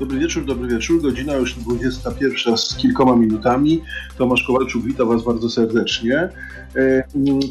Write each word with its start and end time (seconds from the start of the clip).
Dobry 0.00 0.18
wieczór, 0.18 0.44
dobry 0.44 0.68
wieczór. 0.68 1.02
Godzina 1.02 1.34
już 1.34 1.54
21 1.54 2.56
z 2.58 2.76
kilkoma 2.76 3.16
minutami. 3.16 3.82
Tomasz 4.18 4.42
Kowalczuk, 4.42 4.84
witam 4.84 5.08
Was 5.08 5.24
bardzo 5.24 5.50
serdecznie. 5.50 6.28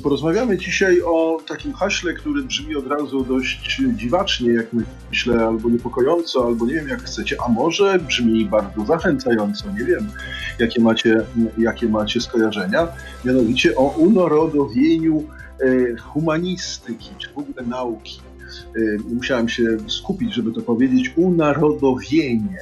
Porozmawiamy 0.03 0.57
dzisiaj 0.57 1.01
o 1.01 1.37
takim 1.47 1.73
haśle, 1.73 2.13
który 2.13 2.43
brzmi 2.43 2.75
od 2.75 2.87
razu 2.87 3.23
dość 3.23 3.81
dziwacznie, 3.95 4.53
jak 4.53 4.65
myślę, 5.09 5.45
albo 5.45 5.69
niepokojąco, 5.69 6.45
albo 6.45 6.65
nie 6.65 6.73
wiem 6.73 6.87
jak 6.87 7.03
chcecie, 7.03 7.37
a 7.45 7.49
może 7.49 7.99
brzmi 7.99 8.45
bardzo 8.45 8.85
zachęcająco, 8.85 9.71
nie 9.71 9.85
wiem 9.85 10.11
jakie 10.59 10.81
macie, 10.81 11.25
jakie 11.57 11.87
macie 11.87 12.21
skojarzenia, 12.21 12.87
mianowicie 13.25 13.75
o 13.75 13.83
unarodowieniu 13.83 15.23
e, 15.59 15.95
humanistyki, 15.97 17.09
czy 17.17 17.29
w 17.29 17.37
ogóle 17.37 17.67
nauki. 17.67 18.28
Y, 18.77 18.97
musiałem 19.13 19.49
się 19.49 19.77
skupić, 19.87 20.33
żeby 20.33 20.51
to 20.51 20.61
powiedzieć, 20.61 21.13
unarodowienie. 21.15 22.57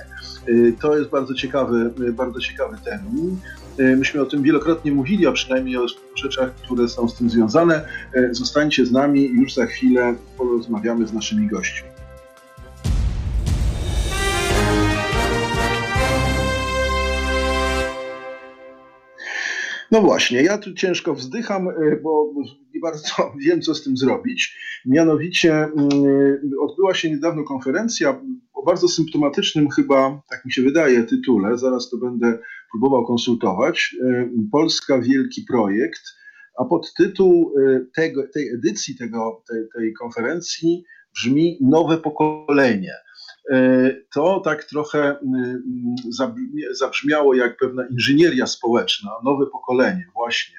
Y, 0.50 0.74
to 0.82 0.98
jest 0.98 1.10
bardzo 1.10 1.34
ciekawy, 1.34 1.94
y, 2.00 2.14
bardzo 2.14 2.40
ciekawy 2.40 2.78
termin. 2.86 3.40
Myśmy 3.98 4.22
o 4.22 4.26
tym 4.26 4.44
wielokrotnie 4.44 4.92
mówili, 4.92 5.28
a 5.28 5.32
przynajmniej 5.32 5.78
o 5.78 5.86
rzeczach, 6.16 6.56
które 6.56 6.88
są 6.88 7.10
z 7.10 7.16
tym 7.16 7.30
związane. 7.30 7.88
Zostańcie 8.32 8.86
z 8.86 8.92
nami, 8.92 9.30
już 9.30 9.54
za 9.54 9.66
chwilę 9.66 10.16
porozmawiamy 10.38 11.08
z 11.08 11.14
naszymi 11.14 11.48
gośćmi. 11.48 11.97
No 19.92 20.02
właśnie, 20.02 20.44
ja 20.44 20.58
tu 20.58 20.74
ciężko 20.74 21.14
wzdycham, 21.14 21.70
e, 21.70 21.74
bo 22.04 22.34
nie 22.74 22.80
bardzo 22.80 23.14
wiem, 23.46 23.62
co 23.62 23.76
z 23.76 23.84
tym 23.84 23.98
zrobić. 23.98 24.58
Mianowicie 24.86 25.54
mm, 25.54 25.72
odbyła 26.62 26.94
się 26.94 27.10
niedawno 27.10 27.44
konferencja 27.44 28.22
o 28.54 28.64
bardzo 28.66 28.88
symptomatycznym 28.88 29.70
chyba, 29.70 30.22
tak 30.30 30.46
mi 30.46 30.52
się 30.52 30.62
wydaje, 30.62 31.04
tytule. 31.04 31.58
Zaraz 31.58 31.90
to 31.90 31.98
będę 31.98 32.40
próbował 32.72 33.06
konsultować. 33.06 33.96
E, 34.04 34.30
Polska 34.52 35.02
Wielki 35.02 35.42
Projekt, 35.42 36.02
a 36.60 36.66
podtytuł 36.66 37.54
tego, 37.96 38.24
tej 38.34 38.50
edycji 38.50 38.98
tego, 38.98 39.44
tej, 39.50 39.64
tej 39.76 39.94
konferencji 39.94 40.84
brzmi 41.14 41.58
Nowe 41.62 41.98
pokolenie. 41.98 42.94
E, 43.52 43.96
to 44.14 44.40
tak 44.40 44.64
trochę 44.64 45.16
zabrzmiało 46.72 47.34
jak 47.34 47.58
pewna 47.58 47.88
inżynieria 47.88 48.48
społeczna, 48.48 49.12
nowe 49.26 49.46
pokolenie, 49.46 50.06
właśnie. 50.14 50.56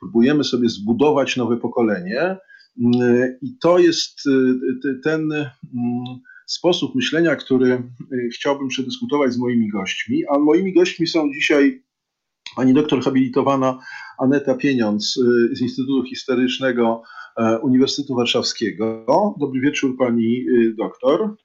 Próbujemy 0.00 0.44
sobie 0.44 0.68
zbudować 0.68 1.36
nowe 1.36 1.56
pokolenie, 1.56 2.36
i 3.42 3.58
to 3.60 3.78
jest 3.78 4.20
e, 4.88 4.94
ten 5.04 5.28
sposób 6.46 6.94
myślenia, 6.94 7.36
który 7.36 7.72
e, 7.72 7.82
chciałbym 8.34 8.68
przedyskutować 8.68 9.32
z 9.32 9.38
moimi 9.38 9.68
gośćmi. 9.68 10.22
A 10.30 10.38
moimi 10.38 10.74
gośćmi 10.74 11.06
są 11.06 11.32
dzisiaj 11.32 11.82
pani 12.56 12.74
doktor 12.74 13.02
habilitowana 13.02 13.78
Aneta 14.18 14.54
Pieniądz 14.54 15.14
z 15.52 15.60
Instytutu 15.60 16.08
Historycznego 16.08 17.02
Uniwersytetu 17.62 18.14
Warszawskiego. 18.14 19.04
Dobry 19.40 19.60
wieczór 19.60 19.96
pani 19.98 20.46
doktor. 20.76 21.36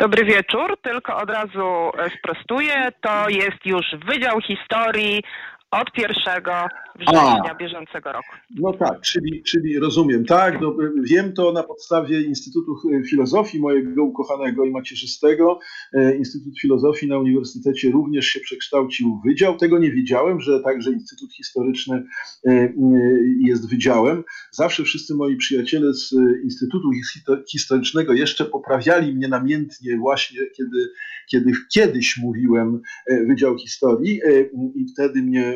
Dobry 0.00 0.24
wieczór, 0.24 0.78
tylko 0.82 1.16
od 1.16 1.30
razu 1.30 1.90
e, 1.98 2.10
sprostuję. 2.18 2.92
To 3.00 3.28
jest 3.28 3.66
już 3.66 3.86
Wydział 4.06 4.40
Historii 4.40 5.22
od 5.70 5.88
1 5.98 6.14
września 6.98 7.50
A, 7.50 7.54
bieżącego 7.54 8.12
roku. 8.12 8.28
No 8.50 8.72
tak, 8.72 9.00
czyli, 9.00 9.42
czyli 9.42 9.78
rozumiem, 9.78 10.24
tak, 10.24 10.60
no, 10.60 10.76
wiem 11.02 11.32
to 11.32 11.52
na 11.52 11.62
podstawie 11.62 12.22
Instytutu 12.22 12.76
Filozofii 13.10 13.60
mojego 13.60 14.04
ukochanego 14.04 14.64
i 14.64 14.70
macierzystego. 14.70 15.58
E, 15.92 16.16
Instytut 16.16 16.60
Filozofii 16.60 17.08
na 17.08 17.18
Uniwersytecie 17.18 17.90
również 17.90 18.26
się 18.26 18.40
przekształcił 18.40 19.16
w 19.16 19.28
wydział. 19.28 19.56
Tego 19.56 19.78
nie 19.78 19.90
wiedziałem, 19.90 20.40
że 20.40 20.60
także 20.60 20.90
Instytut 20.90 21.32
Historyczny 21.32 22.04
e, 22.46 22.50
e, 22.50 22.72
jest 23.40 23.70
wydziałem. 23.70 24.24
Zawsze 24.50 24.82
wszyscy 24.82 25.14
moi 25.14 25.36
przyjaciele 25.36 25.94
z 25.94 26.14
Instytutu 26.44 26.90
Historycznego 27.50 28.12
jeszcze 28.12 28.44
poprawiali 28.44 29.14
mnie 29.14 29.28
namiętnie 29.28 29.96
właśnie, 29.96 30.40
kiedy, 30.56 30.88
kiedy 31.30 31.52
kiedyś 31.72 32.16
mówiłem 32.16 32.80
Wydział 33.26 33.58
Historii 33.58 34.20
i 34.74 34.86
wtedy 34.92 35.22
mnie 35.22 35.55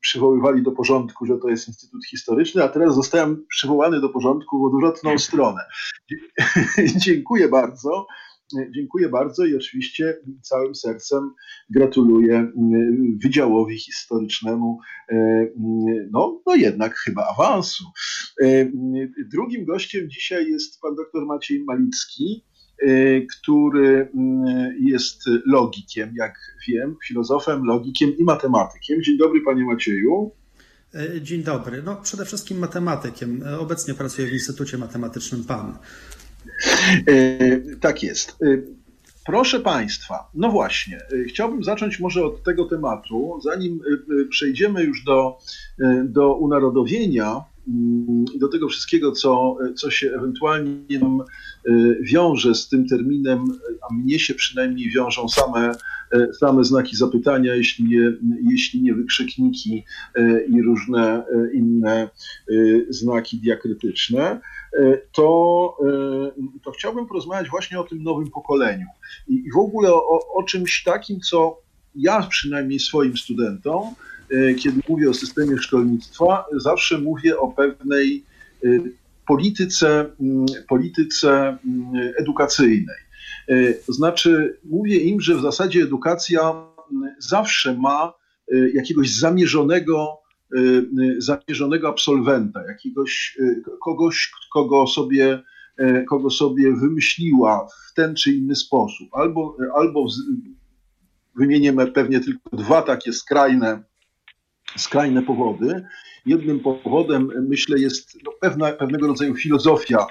przywoływali 0.00 0.62
do 0.62 0.72
porządku, 0.72 1.26
że 1.26 1.38
to 1.38 1.48
jest 1.48 1.68
Instytut 1.68 2.06
Historyczny, 2.06 2.64
a 2.64 2.68
teraz 2.68 2.94
zostałem 2.94 3.46
przywołany 3.48 4.00
do 4.00 4.08
porządku 4.08 4.60
w 4.60 4.64
odwrotną 4.64 5.18
stronę. 5.18 5.60
Dziękuję 7.06 7.48
bardzo. 7.48 8.06
Dziękuję 8.70 9.08
bardzo 9.08 9.44
i 9.44 9.56
oczywiście 9.56 10.16
całym 10.42 10.74
sercem 10.74 11.34
gratuluję 11.70 12.34
mm, 12.34 13.18
Wydziałowi 13.22 13.78
Historycznemu, 13.78 14.78
e, 15.08 15.14
mm, 15.14 16.10
no, 16.10 16.40
no 16.46 16.54
jednak 16.54 16.96
chyba 16.96 17.26
awansu. 17.26 17.84
E, 18.42 18.70
drugim 19.32 19.64
gościem 19.64 20.10
dzisiaj 20.10 20.50
jest 20.50 20.80
pan 20.80 20.94
dr 20.94 21.26
Maciej 21.26 21.64
Malicki, 21.64 22.44
który 23.38 24.08
mm, 24.14 24.74
jest 24.80 25.22
logikiem, 25.46 26.12
jak 26.16 26.34
wiem, 26.68 26.96
filozofem, 27.06 27.64
logikiem 27.64 28.16
i 28.18 28.24
matematykiem. 28.24 29.02
Dzień 29.02 29.18
dobry, 29.18 29.40
panie 29.40 29.64
Macieju. 29.64 30.32
E, 30.94 31.20
dzień 31.20 31.42
dobry. 31.42 31.82
No, 31.82 31.96
przede 31.96 32.24
wszystkim 32.24 32.58
matematykiem. 32.58 33.42
E, 33.46 33.58
obecnie 33.58 33.94
pracuję 33.94 34.28
w 34.28 34.32
Instytucie 34.32 34.78
Matematycznym 34.78 35.44
PAN. 35.44 35.78
E, 37.06 37.76
tak 37.80 38.02
jest. 38.02 38.36
Proszę 39.26 39.60
Państwa, 39.60 40.30
no 40.34 40.50
właśnie, 40.50 41.00
chciałbym 41.28 41.64
zacząć 41.64 42.00
może 42.00 42.24
od 42.24 42.42
tego 42.42 42.64
tematu, 42.64 43.40
zanim 43.42 43.80
przejdziemy 44.30 44.84
już 44.84 45.04
do, 45.04 45.38
do 46.04 46.34
unarodowienia 46.34 47.44
i 48.34 48.38
do 48.38 48.48
tego 48.48 48.68
wszystkiego, 48.68 49.12
co, 49.12 49.56
co 49.76 49.90
się 49.90 50.12
ewentualnie 50.12 50.98
nam 51.00 51.22
wiąże 52.00 52.54
z 52.54 52.68
tym 52.68 52.88
terminem, 52.88 53.44
a 53.90 53.94
mnie 53.94 54.18
się 54.18 54.34
przynajmniej 54.34 54.90
wiążą 54.90 55.28
same 55.28 55.74
E, 56.12 56.32
same 56.32 56.64
znaki 56.64 56.96
zapytania, 56.96 57.54
jeśli 57.54 57.84
nie, 57.84 58.12
jeśli 58.50 58.82
nie 58.82 58.94
wykrzykniki 58.94 59.84
e, 60.14 60.44
i 60.44 60.62
różne 60.62 61.26
e, 61.26 61.52
inne 61.54 62.08
znaki 62.88 63.38
diakrytyczne, 63.38 64.40
to, 65.12 65.76
to 66.64 66.70
chciałbym 66.70 67.06
porozmawiać 67.06 67.48
właśnie 67.48 67.80
o 67.80 67.84
tym 67.84 68.02
nowym 68.02 68.30
pokoleniu. 68.30 68.86
I, 69.28 69.50
w 69.54 69.58
ogóle 69.58 69.92
o, 69.92 70.34
o 70.34 70.42
czymś 70.42 70.82
takim, 70.82 71.20
co 71.20 71.60
ja 71.94 72.22
przynajmniej 72.22 72.78
swoim 72.78 73.16
studentom, 73.16 73.94
kiedy 74.58 74.80
mówię 74.88 75.10
o 75.10 75.14
systemie 75.14 75.58
szkolnictwa, 75.58 76.44
zawsze 76.56 76.98
mówię 76.98 77.38
o 77.38 77.48
pewnej 77.48 78.24
polityce, 79.26 80.10
polityce 80.68 81.58
edukacyjnej. 82.18 83.08
E, 83.48 83.74
to 83.74 83.92
znaczy, 83.92 84.58
mówię 84.64 84.96
im, 84.96 85.20
że 85.20 85.36
w 85.36 85.40
zasadzie 85.40 85.82
edukacja 85.82 86.66
zawsze 87.18 87.76
ma 87.76 88.12
e, 88.52 88.70
jakiegoś 88.70 89.10
zamierzonego, 89.10 90.18
e, 90.56 90.58
zamierzonego 91.18 91.88
absolwenta, 91.88 92.62
jakiegoś 92.68 93.38
kogoś, 93.84 94.32
kogo 94.52 94.86
sobie, 94.86 95.42
kogo 96.08 96.30
sobie 96.30 96.72
wymyśliła 96.72 97.68
w 97.88 97.94
ten 97.94 98.14
czy 98.14 98.32
inny 98.32 98.56
sposób. 98.56 99.08
Albo, 99.12 99.56
albo 99.74 100.06
wymienimy 101.36 101.86
pewnie 101.86 102.20
tylko 102.20 102.56
dwa 102.56 102.82
takie 102.82 103.12
skrajne, 103.12 103.82
skrajne 104.76 105.22
powody. 105.22 105.84
Jednym 106.26 106.60
powodem, 106.60 107.30
myślę, 107.48 107.78
jest 107.78 108.18
no, 108.24 108.32
pewna, 108.40 108.72
pewnego 108.72 109.06
rodzaju 109.06 109.36
filozofia 109.36 110.06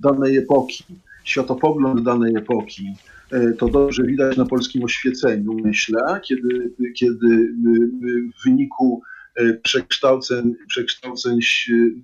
danej 0.00 0.36
epoki 0.36 0.84
światopogląd 1.24 2.02
danej 2.02 2.36
epoki. 2.36 2.94
E, 3.30 3.52
to 3.52 3.68
dobrze 3.68 4.02
widać 4.02 4.36
na 4.36 4.44
polskim 4.44 4.84
oświeceniu, 4.84 5.52
myślę, 5.64 6.20
kiedy, 6.24 6.74
kiedy 6.96 7.54
w 8.38 8.44
wyniku 8.44 9.02
e, 9.36 9.54
przekształceń, 9.54 10.54
przekształceń 10.68 11.38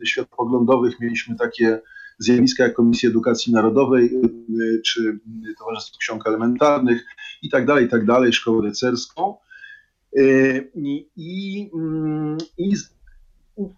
światopoglądowych 0.04 1.00
mieliśmy 1.00 1.36
takie 1.36 1.80
zjawiska 2.18 2.64
jak 2.64 2.74
Komisja 2.74 3.08
Edukacji 3.08 3.52
Narodowej 3.52 4.04
e, 4.06 4.28
czy 4.86 5.18
Towarzystwo 5.58 5.98
Ksiąg 5.98 6.26
Elementarnych 6.26 7.04
i 7.42 7.50
tak 7.50 7.66
dalej, 7.66 7.86
i 7.86 7.88
tak 7.88 8.06
dalej, 8.06 8.32
Szkołę 8.32 8.62
Rycerską. 8.62 9.36
I, 10.74 11.08
i, 11.16 11.70
mm, 11.74 12.38
i 12.58 12.72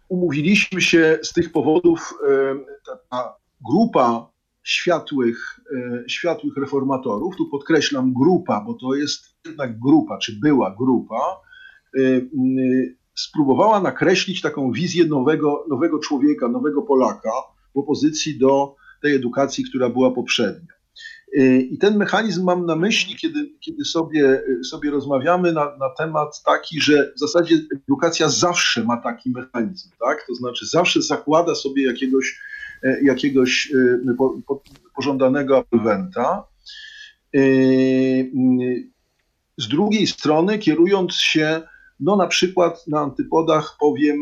umówiliśmy 0.08 0.80
się 0.80 1.18
z 1.22 1.32
tych 1.32 1.52
powodów, 1.52 2.14
ta, 2.86 2.96
ta 3.10 3.34
grupa 3.70 4.30
światłych, 4.62 5.60
e, 5.76 6.04
światłych 6.08 6.56
reformatorów, 6.56 7.36
tu 7.36 7.46
podkreślam 7.46 8.12
grupa, 8.12 8.64
bo 8.66 8.74
to 8.74 8.94
jest 8.94 9.36
jednak 9.46 9.78
grupa, 9.78 10.18
czy 10.18 10.40
była 10.40 10.74
grupa, 10.78 11.40
spróbowała 13.14 13.80
nakreślić 13.80 14.40
taką 14.40 14.72
wizję 14.72 15.04
nowego, 15.06 15.64
nowego 15.68 15.98
człowieka, 15.98 16.48
nowego 16.48 16.82
Polaka 16.82 17.30
w 17.74 17.78
opozycji 17.78 18.38
do 18.38 18.74
tej 19.02 19.14
edukacji, 19.14 19.64
która 19.64 19.88
była 19.88 20.10
poprzednio. 20.10 20.79
I 21.70 21.78
ten 21.80 21.96
mechanizm 21.96 22.44
mam 22.44 22.66
na 22.66 22.76
myśli, 22.76 23.16
kiedy, 23.16 23.50
kiedy 23.60 23.84
sobie, 23.84 24.42
sobie 24.64 24.90
rozmawiamy 24.90 25.52
na, 25.52 25.76
na 25.76 25.90
temat 25.98 26.42
taki, 26.42 26.80
że 26.80 27.12
w 27.16 27.18
zasadzie 27.18 27.56
edukacja 27.72 28.28
zawsze 28.28 28.84
ma 28.84 28.96
taki 28.96 29.30
mechanizm, 29.30 29.90
tak? 30.00 30.26
To 30.26 30.34
znaczy 30.34 30.66
zawsze 30.66 31.02
zakłada 31.02 31.54
sobie 31.54 31.86
jakiegoś, 31.86 32.40
jakiegoś 33.02 33.72
po, 34.18 34.36
po, 34.46 34.62
pożądanego 34.96 35.58
absolwenta. 35.58 36.44
Z 39.58 39.68
drugiej 39.68 40.06
strony, 40.06 40.58
kierując 40.58 41.14
się, 41.14 41.62
no 42.00 42.16
na 42.16 42.26
przykład 42.26 42.86
na 42.88 43.00
antypodach 43.00 43.76
powiem, 43.80 44.18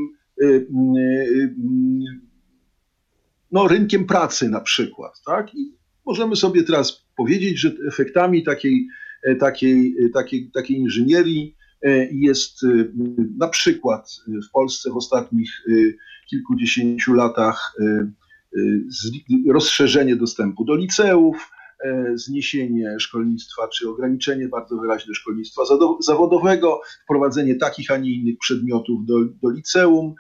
no, 3.53 3.69
rynkiem 3.69 4.07
pracy 4.07 4.49
na 4.49 4.61
przykład. 4.61 5.23
Tak? 5.27 5.55
I 5.55 5.78
możemy 6.09 6.37
sobie 6.37 6.63
teraz 6.63 7.07
powiedzieć, 7.17 7.61
że 7.61 7.73
efektami 7.89 8.43
takiej, 8.43 8.89
e, 9.23 9.35
takiej, 9.35 9.97
e, 10.05 10.09
takiej, 10.09 10.51
takiej 10.51 10.77
inżynierii 10.77 11.57
e, 11.83 12.09
jest 12.13 12.67
na 13.39 13.49
przykład 13.49 14.11
w 14.49 14.51
Polsce 14.53 14.91
w 14.91 14.97
ostatnich 14.97 15.51
kilkudziesięciu 16.31 17.13
latach 17.13 17.77
rozszerzenie 19.49 20.17
dostępu 20.17 20.65
do 20.65 20.75
liceów, 20.75 21.51
zniesienie 22.15 23.01
szkolnictwa 23.01 23.69
czy 23.69 23.89
ograniczenie 23.89 24.49
bardzo 24.49 24.77
wyraźne 24.77 25.15
szkolnictwa 25.15 25.63
zawodowego, 26.01 26.81
wprowadzenie 27.05 27.55
takich, 27.55 27.91
a 27.91 27.97
nie 27.97 28.13
innych 28.13 28.39
przedmiotów 28.39 29.07
do, 29.07 29.25
do 29.43 29.51
liceum, 29.51 30.15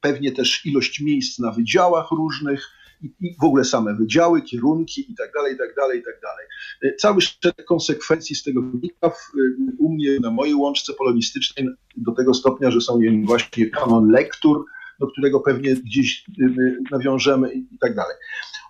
pewnie 0.00 0.32
też 0.32 0.66
ilość 0.66 1.00
miejsc 1.00 1.38
na 1.38 1.52
wydziałach 1.52 2.10
różnych 2.10 2.68
i, 3.02 3.36
w 3.40 3.44
ogóle 3.44 3.64
same 3.64 3.94
wydziały, 3.94 4.42
kierunki 4.42 5.12
i 5.12 5.14
tak 5.14 5.32
dalej, 5.32 5.54
i 5.54 5.58
tak 5.58 5.74
dalej, 5.76 6.00
i 6.00 6.02
tak 6.02 6.20
dalej. 6.22 6.46
E, 6.82 6.96
cały 6.96 7.20
szereg 7.20 7.64
konsekwencji 7.64 8.36
z 8.36 8.42
tego 8.42 8.62
wynika 8.62 9.10
w, 9.10 9.32
u 9.78 9.94
mnie 9.94 10.20
na 10.20 10.30
mojej 10.30 10.54
łączce 10.54 10.92
polonistycznej 10.92 11.68
do 11.96 12.12
tego 12.12 12.34
stopnia, 12.34 12.70
że 12.70 12.80
są 12.80 12.98
właśnie 13.24 13.70
kanon 13.70 14.10
lektur, 14.10 14.64
do 15.00 15.06
którego 15.06 15.40
pewnie 15.40 15.74
gdzieś 15.74 16.24
e, 16.28 16.44
nawiążemy 16.90 17.52
i 17.52 17.78
tak 17.80 17.94
dalej. 17.94 18.16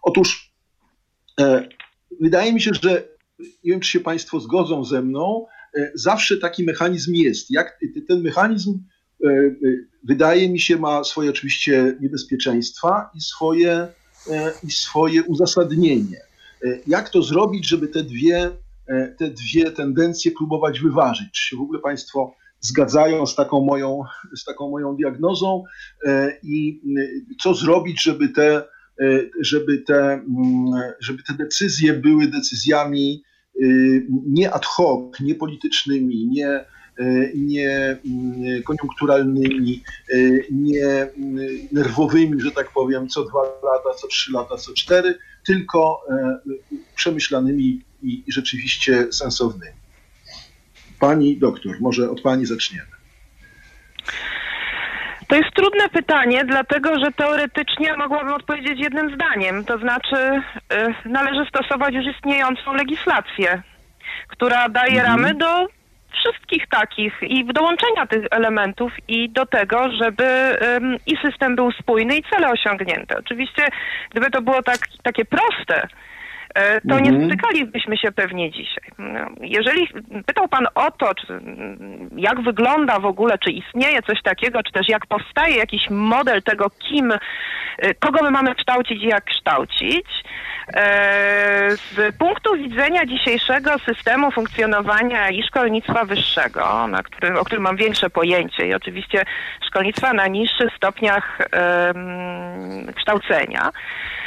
Otóż 0.03 0.53
e, 1.41 1.69
wydaje 2.21 2.53
mi 2.53 2.61
się, 2.61 2.71
że 2.83 3.09
nie 3.39 3.73
wiem, 3.73 3.81
czy 3.81 3.91
się 3.91 4.01
Państwo 4.01 4.41
zgodzą 4.41 4.85
ze 4.85 5.03
mną, 5.03 5.47
zawsze 5.95 6.37
taki 6.37 6.65
mechanizm 6.65 7.15
jest. 7.15 7.51
Jak 7.51 7.79
ten 8.09 8.23
mechanizm 8.23 8.79
E, 9.25 9.29
e, 9.29 9.55
wydaje 10.05 10.49
mi 10.49 10.61
się, 10.61 10.77
ma 10.77 11.05
swoje 11.05 11.31
oczywiście 11.31 11.97
niebezpieczeństwa 12.01 13.11
i 13.15 13.21
swoje, 13.21 13.73
e, 13.73 13.93
i 14.65 14.71
swoje 14.71 15.23
uzasadnienie. 15.23 16.21
Jak 16.87 17.09
to 17.09 17.23
zrobić, 17.23 17.69
żeby 17.69 17.89
te 17.89 18.03
dwie, 18.03 18.51
te 19.19 19.31
dwie 19.31 19.71
tendencje 19.71 20.33
próbować 20.33 20.81
wyważyć? 20.81 21.29
Czy 21.33 21.45
się 21.45 21.57
w 21.57 21.61
ogóle 21.61 21.81
Państwo 21.81 22.35
zgadzają 22.61 23.27
z 23.27 23.35
taką 23.35 23.65
moją, 23.65 24.03
z 24.37 24.45
taką 24.45 24.71
moją 24.71 24.97
diagnozą 24.97 25.65
i 26.43 26.81
co 27.43 27.55
zrobić, 27.55 28.03
żeby 28.03 28.29
te, 28.29 28.65
żeby 29.41 29.79
te, 29.79 30.23
żeby 31.01 31.23
te 31.23 31.35
decyzje 31.35 31.93
były 31.93 32.27
decyzjami 32.27 33.23
nie 34.27 34.53
ad 34.53 34.67
hoc, 34.67 35.21
nie 35.21 35.35
politycznymi, 35.35 36.27
nie 36.27 36.49
E, 36.49 36.65
nie 37.35 37.97
mm, 38.07 38.63
koniunkturalnymi, 38.63 39.83
e, 40.11 40.17
nie 40.51 40.87
mm, 40.87 41.39
nerwowymi, 41.73 42.41
że 42.41 42.51
tak 42.51 42.71
powiem, 42.71 43.09
co 43.09 43.25
dwa 43.25 43.43
lata, 43.43 43.95
co 44.01 44.07
trzy 44.07 44.33
lata, 44.33 44.57
co 44.57 44.73
cztery, 44.75 45.19
tylko 45.47 46.01
e, 46.11 46.39
przemyślanymi 46.95 47.81
i 48.03 48.25
rzeczywiście 48.29 49.13
sensownymi. 49.13 49.77
Pani 51.01 51.37
doktor, 51.37 51.73
może 51.81 52.11
od 52.11 52.21
pani 52.21 52.47
zaczniemy. 52.47 52.87
To 55.29 55.37
jest 55.37 55.55
trudne 55.55 55.89
pytanie, 55.89 56.45
dlatego 56.45 56.99
że 56.99 57.13
teoretycznie 57.13 57.97
mogłabym 57.97 58.33
odpowiedzieć 58.33 58.81
jednym 58.81 59.15
zdaniem. 59.15 59.65
To 59.65 59.79
znaczy, 59.79 60.43
należy 61.05 61.47
stosować 61.49 61.95
już 61.95 62.17
istniejącą 62.17 62.75
legislację, 62.75 63.63
która 64.29 64.69
daje 64.69 65.01
mhm. 65.01 65.07
ramy 65.07 65.35
do 65.35 65.69
wszystkich 66.13 66.69
takich 66.69 67.13
i 67.23 67.45
dołączenia 67.45 68.07
tych 68.07 68.25
elementów 68.31 68.93
i 69.09 69.31
do 69.31 69.47
tego, 69.47 69.89
żeby 70.03 70.59
i 71.07 71.17
system 71.17 71.57
był 71.57 71.73
spójny 71.73 72.17
i 72.17 72.23
cele 72.23 72.51
osiągnięte. 72.51 73.19
Oczywiście, 73.19 73.69
gdyby 74.11 74.31
to 74.31 74.43
było 74.43 74.63
tak, 74.63 74.79
takie 75.03 75.25
proste, 75.25 75.89
to 76.89 76.95
mhm. 76.95 77.21
nie 77.21 77.27
stykalibyśmy 77.27 77.97
się 77.97 78.13
pewnie 78.13 78.51
dzisiaj. 78.51 78.85
No, 78.99 79.21
jeżeli 79.41 79.89
pytał 80.27 80.49
Pan 80.49 80.67
o 80.75 80.91
to, 80.91 81.15
czy, 81.15 81.41
jak 82.17 82.41
wygląda 82.41 82.99
w 82.99 83.07
ogóle, 83.07 83.39
czy 83.39 83.51
istnieje 83.51 84.03
coś 84.03 84.23
takiego, 84.23 84.63
czy 84.63 84.73
też 84.73 84.89
jak 84.89 85.07
powstaje 85.07 85.57
jakiś 85.57 85.91
model 85.91 86.43
tego, 86.43 86.71
kim, 86.71 87.13
e, 87.13 87.95
kogo 87.95 88.19
my 88.23 88.31
mamy 88.31 88.55
kształcić 88.55 89.03
i 89.03 89.07
jak 89.07 89.25
kształcić, 89.25 90.07
E, 90.69 91.77
z 91.77 92.17
punktu 92.17 92.57
widzenia 92.57 93.07
dzisiejszego 93.07 93.79
systemu 93.79 94.31
funkcjonowania 94.31 95.31
i 95.31 95.43
szkolnictwa 95.43 96.05
wyższego, 96.05 96.87
na 96.87 97.03
którym, 97.03 97.37
o 97.37 97.45
którym 97.45 97.63
mam 97.63 97.77
większe 97.77 98.11
pojęcie, 98.11 98.67
i 98.67 98.75
oczywiście 98.75 99.25
szkolnictwa 99.67 100.13
na 100.13 100.27
niższych 100.27 100.77
stopniach 100.77 101.39
kształcenia, 102.97 103.63
E, 103.65 104.22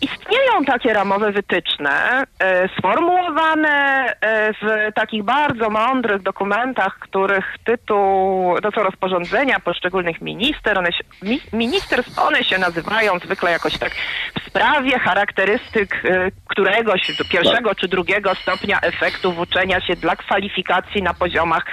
istnieją 0.00 0.64
takie 0.66 0.92
ramowe 0.92 1.32
wytyczne, 1.32 2.24
e, 2.40 2.68
sformułowane 2.78 4.04
e, 4.20 4.52
w 4.52 4.94
takich 4.94 5.22
bardzo 5.22 5.70
mądrych 5.70 6.22
dokumentach, 6.22 6.98
których 6.98 7.44
tytuł, 7.64 8.54
to 8.62 8.70
są 8.70 8.82
rozporządzenia 8.82 9.60
poszczególnych 9.60 10.20
minister, 10.20 10.78
one 10.78 10.92
się, 10.92 11.04
mi, 11.22 11.40
ministerstw, 11.52 12.18
one 12.18 12.44
się 12.44 12.58
nazywają 12.58 13.18
zwykle 13.18 13.50
jakoś 13.50 13.78
tak 13.78 13.92
w 14.40 14.48
sprawie 14.48 14.98
charakterystyk 14.98 16.02
któregoś, 16.48 17.00
pierwszego 17.30 17.74
czy 17.74 17.88
drugiego 17.88 18.34
stopnia 18.34 18.80
efektów 18.80 19.38
uczenia 19.38 19.80
się 19.80 19.96
dla 19.96 20.16
kwalifikacji 20.16 21.02
na 21.02 21.14
poziomach 21.14 21.64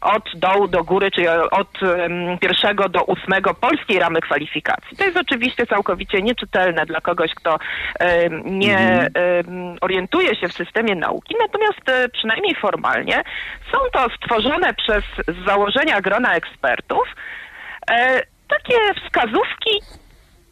od 0.00 0.24
dołu 0.34 0.68
do 0.68 0.84
góry, 0.84 1.10
czyli 1.10 1.28
od 1.50 1.68
pierwszego 2.40 2.88
do 2.88 3.04
ósmego 3.04 3.54
polskiej 3.54 3.98
ramy 3.98 4.20
kwalifikacji. 4.20 4.96
To 4.96 5.04
jest 5.04 5.16
oczywiście 5.16 5.66
całkowicie 5.66 6.22
nieczytelne 6.22 6.86
dla 6.86 7.00
kogoś, 7.00 7.19
kto 7.28 7.58
nie 8.44 8.78
mhm. 8.78 9.76
orientuje 9.80 10.36
się 10.36 10.48
w 10.48 10.52
systemie 10.52 10.94
nauki, 10.94 11.34
natomiast 11.40 11.88
e, 11.88 12.08
przynajmniej 12.08 12.54
formalnie 12.54 13.22
są 13.72 13.78
to 13.92 14.06
stworzone 14.16 14.74
przez 14.74 15.04
założenia 15.46 16.00
grona 16.00 16.34
ekspertów 16.34 17.04
e, 17.90 18.22
takie 18.48 18.78
wskazówki, 19.04 19.80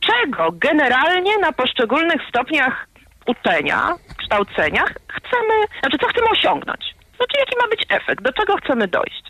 czego 0.01 0.49
generalnie 0.53 1.39
na 1.39 1.53
poszczególnych 1.53 2.23
stopniach 2.29 2.87
uczenia, 3.27 3.95
kształcenia 4.19 4.85
chcemy, 5.09 5.55
znaczy 5.81 5.99
co 5.99 6.07
chcemy 6.07 6.27
osiągnąć. 6.31 6.95
Znaczy, 7.17 7.39
jaki 7.39 7.57
ma 7.63 7.69
być 7.69 7.87
efekt, 7.89 8.23
do 8.23 8.33
czego 8.33 8.57
chcemy 8.57 8.89
dojść. 8.89 9.23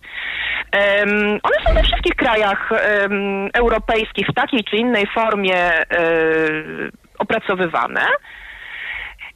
Um, 0.73 1.41
one 1.43 1.57
są 1.67 1.75
we 1.75 1.83
wszystkich 1.83 2.15
krajach 2.15 2.71
um, 2.71 3.49
europejskich 3.55 4.27
w 4.27 4.35
takiej 4.35 4.65
czy 4.65 4.77
innej 4.77 5.07
formie 5.15 5.73
um, 5.91 6.91
opracowywane. 7.19 8.07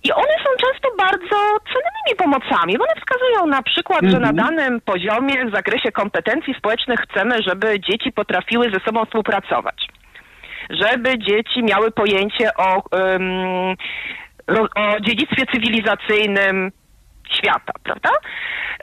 I 0.04 0.12
one 0.12 0.34
są 0.44 0.50
często 0.66 0.96
bardzo 0.98 1.58
cennymi 1.72 2.16
pomocami, 2.18 2.78
bo 2.78 2.84
one 2.84 3.00
wskazują 3.00 3.46
na 3.46 3.62
przykład, 3.62 4.00
że 4.02 4.20
na 4.20 4.30
mhm. 4.30 4.36
danym 4.36 4.80
poziomie 4.80 5.46
w 5.46 5.54
zakresie 5.54 5.92
kompetencji 5.92 6.54
społecznych 6.54 7.00
chcemy, 7.00 7.42
żeby 7.48 7.80
dzieci 7.80 8.12
potrafiły 8.12 8.70
ze 8.70 8.80
sobą 8.80 9.04
współpracować. 9.04 9.88
Żeby 10.70 11.18
dzieci 11.18 11.62
miały 11.62 11.90
pojęcie 11.90 12.54
o, 12.56 12.82
um, 12.92 13.76
o 14.76 15.00
dziedzictwie 15.00 15.46
cywilizacyjnym, 15.52 16.72
świata, 17.38 17.72
prawda? 17.82 18.10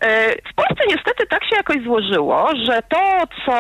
E, 0.02 0.32
w 0.32 0.54
Polsce 0.56 0.84
niestety 0.88 1.28
tak 1.28 1.44
się 1.44 1.56
jakoś 1.56 1.84
złożyło, 1.84 2.50
że 2.66 2.82
to, 2.90 3.24
co 3.46 3.54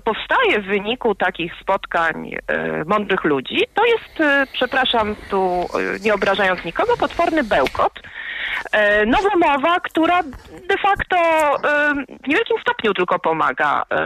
powstaje 0.00 0.60
w 0.60 0.66
wyniku 0.66 1.14
takich 1.14 1.52
spotkań 1.60 2.30
e, 2.46 2.84
mądrych 2.84 3.24
ludzi, 3.24 3.58
to 3.74 3.84
jest, 3.84 4.20
e, 4.20 4.46
przepraszam 4.52 5.16
tu 5.30 5.66
nie 6.04 6.14
obrażając 6.14 6.64
nikogo, 6.64 6.96
potworny 6.96 7.44
bełkot, 7.44 8.00
e, 8.72 9.06
nowomowa, 9.06 9.80
która 9.80 10.22
de 10.68 10.78
facto 10.82 11.16
e, 11.16 11.94
w 12.24 12.28
niewielkim 12.28 12.56
stopniu 12.60 12.94
tylko 12.94 13.18
pomaga 13.18 13.82
e, 13.82 13.96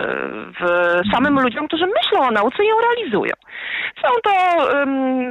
w 0.61 0.65
samym 1.13 1.41
ludziom, 1.41 1.69
którzy 1.69 1.87
myślą 1.87 2.29
o 2.29 2.31
nauce 2.31 2.65
i 2.65 2.69
ją 2.69 2.75
realizują. 2.81 3.33
Są 4.05 4.09
to 4.25 4.31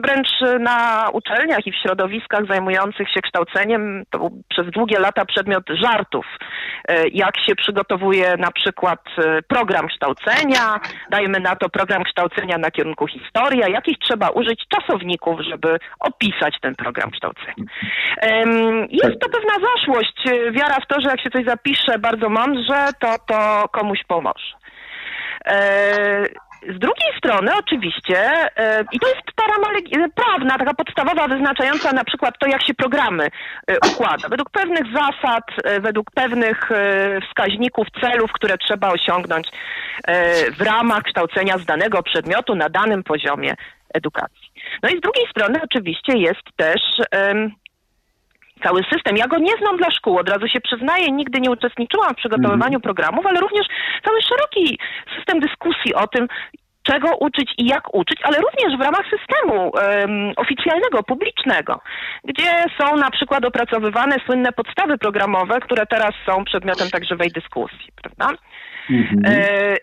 wręcz 0.03 0.27
na 0.59 1.07
uczelniach 1.13 1.67
i 1.67 1.71
w 1.71 1.75
środowiskach 1.75 2.47
zajmujących 2.47 3.09
się 3.09 3.21
kształceniem, 3.21 4.03
to 4.09 4.17
był 4.17 4.43
przez 4.49 4.67
długie 4.71 4.99
lata 4.99 5.25
przedmiot 5.25 5.63
żartów, 5.69 6.25
jak 7.11 7.39
się 7.45 7.55
przygotowuje 7.55 8.37
na 8.37 8.51
przykład 8.51 8.99
program 9.47 9.87
kształcenia, 9.87 10.79
dajmy 11.09 11.39
na 11.39 11.55
to 11.55 11.69
program 11.69 12.03
kształcenia 12.03 12.57
na 12.57 12.71
kierunku 12.71 13.07
historia, 13.07 13.67
jakich 13.67 13.97
trzeba 13.97 14.29
użyć 14.29 14.63
czasowników, 14.67 15.39
żeby 15.41 15.79
opisać 15.99 16.55
ten 16.61 16.75
program 16.75 17.11
kształcenia. 17.11 17.63
Jest 18.89 19.08
to 19.17 19.29
pewna 19.29 19.69
zaszłość, 19.69 20.27
y, 20.27 20.51
wiara 20.51 20.75
w 20.79 20.87
to, 20.87 21.01
że 21.01 21.09
jak 21.09 21.21
się 21.21 21.29
coś 21.29 21.45
zapisze 21.45 21.99
bardzo 21.99 22.29
mądrze, 22.29 22.89
to 22.99 23.15
to 23.27 23.69
komuś 23.71 23.99
pomoże. 24.07 24.59
E, 25.45 26.25
z 26.69 26.79
drugiej 26.79 27.17
strony 27.17 27.51
oczywiście, 27.59 28.17
e, 28.57 28.83
i 28.91 28.99
to 28.99 29.07
jest 29.07 29.21
ta 29.35 29.43
rama 29.47 29.79
prawna, 30.15 30.57
taka 30.57 30.73
podstawowa, 30.73 31.27
wyznaczająca 31.27 31.91
na 31.91 32.03
przykład 32.03 32.35
to, 32.39 32.47
jak 32.47 32.63
się 32.63 32.73
programy 32.73 33.23
e, 33.67 33.75
układa. 33.91 34.29
Według 34.29 34.49
pewnych 34.49 34.83
zasad, 34.93 35.43
według 35.81 36.11
pewnych 36.11 36.69
wskaźników, 37.27 37.87
celów, 38.01 38.31
które 38.31 38.57
trzeba 38.57 38.89
osiągnąć 38.89 39.47
w 40.57 40.61
ramach 40.61 41.03
kształcenia 41.03 41.57
z 41.57 41.65
danego 41.65 42.03
przedmiotu 42.03 42.55
na 42.55 42.69
danym 42.69 43.03
poziomie 43.03 43.55
edukacji. 43.93 44.51
No 44.83 44.89
i 44.89 44.97
z 44.97 45.01
drugiej 45.01 45.27
strony 45.31 45.59
oczywiście 45.63 46.17
jest 46.17 46.43
też 46.55 46.81
cały 48.63 48.81
system. 48.93 49.17
Ja 49.17 49.27
go 49.27 49.37
nie 49.37 49.53
znam 49.61 49.77
dla 49.77 49.91
szkół, 49.91 50.17
od 50.17 50.29
razu 50.29 50.47
się 50.47 50.61
przyznaję, 50.61 51.11
nigdy 51.11 51.39
nie 51.41 51.51
uczestniczyłam 51.51 52.13
w 52.13 52.17
przygotowywaniu 52.17 52.79
mhm. 52.79 52.81
programów, 52.81 53.25
ale 53.25 53.39
również 53.39 53.67
cały 54.05 54.21
szeroki 54.21 54.79
system 55.17 55.39
dyskusji 55.39 55.93
o 55.95 56.07
tym, 56.07 56.27
czego 56.83 57.17
uczyć 57.17 57.53
i 57.57 57.65
jak 57.65 57.95
uczyć, 57.95 58.19
ale 58.23 58.37
również 58.37 58.77
w 58.77 58.81
ramach 58.81 59.05
systemu 59.09 59.71
um, 59.73 60.33
oficjalnego, 60.35 61.03
publicznego, 61.03 61.81
gdzie 62.23 62.65
są 62.81 62.95
na 62.95 63.11
przykład 63.11 63.45
opracowywane 63.45 64.15
słynne 64.25 64.51
podstawy 64.51 64.97
programowe, 64.97 65.59
które 65.59 65.85
teraz 65.85 66.11
są 66.25 66.43
przedmiotem 66.45 66.89
tak 66.89 67.05
żywej 67.05 67.31
dyskusji, 67.31 67.89
prawda? 68.01 68.37
Mhm. 68.89 69.21
E, 69.25 69.75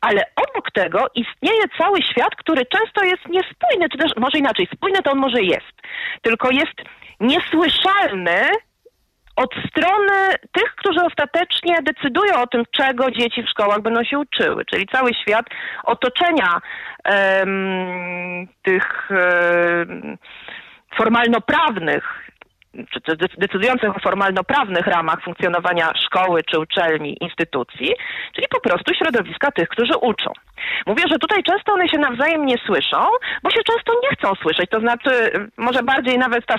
ale 0.00 0.22
obok 0.36 0.70
tego 0.70 1.06
istnieje 1.14 1.62
cały 1.78 2.02
świat, 2.02 2.36
który 2.36 2.66
często 2.66 3.04
jest 3.04 3.28
niespójny, 3.28 3.88
czy 3.92 3.98
też 3.98 4.12
może 4.16 4.38
inaczej, 4.38 4.68
spójny 4.74 5.02
to 5.02 5.12
on 5.12 5.18
może 5.18 5.42
jest, 5.42 5.74
tylko 6.22 6.50
jest 6.50 6.76
niesłyszalny 7.20 8.50
od 9.36 9.50
strony 9.68 10.34
tych, 10.52 10.74
którzy 10.76 11.00
ostatecznie 11.04 11.82
decydują 11.82 12.42
o 12.42 12.46
tym, 12.46 12.62
czego 12.76 13.10
dzieci 13.10 13.42
w 13.42 13.50
szkołach 13.50 13.80
będą 13.80 14.04
się 14.04 14.18
uczyły, 14.18 14.64
czyli 14.64 14.86
cały 14.92 15.14
świat 15.14 15.46
otoczenia 15.84 16.60
um, 17.04 18.48
tych 18.62 19.10
um, 19.10 20.16
formalno-prawnych 20.96 22.29
czy 22.74 23.16
decydujących 23.38 23.96
o 23.96 24.00
formalno-prawnych 24.00 24.86
ramach 24.86 25.22
funkcjonowania 25.24 25.92
szkoły 26.06 26.42
czy 26.42 26.58
uczelni, 26.58 27.16
instytucji, 27.20 27.90
czyli 28.34 28.46
po 28.50 28.60
prostu 28.60 28.94
środowiska 28.94 29.50
tych, 29.50 29.68
którzy 29.68 29.96
uczą. 29.96 30.32
Mówię, 30.86 31.02
że 31.10 31.18
tutaj 31.18 31.42
często 31.42 31.72
one 31.72 31.88
się 31.88 31.98
nawzajem 31.98 32.46
nie 32.46 32.56
słyszą, 32.66 33.06
bo 33.42 33.50
się 33.50 33.60
często 33.62 33.92
nie 34.02 34.16
chcą 34.16 34.34
słyszeć. 34.42 34.70
To 34.70 34.80
znaczy, 34.80 35.10
może 35.56 35.82
bardziej 35.82 36.18
nawet 36.18 36.46
ta, 36.46 36.56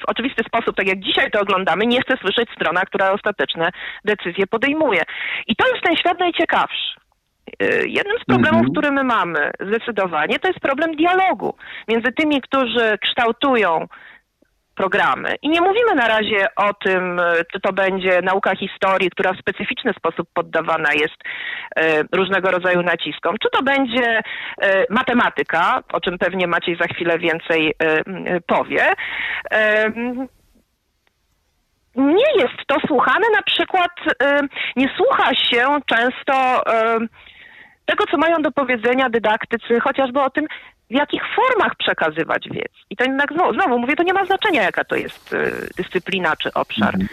w 0.00 0.04
oczywisty 0.06 0.44
sposób, 0.44 0.76
tak 0.76 0.86
jak 0.86 1.00
dzisiaj 1.00 1.30
to 1.30 1.40
oglądamy, 1.40 1.86
nie 1.86 2.00
chce 2.02 2.16
słyszeć 2.16 2.50
strona, 2.54 2.80
która 2.80 3.12
ostateczne 3.12 3.70
decyzje 4.04 4.46
podejmuje. 4.46 5.02
I 5.46 5.56
to 5.56 5.66
jest 5.68 5.82
ten 5.84 5.96
świat 5.96 6.20
najciekawszy. 6.20 7.02
Y, 7.62 7.88
jednym 7.88 8.18
z 8.22 8.24
problemów, 8.24 8.60
mhm. 8.60 8.72
który 8.72 8.90
my 8.90 9.04
mamy 9.04 9.50
zdecydowanie, 9.60 10.38
to 10.38 10.48
jest 10.48 10.60
problem 10.60 10.96
dialogu 10.96 11.54
między 11.88 12.12
tymi, 12.12 12.40
którzy 12.40 12.98
kształtują 13.02 13.86
programy. 14.82 15.34
I 15.42 15.48
nie 15.48 15.60
mówimy 15.60 15.94
na 15.94 16.08
razie 16.08 16.46
o 16.56 16.74
tym, 16.74 17.20
e, 17.20 17.34
czy 17.52 17.60
to 17.60 17.72
będzie 17.72 18.22
nauka 18.22 18.56
historii, 18.56 19.10
która 19.10 19.32
w 19.32 19.38
specyficzny 19.38 19.92
sposób 19.92 20.28
poddawana 20.34 20.92
jest 20.92 21.18
e, 21.76 22.02
różnego 22.12 22.50
rodzaju 22.50 22.82
naciskom, 22.82 23.36
czy 23.42 23.48
to 23.52 23.62
będzie 23.62 24.08
e, 24.18 24.22
matematyka, 24.90 25.82
o 25.92 26.00
czym 26.00 26.18
pewnie 26.18 26.46
Maciej 26.46 26.76
za 26.80 26.86
chwilę 26.86 27.18
więcej 27.18 27.74
powie. 28.46 28.86
Nie 31.96 32.28
jest 32.38 32.58
to 32.66 32.76
słuchane, 32.86 33.26
na 33.36 33.42
przykład 33.42 33.90
nie 34.76 34.88
słucha 34.96 35.34
się 35.34 35.78
często 35.86 36.62
tego, 37.84 38.04
co 38.10 38.16
mają 38.16 38.42
do 38.42 38.52
powiedzenia 38.52 39.10
dydaktycy, 39.10 39.80
chociażby 39.80 40.20
o 40.20 40.30
tym, 40.30 40.46
w 40.92 40.94
jakich 40.94 41.22
formach 41.34 41.74
przekazywać 41.74 42.48
wiedzę. 42.48 42.68
I 42.90 42.96
to 42.96 43.04
jednak 43.04 43.32
znowu, 43.32 43.54
znowu 43.54 43.78
mówię, 43.78 43.96
to 43.96 44.02
nie 44.02 44.12
ma 44.12 44.24
znaczenia, 44.24 44.62
jaka 44.62 44.84
to 44.84 44.96
jest 44.96 45.32
y, 45.32 45.68
dyscyplina 45.76 46.36
czy 46.36 46.52
obszar 46.52 46.94
y, 46.94 47.08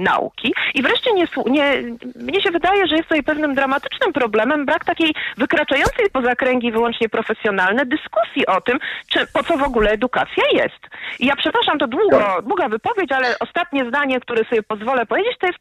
nauki. 0.00 0.54
I 0.74 0.82
wreszcie 0.82 1.12
nie, 1.12 1.26
nie, 1.46 1.82
mnie 2.14 2.42
się 2.42 2.50
wydaje, 2.50 2.86
że 2.86 2.96
jest 2.96 3.08
tutaj 3.08 3.22
pewnym 3.22 3.54
dramatycznym 3.54 4.12
problemem 4.12 4.66
brak 4.66 4.84
takiej 4.84 5.14
wykraczającej 5.36 6.10
poza 6.12 6.34
kręgi 6.34 6.72
wyłącznie 6.72 7.08
profesjonalne 7.08 7.86
dyskusji 7.86 8.46
o 8.46 8.60
tym, 8.60 8.78
czy, 9.08 9.26
po 9.26 9.42
co 9.42 9.56
w 9.58 9.62
ogóle 9.62 9.90
edukacja 9.90 10.44
jest. 10.52 10.80
I 11.18 11.26
ja 11.26 11.36
przepraszam, 11.36 11.78
to 11.78 11.86
długo, 11.86 12.18
tak. 12.18 12.44
długa 12.44 12.68
wypowiedź, 12.68 13.12
ale 13.12 13.38
ostatnie 13.38 13.88
zdanie, 13.88 14.20
które 14.20 14.44
sobie 14.44 14.62
pozwolę 14.62 15.06
powiedzieć, 15.06 15.38
to 15.40 15.46
jest 15.46 15.58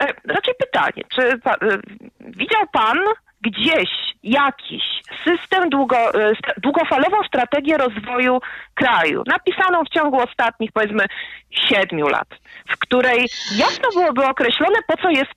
e, 0.00 0.32
raczej 0.34 0.54
pytanie. 0.54 1.02
Czy 1.08 1.38
pa, 1.38 1.52
e, 1.52 1.78
widział 2.20 2.62
pan 2.72 2.98
gdzieś 3.44 3.90
jakiś 4.22 4.82
system 5.24 5.70
długo, 5.70 6.14
e, 6.14 6.32
długofalową 6.56 7.16
strategię 7.26 7.76
rozwoju 7.76 8.38
kraju, 8.74 9.22
napisaną 9.26 9.84
w 9.84 9.88
ciągu 9.88 10.20
ostatnich 10.20 10.72
powiedzmy 10.72 11.04
siedmiu 11.50 12.08
lat, 12.08 12.28
w 12.68 12.78
której 12.78 13.18
jasno 13.56 13.88
byłoby 13.94 14.26
określone, 14.26 14.78
po 14.88 14.96
co 14.96 15.10
jest 15.10 15.34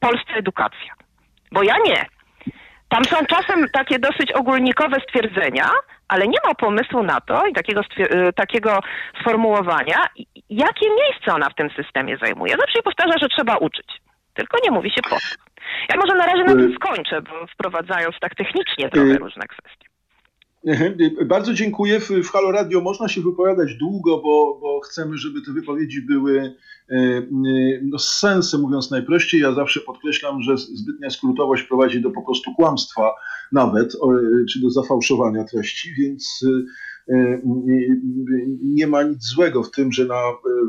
polska 0.00 0.34
edukacja. 0.34 0.92
Bo 1.52 1.62
ja 1.62 1.74
nie. 1.84 2.06
Tam 2.88 3.04
są 3.04 3.16
czasem 3.26 3.68
takie 3.72 3.98
dosyć 3.98 4.32
ogólnikowe 4.32 4.96
stwierdzenia, 5.00 5.70
ale 6.08 6.28
nie 6.28 6.38
ma 6.46 6.54
pomysłu 6.54 7.02
na 7.02 7.20
to 7.20 7.46
i 7.46 7.52
takiego, 7.52 7.80
e, 7.98 8.32
takiego 8.32 8.80
sformułowania, 9.20 10.06
jakie 10.50 10.86
miejsce 10.90 11.34
ona 11.34 11.50
w 11.50 11.54
tym 11.54 11.70
systemie 11.70 12.16
zajmuje. 12.16 12.56
Zawsze 12.60 12.82
powtarza, 12.82 13.18
że 13.20 13.28
trzeba 13.28 13.56
uczyć. 13.56 13.86
Tylko 14.38 14.58
nie 14.64 14.70
mówi 14.70 14.90
się 14.90 15.02
po 15.02 15.16
co. 15.16 15.34
Ja 15.88 15.96
może 15.96 16.14
na 16.14 16.26
razie 16.26 16.44
na 16.44 16.52
tym 16.52 16.70
y- 16.70 16.74
skończę, 16.74 17.22
bo 17.22 17.46
wprowadzając 17.46 18.16
tak 18.20 18.34
technicznie 18.34 18.90
trochę 18.90 19.10
y- 19.10 19.18
różne 19.18 19.46
kwestie. 19.46 19.88
Y, 21.20 21.24
bardzo 21.24 21.54
dziękuję. 21.54 22.00
W 22.00 22.30
Halo 22.32 22.52
Radio 22.52 22.80
można 22.80 23.08
się 23.08 23.20
wypowiadać 23.20 23.74
długo, 23.74 24.18
bo, 24.18 24.58
bo 24.60 24.80
chcemy, 24.80 25.16
żeby 25.16 25.42
te 25.42 25.52
wypowiedzi 25.52 26.02
były 26.02 26.54
no, 27.82 27.98
z 27.98 28.18
sensem, 28.18 28.60
mówiąc 28.60 28.90
najprościej. 28.90 29.40
Ja 29.40 29.52
zawsze 29.52 29.80
podkreślam, 29.80 30.42
że 30.42 30.56
zbytnia 30.56 31.10
skrótowość 31.10 31.62
prowadzi 31.62 32.00
do 32.00 32.10
po 32.10 32.22
prostu 32.22 32.54
kłamstwa 32.54 33.14
nawet, 33.52 33.96
czy 34.52 34.60
do 34.60 34.70
zafałszowania 34.70 35.44
treści, 35.44 35.94
więc 35.98 36.44
nie 38.62 38.86
ma 38.86 39.02
nic 39.02 39.24
złego 39.24 39.62
w 39.62 39.70
tym, 39.70 39.92
że 39.92 40.04
na 40.04 40.22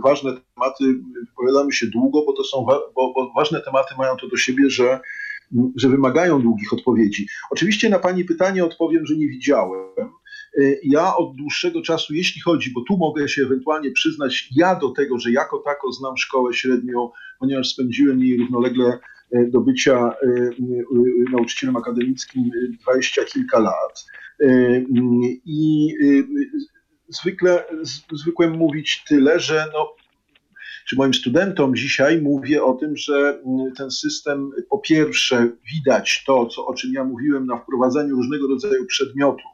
ważne 0.03 0.31
tematy 0.31 0.83
wypowiadamy 1.29 1.71
się 1.71 1.87
długo, 1.87 2.25
bo 2.25 2.33
to 2.33 2.43
są 2.43 2.65
bo, 2.95 3.13
bo 3.13 3.31
ważne 3.35 3.61
tematy 3.61 3.95
mają 3.97 4.17
to 4.17 4.27
do 4.27 4.37
siebie, 4.37 4.69
że, 4.69 4.99
że 5.75 5.89
wymagają 5.89 6.41
długich 6.41 6.73
odpowiedzi. 6.73 7.27
Oczywiście 7.51 7.89
na 7.89 7.99
Pani 7.99 8.25
pytanie 8.25 8.65
odpowiem, 8.65 9.05
że 9.05 9.15
nie 9.15 9.27
widziałem. 9.27 9.89
Ja 10.83 11.15
od 11.15 11.35
dłuższego 11.35 11.81
czasu, 11.81 12.13
jeśli 12.13 12.41
chodzi, 12.41 12.71
bo 12.73 12.81
tu 12.87 12.97
mogę 12.97 13.29
się 13.29 13.41
ewentualnie 13.41 13.91
przyznać, 13.91 14.49
ja 14.55 14.75
do 14.75 14.89
tego, 14.89 15.19
że 15.19 15.31
jako 15.31 15.57
tako 15.57 15.91
znam 15.91 16.17
szkołę 16.17 16.53
średnią, 16.53 17.09
ponieważ 17.39 17.69
spędziłem 17.69 18.19
jej 18.19 18.37
równolegle 18.37 18.99
do 19.47 19.61
bycia 19.61 20.13
nauczycielem 21.31 21.75
akademickim 21.75 22.49
dwadzieścia 22.81 23.25
kilka 23.25 23.59
lat. 23.59 24.05
I 25.45 25.93
zwykle, 27.09 27.63
zwykłem 28.11 28.51
mówić 28.51 29.03
tyle, 29.07 29.39
że 29.39 29.65
no, 29.73 29.95
czy 30.89 30.95
moim 30.95 31.13
studentom 31.13 31.75
dzisiaj 31.75 32.21
mówię 32.21 32.63
o 32.63 32.73
tym, 32.73 32.97
że 32.97 33.39
ten 33.77 33.91
system 33.91 34.51
po 34.69 34.77
pierwsze 34.77 35.49
widać 35.73 36.23
to, 36.27 36.45
co, 36.45 36.65
o 36.65 36.73
czym 36.73 36.93
ja 36.93 37.03
mówiłem 37.03 37.45
na 37.45 37.57
wprowadzaniu 37.57 38.15
różnego 38.15 38.47
rodzaju 38.47 38.85
przedmiotów, 38.85 39.51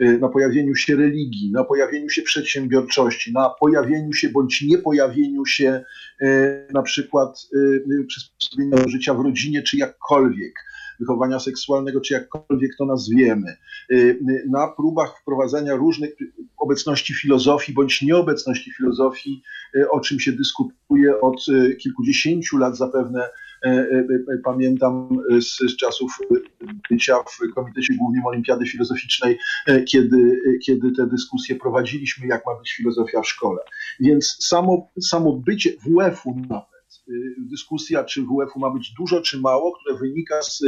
y, 0.00 0.18
na 0.18 0.28
pojawieniu 0.28 0.74
się 0.74 0.96
religii, 0.96 1.52
na 1.52 1.64
pojawieniu 1.64 2.10
się 2.10 2.22
przedsiębiorczości, 2.22 3.32
na 3.32 3.50
pojawieniu 3.60 4.12
się 4.12 4.28
bądź 4.28 4.62
nie 4.62 4.78
pojawieniu 4.78 5.46
się 5.46 5.84
y, 6.22 6.66
na 6.72 6.82
przykład 6.82 7.48
y, 7.54 8.04
przysposobienia 8.06 8.88
życia 8.88 9.14
w 9.14 9.20
rodzinie 9.20 9.62
czy 9.62 9.76
jakkolwiek 9.76 10.54
wychowania 11.02 11.40
seksualnego, 11.40 12.00
czy 12.00 12.14
jakkolwiek 12.14 12.70
to 12.78 12.86
nazwiemy, 12.86 13.56
na 14.50 14.68
próbach 14.68 15.20
wprowadzania 15.20 15.76
różnych 15.76 16.10
obecności 16.58 17.14
filozofii 17.14 17.72
bądź 17.72 18.02
nieobecności 18.02 18.72
filozofii, 18.76 19.42
o 19.90 20.00
czym 20.00 20.20
się 20.20 20.32
dyskutuje 20.32 21.20
od 21.20 21.44
kilkudziesięciu 21.78 22.58
lat 22.58 22.76
zapewne 22.76 23.28
pamiętam 24.44 25.08
z, 25.40 25.72
z 25.72 25.76
czasów 25.76 26.18
bycia 26.90 27.16
w 27.18 27.54
Komitecie 27.54 27.94
Głównym 27.94 28.26
Olimpiady 28.26 28.66
Filozoficznej, 28.66 29.38
kiedy, 29.86 30.40
kiedy 30.66 30.92
te 30.92 31.06
dyskusje 31.06 31.56
prowadziliśmy, 31.56 32.26
jak 32.26 32.46
ma 32.46 32.58
być 32.58 32.72
filozofia 32.72 33.22
w 33.22 33.28
szkole. 33.28 33.60
Więc 34.00 34.36
samo, 34.40 34.90
samo 35.00 35.32
bycie 35.32 35.70
WF-u 35.70 36.34
nawet, 37.08 37.34
dyskusja, 37.38 38.04
czy 38.04 38.22
WF-u 38.22 38.58
ma 38.58 38.70
być 38.70 38.94
dużo, 38.98 39.20
czy 39.20 39.40
mało, 39.40 39.72
które 39.72 39.98
wynika 39.98 40.42
z, 40.42 40.64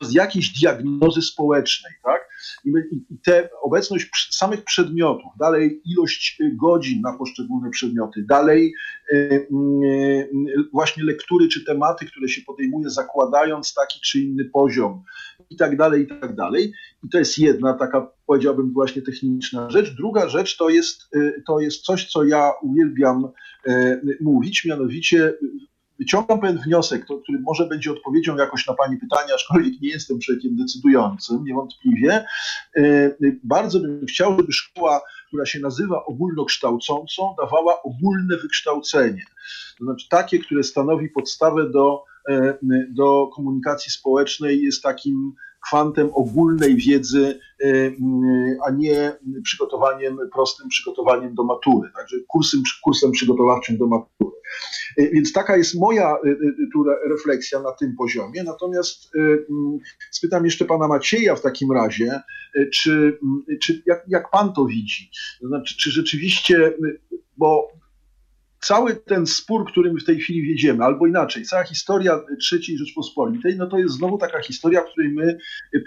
z 0.00 0.14
jakiejś 0.14 0.60
diagnozy 0.60 1.22
społecznej, 1.22 1.92
tak? 2.04 2.28
I, 2.64 2.70
I 3.10 3.18
te 3.24 3.48
obecność 3.62 4.36
samych 4.36 4.64
przedmiotów, 4.64 5.32
dalej 5.38 5.82
ilość 5.84 6.40
y, 6.40 6.56
godzin 6.56 7.00
na 7.00 7.12
poszczególne 7.12 7.70
przedmioty, 7.70 8.24
dalej 8.28 8.74
y, 9.12 9.16
y, 9.16 10.28
właśnie 10.72 11.04
lektury 11.04 11.48
czy 11.48 11.64
tematy, 11.64 12.06
które 12.06 12.28
się 12.28 12.42
podejmuje, 12.42 12.90
zakładając 12.90 13.74
taki 13.74 14.00
czy 14.00 14.20
inny 14.20 14.44
poziom 14.44 15.02
i 15.50 15.56
tak 15.56 15.76
dalej, 15.76 16.02
i 16.02 16.06
tak 16.06 16.34
dalej. 16.34 16.72
I 17.04 17.08
to 17.08 17.18
jest 17.18 17.38
jedna 17.38 17.74
taka, 17.74 18.12
powiedziałbym, 18.26 18.72
właśnie 18.72 19.02
techniczna 19.02 19.70
rzecz. 19.70 19.96
Druga 19.96 20.28
rzecz 20.28 20.56
to 20.56 20.68
jest, 20.68 21.10
to 21.46 21.60
jest 21.60 21.82
coś, 21.82 22.10
co 22.10 22.24
ja 22.24 22.50
uwielbiam 22.62 23.28
mówić, 24.20 24.64
mianowicie 24.64 25.34
wyciągam 26.02 26.40
pewien 26.40 26.58
wniosek, 26.58 27.04
który 27.04 27.38
może 27.40 27.66
będzie 27.66 27.92
odpowiedzią 27.92 28.36
jakoś 28.36 28.66
na 28.66 28.74
Pani 28.74 28.96
pytania, 28.96 29.34
aczkolwiek 29.34 29.80
nie 29.80 29.88
jestem 29.88 30.18
człowiekiem 30.18 30.56
decydującym, 30.56 31.44
niewątpliwie. 31.44 32.24
E, 32.76 33.14
bardzo 33.44 33.80
bym 33.80 34.06
chciał, 34.06 34.36
żeby 34.36 34.52
szkoła, 34.52 35.00
która 35.28 35.46
się 35.46 35.60
nazywa 35.60 36.04
ogólnokształcącą, 36.04 37.34
dawała 37.38 37.82
ogólne 37.82 38.36
wykształcenie. 38.36 39.24
To 39.78 39.84
znaczy 39.84 40.06
takie, 40.10 40.38
które 40.38 40.62
stanowi 40.62 41.08
podstawę 41.08 41.70
do, 41.70 42.04
e, 42.28 42.58
do 42.90 43.26
komunikacji 43.34 43.92
społecznej, 43.92 44.62
jest 44.62 44.82
takim 44.82 45.32
kwantem 45.68 46.10
ogólnej 46.14 46.76
wiedzy, 46.76 47.40
e, 47.64 47.66
a 48.66 48.70
nie 48.70 49.12
przygotowaniem, 49.42 50.18
prostym 50.32 50.68
przygotowaniem 50.68 51.34
do 51.34 51.44
matury, 51.44 51.90
także 51.96 52.16
kursem, 52.28 52.62
kursem 52.84 53.12
przygotowawczym 53.12 53.78
do 53.78 53.86
matury. 53.86 54.41
E, 54.96 55.10
więc 55.10 55.32
taka 55.32 55.56
jest 55.56 55.74
moja 55.74 56.10
e, 56.10 57.08
refleksja 57.08 57.60
na 57.60 57.72
tym 57.72 57.96
poziomie. 57.96 58.42
Natomiast 58.42 59.14
mm, 59.14 59.78
spytam 60.10 60.44
jeszcze 60.44 60.64
pana 60.64 60.88
Macieja 60.88 61.36
w 61.36 61.40
takim 61.40 61.72
razie, 61.72 62.20
czy, 62.72 63.18
mm, 63.22 63.44
czy 63.60 63.82
jak, 63.86 64.04
jak 64.08 64.30
pan 64.30 64.52
to 64.52 64.64
widzi? 64.64 65.10
Znaczy, 65.42 65.76
czy 65.76 65.90
rzeczywiście, 65.90 66.72
bo 67.36 67.72
cały 68.60 68.94
ten 68.96 69.26
spór, 69.26 69.66
który 69.72 69.92
my 69.92 70.00
w 70.00 70.04
tej 70.04 70.20
chwili 70.20 70.42
wiedziemy, 70.42 70.84
albo 70.84 71.06
inaczej, 71.06 71.44
cała 71.44 71.64
historia 71.64 72.20
III 72.52 72.78
Rzeczpospolitej, 72.78 73.56
no 73.56 73.66
to 73.66 73.78
jest 73.78 73.94
znowu 73.94 74.18
taka 74.18 74.42
historia, 74.42 74.80
w 74.80 74.92
której 74.92 75.12
my 75.12 75.38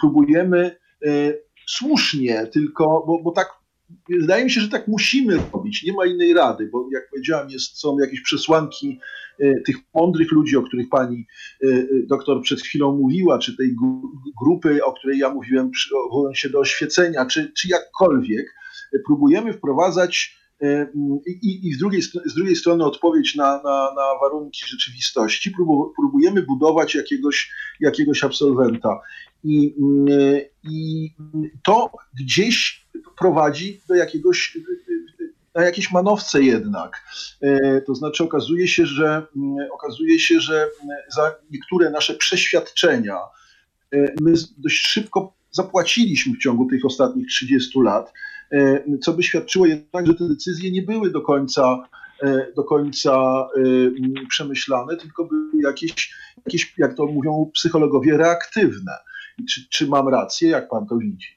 próbujemy 0.01 0.77
słusznie, 1.67 2.48
tylko, 2.48 3.03
bo, 3.07 3.22
bo 3.24 3.31
tak 3.31 3.50
wydaje 4.10 4.44
mi 4.44 4.51
się, 4.51 4.62
że 4.62 4.70
tak 4.70 4.88
musimy 4.88 5.39
robić, 5.54 5.84
nie 5.84 5.94
ma 5.94 6.06
innej 6.06 6.34
rady, 6.34 6.70
bo 6.72 6.88
jak 6.92 7.10
powiedziałem, 7.10 7.50
jest, 7.50 7.80
są 7.80 8.00
jakieś 8.00 8.22
przesłanki 8.22 9.00
e, 9.39 9.62
tych 9.62 9.75
mądrych 9.96 10.32
ludzi, 10.32 10.58
o 10.58 10.63
których 10.63 10.89
pani 10.89 11.25
e, 11.63 11.68
doktor 12.08 12.42
przed 12.42 12.62
chwilą 12.62 12.98
mówiła, 12.98 13.39
czy 13.39 13.58
tej 13.58 13.75
grupy, 14.42 14.84
o 14.84 14.94
której 14.94 15.20
ja 15.20 15.30
mówiłem, 15.30 15.72
odwołując 16.06 16.38
się 16.38 16.50
do 16.50 16.60
oświecenia, 16.60 17.25
czy, 17.25 17.51
czy 17.58 17.68
jakkolwiek, 17.68 18.54
próbujemy 19.06 19.54
wprowadzać 19.54 20.36
E, 20.62 20.88
I, 21.25 21.68
i 21.68 21.74
z, 21.74 21.77
drugiej, 21.77 22.01
z 22.01 22.36
drugiej 22.36 22.56
strony 22.56 22.86
odpowiedź 22.86 23.36
na, 23.36 23.62
na, 23.63 23.94
na 23.96 24.20
warunki 24.22 24.62
rzeczywistości. 24.68 25.51
Próbujemy 25.96 26.42
budować 26.42 26.96
jakiegoś, 26.96 27.51
jakiegoś 27.80 28.24
absolwenta. 28.24 29.00
I, 29.44 29.75
I 30.63 31.10
to 31.63 31.92
gdzieś 32.20 32.85
prowadzi 33.17 33.81
do 33.87 33.95
jakiegoś, 33.95 34.57
na 35.55 35.63
jakieś 35.63 35.91
manowce 35.91 36.43
jednak. 36.43 37.03
E, 37.41 37.81
to 37.81 37.95
znaczy 37.95 38.23
okazuje 38.23 38.67
się, 38.67 38.85
że 38.85 39.27
okazuje 39.71 40.19
się, 40.19 40.39
że 40.39 40.67
za 41.15 41.35
niektóre 41.51 41.89
nasze 41.89 42.13
przeświadczenia 42.13 43.17
e, 43.93 44.13
my 44.21 44.33
dość 44.57 44.87
szybko 44.87 45.33
zapłaciliśmy 45.51 46.33
w 46.33 46.39
ciągu 46.39 46.65
tych 46.65 46.85
ostatnich 46.85 47.27
30 47.27 47.79
lat. 47.79 48.13
E, 48.51 48.83
co 49.01 49.13
by 49.13 49.23
świadczyło 49.23 49.65
jednak, 49.65 50.08
że 50.08 50.15
te 50.15 50.27
decyzje 50.27 50.71
nie 50.71 50.81
były 50.81 51.12
do 51.12 51.21
końca 51.21 51.88
do 52.55 52.63
końca 52.63 53.47
e, 53.58 54.27
przemyślane, 54.29 54.97
tylko 54.97 55.25
były 55.25 55.49
jakieś, 55.63 56.13
jakieś 56.45 56.73
jak 56.77 56.95
to 56.95 57.05
mówią 57.05 57.51
psychologowie, 57.53 58.17
reaktywne. 58.17 58.91
Czy, 59.49 59.69
czy 59.69 59.88
mam 59.88 60.08
rację, 60.08 60.49
jak 60.49 60.69
pan 60.69 60.88
to 60.88 60.97
widzi? 60.97 61.35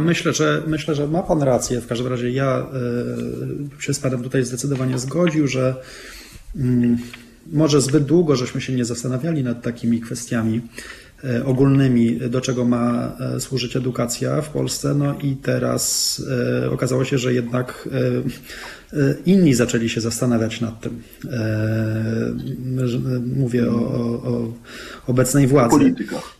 Myślę, 0.00 0.32
że 0.32 0.62
myślę, 0.66 0.94
że 0.94 1.08
ma 1.08 1.22
Pan 1.22 1.42
rację. 1.42 1.80
W 1.80 1.86
każdym 1.86 2.06
razie 2.06 2.30
ja 2.30 2.66
się 3.78 3.94
z 3.94 3.98
Panem 4.00 4.22
tutaj 4.22 4.44
zdecydowanie 4.44 4.98
zgodził, 4.98 5.46
że 5.46 5.74
mm, 6.56 6.98
może 7.52 7.80
zbyt 7.80 8.04
długo 8.04 8.36
żeśmy 8.36 8.60
się 8.60 8.72
nie 8.72 8.84
zastanawiali 8.84 9.44
nad 9.44 9.62
takimi 9.62 10.00
kwestiami. 10.00 10.60
E, 11.24 11.44
ogólnymi, 11.44 12.16
do 12.16 12.40
czego 12.40 12.64
ma 12.64 13.16
e, 13.20 13.40
służyć 13.40 13.76
edukacja 13.76 14.42
w 14.42 14.48
Polsce. 14.48 14.94
No 14.94 15.18
i 15.22 15.36
teraz 15.36 16.22
e, 16.64 16.70
okazało 16.70 17.04
się, 17.04 17.18
że 17.18 17.34
jednak 17.34 17.88
inni 19.26 19.54
zaczęli 19.54 19.88
się 19.88 20.00
zastanawiać 20.00 20.60
nad 20.60 20.80
tym. 20.80 21.02
Mówię 23.36 23.70
o, 23.70 23.74
o 23.74 24.52
obecnej 25.06 25.46
władzy 25.46 25.78
politykach. 25.78 26.36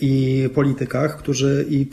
i 0.00 0.48
politykach, 0.54 1.18
którzy 1.18 1.66
i 1.68 1.86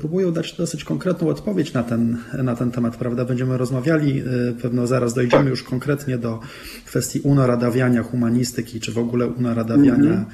próbują 0.00 0.32
dać 0.32 0.52
dosyć 0.52 0.84
konkretną 0.84 1.28
odpowiedź 1.28 1.72
na 1.72 1.82
ten, 1.82 2.18
na 2.42 2.56
ten 2.56 2.70
temat, 2.70 2.96
prawda? 2.96 3.24
Będziemy 3.24 3.58
rozmawiali, 3.58 4.22
pewno 4.62 4.86
zaraz 4.86 5.14
dojdziemy 5.14 5.42
tak. 5.42 5.50
już 5.50 5.62
konkretnie 5.62 6.18
do 6.18 6.40
kwestii 6.86 7.20
unoradawiania 7.20 8.02
humanistyki, 8.02 8.80
czy 8.80 8.92
w 8.92 8.98
ogóle 8.98 9.26
unoradawiania 9.26 10.12
e, 10.12 10.24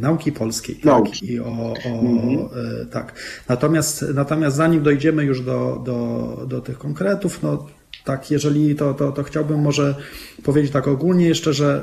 nauki 0.00 0.32
polskiej. 0.32 0.76
Tak? 0.76 0.84
Nauki. 0.84 1.20
Tak? 1.20 1.22
I 1.22 1.40
o, 1.40 1.74
o 1.84 2.00
mhm. 2.00 2.38
E, 2.82 2.86
tak. 2.86 3.14
Natomiast, 3.48 4.04
natomiast 4.14 4.56
zanim 4.56 4.82
dojdziemy 4.82 5.24
już 5.24 5.40
do, 5.40 5.82
do, 5.84 6.46
do 6.46 6.60
tych 6.60 6.78
konkretów, 6.78 7.42
no 7.42 7.66
tak, 8.04 8.30
jeżeli 8.30 8.74
to, 8.74 8.94
to, 8.94 9.12
to 9.12 9.22
chciałbym 9.22 9.60
może 9.60 9.94
powiedzieć 10.42 10.72
tak 10.72 10.88
ogólnie 10.88 11.26
jeszcze, 11.26 11.52
że 11.52 11.82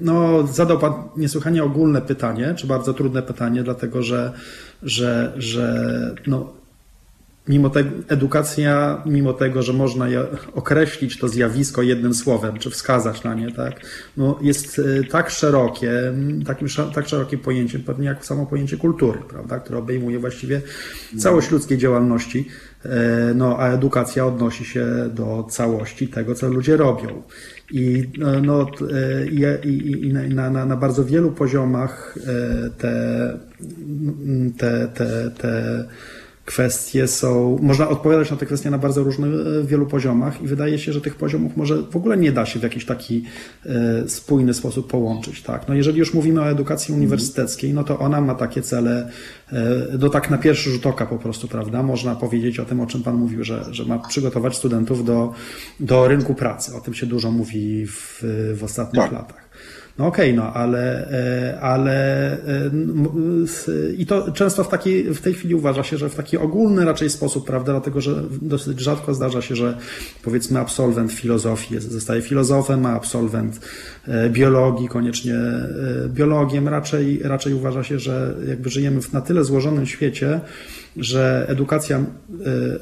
no, 0.00 0.46
zadał 0.46 0.78
Pan 0.78 0.92
niesłychanie 1.16 1.64
ogólne 1.64 2.02
pytanie, 2.02 2.54
czy 2.56 2.66
bardzo 2.66 2.94
trudne 2.94 3.22
pytanie, 3.22 3.62
dlatego 3.62 4.02
że, 4.02 4.32
że, 4.82 5.32
że 5.36 6.14
no, 6.26 6.52
mimo 7.48 7.70
tego, 7.70 7.90
edukacja, 8.08 9.02
mimo 9.06 9.32
tego, 9.32 9.62
że 9.62 9.72
można 9.72 10.06
określić 10.54 11.18
to 11.18 11.28
zjawisko 11.28 11.82
jednym 11.82 12.14
słowem, 12.14 12.58
czy 12.58 12.70
wskazać 12.70 13.22
na 13.22 13.34
nie, 13.34 13.52
tak, 13.52 13.80
no 14.16 14.38
jest 14.42 14.78
e, 14.78 15.04
tak 15.04 15.30
szerokie, 15.30 15.92
takim, 16.46 16.68
tak 16.94 17.08
szerokim 17.08 17.38
pojęciem, 17.38 17.82
pewnie 17.82 18.06
jak 18.06 18.26
samo 18.26 18.46
pojęcie 18.46 18.76
kultury, 18.76 19.18
prawda, 19.28 19.58
które 19.58 19.78
obejmuje 19.78 20.18
właściwie 20.18 20.60
całość 21.18 21.50
ludzkiej 21.50 21.78
działalności, 21.78 22.48
e, 22.84 23.34
no, 23.34 23.58
a 23.58 23.68
edukacja 23.68 24.26
odnosi 24.26 24.64
się 24.64 24.86
do 25.14 25.46
całości 25.50 26.08
tego, 26.08 26.34
co 26.34 26.48
ludzie 26.48 26.76
robią. 26.76 27.22
I, 27.70 28.10
no, 28.18 28.40
no 28.40 28.66
i, 29.30 29.68
i, 29.68 30.06
i 30.06 30.12
na, 30.12 30.50
na, 30.50 30.66
na 30.66 30.76
bardzo 30.76 31.04
wielu 31.04 31.30
poziomach 31.32 32.18
te, 32.78 33.38
te, 34.58 34.88
te, 34.94 35.30
te 35.30 35.84
kwestie 36.44 37.08
są, 37.08 37.58
można 37.62 37.88
odpowiadać 37.88 38.30
na 38.30 38.36
te 38.36 38.46
kwestie 38.46 38.70
na 38.70 38.78
bardzo 38.78 39.02
różnych, 39.02 39.30
e, 39.34 39.64
wielu 39.64 39.86
poziomach 39.86 40.42
i 40.42 40.46
wydaje 40.46 40.78
się, 40.78 40.92
że 40.92 41.00
tych 41.00 41.14
poziomów 41.14 41.56
może 41.56 41.82
w 41.82 41.96
ogóle 41.96 42.16
nie 42.16 42.32
da 42.32 42.46
się 42.46 42.58
w 42.58 42.62
jakiś 42.62 42.84
taki 42.84 43.24
e, 43.66 44.08
spójny 44.08 44.54
sposób 44.54 44.90
połączyć. 44.90 45.42
Tak? 45.42 45.68
No 45.68 45.74
jeżeli 45.74 45.98
już 45.98 46.14
mówimy 46.14 46.40
o 46.40 46.50
edukacji 46.50 46.94
uniwersyteckiej, 46.94 47.74
no 47.74 47.84
to 47.84 47.98
ona 47.98 48.20
ma 48.20 48.34
takie 48.34 48.62
cele, 48.62 49.10
e, 49.52 49.62
no 49.98 50.08
tak 50.08 50.30
na 50.30 50.38
pierwszy 50.38 50.70
rzut 50.70 50.86
oka 50.86 51.06
po 51.06 51.18
prostu, 51.18 51.48
prawda? 51.48 51.82
Można 51.82 52.16
powiedzieć 52.16 52.60
o 52.60 52.64
tym, 52.64 52.80
o 52.80 52.86
czym 52.86 53.02
Pan 53.02 53.14
mówił, 53.14 53.44
że, 53.44 53.64
że 53.70 53.84
ma 53.84 53.98
przygotować 53.98 54.56
studentów 54.56 55.04
do, 55.04 55.32
do 55.80 56.08
rynku 56.08 56.34
pracy. 56.34 56.76
O 56.76 56.80
tym 56.80 56.94
się 56.94 57.06
dużo 57.06 57.30
mówi 57.30 57.86
w, 57.86 58.24
w 58.54 58.64
ostatnich 58.64 59.02
tak. 59.02 59.12
latach. 59.12 59.44
No 59.98 60.06
okej, 60.06 60.30
okay, 60.30 60.44
no 60.44 60.52
ale, 60.52 61.10
e, 61.10 61.60
ale 61.60 62.32
e, 62.32 62.70
i 63.96 64.06
to 64.06 64.32
często 64.32 64.64
w, 64.64 64.68
takiej, 64.68 65.14
w 65.14 65.20
tej 65.20 65.34
chwili 65.34 65.54
uważa 65.54 65.82
się, 65.82 65.96
że 65.96 66.08
w 66.08 66.14
taki 66.14 66.38
ogólny 66.38 66.84
raczej 66.84 67.10
sposób, 67.10 67.46
prawda, 67.46 67.72
dlatego 67.72 68.00
że 68.00 68.22
dosyć 68.42 68.80
rzadko 68.80 69.14
zdarza 69.14 69.42
się, 69.42 69.56
że 69.56 69.78
powiedzmy 70.22 70.60
absolwent 70.60 71.12
filozofii 71.12 71.80
zostaje 71.80 72.22
filozofem, 72.22 72.86
a 72.86 72.92
absolwent 72.92 73.60
e, 74.08 74.30
biologii 74.30 74.88
koniecznie 74.88 75.34
biologiem. 76.08 76.68
Raczej, 76.68 77.20
raczej 77.22 77.54
uważa 77.54 77.82
się, 77.82 77.98
że 77.98 78.34
jakby 78.48 78.70
żyjemy 78.70 79.02
w 79.02 79.12
na 79.12 79.20
tyle 79.20 79.44
złożonym 79.44 79.86
świecie, 79.86 80.40
że 80.96 81.46
edukacja, 81.48 81.98
e, 81.98 82.04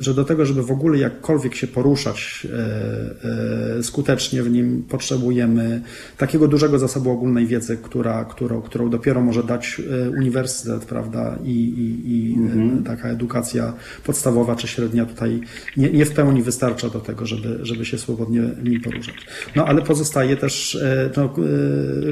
że 0.00 0.14
do 0.14 0.24
tego, 0.24 0.46
żeby 0.46 0.62
w 0.62 0.70
ogóle 0.70 0.98
jakkolwiek 0.98 1.54
się 1.54 1.66
poruszać 1.66 2.46
e, 2.46 3.78
e, 3.78 3.82
skutecznie 3.82 4.42
w 4.42 4.50
nim, 4.50 4.82
potrzebujemy 4.88 5.82
takiego 6.18 6.48
dużego 6.48 6.78
zasobu 6.78 7.10
ogólnej 7.10 7.46
wiedzy, 7.46 7.78
która, 7.82 8.24
którą, 8.24 8.62
którą 8.62 8.90
dopiero 8.90 9.20
może 9.20 9.42
dać 9.42 9.80
uniwersytet, 10.18 10.84
prawda, 10.84 11.38
i, 11.44 11.50
i, 11.50 12.12
i 12.12 12.34
mhm. 12.34 12.84
taka 12.84 13.08
edukacja 13.08 13.72
podstawowa 14.04 14.56
czy 14.56 14.68
średnia 14.68 15.06
tutaj 15.06 15.40
nie, 15.76 15.90
nie 15.90 16.04
w 16.04 16.10
pełni 16.10 16.42
wystarcza 16.42 16.88
do 16.88 17.00
tego, 17.00 17.26
żeby, 17.26 17.58
żeby 17.62 17.84
się 17.84 17.98
swobodnie 17.98 18.42
nim 18.64 18.80
poruszać. 18.80 19.14
No 19.56 19.66
ale 19.66 19.82
pozostaje 19.82 20.36
też 20.36 20.78
no, 21.16 21.34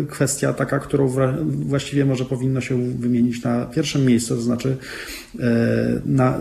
kwestia 0.08 0.52
taka, 0.52 0.78
którą 0.78 1.08
właściwie 1.44 2.04
może 2.04 2.24
powinno 2.24 2.60
się 2.60 2.92
wymienić 2.92 3.42
na 3.42 3.66
pierwszym 3.66 4.06
miejscu, 4.06 4.34
to 4.34 4.42
znaczy 4.42 4.76
na, 6.06 6.36
e, 6.36 6.40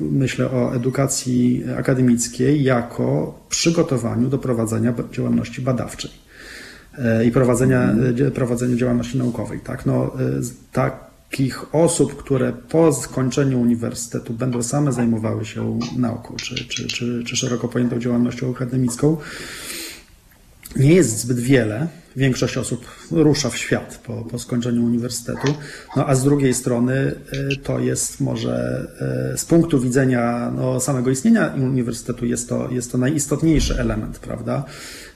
myślę 0.00 0.50
o 0.50 0.74
edukacji 0.74 1.64
akademickiej 1.78 2.62
jako 2.62 3.40
przygotowaniu 3.48 4.28
do 4.28 4.38
prowadzenia 4.38 4.94
działalności 5.12 5.62
badawczej 5.62 6.10
e, 6.98 7.24
i 7.24 7.30
prowadzenia, 7.30 7.94
e, 8.26 8.30
prowadzenia 8.30 8.76
działalności 8.76 9.18
naukowej. 9.18 9.60
Tak? 9.60 9.86
No, 9.86 10.12
takich 10.72 11.74
osób, 11.74 12.16
które 12.16 12.52
po 12.52 12.92
skończeniu 12.92 13.60
uniwersytetu 13.60 14.32
będą 14.32 14.62
same 14.62 14.92
zajmowały 14.92 15.44
się 15.44 15.78
nauką, 15.96 16.36
czy, 16.36 16.54
czy, 16.54 16.86
czy, 16.86 17.24
czy 17.24 17.36
szeroko 17.36 17.68
pojętą 17.68 17.98
działalnością 17.98 18.50
akademicką, 18.50 19.16
nie 20.76 20.94
jest 20.94 21.18
zbyt 21.18 21.38
wiele 21.38 21.88
większość 22.16 22.56
osób 22.56 22.86
rusza 23.10 23.50
w 23.50 23.56
świat 23.56 24.00
po, 24.06 24.24
po 24.24 24.38
skończeniu 24.38 24.84
uniwersytetu. 24.84 25.54
No 25.96 26.06
a 26.06 26.14
z 26.14 26.24
drugiej 26.24 26.54
strony 26.54 27.14
y, 27.52 27.56
to 27.56 27.78
jest 27.78 28.20
może 28.20 28.86
y, 29.34 29.38
z 29.38 29.44
punktu 29.44 29.80
widzenia 29.80 30.52
no, 30.56 30.80
samego 30.80 31.10
istnienia 31.10 31.54
uniwersytetu 31.56 32.26
jest 32.26 32.48
to, 32.48 32.70
jest 32.70 32.92
to 32.92 32.98
najistotniejszy 32.98 33.80
element, 33.80 34.18
prawda, 34.18 34.64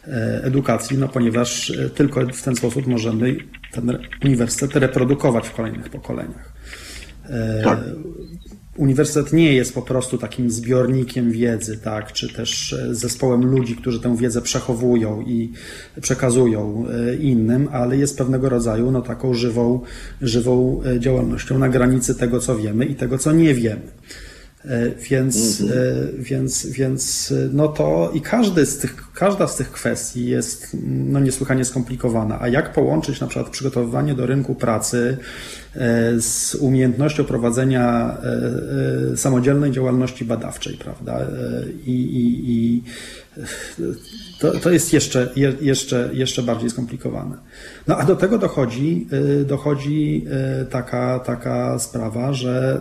y, 0.08 0.10
edukacji, 0.42 0.98
no 0.98 1.08
ponieważ 1.08 1.72
tylko 1.94 2.26
w 2.26 2.42
ten 2.42 2.56
sposób 2.56 2.86
możemy 2.86 3.36
ten 3.72 3.98
uniwersytet 4.24 4.76
reprodukować 4.76 5.48
w 5.48 5.54
kolejnych 5.54 5.88
pokoleniach. 5.88 6.52
Tak 7.64 7.78
uniwersytet 8.80 9.32
nie 9.32 9.52
jest 9.54 9.74
po 9.74 9.82
prostu 9.82 10.18
takim 10.18 10.50
zbiornikiem 10.50 11.32
wiedzy, 11.32 11.78
tak, 11.78 12.12
czy 12.12 12.32
też 12.32 12.72
e, 12.72 12.94
zespołem 12.94 13.46
ludzi, 13.46 13.76
którzy 13.76 14.00
tę 14.00 14.16
wiedzę 14.16 14.42
przechowują 14.42 15.22
i 15.22 15.52
przekazują 16.00 16.84
e, 16.88 17.14
innym, 17.14 17.68
ale 17.72 17.96
jest 17.96 18.18
pewnego 18.18 18.48
rodzaju 18.48 18.90
no, 18.90 19.02
taką 19.02 19.34
żywą, 19.34 19.80
żywą 20.22 20.82
e, 20.84 21.00
działalnością 21.00 21.58
na 21.58 21.68
granicy 21.68 22.14
tego, 22.14 22.40
co 22.40 22.56
wiemy 22.56 22.84
i 22.84 22.94
tego, 22.94 23.18
co 23.18 23.32
nie 23.32 23.54
wiemy. 23.54 23.82
Więc, 25.10 25.60
mhm. 25.60 26.08
więc, 26.18 26.66
więc 26.66 27.34
no 27.52 27.68
to 27.68 28.10
i 28.14 28.20
każdy 28.20 28.66
z 28.66 28.78
tych, 28.78 29.12
każda 29.14 29.46
z 29.46 29.56
tych 29.56 29.70
kwestii 29.70 30.26
jest 30.26 30.76
no, 30.86 31.20
niesłychanie 31.20 31.64
skomplikowana. 31.64 32.40
A 32.40 32.48
jak 32.48 32.72
połączyć 32.72 33.20
na 33.20 33.26
przykład 33.26 33.52
przygotowywanie 33.52 34.14
do 34.14 34.26
rynku 34.26 34.54
pracy 34.54 35.16
E, 35.76 36.20
z 36.20 36.54
umiejętnością 36.54 37.24
prowadzenia 37.24 38.16
e, 38.22 39.12
e, 39.12 39.16
samodzielnej 39.16 39.72
działalności 39.72 40.24
badawczej, 40.24 40.76
prawda? 40.76 41.26
I, 41.86 41.92
i, 41.92 42.50
i 42.50 42.82
to, 44.40 44.52
to 44.52 44.70
jest 44.70 44.92
jeszcze, 44.92 45.32
jeszcze, 45.60 46.10
jeszcze 46.12 46.42
bardziej 46.42 46.70
skomplikowane. 46.70 47.36
No 47.86 47.96
a 47.96 48.04
do 48.04 48.16
tego 48.16 48.38
dochodzi, 48.38 49.06
dochodzi 49.46 50.26
taka, 50.70 51.18
taka 51.18 51.78
sprawa, 51.78 52.32
że 52.32 52.80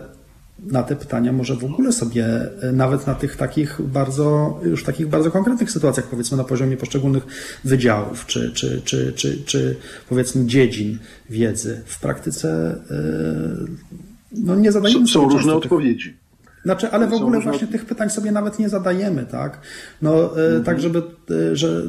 na 0.66 0.82
te 0.82 0.96
pytania 0.96 1.32
może 1.32 1.56
w 1.56 1.64
ogóle 1.64 1.92
sobie, 1.92 2.26
e, 2.62 2.72
nawet 2.72 3.06
na 3.06 3.14
tych 3.14 3.36
takich 3.36 3.80
bardzo, 3.82 4.58
już 4.62 4.84
takich 4.84 5.08
bardzo 5.08 5.30
konkretnych 5.30 5.70
sytuacjach, 5.70 6.06
powiedzmy 6.06 6.36
na 6.36 6.44
poziomie 6.44 6.76
poszczególnych 6.76 7.26
wydziałów, 7.64 8.26
czy, 8.26 8.52
czy, 8.52 8.82
czy, 8.84 9.12
czy, 9.12 9.42
czy 9.44 9.76
powiedzmy 10.08 10.46
dziedzin 10.46 10.98
wiedzy, 11.30 11.82
w 11.86 12.00
praktyce 12.00 12.78
e, 12.90 14.00
no 14.32 14.56
nie 14.56 14.72
zadajemy 14.72 15.06
Są, 15.06 15.12
są 15.12 15.28
różne 15.28 15.54
odpowiedzi. 15.54 16.16
Znaczy, 16.64 16.90
ale 16.90 17.06
w 17.06 17.12
ogóle 17.12 17.40
właśnie 17.40 17.66
tych 17.66 17.84
pytań 17.84 18.10
sobie 18.10 18.32
nawet 18.32 18.58
nie 18.58 18.68
zadajemy, 18.68 19.26
tak? 19.26 19.60
No, 20.02 20.22
mhm. 20.22 20.64
tak, 20.64 20.80
żeby, 20.80 21.02
e, 21.30 21.56
że 21.56 21.82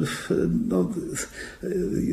no, 0.68 0.90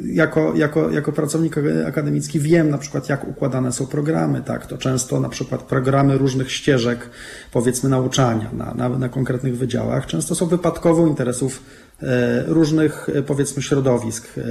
jako, 0.06 0.56
jako, 0.56 0.90
jako 0.90 1.12
pracownik 1.12 1.56
akademicki 1.88 2.40
wiem 2.40 2.70
na 2.70 2.78
przykład, 2.78 3.10
jak 3.10 3.28
układane 3.28 3.72
są 3.72 3.88
programy, 3.88 4.42
tak? 4.42 4.66
To 4.66 4.78
często 4.78 5.20
na 5.20 5.30
przykład 5.30 5.64
programy 5.64 6.18
różnych 6.18 6.52
ścieżek, 6.52 7.10
powiedzmy, 7.52 7.90
nauczania 7.90 8.50
na, 8.54 8.74
na, 8.74 8.90
na 8.90 9.10
konkretnych 9.10 9.58
wydziałach, 9.58 10.06
często 10.06 10.36
są 10.36 10.46
wypadkową 10.46 11.08
interesów 11.08 11.62
E, 12.04 12.44
różnych, 12.48 13.10
e, 13.10 13.24
powiedzmy, 13.24 13.62
środowisk, 13.62 14.38
e, 14.38 14.42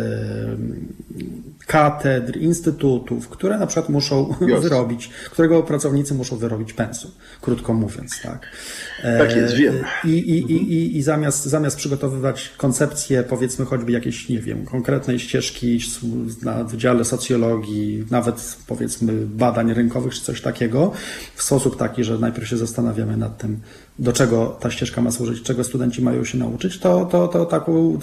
katedr, 1.68 2.36
instytutów, 2.36 3.28
które 3.28 3.58
na 3.58 3.66
przykład 3.66 3.88
muszą 3.88 4.34
Just. 4.40 4.62
wyrobić, 4.62 5.10
którego 5.30 5.62
pracownicy 5.62 6.14
muszą 6.14 6.36
wyrobić 6.36 6.72
pensum, 6.72 7.10
krótko 7.40 7.74
mówiąc, 7.74 8.20
tak. 8.22 8.48
Tak 9.18 9.36
jest, 9.36 9.54
wiem. 9.54 9.74
I, 10.04 10.08
i, 10.08 10.42
mhm. 10.42 10.60
i, 10.60 10.72
i, 10.72 10.96
i 10.96 11.02
zamiast, 11.02 11.44
zamiast 11.44 11.76
przygotowywać 11.76 12.54
koncepcję, 12.56 13.22
powiedzmy, 13.22 13.64
choćby 13.64 13.92
jakiejś, 13.92 14.28
nie 14.28 14.38
wiem, 14.38 14.64
konkretnej 14.64 15.18
ścieżki 15.18 15.80
na 16.42 16.64
Wydziale 16.64 17.04
Socjologii, 17.04 18.04
nawet 18.10 18.56
powiedzmy 18.66 19.12
badań 19.26 19.74
rynkowych 19.74 20.14
czy 20.14 20.22
coś 20.22 20.40
takiego, 20.40 20.92
w 21.34 21.42
sposób 21.42 21.76
taki, 21.76 22.04
że 22.04 22.18
najpierw 22.18 22.48
się 22.48 22.56
zastanawiamy 22.56 23.16
nad 23.16 23.38
tym, 23.38 23.60
do 23.98 24.12
czego 24.12 24.56
ta 24.60 24.70
ścieżka 24.70 25.00
ma 25.00 25.10
służyć, 25.10 25.42
czego 25.42 25.64
studenci 25.64 26.02
mają 26.02 26.24
się 26.24 26.38
nauczyć, 26.38 26.78
to, 26.78 27.04
to, 27.04 27.28
to 27.28 27.46
taką, 27.46 27.98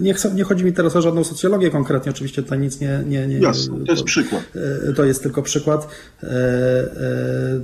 nie, 0.00 0.14
chcę, 0.14 0.34
nie 0.34 0.44
chodzi 0.44 0.64
mi 0.64 0.72
teraz 0.72 0.96
o 0.96 1.02
żadną 1.02 1.24
socjologię 1.24 1.70
konkretnie, 1.70 2.12
oczywiście 2.12 2.42
tutaj 2.42 2.58
nic 2.58 2.80
nie... 2.80 3.01
nie, 3.06 3.26
nie 3.26 3.38
Jasne, 3.38 3.84
to 3.86 3.92
jest 3.92 4.04
przykład. 4.04 4.42
E, 4.88 4.92
to 4.92 5.04
jest 5.04 5.22
tylko 5.22 5.42
przykład. 5.42 5.88
E, 6.22 6.26
e, 6.26 6.32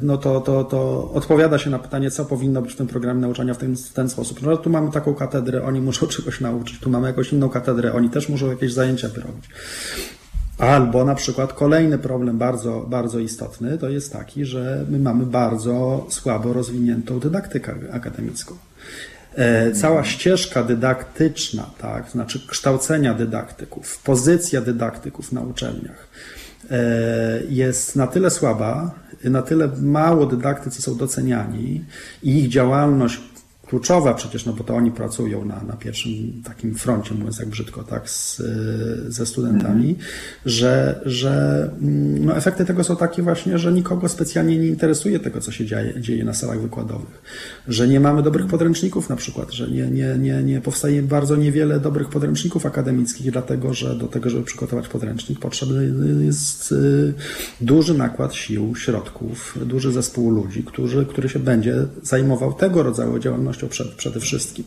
no 0.02 0.18
to, 0.18 0.40
to, 0.40 0.64
to 0.64 1.10
odpowiada 1.12 1.58
się 1.58 1.70
na 1.70 1.78
pytanie, 1.78 2.10
co 2.10 2.24
powinno 2.24 2.62
być 2.62 2.72
w 2.72 2.76
tym 2.76 2.86
programie 2.86 3.20
nauczania 3.20 3.54
w 3.54 3.58
ten, 3.58 3.76
w 3.76 3.92
ten 3.92 4.08
sposób. 4.08 4.42
No 4.42 4.56
tu 4.56 4.70
mamy 4.70 4.90
taką 4.92 5.14
katedrę, 5.14 5.64
oni 5.64 5.80
muszą 5.80 6.06
czegoś 6.16 6.40
nauczyć, 6.40 6.80
tu 6.80 6.90
mamy 6.90 7.06
jakąś 7.06 7.32
inną 7.32 7.48
katedrę, 7.48 7.92
oni 7.92 8.10
też 8.10 8.28
muszą 8.28 8.50
jakieś 8.50 8.72
zajęcia 8.72 9.08
wyrobić. 9.08 9.44
Albo 10.58 11.04
na 11.04 11.14
przykład 11.14 11.52
kolejny 11.52 11.98
problem 11.98 12.38
bardzo, 12.38 12.86
bardzo 12.88 13.18
istotny 13.18 13.78
to 13.78 13.88
jest 13.88 14.12
taki, 14.12 14.44
że 14.44 14.84
my 14.88 14.98
mamy 14.98 15.26
bardzo 15.26 16.06
słabo 16.10 16.52
rozwiniętą 16.52 17.20
dydaktykę 17.20 17.74
akademicką. 17.92 18.54
E, 19.34 19.72
cała 19.72 20.04
ścieżka 20.04 20.62
dydaktyczna, 20.62 21.70
tak, 21.78 22.10
znaczy 22.10 22.46
kształcenia 22.46 23.14
dydaktyków, 23.14 23.98
pozycja 23.98 24.60
dydaktyków 24.60 25.32
na 25.32 25.40
uczelniach 25.40 26.08
e, 26.70 26.76
jest 27.48 27.96
na 27.96 28.06
tyle 28.06 28.30
słaba, 28.30 28.90
na 29.24 29.42
tyle 29.42 29.68
mało 29.80 30.26
dydaktycy 30.26 30.82
są 30.82 30.96
doceniani 30.96 31.84
i 32.22 32.38
ich 32.38 32.48
działalność 32.48 33.20
kluczowa 33.68 34.14
przecież, 34.14 34.46
no 34.46 34.52
bo 34.52 34.64
to 34.64 34.74
oni 34.74 34.90
pracują 34.90 35.44
na, 35.44 35.62
na 35.62 35.76
pierwszym 35.76 36.42
takim 36.44 36.74
froncie, 36.74 37.14
mówiąc 37.14 37.38
jak 37.38 37.48
brzydko, 37.48 37.82
tak, 37.82 38.10
z, 38.10 38.42
ze 39.08 39.26
studentami, 39.26 39.84
mm. 39.84 39.96
że, 40.46 41.00
że 41.04 41.62
mm, 41.82 42.24
no 42.24 42.36
efekty 42.36 42.64
tego 42.64 42.84
są 42.84 42.96
takie 42.96 43.22
właśnie, 43.22 43.58
że 43.58 43.72
nikogo 43.72 44.08
specjalnie 44.08 44.58
nie 44.58 44.66
interesuje 44.66 45.20
tego, 45.20 45.40
co 45.40 45.52
się 45.52 45.66
dzieje, 45.66 46.00
dzieje 46.00 46.24
na 46.24 46.34
salach 46.34 46.60
wykładowych, 46.60 47.22
że 47.68 47.88
nie 47.88 48.00
mamy 48.00 48.22
dobrych 48.22 48.46
podręczników 48.46 49.08
na 49.08 49.16
przykład, 49.16 49.52
że 49.52 49.70
nie, 49.70 49.86
nie, 49.86 50.18
nie, 50.18 50.42
nie 50.42 50.60
powstaje 50.60 51.02
bardzo 51.02 51.36
niewiele 51.36 51.80
dobrych 51.80 52.08
podręczników 52.08 52.66
akademickich, 52.66 53.30
dlatego 53.30 53.74
że 53.74 53.94
do 53.94 54.06
tego, 54.06 54.30
żeby 54.30 54.44
przygotować 54.44 54.88
podręcznik, 54.88 55.38
potrzebny 55.38 56.24
jest 56.24 56.72
y, 56.72 57.14
duży 57.60 57.94
nakład 57.94 58.34
sił, 58.34 58.76
środków, 58.76 59.58
duży 59.66 59.92
zespół 59.92 60.30
ludzi, 60.30 60.64
którzy, 60.64 61.06
który 61.06 61.28
się 61.28 61.38
będzie 61.38 61.74
zajmował 62.02 62.52
tego 62.52 62.82
rodzaju 62.82 63.18
działalnością 63.18 63.57
przed, 63.66 63.88
przede 63.88 64.20
wszystkim. 64.20 64.64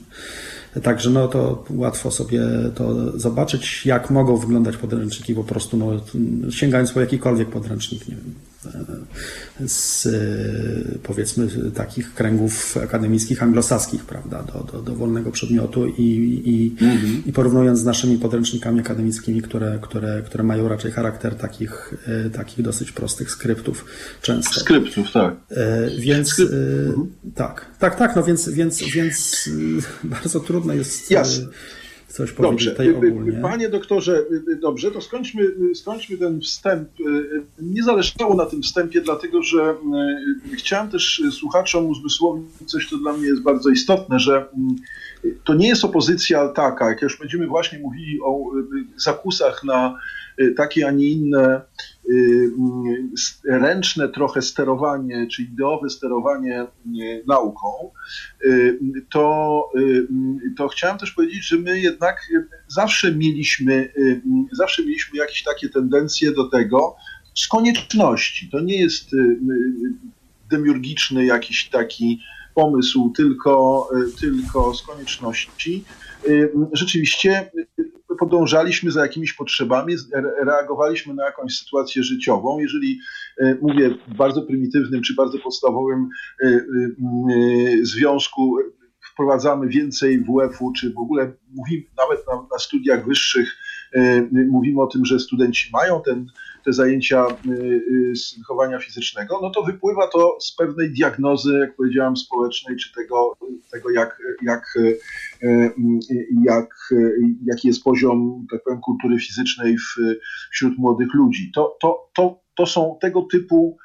Także 0.84 1.10
no 1.10 1.28
to 1.28 1.66
łatwo 1.70 2.12
sobie 2.12 2.42
to 2.76 3.20
zobaczyć, 3.20 3.86
jak 3.86 4.10
mogą 4.10 4.38
wyglądać 4.38 4.78
podręczniki 4.78 5.36
po 5.36 5.44
prostu, 5.44 5.78
no, 5.78 6.02
sięgając 6.52 6.92
po 6.92 7.02
jakikolwiek 7.02 7.50
podręcznik, 7.50 8.08
nie 8.08 8.16
wiem, 8.16 8.34
z 9.68 10.08
powiedzmy 11.04 11.48
takich 11.76 12.14
kręgów 12.14 12.78
akademickich 12.78 13.44
anglosaskich, 13.44 14.06
prawda, 14.06 14.44
do, 14.44 14.64
do, 14.72 14.82
do 14.82 14.96
wolnego 14.96 15.32
przedmiotu 15.32 15.88
i, 15.88 16.42
i, 16.46 16.86
mhm. 16.86 17.24
i 17.26 17.34
porównując 17.34 17.80
z 17.80 17.86
naszymi 17.86 18.18
podręcznikami 18.18 18.80
akademickimi, 18.80 19.42
które, 19.42 19.80
które, 19.82 20.22
które 20.26 20.44
mają 20.44 20.68
raczej 20.68 20.92
charakter 20.92 21.36
takich, 21.36 21.94
takich 22.34 22.62
dosyć 22.62 22.92
prostych 22.92 23.32
skryptów 23.32 23.86
często. 24.22 24.60
Skryptów, 24.60 25.12
tak. 25.12 25.36
Więc 26.00 26.30
Skryp... 26.30 26.52
mhm. 26.52 27.12
tak, 27.36 27.66
tak, 27.80 27.96
tak, 27.96 28.16
no 28.16 28.24
więc, 28.24 28.50
więc, 28.50 28.84
więc 28.84 29.50
bardzo 30.04 30.40
trudno 30.40 30.74
jest 30.74 31.12
coś 32.12 32.32
powiedzieć 32.32 32.66
dobrze. 32.66 32.76
tej 32.76 32.96
ogólnie. 32.96 33.42
Panie 33.42 33.70
doktorze, 33.70 34.26
dobrze, 34.62 34.92
to 34.92 35.02
skończmy, 35.02 35.44
skończmy 35.76 36.18
ten 36.18 36.42
wstęp. 36.42 36.90
Nie 37.62 37.84
zależało 37.84 38.36
na 38.36 38.46
tym 38.46 38.62
wstępie, 38.62 39.02
dlatego 39.02 39.44
że 39.44 39.76
chciałem 40.58 40.90
też 40.90 41.24
słuchaczom 41.32 41.86
uzmysłowić 41.86 42.46
coś, 42.66 42.90
co 42.90 42.98
dla 42.98 43.14
mnie 43.14 43.28
jest 43.28 43.42
bardzo 43.42 43.70
istotne, 43.70 44.20
że 44.20 44.50
to 45.44 45.54
nie 45.54 45.68
jest 45.68 45.86
opozycja 45.86 46.48
taka, 46.48 46.90
jak 46.90 47.02
już 47.02 47.20
będziemy 47.20 47.48
właśnie 47.48 47.80
mówili 47.80 48.20
o 48.24 48.52
zakusach 48.98 49.64
na 49.64 50.00
takie, 50.58 50.88
a 50.88 50.92
nie 50.92 51.10
inne 51.10 51.62
ręczne 53.46 54.10
trochę 54.10 54.42
sterowanie, 54.42 55.28
czy 55.28 55.42
ideowe 55.42 55.90
sterowanie 55.90 56.66
nauką, 57.28 57.92
to, 59.10 59.70
to 60.58 60.68
chciałem 60.68 60.98
też 60.98 61.12
powiedzieć, 61.12 61.48
że 61.48 61.58
my 61.58 61.80
jednak 61.80 62.18
zawsze 62.68 63.16
mieliśmy, 63.16 63.94
zawsze 64.52 64.84
mieliśmy 64.84 65.20
jakieś 65.20 65.44
takie 65.44 65.70
tendencje 65.70 66.32
do 66.32 66.50
tego 66.50 66.96
z 67.36 67.48
konieczności. 67.48 68.50
To 68.50 68.60
nie 68.60 68.78
jest 68.78 69.10
demiurgiczny 70.50 71.26
jakiś 71.26 71.70
taki 71.70 72.22
pomysł, 72.56 73.14
tylko, 73.16 73.88
tylko 74.20 74.74
z 74.74 74.82
konieczności. 74.82 75.84
Rzeczywiście 76.74 77.52
podążaliśmy 78.20 78.92
za 78.92 79.02
jakimiś 79.02 79.34
potrzebami, 79.34 79.96
reagowaliśmy 80.46 81.14
na 81.14 81.26
jakąś 81.26 81.58
sytuację 81.58 82.04
życiową. 82.04 82.60
Jeżeli 82.60 83.00
e, 83.38 83.56
mówię 83.62 83.90
w 84.08 84.16
bardzo 84.16 84.42
prymitywnym 84.42 85.02
czy 85.02 85.16
bardzo 85.16 85.40
podstawowym 85.40 86.10
e, 86.44 86.48
e, 86.48 86.62
związku, 87.82 88.58
wprowadzamy 89.14 89.68
więcej 89.68 90.24
WF-u, 90.24 90.74
czy 90.74 90.94
w 90.94 90.98
ogóle 90.98 91.34
mówimy 91.56 91.84
nawet 91.98 92.28
na, 92.28 92.36
na 92.52 92.60
studiach 92.60 93.06
wyższych, 93.06 93.58
mówimy 94.50 94.82
o 94.82 94.88
tym, 94.88 95.06
że 95.06 95.20
studenci 95.20 95.70
mają 95.74 96.02
ten 96.02 96.26
te 96.66 96.74
zajęcia 96.74 97.28
y, 97.28 97.52
y, 98.12 98.16
z 98.16 98.38
wychowania 98.38 98.80
fizycznego, 98.80 99.40
no 99.42 99.50
to 99.50 99.64
wypływa 99.64 100.08
to 100.08 100.38
z 100.42 100.56
pewnej 100.56 100.92
diagnozy, 100.92 101.60
jak 101.60 101.76
powiedziałam, 101.76 102.18
społecznej, 102.18 102.78
czy 102.78 102.94
tego, 102.94 103.38
tego 103.72 103.92
jak, 103.92 104.18
jak, 104.42 104.64
y, 104.76 105.00
jak, 106.46 106.94
jaki 107.46 107.68
jest 107.68 107.84
poziom, 107.84 108.46
tak 108.52 108.64
powiem, 108.64 108.82
kultury 108.82 109.20
fizycznej 109.20 109.78
w, 109.78 109.96
wśród 110.52 110.78
młodych 110.78 111.14
ludzi. 111.14 111.52
To, 111.56 111.78
to, 111.82 112.10
to, 112.16 112.40
to 112.56 112.66
są 112.66 112.98
tego 113.02 113.22
typu 113.32 113.78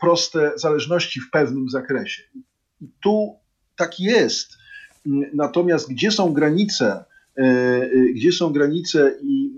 proste 0.00 0.52
zależności 0.56 1.20
w 1.20 1.30
pewnym 1.30 1.68
zakresie. 1.68 2.22
Tu 3.02 3.34
tak 3.76 4.00
jest. 4.00 4.52
Natomiast 5.34 5.90
gdzie 5.90 6.10
są 6.10 6.32
granice, 6.32 7.04
gdzie 8.14 8.32
są 8.32 8.52
granice 8.52 9.18
i 9.22 9.50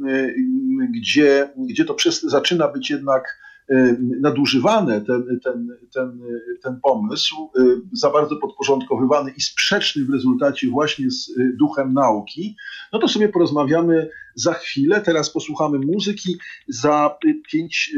gdzie, 0.93 1.51
gdzie 1.57 1.85
to 1.85 1.95
przez, 1.95 2.23
zaczyna 2.23 2.69
być 2.69 2.91
jednak 2.91 3.39
e, 3.71 3.97
nadużywany 4.21 5.01
ten, 5.01 5.41
ten, 5.45 5.69
ten, 5.95 6.21
ten 6.63 6.81
pomysł, 6.83 7.51
e, 7.59 7.63
za 7.93 8.11
bardzo 8.11 8.37
podporządkowywany 8.37 9.31
i 9.37 9.41
sprzeczny 9.41 10.05
w 10.05 10.11
rezultacie 10.11 10.71
właśnie 10.71 11.11
z 11.11 11.31
e, 11.31 11.43
duchem 11.59 11.93
nauki, 11.93 12.57
no 12.93 12.99
to 12.99 13.09
sobie 13.09 13.29
porozmawiamy 13.29 14.11
za 14.35 14.55
chwilę. 14.55 15.01
Teraz 15.01 15.31
posłuchamy 15.31 15.79
muzyki. 15.79 16.39
Za 16.69 17.19
pięć 17.53 17.95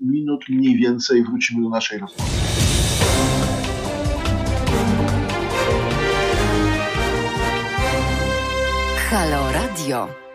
minut 0.00 0.44
mniej 0.48 0.76
więcej 0.76 1.24
wrócimy 1.24 1.62
do 1.62 1.68
naszej 1.68 1.98
rozmowy. 1.98 2.30
Halo 9.12 9.52
Radio. 9.52 10.31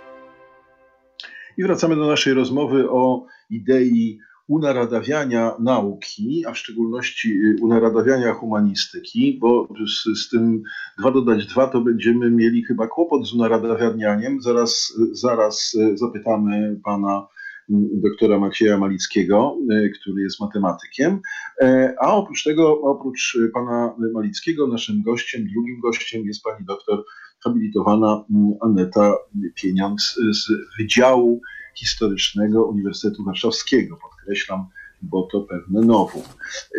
I 1.58 1.64
wracamy 1.64 1.96
do 1.96 2.08
naszej 2.08 2.34
rozmowy 2.34 2.90
o 2.90 3.26
idei 3.50 4.20
unaradawiania 4.48 5.56
nauki, 5.60 6.46
a 6.46 6.52
w 6.52 6.58
szczególności 6.58 7.30
y, 7.32 7.56
unaradawiania 7.62 8.34
humanistyki, 8.34 9.38
bo 9.42 9.68
z, 9.88 10.20
z 10.20 10.30
tym 10.30 10.64
2 11.00 11.12
dodać 11.12 11.46
2 11.46 11.68
to 11.68 11.82
będziemy 11.82 12.32
mieli 12.32 12.64
chyba 12.64 12.88
kłopot 12.88 13.28
z 13.28 13.34
unaradawianiem. 13.34 14.42
Zaraz, 14.42 14.94
zaraz 15.12 15.74
y, 15.74 15.98
zapytamy 15.98 16.80
pana 16.84 17.28
mm, 17.70 17.90
doktora 18.02 18.40
Macieja 18.40 18.78
Malickiego, 18.78 19.58
y, 19.72 19.90
który 19.90 20.22
jest 20.22 20.40
matematykiem. 20.40 21.20
E, 21.62 21.96
a 22.00 22.14
oprócz 22.14 22.44
tego, 22.44 22.82
oprócz 22.82 23.38
pana 23.54 23.96
Malickiego, 24.14 24.68
naszym 24.68 25.02
gościem, 25.02 25.48
drugim 25.54 25.80
gościem 25.80 26.26
jest 26.26 26.44
pani 26.44 26.66
doktor 26.66 27.04
habilitowana 27.44 28.26
mm, 28.32 28.54
Aneta 28.62 29.14
Pieniądz 29.56 30.16
z 30.32 30.48
Wydziału 30.80 31.42
Historycznego 31.76 32.66
Uniwersytetu 32.66 33.24
Warszawskiego. 33.24 33.98
Podkreślam, 33.98 34.66
bo 35.02 35.28
to 35.32 35.42
pewne 35.42 35.82
nowum. 35.82 36.24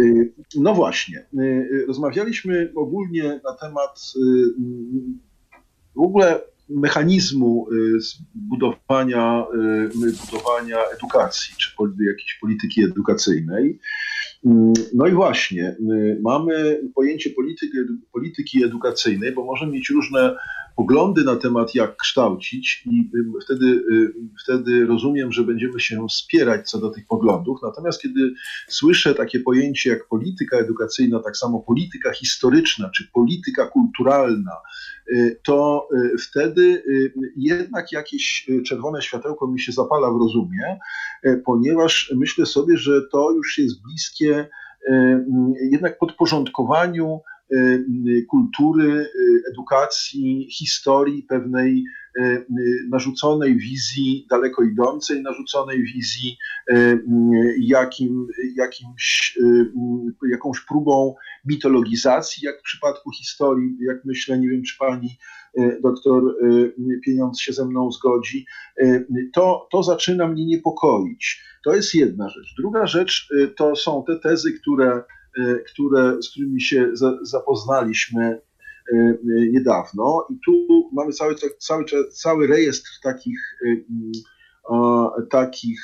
Y, 0.00 0.32
no 0.56 0.74
właśnie, 0.74 1.26
y, 1.40 1.84
rozmawialiśmy 1.88 2.72
ogólnie 2.76 3.40
na 3.44 3.54
temat 3.54 4.12
y, 4.16 4.20
w 5.96 6.00
ogóle 6.00 6.40
mechanizmu 6.68 7.66
budowania, 8.34 9.44
budowania 10.30 10.78
edukacji, 10.96 11.54
czy 11.58 11.70
jakiejś 12.08 12.38
polityki 12.40 12.84
edukacyjnej. 12.84 13.78
No 14.94 15.06
i 15.06 15.12
właśnie, 15.12 15.76
mamy 16.22 16.80
pojęcie 16.94 17.30
polityki, 17.30 17.78
polityki 18.12 18.64
edukacyjnej, 18.64 19.32
bo 19.32 19.44
możemy 19.44 19.72
mieć 19.72 19.90
różne 19.90 20.36
poglądy 20.76 21.24
na 21.24 21.36
temat, 21.36 21.74
jak 21.74 21.96
kształcić, 21.96 22.82
i 22.86 23.10
wtedy, 23.44 23.84
wtedy 24.44 24.86
rozumiem, 24.86 25.32
że 25.32 25.44
będziemy 25.44 25.80
się 25.80 26.06
spierać 26.10 26.70
co 26.70 26.78
do 26.78 26.90
tych 26.90 27.06
poglądów. 27.06 27.58
Natomiast 27.62 28.02
kiedy 28.02 28.32
słyszę 28.68 29.14
takie 29.14 29.40
pojęcie 29.40 29.90
jak 29.90 30.08
polityka 30.08 30.56
edukacyjna, 30.56 31.20
tak 31.20 31.36
samo 31.36 31.60
polityka 31.60 32.12
historyczna 32.12 32.90
czy 32.90 33.08
polityka 33.12 33.66
kulturalna, 33.66 34.52
to 35.44 35.88
wtedy 36.30 36.82
jednak 37.36 37.92
jakieś 37.92 38.50
czerwone 38.66 39.02
światełko 39.02 39.46
mi 39.46 39.60
się 39.60 39.72
zapala 39.72 40.10
w 40.10 40.20
rozumie, 40.20 40.78
ponieważ 41.44 42.14
myślę 42.16 42.46
sobie, 42.46 42.76
że 42.76 43.00
to 43.12 43.30
już 43.30 43.58
jest 43.58 43.82
bliskie 43.82 44.48
jednak 45.70 45.98
podporządkowaniu 45.98 47.20
Y, 47.37 47.37
kultury, 48.30 48.90
y, 48.90 49.42
edukacji, 49.52 50.48
historii, 50.50 51.22
pewnej 51.22 51.84
y, 52.18 52.46
narzuconej 52.90 53.56
wizji, 53.56 54.26
daleko 54.30 54.62
idącej 54.62 55.22
narzuconej 55.22 55.82
wizji, 55.82 56.36
jakim, 57.60 58.26
jakimś, 58.56 59.38
jakąś 60.30 60.60
próbą 60.60 61.14
mitologizacji, 61.44 62.46
jak 62.46 62.58
w 62.58 62.62
przypadku 62.62 63.10
historii, 63.12 63.76
jak 63.80 64.04
myślę, 64.04 64.38
nie 64.38 64.48
wiem, 64.48 64.62
czy 64.62 64.78
pani 64.78 65.18
doktor 65.82 66.22
Pieniądz 67.04 67.40
się 67.40 67.52
ze 67.52 67.64
mną 67.64 67.92
zgodzi, 67.92 68.46
to, 69.34 69.68
to 69.70 69.82
zaczyna 69.82 70.28
mnie 70.28 70.46
niepokoić. 70.46 71.42
To 71.64 71.74
jest 71.74 71.94
jedna 71.94 72.28
rzecz. 72.28 72.54
Druga 72.58 72.86
rzecz 72.86 73.28
to 73.56 73.76
są 73.76 74.04
te 74.06 74.16
tezy, 74.16 74.52
które 74.52 75.02
które, 75.66 76.22
z 76.22 76.30
którymi 76.30 76.60
się 76.60 76.90
zapoznaliśmy 77.22 78.24
e, 78.24 78.40
e, 78.96 79.18
niedawno. 79.26 80.26
I 80.30 80.34
tu 80.44 80.52
mamy 80.92 81.12
cały, 81.12 81.34
cały, 81.58 81.84
cały 82.10 82.46
rejestr 82.46 82.90
takich, 83.02 83.40
takich 85.30 85.80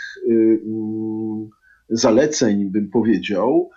zaleceń, 1.88 2.64
bym 2.64 2.90
powiedział, 2.90 3.70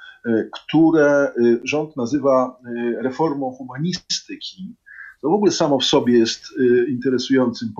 które 0.52 1.32
rząd 1.64 1.98
nazywa 1.98 2.60
reformą 3.02 3.52
humanistyki. 3.52 4.76
To 5.22 5.30
w 5.30 5.34
ogóle 5.34 5.52
samo 5.52 5.80
w 5.80 5.84
sobie 5.84 6.18
jest 6.18 6.44
interesującym 6.90 7.74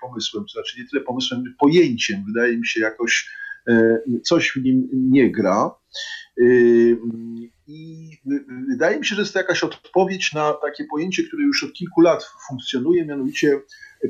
pomysłem, 0.00 0.44
to 0.44 0.52
znaczy 0.52 0.80
nie 0.80 0.88
tyle 0.88 1.02
pomysłem, 1.02 1.44
pojęciem. 1.58 2.24
Wydaje 2.26 2.58
mi 2.58 2.66
się 2.66 2.80
jakoś 2.80 3.30
coś 4.24 4.50
w 4.50 4.62
nim 4.62 4.88
nie 4.92 5.32
gra. 5.32 5.70
I 7.66 8.10
wydaje 8.68 8.98
mi 8.98 9.06
się, 9.06 9.14
że 9.14 9.22
jest 9.22 9.32
to 9.32 9.38
jakaś 9.38 9.64
odpowiedź 9.64 10.32
na 10.32 10.52
takie 10.52 10.84
pojęcie, 10.84 11.22
które 11.22 11.42
już 11.42 11.64
od 11.64 11.72
kilku 11.72 12.00
lat 12.00 12.30
funkcjonuje, 12.48 13.06
mianowicie 13.06 13.60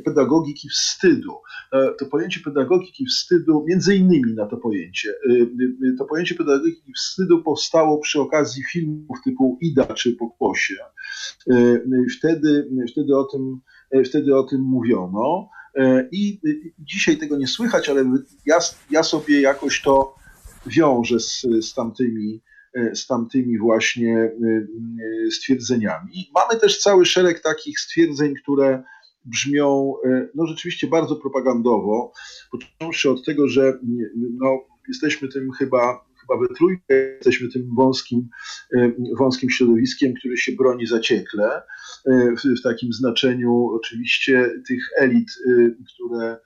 pedagogiki 0.05 0.69
wstydu. 0.69 1.33
E, 1.73 1.95
to 1.99 2.07
pojęcie 2.07 2.41
pedagogiki 2.41 3.07
wstydu, 3.07 3.64
między 3.69 3.97
innymi 3.97 4.35
na 4.35 4.47
to 4.47 4.57
pojęcie, 4.57 5.11
e, 5.11 5.33
e, 5.93 5.97
to 5.99 6.05
pojęcie 6.05 6.35
pedagogiki 6.35 6.93
wstydu 6.93 7.43
powstało 7.43 7.99
przy 7.99 8.21
okazji 8.21 8.64
filmów 8.64 9.19
typu 9.25 9.59
Ida 9.61 9.87
czy 9.87 10.12
Pokłosie. 10.12 10.77
Wtedy, 12.19 12.69
wtedy, 12.91 13.17
o 13.17 13.25
tym, 13.25 13.61
wtedy 14.05 14.37
o 14.37 14.43
tym 14.43 14.61
mówiono 14.61 15.49
i 16.12 16.41
dzisiaj 16.79 17.17
tego 17.17 17.37
nie 17.37 17.47
słychać, 17.47 17.88
ale 17.88 18.05
ja, 18.47 18.59
ja 18.91 19.03
sobie 19.03 19.41
jakoś 19.41 19.83
to 19.83 20.14
wiążę 20.66 21.21
z, 21.21 21.47
z 21.61 21.75
tamtymi 21.75 22.42
z 22.94 23.07
tamtymi 23.07 23.59
właśnie 23.59 24.31
stwierdzeniami. 25.31 26.31
Mamy 26.35 26.61
też 26.61 26.79
cały 26.79 27.07
szereg 27.07 27.42
takich 27.42 27.81
stwierdzeń, 27.81 28.35
które 28.35 28.83
brzmią 29.25 29.94
e, 30.05 30.29
no, 30.35 30.47
rzeczywiście 30.47 30.87
bardzo 30.87 31.16
propagandowo, 31.16 32.12
począwszy 32.51 33.11
od 33.11 33.25
tego, 33.25 33.49
że 33.49 33.79
no, 34.16 34.59
jesteśmy 34.88 35.29
tym 35.29 35.53
chyba, 35.53 36.05
chyba 36.21 36.40
we 36.40 36.55
trójkę, 36.55 36.94
jesteśmy 36.94 37.49
tym 37.49 37.75
wąskim, 37.77 38.29
e, 38.77 38.92
wąskim 39.18 39.51
środowiskiem, 39.51 40.14
które 40.14 40.37
się 40.37 40.53
broni 40.53 40.87
zaciekle, 40.87 41.62
e, 42.07 42.35
w, 42.37 42.61
w 42.61 42.62
takim 42.62 42.92
znaczeniu 42.92 43.71
oczywiście 43.75 44.51
tych 44.68 44.83
elit, 44.97 45.29
które 45.94 46.38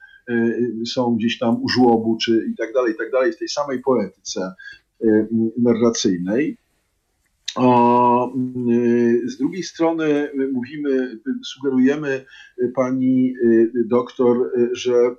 są 0.87 1.17
gdzieś 1.17 1.39
tam 1.39 1.63
u 1.63 1.69
żłobu, 1.69 2.17
czy 2.17 2.47
i 2.53 2.57
tak 2.57 2.73
dalej, 2.73 2.93
i 2.93 2.97
tak 2.97 3.11
dalej, 3.11 3.33
w 3.33 3.39
tej 3.39 3.49
samej 3.49 3.81
poetyce 3.81 4.53
narracyjnej. 5.59 6.57
Y, 7.59 9.31
z 9.31 9.39
drugiej 9.39 9.63
strony 9.63 10.31
mówimy, 10.53 11.19
sugerujemy 11.45 12.25
pani 12.75 13.35
y, 13.45 13.71
doktor, 13.87 14.51
że 14.73 14.93
y, 14.93 15.17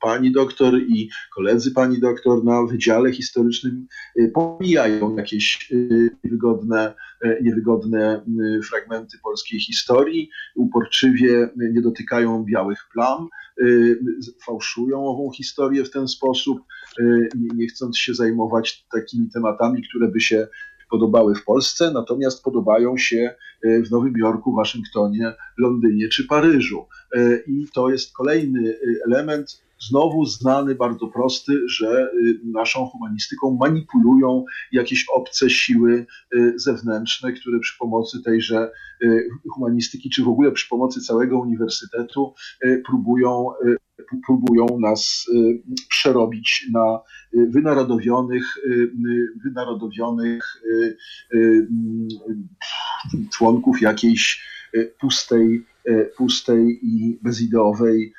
pani 0.00 0.32
doktor 0.32 0.78
i 0.78 1.08
koledzy 1.34 1.70
pani 1.70 2.00
doktor 2.00 2.44
na 2.44 2.62
Wydziale 2.62 3.12
Historycznym 3.12 3.86
pomijają 4.34 5.16
jakieś 5.16 5.72
niewygodne, 6.24 6.94
niewygodne 7.42 8.24
fragmenty 8.68 9.18
polskiej 9.22 9.60
historii, 9.60 10.30
uporczywie 10.54 11.48
nie 11.56 11.80
dotykają 11.80 12.44
białych 12.44 12.88
plam, 12.92 13.28
fałszują 14.46 15.06
ową 15.06 15.30
historię 15.30 15.84
w 15.84 15.90
ten 15.90 16.08
sposób, 16.08 16.58
nie 17.34 17.66
chcąc 17.66 17.98
się 17.98 18.14
zajmować 18.14 18.86
takimi 18.92 19.30
tematami, 19.30 19.82
które 19.88 20.08
by 20.08 20.20
się 20.20 20.48
podobały 20.90 21.34
w 21.34 21.44
Polsce, 21.44 21.90
natomiast 21.94 22.42
podobają 22.42 22.96
się 22.96 23.34
e, 23.62 23.82
w 23.82 23.90
Nowym 23.90 24.14
Jorku, 24.18 24.54
Waszyngtonie, 24.54 25.34
Londynie 25.58 26.08
czy 26.08 26.26
Paryżu. 26.26 26.86
E, 27.14 27.36
I 27.46 27.66
to 27.74 27.90
jest 27.90 28.12
kolejny 28.12 28.70
e, 28.70 28.76
element, 29.06 29.62
znowu 29.88 30.24
znany, 30.24 30.74
bardzo 30.74 31.06
prosty, 31.06 31.52
że 31.68 32.10
naszą 32.44 32.86
humanistyką 32.86 33.56
manipulują 33.60 34.44
jakieś 34.72 35.06
obce 35.14 35.50
siły 35.50 36.06
zewnętrzne, 36.56 37.32
które 37.32 37.58
przy 37.58 37.78
pomocy 37.78 38.22
tejże 38.22 38.70
humanistyki, 39.54 40.10
czy 40.10 40.24
w 40.24 40.28
ogóle 40.28 40.52
przy 40.52 40.68
pomocy 40.68 41.00
całego 41.00 41.40
uniwersytetu 41.40 42.34
próbują 42.86 43.50
próbują 44.26 44.66
nas 44.80 45.26
y, 45.34 45.62
przerobić 45.88 46.66
na 46.72 47.00
y, 47.34 47.46
wynarodowionych, 47.46 48.44
y, 48.56 48.92
wynarodowionych 49.44 50.62
członków 53.32 53.80
jakiejś 53.80 54.48
pustej, 55.00 55.66
pustej 56.16 56.78
i 56.82 57.18
bezideowej, 57.22 58.12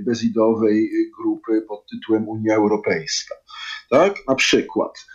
bezideowej 0.00 0.90
grupy 1.20 1.62
pod 1.68 1.86
tytułem 1.90 2.28
Unia 2.28 2.54
Europejska. 2.54 3.34
Tak? 3.90 4.14
Na 4.28 4.34
przykład. 4.34 5.06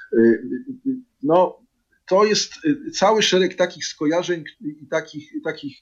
No, 1.24 1.60
to 2.06 2.26
jest 2.26 2.54
cały 2.94 3.24
szereg 3.24 3.56
takich 3.56 3.86
skojarzeń 3.86 4.44
i 4.62 4.88
takich, 4.88 5.32
takich, 5.44 5.78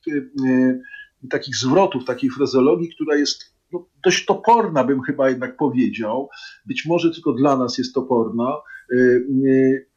takich 1.29 1.55
zwrotów, 1.55 2.05
takiej 2.05 2.29
frazologii, 2.29 2.89
która 2.95 3.15
jest 3.15 3.51
no, 3.73 3.85
dość 4.03 4.25
toporna, 4.25 4.83
bym 4.83 5.01
chyba 5.01 5.29
jednak 5.29 5.57
powiedział. 5.57 6.29
Być 6.65 6.85
może 6.85 7.11
tylko 7.11 7.33
dla 7.33 7.57
nas 7.57 7.77
jest 7.77 7.93
toporna. 7.93 8.57
Y, 8.93 8.97
y, 9.45 9.87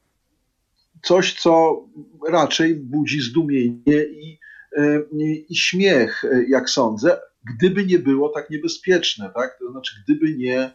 coś, 1.02 1.40
co 1.40 1.84
raczej 2.28 2.74
budzi 2.74 3.20
zdumienie 3.20 4.04
i, 4.10 4.38
y, 4.78 5.06
i 5.48 5.56
śmiech, 5.56 6.22
jak 6.48 6.70
sądzę, 6.70 7.18
gdyby 7.56 7.87
nie 7.87 7.98
było 7.98 8.28
tak 8.28 8.50
niebezpieczne, 8.50 9.30
tak? 9.34 9.58
To 9.58 9.70
znaczy, 9.70 9.94
gdyby 10.04 10.34
nie, 10.34 10.70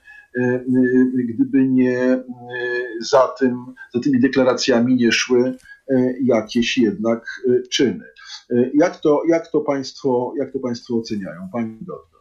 gdyby 1.14 1.68
nie 1.68 2.24
za, 3.02 3.28
tym, 3.40 3.66
za 3.94 4.00
tymi 4.00 4.20
deklaracjami 4.20 4.96
nie 4.96 5.12
szły 5.12 5.58
jakieś 6.22 6.78
jednak 6.78 7.42
czyny. 7.70 8.06
Jak 8.74 8.98
to, 8.98 9.22
jak 9.28 9.48
to, 9.48 9.62
państwo, 9.62 10.34
jak 10.40 10.54
to 10.54 10.60
państwo 10.60 10.96
oceniają, 10.96 11.50
pani 11.54 11.78
doktor? 11.82 12.20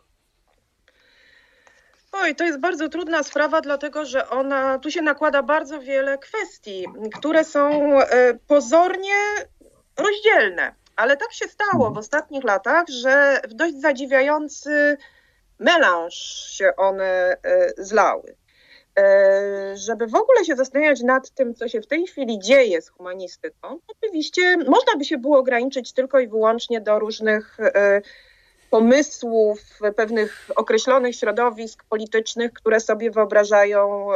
Oj, 2.12 2.34
to 2.34 2.44
jest 2.44 2.60
bardzo 2.60 2.88
trudna 2.88 3.22
sprawa, 3.22 3.60
dlatego 3.60 4.04
że 4.04 4.28
ona, 4.28 4.78
tu 4.78 4.90
się 4.90 5.02
nakłada 5.02 5.42
bardzo 5.42 5.80
wiele 5.80 6.18
kwestii, 6.18 6.86
które 7.18 7.44
są 7.44 7.70
e, 8.00 8.34
pozornie 8.46 9.14
rozdzielne. 9.96 10.74
Ale 10.96 11.16
tak 11.16 11.32
się 11.32 11.48
stało 11.48 11.84
w 11.84 11.86
mhm. 11.86 11.96
ostatnich 11.96 12.44
latach, 12.44 12.88
że 12.88 13.40
w 13.48 13.54
dość 13.54 13.80
zadziwiający 13.80 14.96
melanż 15.58 16.14
się 16.50 16.76
one 16.76 17.36
e, 17.42 17.72
zlały. 17.78 18.36
E, 18.98 19.76
żeby 19.76 20.06
w 20.06 20.14
ogóle 20.14 20.44
się 20.44 20.56
zastanawiać 20.56 21.02
nad 21.02 21.30
tym, 21.30 21.54
co 21.54 21.68
się 21.68 21.80
w 21.80 21.86
tej 21.86 22.06
chwili 22.06 22.38
dzieje 22.38 22.82
z 22.82 22.88
humanistyką, 22.88 23.78
oczywiście 23.88 24.56
można 24.56 24.96
by 24.98 25.04
się 25.04 25.18
było 25.18 25.38
ograniczyć 25.38 25.92
tylko 25.92 26.20
i 26.20 26.28
wyłącznie 26.28 26.80
do 26.80 26.98
różnych 26.98 27.58
pomysłów 28.70 29.60
pewnych 29.96 30.50
określonych 30.56 31.16
środowisk 31.16 31.84
politycznych, 31.84 32.52
które 32.52 32.80
sobie 32.80 33.10
wyobrażają 33.10 34.08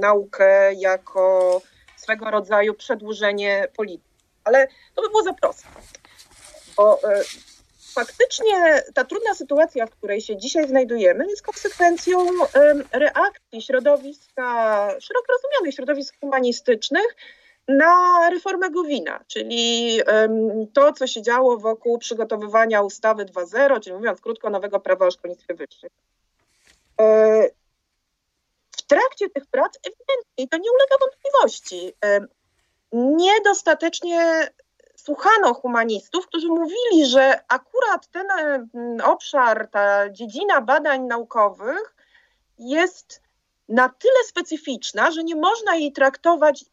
naukę 0.00 0.74
jako 0.74 1.60
swego 1.96 2.30
rodzaju 2.30 2.74
przedłużenie 2.74 3.68
polityki. 3.76 4.14
Ale 4.44 4.68
to 4.94 5.02
by 5.02 5.08
było 5.08 5.22
za 5.22 5.32
proste, 5.32 5.68
bo 6.76 6.98
e, 7.02 7.22
faktycznie 7.94 8.82
ta 8.94 9.04
trudna 9.04 9.34
sytuacja, 9.34 9.86
w 9.86 9.90
której 9.90 10.20
się 10.20 10.36
dzisiaj 10.36 10.68
znajdujemy, 10.68 11.26
jest 11.26 11.42
konsekwencją 11.42 12.26
reakcji 12.92 13.62
środowiska, 13.62 14.44
szeroko 15.00 15.26
rozumianych 15.32 15.74
środowisk 15.74 16.20
humanistycznych, 16.20 17.16
na 17.68 18.30
reformę 18.30 18.70
Gowina, 18.70 19.24
czyli 19.26 20.00
to, 20.72 20.92
co 20.92 21.06
się 21.06 21.22
działo 21.22 21.58
wokół 21.58 21.98
przygotowywania 21.98 22.82
ustawy 22.82 23.24
2.0, 23.24 23.80
czyli 23.80 23.96
mówiąc 23.96 24.20
krótko, 24.20 24.50
nowego 24.50 24.80
prawa 24.80 25.06
o 25.06 25.10
szkolnictwie 25.10 25.54
wyższym. 25.54 25.90
E, 27.00 27.48
w 28.70 28.82
trakcie 28.82 29.30
tych 29.30 29.46
prac 29.46 29.78
ewidentnie, 29.86 30.48
to 30.48 30.56
nie 30.56 30.70
ulega 30.70 30.96
wątpliwości, 31.00 31.92
niedostatecznie 32.92 34.48
słuchano 35.04 35.54
humanistów, 35.54 36.26
którzy 36.26 36.48
mówili, 36.48 37.06
że 37.06 37.40
akurat 37.48 38.08
ten 38.10 38.26
obszar, 39.04 39.68
ta 39.70 40.10
dziedzina 40.10 40.60
badań 40.60 41.02
naukowych 41.02 41.94
jest 42.58 43.22
na 43.68 43.88
tyle 43.88 44.24
specyficzna, 44.26 45.10
że 45.10 45.24
nie 45.24 45.36
można 45.36 45.76
jej 45.76 45.92
traktować 45.92 46.64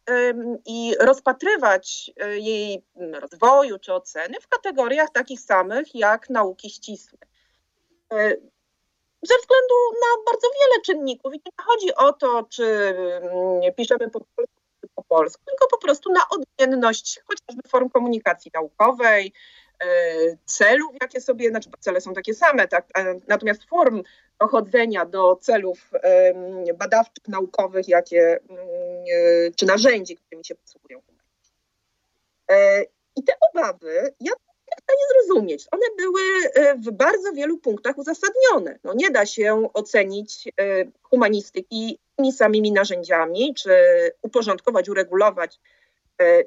i 0.66 0.94
rozpatrywać 1.00 2.10
e, 2.20 2.38
jej 2.38 2.84
rozwoju 3.12 3.78
czy 3.78 3.94
oceny 3.94 4.40
w 4.40 4.48
kategoriach 4.48 5.10
takich 5.10 5.40
samych 5.40 5.94
jak 5.94 6.30
nauki 6.30 6.70
ścisłe. 6.70 7.18
E, 8.12 8.28
ze 9.22 9.34
względu 9.38 9.74
na 9.92 10.22
bardzo 10.26 10.48
wiele 10.60 10.82
czynników. 10.84 11.34
I 11.34 11.36
nie 11.36 11.64
chodzi 11.64 11.94
o 11.94 12.12
to, 12.12 12.42
czy 12.42 12.94
piszemy 13.76 14.10
po 14.10 14.20
polsku, 14.20 14.61
czy 14.82 14.88
po 14.94 15.02
polsku, 15.02 15.44
tylko 15.46 15.66
po 15.70 15.78
prostu 15.78 16.12
na 16.12 16.20
odmienność 16.30 17.20
chociażby 17.26 17.68
form 17.68 17.88
komunikacji 17.88 18.50
naukowej, 18.54 19.32
e, 19.80 19.86
celów, 20.44 20.92
jakie 21.00 21.20
sobie, 21.20 21.48
znaczy 21.48 21.70
cele 21.80 22.00
są 22.00 22.14
takie 22.14 22.34
same, 22.34 22.68
tak, 22.68 22.88
natomiast 23.28 23.64
form 23.64 24.02
dochodzenia 24.40 25.06
do 25.06 25.36
celów 25.36 25.90
badawczych, 26.78 27.28
naukowych, 27.28 27.88
jakie, 27.88 28.40
mm, 28.48 28.58
e, 29.48 29.50
czy 29.56 29.66
narzędzi, 29.66 30.16
którymi 30.16 30.44
się 30.44 30.54
posługują. 30.54 31.02
E, 32.50 32.82
I 33.16 33.24
te 33.24 33.32
obawy, 33.50 34.14
ja 34.20 34.32
stanie 34.92 35.24
zrozumieć. 35.26 35.66
One 35.70 35.86
były 35.96 36.20
w 36.76 36.90
bardzo 36.90 37.32
wielu 37.32 37.58
punktach 37.58 37.98
uzasadnione. 37.98 38.78
No 38.84 38.92
nie 38.94 39.10
da 39.10 39.26
się 39.26 39.68
ocenić 39.72 40.48
humanistyki 41.02 41.98
tymi 42.16 42.32
samymi 42.32 42.72
narzędziami, 42.72 43.54
czy 43.54 43.72
uporządkować, 44.22 44.88
uregulować, 44.88 45.60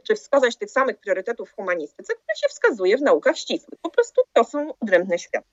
czy 0.03 0.15
wskazać 0.15 0.55
tych 0.55 0.71
samych 0.71 0.97
priorytetów 0.97 1.49
w 1.49 1.55
humanistyce, 1.55 2.13
które 2.13 2.36
się 2.36 2.47
wskazuje 2.49 2.97
w 2.97 3.01
naukach 3.01 3.38
ścisłych. 3.38 3.79
Po 3.81 3.89
prostu 3.89 4.21
to 4.34 4.43
są 4.43 4.73
odrębne 4.79 5.19
światy. 5.19 5.47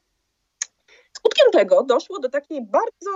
Skutkiem 1.16 1.50
tego 1.50 1.83
doszło 1.83 2.18
do 2.18 2.28
takiej 2.28 2.62
bardzo 2.62 3.11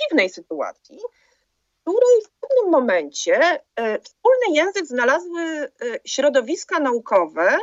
dziwnej 0.00 0.30
sytuacji, 0.30 0.98
której 1.82 2.22
w 2.24 2.30
pewnym 2.40 2.70
momencie 2.70 3.60
e, 3.76 4.00
wspólny 4.00 4.46
język 4.52 4.86
znalazły 4.86 5.42
e, 5.42 5.70
środowiska 6.04 6.80
naukowe, 6.80 7.58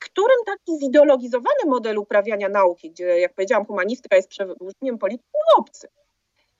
którym 0.00 0.38
taki 0.46 0.78
zideologizowany 0.78 1.66
model 1.66 1.98
uprawiania 1.98 2.48
nauki, 2.48 2.90
gdzie, 2.90 3.04
jak 3.20 3.34
powiedziałam, 3.34 3.66
humanistyka 3.66 4.16
jest 4.16 4.28
przedłużeniem 4.28 4.98
polityki, 4.98 5.30
obcy, 5.56 5.88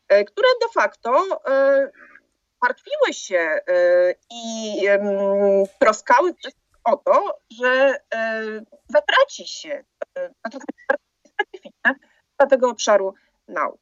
e, 0.09 0.25
które 0.25 0.49
de 0.61 0.69
facto 0.75 1.41
martwiły 2.63 3.13
się 3.13 3.61
i 4.31 4.83
troskały 5.79 6.35
o 6.85 6.97
to, 6.97 7.39
że 7.51 8.01
zatraci 8.89 9.49
się, 9.49 9.85
specyficzne 11.27 11.95
dla 12.39 12.47
tego 12.49 12.69
obszaru 12.69 13.15
nauk. 13.49 13.81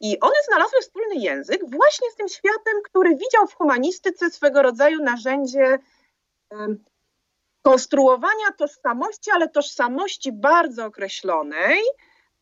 I 0.00 0.20
one 0.20 0.34
znalazły 0.48 0.80
wspólny 0.80 1.14
język 1.14 1.60
właśnie 1.70 2.10
z 2.10 2.14
tym 2.14 2.28
światem, 2.28 2.82
który 2.84 3.10
widział 3.10 3.46
w 3.46 3.54
humanistyce 3.54 4.30
swego 4.30 4.62
rodzaju 4.62 5.02
narzędzie 5.02 5.78
konstruowania 7.62 8.52
tożsamości, 8.58 9.30
ale 9.30 9.48
tożsamości 9.48 10.32
bardzo 10.32 10.86
określonej, 10.86 11.80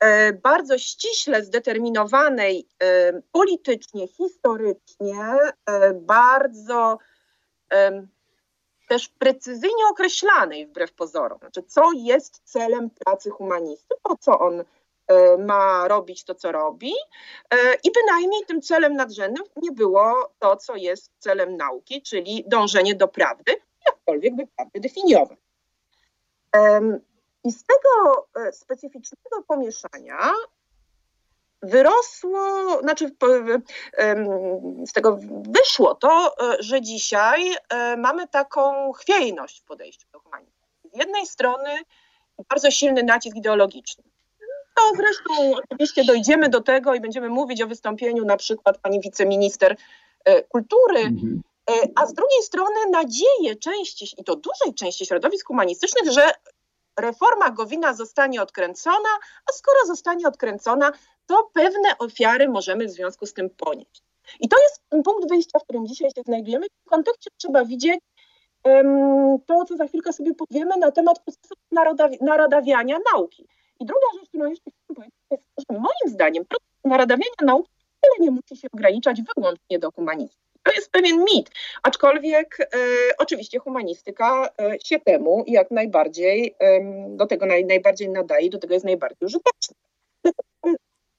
e, 0.00 0.32
bardzo 0.32 0.78
ściśle 0.78 1.44
zdeterminowanej 1.44 2.68
politycznie, 3.32 4.08
historycznie, 4.08 5.36
e, 5.66 5.94
bardzo 5.94 6.98
też 8.88 9.08
precyzyjnie 9.08 9.86
określanej 9.90 10.66
wbrew 10.66 10.92
pozorom. 10.92 11.38
Znaczy, 11.38 11.62
co 11.62 11.82
jest 11.94 12.40
celem 12.44 12.90
pracy 12.90 13.30
humanisty, 13.30 13.94
po 14.02 14.16
co 14.16 14.38
on 14.38 14.64
E, 15.08 15.38
ma 15.38 15.88
robić 15.88 16.24
to, 16.24 16.34
co 16.34 16.52
robi, 16.52 16.92
e, 17.50 17.56
i 17.84 17.90
bynajmniej 17.92 18.44
tym 18.46 18.62
celem 18.62 18.94
nadrzędnym 18.94 19.44
nie 19.56 19.72
było 19.72 20.32
to, 20.38 20.56
co 20.56 20.76
jest 20.76 21.12
celem 21.18 21.56
nauki, 21.56 22.02
czyli 22.02 22.44
dążenie 22.46 22.94
do 22.94 23.08
prawdy, 23.08 23.52
jakkolwiek 23.90 24.36
by 24.36 24.46
prawdy 24.46 24.80
definiować. 24.80 25.38
I 27.44 27.52
z 27.52 27.64
tego 27.64 28.26
e, 28.36 28.52
specyficznego 28.52 29.42
pomieszania 29.48 30.32
wyrosło, 31.62 32.40
znaczy 32.82 33.10
z 34.84 34.92
tego 34.92 35.18
wyszło 35.42 35.94
to, 35.94 36.34
że 36.58 36.80
dzisiaj 36.82 37.54
mamy 37.96 38.28
taką 38.28 38.92
chwiejność 38.92 39.60
w 39.60 39.64
podejściu 39.64 40.08
do 40.12 40.20
humanizmu. 40.20 40.66
Z 40.94 40.98
jednej 40.98 41.26
strony 41.26 41.78
bardzo 42.48 42.70
silny 42.70 43.02
nacisk 43.02 43.36
ideologiczny 43.36 44.04
to 44.78 44.92
zresztą 44.96 45.52
oczywiście 45.64 46.04
dojdziemy 46.04 46.48
do 46.48 46.60
tego 46.60 46.94
i 46.94 47.00
będziemy 47.00 47.28
mówić 47.28 47.62
o 47.62 47.66
wystąpieniu 47.66 48.24
na 48.24 48.36
przykład 48.36 48.78
pani 48.78 49.00
wiceminister 49.00 49.76
e, 50.24 50.42
kultury, 50.42 51.00
mhm. 51.00 51.42
E, 51.68 51.88
a 51.94 52.06
z 52.06 52.14
drugiej 52.14 52.42
strony 52.42 52.76
nadzieję 52.90 53.56
części, 53.60 54.06
i 54.18 54.24
to 54.24 54.36
dużej 54.36 54.74
części 54.74 55.06
środowisk 55.06 55.46
humanistycznych, 55.46 56.12
że 56.12 56.30
reforma 56.98 57.50
Gowina 57.50 57.94
zostanie 57.94 58.42
odkręcona, 58.42 59.08
a 59.50 59.52
skoro 59.52 59.86
zostanie 59.86 60.28
odkręcona, 60.28 60.92
to 61.26 61.50
pewne 61.52 61.98
ofiary 61.98 62.48
możemy 62.48 62.86
w 62.86 62.90
związku 62.90 63.26
z 63.26 63.34
tym 63.34 63.50
ponieść. 63.50 64.02
I 64.40 64.48
to 64.48 64.56
jest 64.62 65.04
punkt 65.04 65.28
wyjścia, 65.28 65.58
w 65.58 65.64
którym 65.64 65.86
dzisiaj 65.86 66.10
się 66.10 66.22
znajdujemy. 66.22 66.66
W 66.86 66.90
kontekście 66.90 67.30
trzeba 67.36 67.64
widzieć 67.64 68.00
um, 68.64 69.38
to, 69.46 69.64
co 69.64 69.76
za 69.76 69.86
chwilkę 69.86 70.12
sobie 70.12 70.34
powiemy 70.34 70.76
na 70.76 70.90
temat 70.90 71.18
procesu 71.24 71.54
naradawiania 72.20 72.98
nauki. 73.12 73.46
I 73.80 73.86
druga 73.86 74.06
rzecz, 74.14 74.28
którą 74.28 74.50
jeszcze 74.50 74.70
chcę 74.70 74.94
powiedzieć, 74.94 75.14
jest, 75.30 75.44
że 75.58 75.78
moim 75.78 76.14
zdaniem 76.14 76.44
proces 76.44 76.68
naradawiania 76.84 77.42
nauki 77.42 77.78
wcale 77.98 78.14
nie 78.20 78.30
musi 78.30 78.56
się 78.56 78.68
ograniczać 78.72 79.22
wyłącznie 79.36 79.78
do 79.78 79.90
humanistyki. 79.90 80.47
To 80.68 80.74
jest 80.74 80.90
pewien 80.90 81.24
mit, 81.34 81.50
aczkolwiek 81.82 82.60
e, 82.60 82.66
oczywiście 83.18 83.58
humanistyka 83.58 84.48
e, 84.60 84.76
się 84.84 85.00
temu 85.00 85.44
jak 85.46 85.70
najbardziej, 85.70 86.56
e, 86.60 86.80
do 87.08 87.26
tego 87.26 87.46
naj, 87.46 87.64
najbardziej 87.64 88.08
nadaje, 88.08 88.50
do 88.50 88.58
tego 88.58 88.74
jest 88.74 88.86
najbardziej 88.86 89.26
użyteczna. 89.26 89.74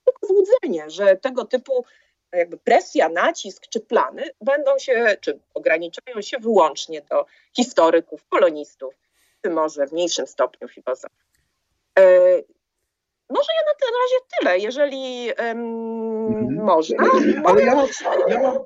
Tylko 0.06 0.28
złudzenie, 0.28 0.89
że 0.89 1.16
tego 1.16 1.45
typu 1.45 1.86
jakby 2.32 2.58
presja, 2.58 3.10
nacisk 3.10 3.68
czy 3.70 3.80
plany 3.80 4.24
będą 4.41 4.80
się, 4.80 5.18
czy 5.22 5.39
ograniczają 5.54 6.22
się 6.22 6.38
wyłącznie 6.38 7.02
do 7.02 7.26
historyków, 7.56 8.24
polonistów, 8.24 8.93
czy 9.41 9.50
może 9.50 9.88
w 9.88 9.91
mniejszym 9.91 10.28
stopniu 10.28 10.68
filozofów. 10.68 11.18
E, 12.00 12.04
może 13.30 13.50
ja 13.60 13.66
na 13.66 13.76
ten 13.80 13.93
razie 14.02 14.26
tyle, 14.39 14.60
jeżeli 14.60 15.32
um, 15.39 16.64
można. 16.64 16.97
Ale 17.45 17.62
ja 17.62 17.76
mam, 17.76 17.88
ja, 18.28 18.39
mam? 18.41 18.60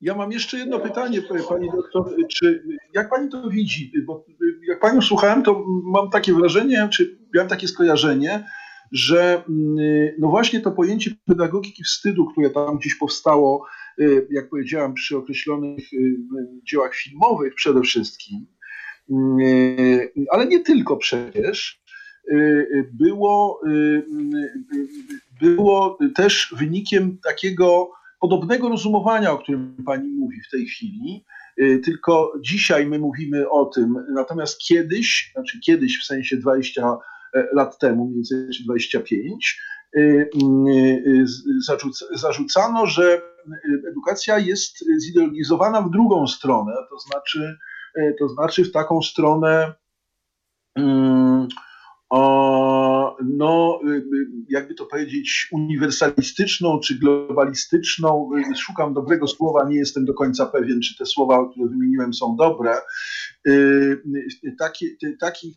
Ja 0.00 0.14
mam 0.14 0.32
jeszcze 0.32 0.58
jedno 0.58 0.80
pytanie, 0.80 1.22
pani 1.48 1.70
doktor. 1.70 2.16
Czy, 2.28 2.62
jak 2.94 3.10
pani 3.10 3.30
to 3.30 3.50
widzi? 3.50 3.92
Bo 4.06 4.24
jak 4.68 4.80
panią 4.80 5.02
słuchałem, 5.02 5.42
to 5.42 5.64
mam 5.84 6.10
takie 6.10 6.32
wrażenie, 6.32 6.88
czy 6.92 7.18
miałem 7.34 7.48
takie 7.48 7.68
skojarzenie, 7.68 8.44
że 8.92 9.42
mm, 9.48 9.76
no 10.18 10.28
właśnie 10.28 10.60
to 10.60 10.72
pojęcie 10.72 11.10
pedagogiki 11.24 11.84
wstydu, 11.84 12.26
które 12.26 12.50
tam 12.50 12.78
gdzieś 12.78 12.94
powstało, 12.94 13.66
y, 14.00 14.26
jak 14.30 14.48
powiedziałam, 14.48 14.94
przy 14.94 15.16
określonych 15.16 15.92
y, 15.92 16.16
dziełach 16.64 16.94
filmowych 16.94 17.54
przede 17.54 17.82
wszystkim, 17.82 18.46
y, 19.40 20.12
ale 20.30 20.46
nie 20.46 20.60
tylko 20.60 20.96
przecież, 20.96 21.86
było, 22.92 23.60
było 25.40 25.98
też 26.14 26.54
wynikiem 26.58 27.18
takiego 27.24 27.90
podobnego 28.20 28.68
rozumowania, 28.68 29.32
o 29.32 29.38
którym 29.38 29.76
pani 29.86 30.08
mówi 30.08 30.40
w 30.48 30.50
tej 30.50 30.66
chwili. 30.66 31.24
Tylko 31.84 32.32
dzisiaj 32.40 32.86
my 32.86 32.98
mówimy 32.98 33.50
o 33.50 33.64
tym, 33.64 33.94
natomiast 34.14 34.58
kiedyś, 34.58 35.30
znaczy 35.34 35.60
kiedyś 35.60 36.00
w 36.00 36.06
sensie 36.06 36.36
20 36.36 36.96
lat 37.52 37.78
temu, 37.78 38.04
mniej 38.04 38.16
więcej 38.16 38.64
25, 38.64 39.60
zarzucano, 42.14 42.86
że 42.86 43.22
edukacja 43.90 44.38
jest 44.38 44.84
zideologizowana 45.00 45.82
w 45.82 45.90
drugą 45.90 46.26
stronę, 46.26 46.72
to 46.90 46.98
znaczy, 46.98 47.56
to 48.18 48.28
znaczy 48.28 48.64
w 48.64 48.72
taką 48.72 49.02
stronę 49.02 49.74
no, 53.24 53.80
y, 53.84 53.90
y, 53.90 54.04
jakby 54.48 54.74
to 54.74 54.86
powiedzieć, 54.86 55.48
uniwersalistyczną 55.52 56.80
czy 56.80 56.98
globalistyczną. 56.98 58.30
Y, 58.52 58.56
szukam 58.56 58.94
dobrego 58.94 59.26
słowa, 59.26 59.68
nie 59.68 59.76
jestem 59.76 60.04
do 60.04 60.14
końca 60.14 60.46
pewien, 60.46 60.80
czy 60.80 60.96
te 60.98 61.06
słowa, 61.06 61.48
które 61.50 61.68
wymieniłem, 61.68 62.14
są 62.14 62.36
dobre. 62.36 62.74
Takie, 64.58 64.86
takich, 65.20 65.56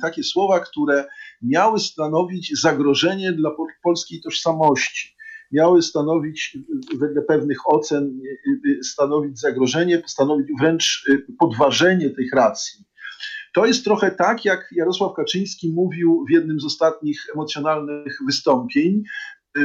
takie 0.00 0.22
słowa, 0.22 0.60
które 0.60 1.04
miały 1.42 1.78
stanowić 1.78 2.60
zagrożenie 2.60 3.32
dla 3.32 3.50
polskiej 3.82 4.20
tożsamości 4.20 5.16
miały 5.52 5.82
stanowić 5.82 6.58
wedle 7.00 7.22
pewnych 7.22 7.68
ocen 7.68 8.20
stanowić 8.82 9.40
zagrożenie, 9.40 10.02
stanowić 10.06 10.46
wręcz 10.60 11.10
podważenie 11.38 12.10
tych 12.10 12.32
racji. 12.32 12.84
To 13.54 13.66
jest 13.66 13.84
trochę 13.84 14.10
tak, 14.10 14.44
jak 14.44 14.68
Jarosław 14.72 15.14
Kaczyński 15.14 15.72
mówił 15.72 16.24
w 16.28 16.32
jednym 16.32 16.60
z 16.60 16.64
ostatnich 16.64 17.26
emocjonalnych 17.34 18.18
wystąpień, 18.26 19.02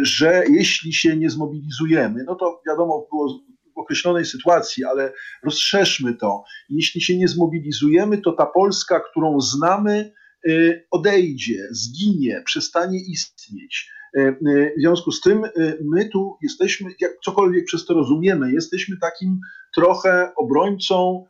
że 0.01 0.43
jeśli 0.49 0.93
się 0.93 1.17
nie 1.17 1.29
zmobilizujemy, 1.29 2.23
no 2.23 2.35
to 2.35 2.61
wiadomo, 2.67 3.07
było 3.11 3.39
w 3.75 3.79
określonej 3.79 4.25
sytuacji, 4.25 4.85
ale 4.85 5.13
rozszerzmy 5.43 6.13
to. 6.13 6.43
Jeśli 6.69 7.01
się 7.01 7.17
nie 7.17 7.27
zmobilizujemy, 7.27 8.17
to 8.17 8.31
ta 8.31 8.45
Polska, 8.45 8.99
którą 8.99 9.41
znamy, 9.41 10.11
y, 10.47 10.85
odejdzie, 10.91 11.67
zginie, 11.71 12.41
przestanie 12.45 12.99
istnieć. 12.99 13.91
Y, 14.17 14.21
y, 14.21 14.73
w 14.77 14.81
związku 14.81 15.11
z 15.11 15.21
tym 15.21 15.41
my 15.81 16.09
tu 16.09 16.37
jesteśmy, 16.41 16.91
jak 16.99 17.11
cokolwiek 17.25 17.65
przez 17.65 17.85
to 17.85 17.93
rozumiemy, 17.93 18.53
jesteśmy 18.53 18.97
takim 18.97 19.39
trochę 19.75 20.31
obrońcą 20.35 21.25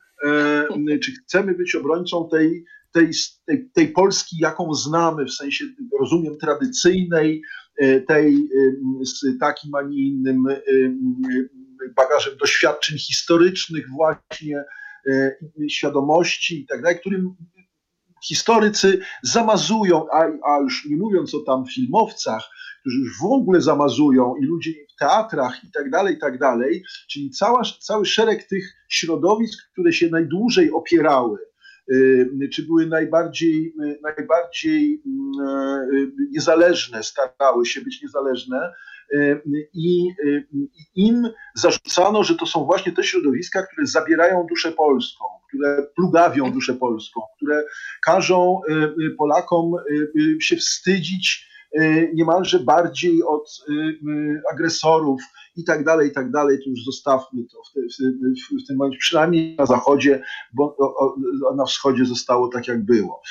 czy 1.01 1.11
chcemy 1.11 1.53
być 1.53 1.75
obrońcą 1.75 2.29
tej, 2.31 2.65
tej, 2.91 3.11
tej, 3.45 3.69
tej 3.73 3.87
Polski, 3.87 4.37
jaką 4.39 4.73
znamy, 4.73 5.25
w 5.25 5.33
sensie, 5.33 5.65
rozumiem, 5.99 6.37
tradycyjnej, 6.37 7.41
e, 7.77 8.01
tej 8.01 8.49
z 9.03 9.39
takim, 9.39 9.75
a 9.75 9.81
nie 9.81 10.07
innym 10.07 10.47
bagażem 11.95 12.37
doświadczeń 12.37 12.97
historycznych 12.97 13.85
właśnie, 13.89 14.63
e, 15.07 15.35
świadomości 15.69 16.61
i 16.61 16.65
tak 16.65 16.81
dalej, 16.81 16.99
którym 16.99 17.35
historycy 18.23 18.99
zamazują, 19.23 20.05
a, 20.13 20.25
a 20.51 20.59
już 20.59 20.85
nie 20.85 20.97
mówiąc 20.97 21.35
o 21.35 21.39
tam 21.39 21.65
filmowcach, 21.65 22.49
którzy 22.81 22.99
już 22.99 23.19
w 23.19 23.25
ogóle 23.25 23.61
zamazują 23.61 24.35
i 24.41 24.45
ludzie 24.45 24.71
w 24.95 24.99
teatrach 24.99 25.63
i 25.63 25.71
tak 25.71 25.89
dalej, 25.89 26.15
i 26.15 26.19
tak 26.19 26.39
dalej, 26.39 26.83
czyli 27.09 27.29
cała, 27.29 27.61
cały 27.79 28.05
szereg 28.05 28.43
tych 28.43 28.73
środowisk, 28.89 29.71
które 29.71 29.93
się 29.93 30.09
najdłużej 30.09 30.71
opierały, 30.71 31.37
y, 31.91 32.49
czy 32.53 32.63
były 32.63 32.85
najbardziej, 32.87 33.73
y, 33.83 33.99
najbardziej 34.03 34.93
y, 34.93 36.11
niezależne, 36.31 37.03
starały 37.03 37.65
się 37.65 37.81
być 37.81 38.01
niezależne, 38.01 38.73
i 39.73 40.07
im 40.95 41.29
zarzucano, 41.55 42.23
że 42.23 42.35
to 42.35 42.45
są 42.45 42.65
właśnie 42.65 42.91
te 42.91 43.03
środowiska, 43.03 43.63
które 43.63 43.87
zabierają 43.87 44.45
duszę 44.49 44.71
polską, 44.71 45.25
które 45.47 45.87
plugawią 45.95 46.51
duszę 46.51 46.73
polską, 46.73 47.21
które 47.37 47.63
każą 48.01 48.61
Polakom 49.17 49.71
się 50.39 50.55
wstydzić 50.55 51.47
niemalże 52.13 52.59
bardziej 52.59 53.23
od 53.23 53.63
y, 53.69 53.73
y, 53.73 54.41
agresorów 54.53 55.21
i 55.55 55.63
tak 55.63 55.83
dalej, 55.83 56.09
i 56.09 56.11
tak 56.11 56.31
dalej, 56.31 56.57
to 56.63 56.69
już 56.69 56.83
zostawmy 56.85 57.43
to 57.51 57.57
w, 57.57 57.93
w, 57.93 58.63
w, 58.63 58.67
tym 58.67 58.77
momencie, 58.77 58.97
przynajmniej 58.99 59.55
na 59.55 59.65
zachodzie, 59.65 60.23
bo 60.53 60.75
o, 60.79 61.15
o, 61.49 61.55
na 61.55 61.65
wschodzie 61.65 62.05
zostało 62.05 62.47
tak, 62.47 62.67
jak 62.67 62.85
było. 62.85 63.21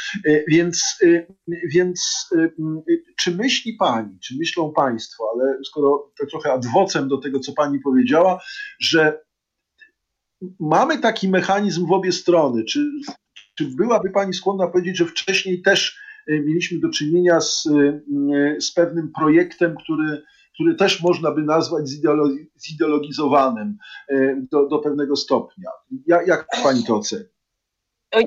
Więc, 0.49 0.99
więc 1.75 2.29
czy 3.17 3.37
myśli 3.37 3.73
Pani, 3.73 4.19
czy 4.21 4.37
myślą 4.39 4.73
Państwo, 4.73 5.25
ale 5.35 5.59
skoro 5.65 6.13
tak 6.19 6.29
trochę 6.29 6.53
adwocem 6.53 7.09
do 7.09 7.19
tego, 7.19 7.41
co 7.41 7.53
Pani 7.53 7.81
powiedziała, 7.81 8.41
że 8.81 9.23
mamy 10.61 10.99
taki 10.99 11.29
mechanizm 11.29 11.87
w 11.87 11.93
obie 11.93 12.13
strony, 12.13 12.65
czy, 12.65 12.91
czy 13.55 13.65
byłaby 13.65 14.11
Pani 14.11 14.35
skłonna 14.35 14.67
powiedzieć, 14.67 14.97
że 14.97 15.07
wcześniej 15.07 15.63
też 15.63 16.06
Y, 16.06 16.06
mieliśmy 16.29 16.79
do 16.79 16.89
czynienia 16.89 17.41
z, 17.41 17.67
y, 17.67 18.03
y, 18.57 18.61
z 18.61 18.73
pewnym 18.73 19.13
projektem, 19.19 19.75
który, 19.77 20.23
który 20.55 20.75
też 20.75 21.03
można 21.03 21.33
by 21.33 21.43
nazwać 21.43 21.89
zideologizowanym 22.59 23.79
do, 24.53 24.69
do 24.69 24.79
pewnego 24.79 25.17
stopnia. 25.17 25.71
Jak, 26.07 26.27
jak 26.27 26.47
pani 26.63 26.85
to 26.85 26.97
oceni? 26.97 27.25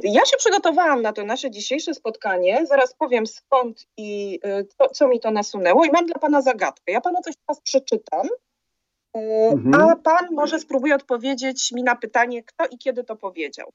Ja 0.03 0.25
się 0.25 0.37
przygotowałam 0.37 1.01
na 1.01 1.13
to 1.13 1.25
nasze 1.25 1.51
dzisiejsze 1.51 1.93
spotkanie. 1.93 2.65
Zaraz 2.65 2.93
powiem 2.93 3.27
skąd 3.27 3.87
i 3.97 4.39
co, 4.77 4.89
co 4.89 5.07
mi 5.07 5.19
to 5.19 5.31
nasunęło. 5.31 5.85
I 5.85 5.91
mam 5.91 6.05
dla 6.05 6.19
pana 6.19 6.41
zagadkę. 6.41 6.91
Ja 6.91 7.01
panu 7.01 7.17
coś 7.23 7.35
teraz 7.47 7.61
przeczytam, 7.61 8.27
mhm. 9.13 9.73
a 9.73 9.95
pan 9.95 10.27
może 10.31 10.59
spróbuje 10.59 10.95
odpowiedzieć 10.95 11.71
mi 11.71 11.83
na 11.83 11.95
pytanie, 11.95 12.43
kto 12.43 12.65
i 12.67 12.77
kiedy 12.77 13.03
to 13.03 13.15
powiedział. 13.15 13.73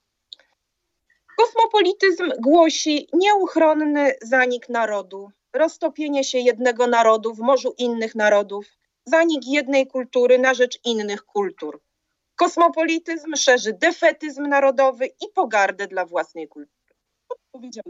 Kosmopolityzm 1.36 2.30
głosi 2.38 3.08
nieuchronny 3.12 4.12
zanik 4.22 4.68
narodu, 4.68 5.30
roztopienie 5.52 6.24
się 6.24 6.38
jednego 6.38 6.86
narodu 6.86 7.34
w 7.34 7.38
morzu 7.38 7.74
innych 7.78 8.14
narodów, 8.14 8.66
zanik 9.06 9.46
jednej 9.46 9.86
kultury 9.86 10.38
na 10.38 10.54
rzecz 10.54 10.78
innych 10.84 11.24
kultur. 11.24 11.80
Kosmopolityzm 12.36 13.36
szerzy 13.36 13.72
defetyzm 13.72 14.42
narodowy 14.42 15.06
i 15.06 15.26
pogardę 15.34 15.86
dla 15.86 16.06
własnej 16.06 16.48
kultury. 16.48 16.74
Powiedział 17.52 17.84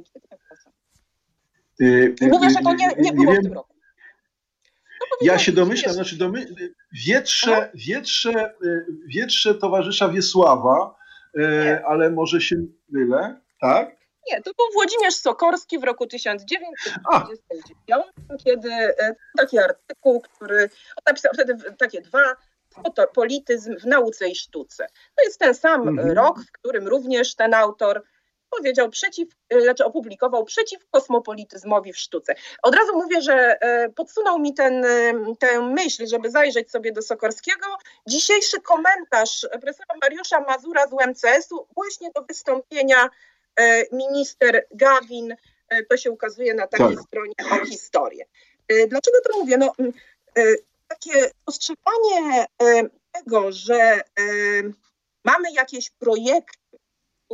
yy, 1.78 2.14
Mówię, 2.20 2.50
że 2.50 2.60
to 2.64 2.74
nie, 2.74 2.88
nie 2.98 3.12
było 3.12 3.32
w 3.32 3.42
tym 3.42 3.52
roku. 3.52 3.74
Ja 5.20 5.38
się 5.38 5.52
domyślam, 5.52 5.94
znaczy 5.94 6.16
domy... 6.16 6.46
wietrze, 6.92 7.70
wietrze, 7.74 8.54
y, 8.64 8.86
wietrze 9.06 9.54
towarzysza 9.54 10.08
Wiesława, 10.08 10.94
nie. 11.36 11.86
ale 11.86 12.10
może 12.10 12.40
się 12.40 12.56
mylę, 12.88 13.40
tak? 13.60 13.96
Nie, 14.32 14.42
to 14.42 14.50
był 14.56 14.66
Włodzimierz 14.72 15.14
Sokorski 15.14 15.78
w 15.78 15.84
roku 15.84 16.06
1929, 16.06 18.04
kiedy 18.44 18.70
e, 18.72 19.14
taki 19.38 19.58
artykuł, 19.58 20.20
który 20.20 20.70
napisał 21.06 21.32
wtedy 21.34 21.56
takie 21.78 22.00
dwa, 22.00 22.36
polityzm 23.14 23.76
w 23.78 23.84
nauce 23.84 24.28
i 24.28 24.34
sztuce. 24.34 24.86
To 25.16 25.24
jest 25.24 25.38
ten 25.38 25.54
sam 25.54 25.88
mhm. 25.88 26.10
rok, 26.10 26.40
w 26.40 26.52
którym 26.52 26.88
również 26.88 27.34
ten 27.34 27.54
autor 27.54 28.02
powiedział 28.50 28.90
przeciw, 28.90 29.28
e, 29.50 29.60
znaczy 29.60 29.84
opublikował 29.84 30.44
przeciw 30.44 30.86
kosmopolityzmowi 30.90 31.92
w 31.92 31.98
sztuce. 31.98 32.34
Od 32.62 32.74
razu 32.74 32.94
mówię, 32.94 33.22
że 33.22 33.60
e, 33.60 33.88
podsunął 33.88 34.38
mi 34.38 34.54
ten, 34.54 34.86
tę 35.38 35.62
myśl, 35.62 36.06
żeby 36.06 36.30
zajrzeć 36.30 36.70
sobie 36.70 36.92
do 36.92 37.02
Sokorskiego. 37.02 37.66
Dzisiejszy 38.08 38.60
komentarz 38.60 39.46
profesora 39.50 39.94
Mariusza 40.02 40.40
Mazura 40.40 40.86
z 40.86 40.92
UMCS-u 40.92 41.66
właśnie 41.74 42.10
do 42.14 42.22
wystąpienia 42.22 43.10
minister 43.92 44.66
Gawin, 44.70 45.36
to 45.88 45.96
się 45.96 46.10
ukazuje 46.10 46.54
na 46.54 46.66
takiej 46.66 46.96
tak. 46.96 47.06
stronie 47.06 47.34
o 47.52 47.66
historię. 47.66 48.24
Dlaczego 48.88 49.18
to 49.24 49.38
mówię? 49.38 49.58
No, 49.58 49.72
takie 50.88 51.30
postrzeganie 51.44 52.46
tego, 53.12 53.52
że 53.52 54.00
mamy 55.24 55.52
jakieś 55.52 55.90
projekty, 55.90 56.63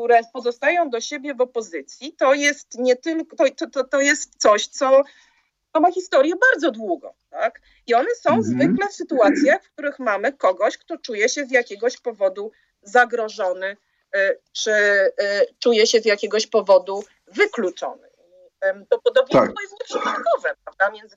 które 0.00 0.20
pozostają 0.32 0.90
do 0.90 1.00
siebie 1.00 1.34
w 1.34 1.40
opozycji, 1.40 2.12
to 2.12 2.34
jest 2.34 2.78
nie 2.78 2.96
tylko, 2.96 3.36
to, 3.56 3.70
to, 3.70 3.84
to 3.84 4.00
jest 4.00 4.34
coś, 4.38 4.66
co 4.66 5.02
to 5.72 5.80
ma 5.80 5.92
historię 5.92 6.34
bardzo 6.50 6.70
długo, 6.70 7.14
tak? 7.30 7.60
I 7.86 7.94
one 7.94 8.14
są 8.14 8.30
mhm. 8.30 8.42
zwykle 8.42 8.88
w 8.88 8.92
sytuacjach, 8.92 9.64
w 9.64 9.70
których 9.70 9.98
mamy 9.98 10.32
kogoś, 10.32 10.78
kto 10.78 10.98
czuje 10.98 11.28
się 11.28 11.46
z 11.46 11.50
jakiegoś 11.50 11.96
powodu 11.96 12.52
zagrożony 12.82 13.76
E, 14.14 14.36
czy 14.52 14.70
e, 14.70 15.12
czuje 15.58 15.86
się 15.86 16.00
z 16.00 16.04
jakiegoś 16.04 16.46
powodu 16.46 17.04
wykluczony. 17.26 18.10
To 18.88 18.98
podobieństwo 18.98 19.54
tak. 19.54 19.62
jest 19.62 19.72
nieprzypadkowe, 19.72 20.54
prawda, 20.64 20.90
między 20.90 21.16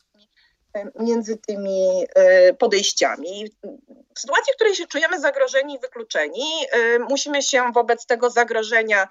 między 0.99 1.37
tymi 1.37 2.05
e, 2.15 2.53
podejściami. 2.53 3.51
W 4.15 4.19
sytuacji, 4.19 4.53
w 4.53 4.55
której 4.55 4.75
się 4.75 4.87
czujemy 4.87 5.19
zagrożeni 5.19 5.75
i 5.75 5.79
wykluczeni, 5.79 6.65
musimy 7.09 7.41
się 7.41 7.71
wobec 7.71 8.05
tego 8.05 8.29
zagrożenia 8.29 9.07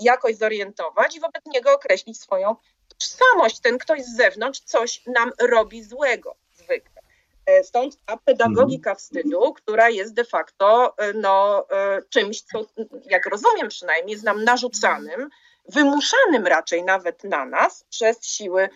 jakoś 0.00 0.36
zorientować 0.36 1.16
i 1.16 1.20
wobec 1.20 1.42
niego 1.46 1.74
określić 1.74 2.20
swoją 2.20 2.56
tożsamość. 2.98 3.60
Ten 3.60 3.78
ktoś 3.78 4.02
z 4.02 4.16
zewnątrz 4.16 4.60
coś 4.60 5.02
nam 5.06 5.32
robi 5.40 5.82
złego 5.82 6.36
zwykle. 6.54 7.02
E, 7.46 7.64
stąd 7.64 8.04
ta 8.06 8.16
pedagogika 8.16 8.90
mhm. 8.90 8.96
wstydu, 8.96 9.52
która 9.52 9.90
jest 9.90 10.14
de 10.14 10.24
facto 10.24 10.94
e, 10.98 11.12
no, 11.12 11.66
e, 11.70 12.02
czymś, 12.08 12.42
co, 12.42 12.66
jak 13.04 13.26
rozumiem 13.26 13.68
przynajmniej, 13.68 14.12
jest 14.12 14.24
nam 14.24 14.44
narzucanym, 14.44 15.30
wymuszanym 15.68 16.46
raczej 16.46 16.82
nawet 16.82 17.24
na 17.24 17.44
nas 17.44 17.84
przez 17.90 18.24
siły 18.24 18.68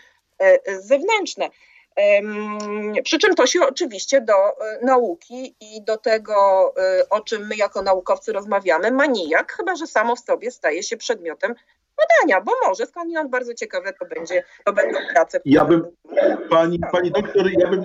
zewnętrzne. 0.81 1.51
Przy 3.05 3.19
czym 3.19 3.35
to 3.35 3.47
się 3.47 3.61
oczywiście 3.63 4.21
do 4.21 4.35
nauki 4.83 5.55
i 5.61 5.83
do 5.83 5.97
tego, 5.97 6.35
o 7.11 7.21
czym 7.21 7.47
my 7.47 7.57
jako 7.57 7.83
naukowcy 7.83 8.33
rozmawiamy, 8.33 8.91
ma 8.91 9.07
nijak, 9.07 9.53
chyba 9.53 9.77
że 9.77 9.87
samo 9.87 10.17
w 10.17 10.21
sobie 10.21 10.51
staje 10.51 10.83
się 10.83 10.97
przedmiotem 10.97 11.55
badania, 12.01 12.41
bo 12.41 12.53
może 12.67 12.87
skądinąd 12.87 13.31
bardzo 13.31 13.55
ciekawe 13.55 13.93
to 13.93 14.07
będzie, 14.07 14.45
to 14.65 14.73
będą 14.73 14.99
prace. 15.15 15.41
Ja 15.45 15.65
bym, 15.65 15.83
pani, 16.51 16.79
pani 16.93 17.11
doktor, 17.11 17.51
ja 17.59 17.71
bym, 17.71 17.85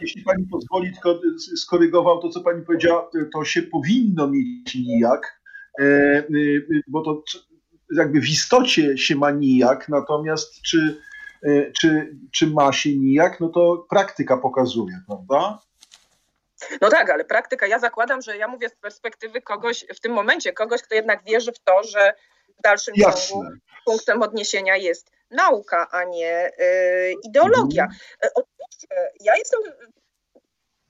jeśli 0.00 0.22
pani 0.22 0.46
pozwoli, 0.52 0.92
tylko 0.92 1.20
skorygował 1.56 2.22
to, 2.22 2.28
co 2.28 2.40
pani 2.40 2.62
powiedziała, 2.62 3.10
to 3.34 3.44
się 3.44 3.62
powinno 3.62 4.28
mieć 4.28 4.74
nijak, 4.74 5.40
e, 5.80 5.84
e, 5.84 6.24
bo 6.86 7.02
to 7.02 7.22
jakby 7.96 8.20
w 8.20 8.28
istocie 8.28 8.98
się 8.98 9.16
ma 9.16 9.30
nijak, 9.30 9.88
natomiast 9.88 10.62
czy, 10.62 10.78
e, 10.78 11.13
czy, 11.80 12.16
czy 12.32 12.46
ma 12.46 12.72
się 12.72 12.96
nijak, 12.96 13.40
no 13.40 13.48
to 13.48 13.86
praktyka 13.90 14.36
pokazuje, 14.36 15.00
prawda? 15.06 15.58
No 16.80 16.88
tak, 16.88 17.10
ale 17.10 17.24
praktyka, 17.24 17.66
ja 17.66 17.78
zakładam, 17.78 18.22
że 18.22 18.36
ja 18.36 18.48
mówię 18.48 18.68
z 18.68 18.74
perspektywy 18.74 19.42
kogoś, 19.42 19.84
w 19.94 20.00
tym 20.00 20.12
momencie, 20.12 20.52
kogoś, 20.52 20.82
kto 20.82 20.94
jednak 20.94 21.24
wierzy 21.24 21.52
w 21.52 21.58
to, 21.58 21.82
że 21.82 22.14
w 22.58 22.62
dalszym 22.62 22.94
Jasne. 22.96 23.28
ciągu 23.28 23.50
punktem 23.84 24.22
odniesienia 24.22 24.76
jest 24.76 25.10
nauka, 25.30 25.90
a 25.90 26.04
nie 26.04 26.48
y, 26.48 27.14
ideologia. 27.24 27.82
Mhm. 27.82 28.00
E, 28.24 28.28
oczywiście, 28.34 28.86
ja 29.20 29.36
jestem 29.36 29.60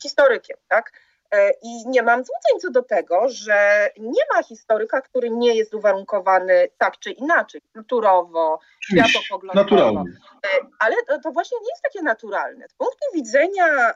historykiem, 0.03 0.57
tak? 0.69 0.93
E, 1.31 1.51
I 1.63 1.89
nie 1.89 2.03
mam 2.03 2.25
złudzeń 2.25 2.61
co 2.61 2.71
do 2.71 2.83
tego, 2.83 3.29
że 3.29 3.91
nie 3.99 4.23
ma 4.35 4.43
historyka, 4.43 5.01
który 5.01 5.31
nie 5.31 5.55
jest 5.55 5.75
uwarunkowany 5.75 6.69
tak 6.79 6.99
czy 6.99 7.11
inaczej, 7.11 7.61
kulturowo, 7.73 8.59
światopoglądowo. 8.81 9.65
Naturalnie. 9.65 10.11
E, 10.45 10.67
ale 10.79 10.97
to, 11.23 11.33
właśnie 11.33 11.59
nie 11.61 11.71
jest 11.71 11.83
takie 11.83 12.03
naturalne. 12.03 12.69
Z 12.69 12.75
punktu 12.75 13.05
widzenia 13.15 13.95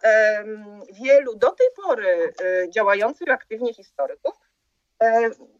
wielu 0.93 1.37
do 1.37 1.51
tej 1.51 1.67
pory 1.85 2.33
um, 2.41 2.73
działających 2.73 3.29
aktywnie 3.29 3.75
historyków, 3.75 4.35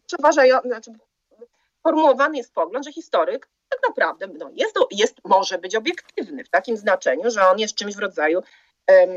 przeważają, 0.05 0.59
znaczy, 0.61 0.91
formułowany 1.83 2.37
jest 2.37 2.53
pogląd, 2.53 2.85
że 2.85 2.91
historyk 2.91 3.47
tak 3.69 3.79
naprawdę 3.87 4.27
no, 4.27 4.49
jest, 4.53 4.75
jest, 4.91 5.15
może 5.23 5.57
być 5.57 5.75
obiektywny 5.75 6.43
w 6.43 6.49
takim 6.49 6.77
znaczeniu, 6.77 7.31
że 7.31 7.47
on 7.47 7.59
jest 7.59 7.75
czymś 7.75 7.95
w 7.95 7.99
rodzaju 7.99 8.41
um, 8.87 9.09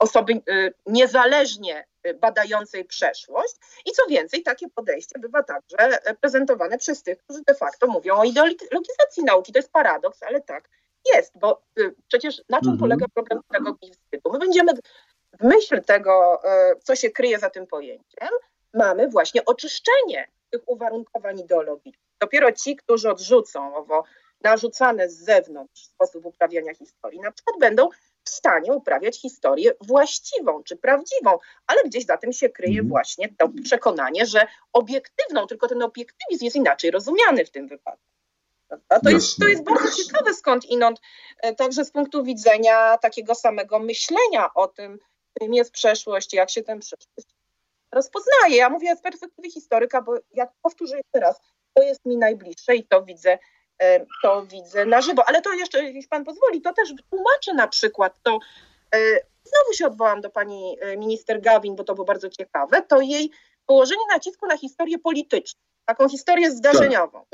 osoby 0.00 0.32
y, 0.32 0.74
niezależnie 0.86 1.86
badającej 2.20 2.84
przeszłość. 2.84 3.54
I 3.86 3.92
co 3.92 4.06
więcej, 4.06 4.42
takie 4.42 4.68
podejście 4.68 5.18
bywa 5.18 5.42
także 5.42 5.98
prezentowane 6.20 6.78
przez 6.78 7.02
tych, 7.02 7.18
którzy 7.18 7.42
de 7.46 7.54
facto 7.54 7.86
mówią 7.86 8.16
o 8.16 8.24
ideologizacji 8.24 9.24
nauki. 9.24 9.52
To 9.52 9.58
jest 9.58 9.72
paradoks, 9.72 10.22
ale 10.22 10.40
tak 10.40 10.68
jest, 11.14 11.38
bo 11.38 11.62
przecież 12.08 12.42
na 12.48 12.60
czym 12.60 12.72
mhm. 12.72 12.78
polega 12.78 13.06
problem 13.14 13.40
pedagogiki 13.48 13.92
wstydu? 13.92 14.32
My 14.32 14.38
będziemy 14.38 14.72
w 15.40 15.44
myśl 15.44 15.82
tego, 15.82 16.42
co 16.82 16.96
się 16.96 17.10
kryje 17.10 17.38
za 17.38 17.50
tym 17.50 17.66
pojęciem, 17.66 18.28
mamy 18.74 19.08
właśnie 19.08 19.44
oczyszczenie 19.44 20.28
tych 20.50 20.68
uwarunkowań 20.68 21.40
ideologicznych. 21.40 22.10
Dopiero 22.20 22.52
ci, 22.52 22.76
którzy 22.76 23.10
odrzucą 23.10 23.76
owo 23.76 24.04
narzucane 24.40 25.08
z 25.08 25.18
zewnątrz 25.18 25.86
sposób 25.86 26.26
uprawiania 26.26 26.74
historii, 26.74 27.20
na 27.20 27.32
przykład 27.32 27.56
będą 27.60 27.88
w 28.24 28.30
stanie 28.30 28.72
uprawiać 28.72 29.20
historię 29.20 29.72
właściwą 29.80 30.62
czy 30.62 30.76
prawdziwą, 30.76 31.38
ale 31.66 31.82
gdzieś 31.84 32.06
za 32.06 32.16
tym 32.16 32.32
się 32.32 32.48
kryje 32.48 32.80
mhm. 32.80 32.88
właśnie 32.88 33.28
to 33.38 33.48
przekonanie, 33.64 34.26
że 34.26 34.46
obiektywną, 34.72 35.46
tylko 35.46 35.68
ten 35.68 35.82
obiektywizm 35.82 36.44
jest 36.44 36.56
inaczej 36.56 36.90
rozumiany 36.90 37.44
w 37.44 37.50
tym 37.50 37.68
wypadku. 37.68 38.04
To 39.04 39.10
jest, 39.10 39.36
to 39.36 39.48
jest 39.48 39.64
bardzo 39.64 40.04
ciekawe 40.04 40.34
skąd 40.34 40.64
inąd, 40.64 41.00
e, 41.42 41.54
także 41.54 41.84
z 41.84 41.90
punktu 41.90 42.24
widzenia 42.24 42.98
takiego 42.98 43.34
samego 43.34 43.78
myślenia 43.78 44.54
o 44.54 44.68
tym, 44.68 44.98
czym 45.38 45.54
jest 45.54 45.72
przeszłość, 45.72 46.34
jak 46.34 46.50
się 46.50 46.62
ten 46.62 46.80
przeszłość 46.80 47.28
rozpoznaje. 47.92 48.56
Ja 48.56 48.68
mówię 48.68 48.96
z 48.96 49.00
perspektywy 49.00 49.50
historyka, 49.50 50.02
bo 50.02 50.14
jak 50.34 50.50
powtórzę 50.62 50.96
jeszcze 50.96 51.20
raz, 51.20 51.40
to 51.74 51.82
jest 51.82 52.06
mi 52.06 52.16
najbliższe 52.16 52.76
i 52.76 52.86
to 52.86 53.02
widzę, 53.02 53.38
to 54.22 54.46
widzę 54.46 54.86
na 54.86 55.00
żywo. 55.00 55.22
Ale 55.28 55.42
to 55.42 55.52
jeszcze, 55.52 55.84
jeśli 55.84 56.08
pan 56.08 56.24
pozwoli, 56.24 56.60
to 56.60 56.72
też 56.72 56.88
tłumaczę 57.10 57.54
na 57.54 57.68
przykład 57.68 58.22
to, 58.22 58.38
e, 58.94 58.98
znowu 59.44 59.72
się 59.72 59.86
odwołam 59.86 60.20
do 60.20 60.30
pani 60.30 60.76
e, 60.80 60.96
minister 60.96 61.40
Gawin, 61.40 61.76
bo 61.76 61.84
to 61.84 61.94
było 61.94 62.04
bardzo 62.04 62.28
ciekawe, 62.28 62.82
to 62.82 63.00
jej 63.00 63.30
położenie 63.66 64.02
nacisku 64.14 64.46
na 64.46 64.56
historię 64.56 64.98
polityczną, 64.98 65.60
taką 65.84 66.08
historię 66.08 66.50
zdarzeniową. 66.50 67.24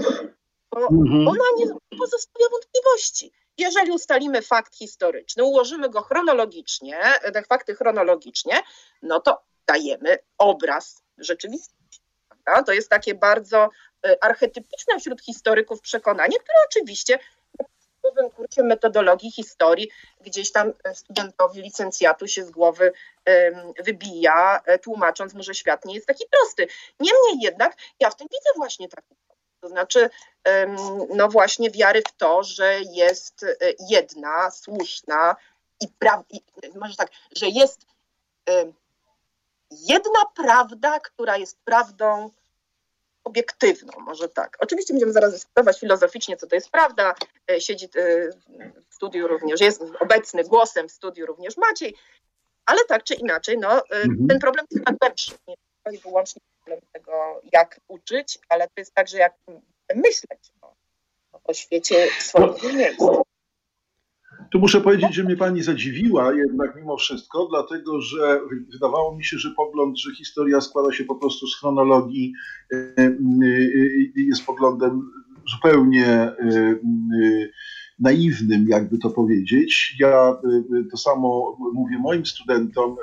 Bo 0.71 0.81
mhm. 0.81 1.29
ona 1.29 1.45
nie 1.59 1.67
pozostawia 1.99 2.47
wątpliwości. 2.51 3.33
Jeżeli 3.59 3.93
ustalimy 3.93 4.43
fakt 4.43 4.77
historyczny, 4.77 5.45
ułożymy 5.45 5.89
go 5.89 6.01
chronologicznie, 6.01 6.99
te 7.33 7.43
fakty 7.43 7.75
chronologicznie, 7.75 8.63
no 9.03 9.21
to 9.21 9.43
dajemy 9.67 10.19
obraz 10.39 11.03
rzeczywistości. 11.19 12.01
Prawda? 12.29 12.63
To 12.63 12.73
jest 12.73 12.91
takie 12.91 13.15
bardzo 13.15 13.65
e, 13.65 13.69
archetypiczne 14.21 15.01
wśród 15.01 15.23
historyków 15.23 15.81
przekonanie, 15.81 16.39
które 16.39 16.59
oczywiście 16.69 17.19
w 17.19 17.57
podstawowym 17.57 18.31
kursie 18.31 18.63
metodologii 18.63 19.33
historii 19.33 19.91
gdzieś 20.21 20.53
tam 20.53 20.73
studentowi 20.95 21.63
licencjatu 21.63 22.29
się 22.29 22.45
z 22.45 22.51
głowy 22.51 22.93
wybija, 23.85 24.61
e, 24.67 24.79
tłumacząc 24.79 25.35
mu, 25.35 25.43
że 25.43 25.55
świat 25.55 25.85
nie 25.85 25.95
jest 25.95 26.07
taki 26.07 26.25
prosty. 26.31 26.67
Niemniej 27.01 27.45
jednak 27.45 27.77
ja 28.01 28.11
w 28.11 28.17
tym 28.17 28.29
widzę 28.33 28.51
właśnie 28.57 28.89
taki 28.89 29.15
to 29.61 29.69
znaczy, 29.69 30.11
no 31.15 31.29
właśnie 31.29 31.71
wiary 31.71 32.03
w 32.09 32.13
to, 32.17 32.43
że 32.43 32.81
jest 32.93 33.47
jedna, 33.91 34.51
słuszna 34.51 35.37
i, 35.81 35.89
pra- 35.89 36.25
i 36.31 36.43
może 36.79 36.97
tak, 36.97 37.11
że 37.37 37.47
jest 37.47 37.87
jedna 39.71 40.21
prawda, 40.35 41.01
która 41.01 41.37
jest 41.37 41.59
prawdą 41.65 42.31
obiektywną, 43.27 43.93
może 43.99 44.29
tak. 44.29 44.57
Oczywiście 44.61 44.95
będziemy 44.95 45.13
zaraz 45.13 45.33
dyskutować 45.33 45.81
filozoficznie, 45.81 46.37
co 46.37 46.47
to 46.47 46.55
jest 46.55 46.71
prawda. 46.71 47.15
E, 47.51 47.61
siedzi 47.61 47.85
e, 47.87 47.89
w 48.91 48.95
studiu 48.95 49.29
również, 49.29 49.61
jest 49.61 49.83
obecny 50.01 50.45
głosem 50.45 50.89
w 50.89 50.93
studiu 50.93 51.27
również 51.27 51.57
Maciej, 51.57 51.95
ale 52.67 52.85
tak 52.89 53.05
czy 53.05 53.15
inaczej, 53.15 53.59
no, 53.59 53.79
e, 53.79 53.83
mhm. 53.91 54.27
ten 54.29 54.39
problem 54.39 54.67
jest 54.71 54.85
głębszy. 55.01 55.33
Nie 55.49 55.55
jest 55.93 56.05
wyłącznie 56.05 56.43
problem 56.65 56.81
tego, 56.93 57.41
jak 57.53 57.81
uczyć, 57.89 58.39
ale 58.49 58.65
to 58.67 58.73
jest 58.77 58.95
także, 58.95 59.19
jak 59.19 59.35
myśleć 59.95 60.53
o, 60.63 60.75
o 61.45 61.55
świecie 61.55 62.09
swoim 62.21 62.55
no. 62.63 62.73
miejscu. 62.73 63.26
Tu 64.57 64.61
muszę 64.61 64.81
powiedzieć, 64.81 65.15
że 65.15 65.25
mnie 65.25 65.37
pani 65.37 65.63
zadziwiła 65.63 66.35
jednak 66.35 66.77
mimo 66.77 66.97
wszystko, 66.97 67.47
dlatego 67.51 68.01
że 68.01 68.41
wydawało 68.73 69.17
mi 69.17 69.25
się, 69.25 69.39
że 69.39 69.51
pogląd, 69.57 69.99
że 69.99 70.15
historia 70.15 70.61
składa 70.61 70.93
się 70.93 71.05
po 71.05 71.15
prostu 71.15 71.47
z 71.47 71.61
chronologii, 71.61 72.33
y, 72.73 72.77
y, 72.97 74.13
y, 74.17 74.23
jest 74.23 74.47
poglądem 74.47 75.11
zupełnie 75.53 76.33
naiwnym, 77.99 78.67
jakby 78.69 78.99
to 78.99 79.11
powiedzieć. 79.11 79.97
Ja 80.01 80.37
to 80.91 80.97
samo 80.97 81.57
mówię 81.75 81.99
moim 81.99 82.27
studentom, 82.27 82.97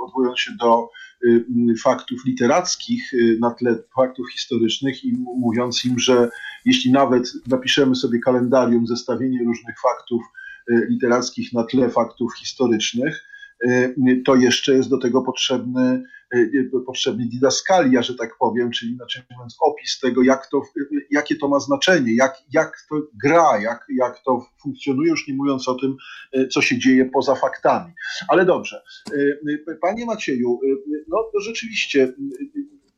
odwołując 0.00 0.38
się 0.38 0.52
do 0.60 0.88
faktów 1.82 2.24
literackich 2.26 3.12
na 3.40 3.50
tle 3.50 3.78
faktów 3.96 4.32
historycznych 4.32 5.04
i 5.04 5.12
mówiąc 5.38 5.84
im, 5.84 5.98
że 5.98 6.28
jeśli 6.64 6.92
nawet 6.92 7.32
napiszemy 7.46 7.94
sobie 7.94 8.18
kalendarium, 8.18 8.86
zestawienie 8.86 9.44
różnych 9.44 9.80
faktów, 9.80 10.22
literackich 10.68 11.52
na 11.52 11.64
tle 11.64 11.90
faktów 11.90 12.34
historycznych, 12.38 13.24
y, 13.64 14.22
to 14.26 14.36
jeszcze 14.36 14.74
jest 14.74 14.90
do 14.90 14.98
tego 14.98 15.22
potrzebny, 15.22 16.02
y, 16.34 16.70
potrzebny 16.86 17.26
didaskalia, 17.26 18.02
że 18.02 18.14
tak 18.14 18.36
powiem, 18.38 18.70
czyli 18.70 18.92
inaczej 18.92 19.22
mówiąc 19.30 19.56
opis 19.60 20.00
tego, 20.00 20.22
jak 20.22 20.46
to, 20.46 20.62
jakie 21.10 21.36
to 21.36 21.48
ma 21.48 21.60
znaczenie, 21.60 22.14
jak, 22.14 22.34
jak 22.52 22.72
to 22.90 22.96
gra, 23.24 23.60
jak, 23.60 23.86
jak 23.96 24.22
to 24.24 24.46
funkcjonuje, 24.62 25.10
już 25.10 25.28
nie 25.28 25.34
mówiąc 25.34 25.68
o 25.68 25.74
tym, 25.74 25.96
co 26.50 26.62
się 26.62 26.78
dzieje 26.78 27.04
poza 27.04 27.34
faktami. 27.34 27.92
Ale 28.28 28.44
dobrze. 28.44 28.82
Panie 29.80 30.06
Macieju, 30.06 30.60
no 31.08 31.40
rzeczywiście 31.40 32.12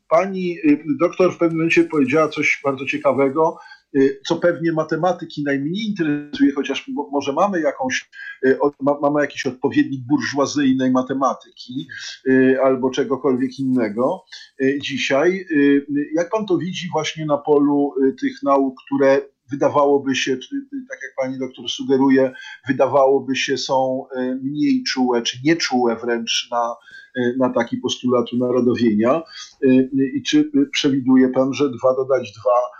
pani 0.09 0.57
doktor 1.01 1.35
w 1.35 1.39
pewnym 1.39 1.59
momencie 1.59 1.85
powiedziała 1.85 2.29
coś 2.29 2.61
bardzo 2.65 2.87
ciekawego, 2.87 3.57
Y, 3.57 3.80
co 4.27 4.37
pewnie 4.37 4.73
matematyki 4.73 5.43
najmniej 5.45 5.87
interesuje, 5.87 6.53
chociaż 6.53 6.91
może 7.13 7.33
mamy 7.33 7.61
jakąś, 7.61 8.11
y, 8.47 8.59
mamy 9.03 9.21
jakiś 9.21 9.47
odpowiednik 9.47 10.07
burżuazyjnej 10.07 10.91
matematyki 10.91 11.87
y, 12.29 12.57
albo 12.63 12.91
czegokolwiek 12.91 13.59
innego 13.59 14.25
dzisiaj. 14.81 15.47
Jak 16.15 16.31
pan 16.31 16.47
to 16.47 16.59
widzi 16.59 16.89
właśnie 16.93 17.27
na 17.27 17.39
polu 17.39 17.95
tych 18.21 18.43
nauk, 18.43 18.75
które 18.87 19.23
wydawałoby 19.51 20.15
się, 20.15 20.37
tak 20.89 20.99
jak 21.03 21.15
pani 21.21 21.39
doktor 21.39 21.69
sugeruje, 21.69 22.33
wydawałoby 22.69 23.37
się 23.37 23.59
są 23.59 24.05
mniej 24.43 24.83
czułe, 24.83 25.23
czy 25.23 25.39
nieczułe 25.45 25.97
wręcz 25.97 26.49
na, 26.51 26.75
na 27.39 27.53
taki 27.53 27.77
postulat 27.77 28.33
unarodowienia. 28.33 29.23
I 30.15 30.23
czy 30.23 30.51
przewiduje 30.73 31.29
pan, 31.29 31.55
że 31.55 31.71
dwa 31.71 31.95
dodać 31.97 32.33
dwa 32.33 32.80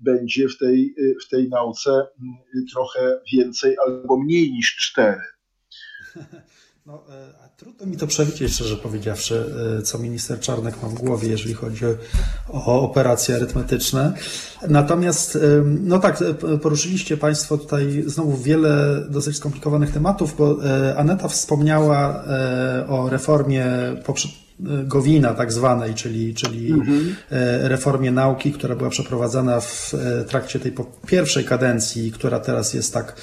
będzie 0.00 0.48
w 0.48 0.58
tej, 0.58 0.94
y, 0.98 1.16
w 1.26 1.28
tej 1.28 1.48
nauce 1.48 2.06
y, 2.54 2.64
trochę 2.72 3.20
więcej 3.32 3.76
albo 3.86 4.16
mniej 4.16 4.52
niż 4.52 4.76
cztery. 4.76 5.20
No, 6.86 7.04
e, 7.08 7.48
trudno 7.56 7.86
mi 7.86 7.96
to 7.96 8.06
przewidzieć, 8.06 8.52
szczerze 8.52 8.76
powiedziawszy, 8.76 9.44
e, 9.78 9.82
co 9.82 9.98
minister 9.98 10.40
Czarnek 10.40 10.82
ma 10.82 10.88
w 10.88 10.94
głowie, 10.94 11.28
jeżeli 11.28 11.54
chodzi 11.54 11.84
o 12.48 12.82
operacje 12.82 13.34
arytmetyczne. 13.34 14.12
Natomiast, 14.68 15.38
no 15.64 15.98
tak, 15.98 16.18
poruszyliście 16.62 17.16
Państwo 17.16 17.58
tutaj 17.58 18.02
znowu 18.06 18.36
wiele 18.36 19.04
dosyć 19.10 19.36
skomplikowanych 19.36 19.92
tematów, 19.92 20.36
bo 20.36 20.64
e, 20.64 20.96
Aneta 20.96 21.28
wspomniała 21.28 22.24
o 22.88 23.08
reformie 23.10 23.66
Gowina 24.84 25.34
tak 25.34 25.52
zwanej, 25.52 25.94
czyli, 25.94 26.34
czyli 26.34 26.72
mhm. 26.72 27.16
E, 27.30 27.68
reformie 27.68 28.10
nauki, 28.10 28.52
która 28.52 28.76
była 28.76 28.90
przeprowadzana 28.90 29.60
w 29.60 29.94
e, 29.94 30.24
trakcie 30.24 30.60
tej 30.60 30.74
pierwszej 31.06 31.44
kadencji, 31.44 32.12
która 32.12 32.40
teraz 32.40 32.74
jest 32.74 32.94
tak 32.94 33.16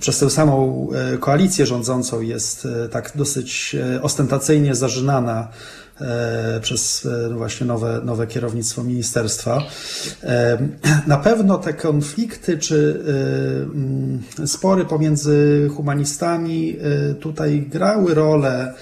przez 0.00 0.18
tę 0.18 0.30
samą 0.30 0.88
e, 1.14 1.18
koalicję 1.18 1.66
rządzącą 1.66 2.20
jest 2.20 2.68
tak 2.90 3.12
dosyć 3.14 3.76
ostentacyjnie 4.02 4.74
zażynana 4.74 5.48
przez 6.60 7.08
no 7.30 7.36
właśnie 7.36 7.66
nowe, 7.66 8.00
nowe 8.04 8.26
kierownictwo 8.26 8.84
ministerstwa. 8.84 9.62
Na 11.06 11.16
pewno 11.16 11.58
te 11.58 11.74
konflikty 11.74 12.58
czy 12.58 13.04
spory 14.46 14.84
pomiędzy 14.84 15.68
humanistami 15.76 16.76
tutaj 17.20 17.62
grały 17.62 18.14
rolę 18.14 18.74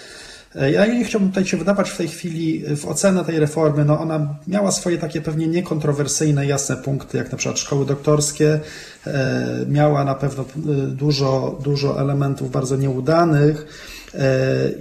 ja 0.55 0.87
nie 0.87 1.05
chciałbym 1.05 1.29
tutaj 1.29 1.47
się 1.47 1.57
wydawać 1.57 1.91
w 1.91 1.97
tej 1.97 2.09
chwili 2.09 2.65
w 2.77 2.87
ocenę 2.87 3.25
tej 3.25 3.39
reformy. 3.39 3.85
No 3.85 4.01
ona 4.01 4.35
miała 4.47 4.73
swoje 4.73 4.99
takie 4.99 5.21
pewnie 5.21 5.47
niekontrowersyjne, 5.47 6.47
jasne 6.47 6.77
punkty, 6.77 7.19
jak 7.19 7.33
na 7.33 7.39
przykład 7.39 7.59
szkoły 7.59 7.87
doktorskie. 7.87 8.61
E, 9.07 9.65
miała 9.69 10.05
na 10.05 10.15
pewno 10.15 10.43
e, 10.43 10.47
dużo, 10.87 11.59
dużo 11.65 12.01
elementów 12.01 12.51
bardzo 12.51 12.77
nieudanych 12.77 13.67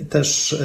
też 0.09 0.57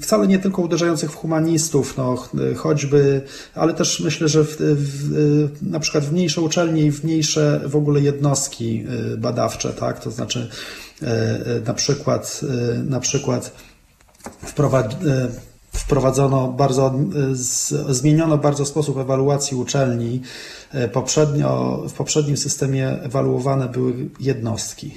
wcale 0.00 0.26
nie 0.26 0.38
tylko 0.38 0.62
uderzających 0.62 1.12
w 1.12 1.14
humanistów, 1.14 1.96
no, 1.96 2.28
choćby, 2.56 3.20
ale 3.54 3.74
też 3.74 4.00
myślę, 4.00 4.28
że 4.28 4.44
w, 4.44 4.56
w, 4.58 5.70
na 5.70 5.80
przykład 5.80 6.04
w 6.04 6.12
mniejsze 6.12 6.40
uczelnie 6.40 6.82
i 6.82 6.90
w 6.90 7.04
mniejsze 7.04 7.60
w 7.66 7.76
ogóle 7.76 8.00
jednostki 8.00 8.86
badawcze, 9.18 9.72
tak, 9.72 10.00
to 10.00 10.10
znaczy 10.10 10.48
na 11.66 11.74
przykład, 11.74 12.40
na 12.84 13.00
przykład 13.00 13.46
e, 13.46 13.71
wprowadzono 15.72 16.48
bardzo, 16.48 16.94
zmieniono 17.88 18.38
bardzo 18.38 18.66
sposób 18.66 18.98
ewaluacji 18.98 19.56
uczelni. 19.56 20.22
Poprzednio, 20.92 21.82
w 21.88 21.92
poprzednim 21.92 22.36
systemie 22.36 22.88
ewaluowane 23.02 23.68
były 23.68 23.94
jednostki, 24.20 24.94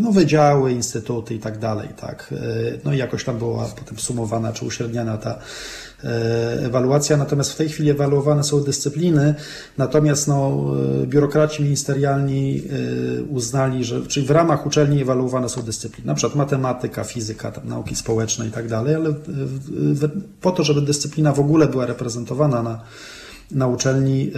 no 0.00 0.12
wydziały, 0.12 0.72
instytuty 0.72 1.34
i 1.34 1.38
tak 1.38 1.58
dalej, 1.58 1.88
tak. 2.00 2.34
No 2.84 2.92
i 2.92 2.98
jakoś 2.98 3.24
tam 3.24 3.38
była 3.38 3.64
potem 3.64 3.98
sumowana 3.98 4.52
czy 4.52 4.64
uśredniana 4.64 5.18
ta 5.18 5.38
E, 5.91 5.91
ewaluacja, 6.62 7.16
natomiast 7.16 7.52
w 7.52 7.56
tej 7.56 7.68
chwili 7.68 7.90
ewaluowane 7.90 8.44
są 8.44 8.60
dyscypliny, 8.60 9.34
natomiast 9.78 10.28
no, 10.28 10.64
e, 11.02 11.06
biurokraci 11.06 11.62
ministerialni 11.62 12.62
e, 13.18 13.22
uznali, 13.22 13.84
że 13.84 14.06
czyli 14.06 14.26
w 14.26 14.30
ramach 14.30 14.66
uczelni 14.66 15.02
ewaluowane 15.02 15.48
są 15.48 15.62
dyscypliny, 15.62 16.06
na 16.06 16.14
przykład 16.14 16.36
matematyka, 16.36 17.04
fizyka, 17.04 17.52
tam, 17.52 17.68
nauki 17.68 17.96
społeczne 17.96 18.46
i 18.46 18.50
tak 18.50 18.68
dalej, 18.68 18.94
ale 18.94 19.14
po 20.40 20.50
to, 20.50 20.64
żeby 20.64 20.82
dyscyplina 20.82 21.32
w 21.32 21.40
ogóle 21.40 21.66
była 21.66 21.86
reprezentowana 21.86 22.62
na 22.62 22.80
na 23.52 23.66
uczelni 23.66 24.22
y, 24.22 24.30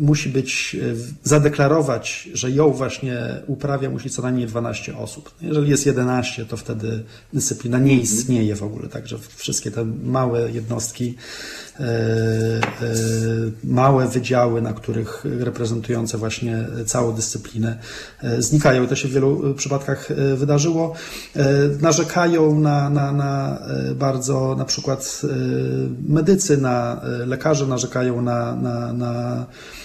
musi 0.00 0.28
być, 0.28 0.76
y, 0.82 0.96
zadeklarować, 1.22 2.28
że 2.32 2.50
ją 2.50 2.70
właśnie 2.70 3.16
uprawia, 3.46 3.90
musi 3.90 4.10
co 4.10 4.22
najmniej 4.22 4.46
12 4.46 4.98
osób. 4.98 5.34
Jeżeli 5.40 5.70
jest 5.70 5.86
11, 5.86 6.46
to 6.46 6.56
wtedy 6.56 7.02
dyscyplina 7.32 7.78
nie 7.78 7.96
istnieje 7.96 8.56
w 8.56 8.62
ogóle, 8.62 8.88
także 8.88 9.18
wszystkie 9.36 9.70
te 9.70 9.84
małe 10.04 10.50
jednostki 10.50 11.14
E, 11.14 11.63
e, 11.63 11.63
małe 13.64 14.08
wydziały, 14.08 14.62
na 14.62 14.72
których 14.72 15.24
reprezentujące 15.24 16.18
właśnie 16.18 16.66
całą 16.86 17.12
dyscyplinę 17.12 17.78
e, 18.22 18.42
znikają. 18.42 18.86
To 18.86 18.96
się 18.96 19.08
w 19.08 19.12
wielu 19.12 19.54
przypadkach 19.54 20.08
wydarzyło. 20.36 20.94
Narzekają 21.80 22.60
na, 22.60 22.90
na, 22.90 23.12
na 23.12 23.58
bardzo 23.94 24.54
na 24.58 24.64
przykład 24.64 25.22
medycy, 26.08 26.56
na 26.56 27.00
lekarze 27.26 27.66
narzekają 27.66 28.22
na, 28.22 28.56
na, 28.56 28.92
na 28.92 29.46
E, 29.46 29.83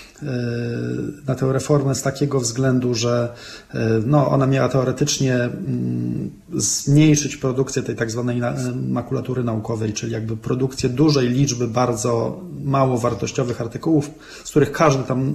na 1.27 1.35
tę 1.35 1.53
reformę 1.53 1.95
z 1.95 2.01
takiego 2.01 2.39
względu, 2.39 2.95
że 2.95 3.33
e, 3.73 3.79
no, 4.05 4.29
ona 4.29 4.47
miała 4.47 4.69
teoretycznie 4.69 5.35
mm, 5.35 6.31
zmniejszyć 6.53 7.37
produkcję 7.37 7.83
tej 7.83 7.95
tak 7.95 8.11
zwanej 8.11 8.41
makulatury 8.87 9.43
naukowej, 9.43 9.93
czyli 9.93 10.13
jakby 10.13 10.37
produkcję 10.37 10.89
dużej 10.89 11.29
liczby 11.29 11.67
bardzo 11.67 12.41
mało 12.63 12.97
wartościowych 12.97 13.61
artykułów, 13.61 14.11
z 14.43 14.49
których 14.49 14.71
każdy 14.71 15.03
tam 15.03 15.29
e, 15.29 15.33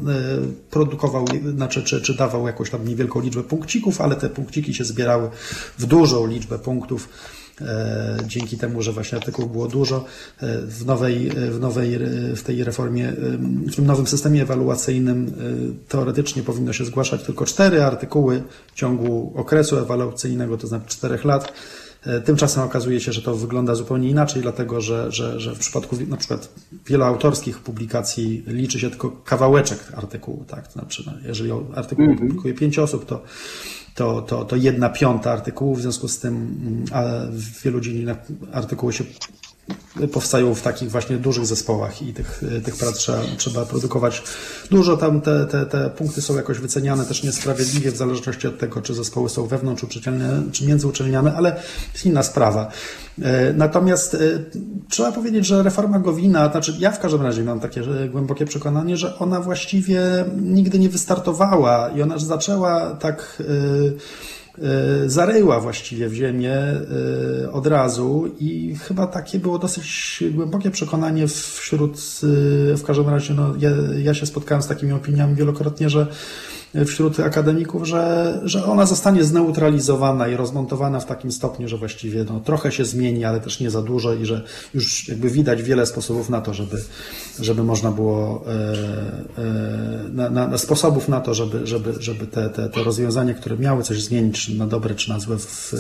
produkował, 0.71 1.25
znaczy, 1.57 1.83
czy, 1.83 2.03
czy 2.03 2.15
dawał 2.15 2.47
jakąś 2.47 2.71
tam 2.71 2.89
niewielką 2.89 3.21
liczbę 3.21 3.43
punkcików, 3.43 4.01
ale 4.01 4.17
te 4.17 4.31
punkciki 4.31 4.75
się 4.75 4.85
zbierały 4.85 5.31
w 5.79 5.87
dużą 5.87 6.27
liczbę 6.27 6.59
punktów. 6.59 7.09
E, 7.41 7.44
dzięki 8.27 8.59
temu, 8.59 8.83
że 8.83 8.93
właśnie 8.93 9.19
artykułów 9.19 9.53
było 9.53 9.69
dużo. 9.69 10.05
E, 10.41 10.59
w 10.59 10.87
nowej, 10.87 11.31
w 11.31 11.61
nowej, 11.61 11.99
w 12.37 12.43
tej 12.43 12.65
reformie, 12.65 13.13
w 13.73 13.77
tym 13.77 13.87
nowym 13.87 14.07
systemie 14.07 14.43
ewaluacyjnym 14.43 15.27
e, 15.27 15.89
teoretycznie 15.89 16.43
powinno 16.43 16.73
się 16.73 16.85
zgłaszać 16.85 17.23
tylko 17.23 17.45
cztery 17.45 17.83
artykuły 17.83 18.43
w 18.73 18.75
ciągu 18.75 19.33
okresu 19.37 19.79
ewaluacyjnego, 19.79 20.59
to 20.59 20.67
znaczy 20.67 20.89
czterech 20.89 21.25
lat. 21.25 21.53
Tymczasem 22.25 22.63
okazuje 22.63 23.01
się, 23.01 23.13
że 23.13 23.23
to 23.23 23.35
wygląda 23.35 23.75
zupełnie 23.75 24.11
inaczej, 24.11 24.43
dlatego 24.43 24.81
że, 24.81 25.13
że, 25.13 25.41
że 25.41 25.55
w 25.55 25.59
przypadku 25.59 25.97
na 26.09 26.17
przykład 26.17 26.49
wieloautorskich 26.87 27.59
publikacji 27.59 28.45
liczy 28.47 28.81
się 28.81 28.91
tylko 28.91 29.11
kawałeczek 29.11 29.79
artykułu. 29.97 30.45
Tak? 30.49 30.67
To 30.67 30.73
znaczy, 30.73 31.03
no, 31.07 31.13
jeżeli 31.27 31.51
artykuł 31.75 32.05
mm 32.05 32.17
-hmm. 32.17 32.21
publikuje 32.21 32.55
pięć 32.55 32.79
osób, 32.79 33.07
to 33.07 33.23
to, 33.95 34.23
to, 34.23 34.45
to 34.45 34.57
jedna 34.57 34.89
piąta 34.89 35.33
artykułów, 35.33 35.79
w 35.79 35.83
związku 35.83 36.09
z 36.09 36.19
tym 36.19 36.35
mm, 36.93 37.31
w 37.33 37.63
wielu 37.63 37.81
dziedzinach 37.81 38.17
artykuły 38.53 38.93
się 38.93 39.05
powstają 40.13 40.55
w 40.55 40.63
takich 40.63 40.91
właśnie 40.91 41.17
dużych 41.17 41.47
zespołach 41.47 42.03
i 42.03 42.13
tych, 42.15 42.43
tych 42.65 42.77
prac 42.77 42.95
trzeba, 42.95 43.19
trzeba 43.37 43.67
produkować 43.67 44.23
dużo. 44.71 44.97
Tam 44.97 45.21
te, 45.21 45.47
te, 45.47 45.67
te 45.67 45.91
punkty 45.91 46.23
są 46.23 46.37
jakoś 46.37 46.59
wyceniane 46.59 47.05
też 47.05 47.23
niesprawiedliwie 47.23 47.93
w 47.93 47.97
zależności 47.97 48.49
od 48.49 48.59
tego, 48.59 48.83
czy 48.83 48.95
zespoły 48.95 49.29
są 49.29 49.47
wewnątrz 49.47 49.85
uczelniane, 49.85 50.43
czy 50.53 50.67
międzyuczelniane, 50.67 51.35
ale 51.37 51.63
inna 52.05 52.23
sprawa. 52.23 52.71
E, 53.23 53.53
natomiast 53.53 54.15
e, 54.15 54.19
trzeba 54.89 55.13
powiedzieć, 55.13 55.47
że 55.47 55.63
reforma 55.63 55.99
Gowina, 55.99 56.51
znaczy 56.51 56.75
ja 56.79 56.91
w 56.91 57.01
każdym 57.01 57.23
razie 57.23 57.45
mam 57.45 57.61
takie 57.61 57.83
głębokie 58.11 58.47
przekonanie, 58.47 58.97
że 58.97 59.19
ona 59.19 59.41
właściwie 59.41 60.01
nigdy 60.37 60.79
nie 60.79 60.89
wystartowała 60.89 61.89
i 61.89 62.03
ona 62.03 62.19
zaczęła 62.19 62.91
tak 62.91 63.43
e, 63.43 64.35
zaryła 65.07 65.61
właściwie 65.61 66.09
w 66.09 66.15
ziemię 66.15 66.57
od 67.53 67.67
razu 67.67 68.35
i 68.41 68.77
chyba 68.77 69.07
takie 69.07 69.39
było 69.39 69.59
dosyć 69.59 70.25
głębokie 70.31 70.71
przekonanie 70.71 71.29
wśród, 71.29 72.01
w 72.77 72.83
każdym 72.87 73.09
razie 73.09 73.35
no, 73.35 73.55
ja, 73.59 73.71
ja 73.99 74.15
się 74.15 74.27
spotkałem 74.27 74.63
z 74.63 74.67
takimi 74.67 74.93
opiniami 74.93 75.35
wielokrotnie, 75.35 75.91
że 75.91 76.07
wśród 76.87 77.21
akademików, 77.21 77.87
że, 77.87 78.41
że 78.45 78.65
ona 78.65 78.87
zostanie 78.87 79.25
zneutralizowana 79.25 80.29
i 80.29 80.37
rozmontowana 80.37 81.01
w 81.01 81.07
takim 81.07 81.33
stopniu, 81.33 81.69
że 81.69 81.77
właściwie 81.77 82.25
no, 82.25 82.41
trochę 82.41 82.73
się 82.73 82.85
zmieni, 82.85 83.25
ale 83.25 83.41
też 83.41 83.61
nie 83.61 83.71
za 83.71 83.83
dużo 83.83 84.15
i 84.15 84.27
że 84.27 84.43
już 84.75 85.09
jakby 85.09 85.31
widać 85.31 85.63
wiele 85.63 85.87
sposobów 85.87 86.31
na 86.31 86.41
to, 86.41 86.55
żeby, 86.55 86.83
żeby 87.41 87.65
można 87.65 87.91
było, 87.91 88.45
e, 88.47 89.43
e, 89.43 90.09
na, 90.13 90.31
na, 90.31 90.59
sposobów 90.59 91.09
na 91.09 91.21
to, 91.21 91.35
żeby, 91.35 91.67
żeby, 91.67 91.95
żeby 92.01 92.27
te, 92.27 92.51
te, 92.51 92.69
te 92.69 92.83
rozwiązania, 92.83 93.35
które 93.35 93.57
miały 93.57 93.83
coś 93.83 94.03
zmienić 94.03 94.49
na 94.49 94.67
dobre 94.67 94.95
czy 94.95 95.11
na 95.11 95.21
złe 95.21 95.39
w 95.39 95.73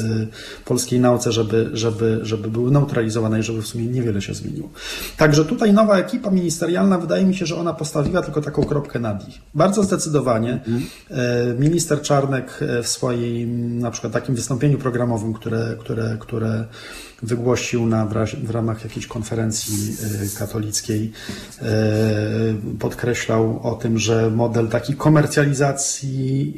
polskiej 0.64 1.00
nauce, 1.00 1.32
żeby, 1.32 1.70
żeby, 1.72 2.20
żeby 2.22 2.50
były 2.50 2.70
neutralizowane 2.70 3.40
i 3.40 3.42
żeby 3.42 3.62
w 3.62 3.66
sumie 3.66 3.86
niewiele 3.86 4.22
się 4.22 4.34
zmieniło. 4.34 4.68
Także 5.16 5.44
tutaj 5.44 5.72
nowa 5.72 5.98
ekipa 5.98 6.30
ministerialna, 6.30 6.98
wydaje 6.98 7.24
mi 7.24 7.34
się, 7.34 7.46
że 7.46 7.56
ona 7.56 7.74
postawiła 7.74 8.22
tylko 8.22 8.40
taką 8.40 8.64
kropkę 8.64 8.98
nad 8.98 9.28
i. 9.28 9.32
Bardzo 9.54 9.82
zdecydowanie. 9.82 10.52
Mhm. 10.52 10.83
E, 11.10 11.54
minister 11.58 12.02
Czarnek 12.02 12.60
e, 12.62 12.82
w 12.82 12.88
swoim 12.88 13.78
na 13.78 13.90
przykład 13.90 14.12
takim 14.12 14.34
wystąpieniu 14.34 14.78
programowym, 14.78 15.34
które, 15.34 15.76
które, 15.80 16.16
które 16.20 16.64
wygłosił 17.22 17.86
na, 17.86 18.06
w 18.42 18.50
ramach 18.50 18.84
jakiejś 18.84 19.06
konferencji 19.06 19.96
e, 20.34 20.38
katolickiej, 20.38 21.12
podkreślał 22.78 23.60
o 23.62 23.74
tym, 23.74 23.98
że 23.98 24.30
model 24.30 24.68
takiej 24.68 24.96
komercjalizacji, 24.96 26.54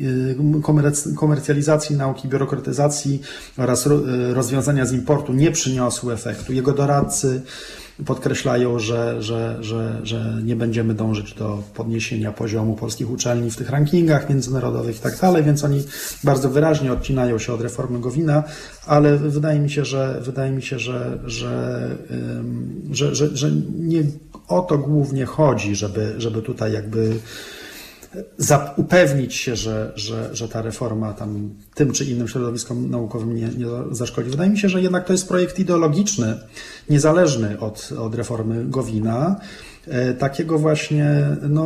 komercjalizacji 1.16 1.96
nauki, 1.96 2.28
biurokratyzacji 2.28 3.20
oraz 3.56 3.88
rozwiązania 4.32 4.86
z 4.86 4.92
importu 4.92 5.32
nie 5.32 5.50
przyniosły 5.50 6.14
efektu. 6.14 6.52
Jego 6.52 6.72
doradcy 6.72 7.42
podkreślają, 8.04 8.78
że, 8.78 9.22
że, 9.22 9.56
że, 9.60 10.00
że 10.02 10.40
nie 10.44 10.56
będziemy 10.56 10.94
dążyć 10.94 11.34
do 11.34 11.62
podniesienia 11.74 12.32
poziomu 12.32 12.76
polskich 12.76 13.10
uczelni 13.10 13.50
w 13.50 13.56
tych 13.56 13.70
rankingach 13.70 14.28
międzynarodowych 14.28 14.96
i 14.96 15.00
tak 15.00 15.20
dalej, 15.20 15.42
więc 15.42 15.64
oni 15.64 15.82
bardzo 16.24 16.50
wyraźnie 16.50 16.92
odcinają 16.92 17.38
się 17.38 17.52
od 17.52 17.60
reformy 17.60 18.00
Gowina, 18.00 18.42
ale 18.86 19.16
wydaje 19.16 19.60
mi 19.60 19.70
się, 19.70 19.84
że 19.84 20.20
wydaje 20.20 20.52
mi 20.52 20.62
się, 20.62 20.78
że, 20.78 21.18
że, 21.24 21.88
że, 22.90 23.14
że, 23.14 23.36
że 23.36 23.50
nie 23.78 24.02
o 24.48 24.60
to 24.60 24.78
głównie 24.78 25.26
chodzi, 25.26 25.76
żeby, 25.76 26.14
żeby 26.18 26.42
tutaj 26.42 26.72
jakby 26.72 27.18
upewnić 28.76 29.34
się, 29.34 29.56
że, 29.56 29.92
że, 29.96 30.34
że 30.34 30.48
ta 30.48 30.62
reforma 30.62 31.12
tam 31.12 31.50
tym 31.74 31.92
czy 31.92 32.04
innym 32.04 32.28
środowiskom 32.28 32.90
naukowym 32.90 33.34
nie, 33.34 33.48
nie 33.48 33.66
zaszkodzi. 33.90 34.30
Wydaje 34.30 34.50
mi 34.50 34.58
się, 34.58 34.68
że 34.68 34.82
jednak 34.82 35.04
to 35.04 35.12
jest 35.12 35.28
projekt 35.28 35.58
ideologiczny, 35.58 36.38
niezależny 36.90 37.60
od, 37.60 37.92
od 37.98 38.14
reformy 38.14 38.64
Gowina. 38.64 39.40
E, 39.86 40.14
takiego 40.14 40.58
właśnie, 40.58 41.36
no 41.48 41.62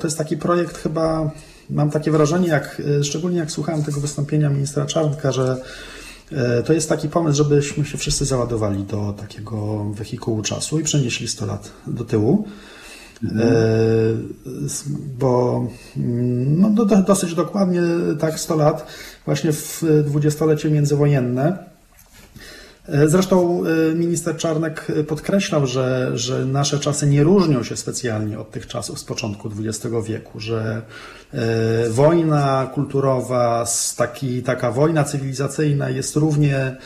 to 0.00 0.06
jest 0.06 0.18
taki 0.18 0.36
projekt 0.36 0.76
chyba, 0.76 1.30
mam 1.70 1.90
takie 1.90 2.10
wrażenie, 2.10 2.48
jak, 2.48 2.82
e, 3.00 3.04
szczególnie 3.04 3.38
jak 3.38 3.50
słuchałem 3.50 3.82
tego 3.82 4.00
wystąpienia 4.00 4.50
ministra 4.50 4.86
Czarnka, 4.86 5.32
że 5.32 5.56
e, 6.32 6.62
to 6.62 6.72
jest 6.72 6.88
taki 6.88 7.08
pomysł, 7.08 7.36
żebyśmy 7.36 7.84
się 7.84 7.98
wszyscy 7.98 8.24
załadowali 8.24 8.84
do 8.84 9.12
takiego 9.12 9.84
wehikułu 9.84 10.42
czasu 10.42 10.80
i 10.80 10.84
przenieśli 10.84 11.28
100 11.28 11.46
lat 11.46 11.72
do 11.86 12.04
tyłu. 12.04 12.48
E, 13.24 13.28
bo 15.18 15.66
mm, 15.96 16.60
no, 16.60 16.84
dosyć 17.06 17.34
dokładnie 17.34 17.82
tak 18.20 18.40
100 18.40 18.56
lat, 18.56 18.86
właśnie 19.24 19.52
w 19.52 19.82
dwudziestolecie 20.04 20.70
międzywojenne. 20.70 21.58
E, 22.88 23.08
zresztą 23.08 23.62
e, 23.64 23.94
minister 23.94 24.36
Czarnek 24.36 24.86
podkreślał, 25.08 25.66
że, 25.66 26.10
że 26.14 26.44
nasze 26.46 26.78
czasy 26.78 27.06
nie 27.06 27.24
różnią 27.24 27.62
się 27.62 27.76
specjalnie 27.76 28.38
od 28.38 28.50
tych 28.50 28.66
czasów 28.66 28.98
z 28.98 29.04
początku 29.04 29.50
XX 29.58 29.94
wieku, 30.06 30.40
że 30.40 30.82
wojna 31.90 32.70
kulturowa, 32.74 33.64
taki, 33.96 34.42
taka 34.42 34.72
wojna 34.72 35.04
cywilizacyjna 35.04 35.90
jest 35.90 36.16
równie, 36.16 36.76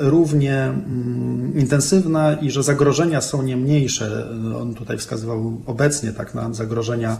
równie 0.00 0.62
mm, 0.62 1.52
intensywna 1.58 2.34
i 2.34 2.50
że 2.50 2.62
zagrożenia 2.62 3.20
są 3.20 3.42
nie 3.42 3.56
mniejsze. 3.56 4.28
On 4.60 4.74
tutaj 4.74 4.98
wskazywał 4.98 5.62
obecnie 5.66 6.12
tak 6.12 6.34
na 6.34 6.54
zagrożenia, 6.54 7.16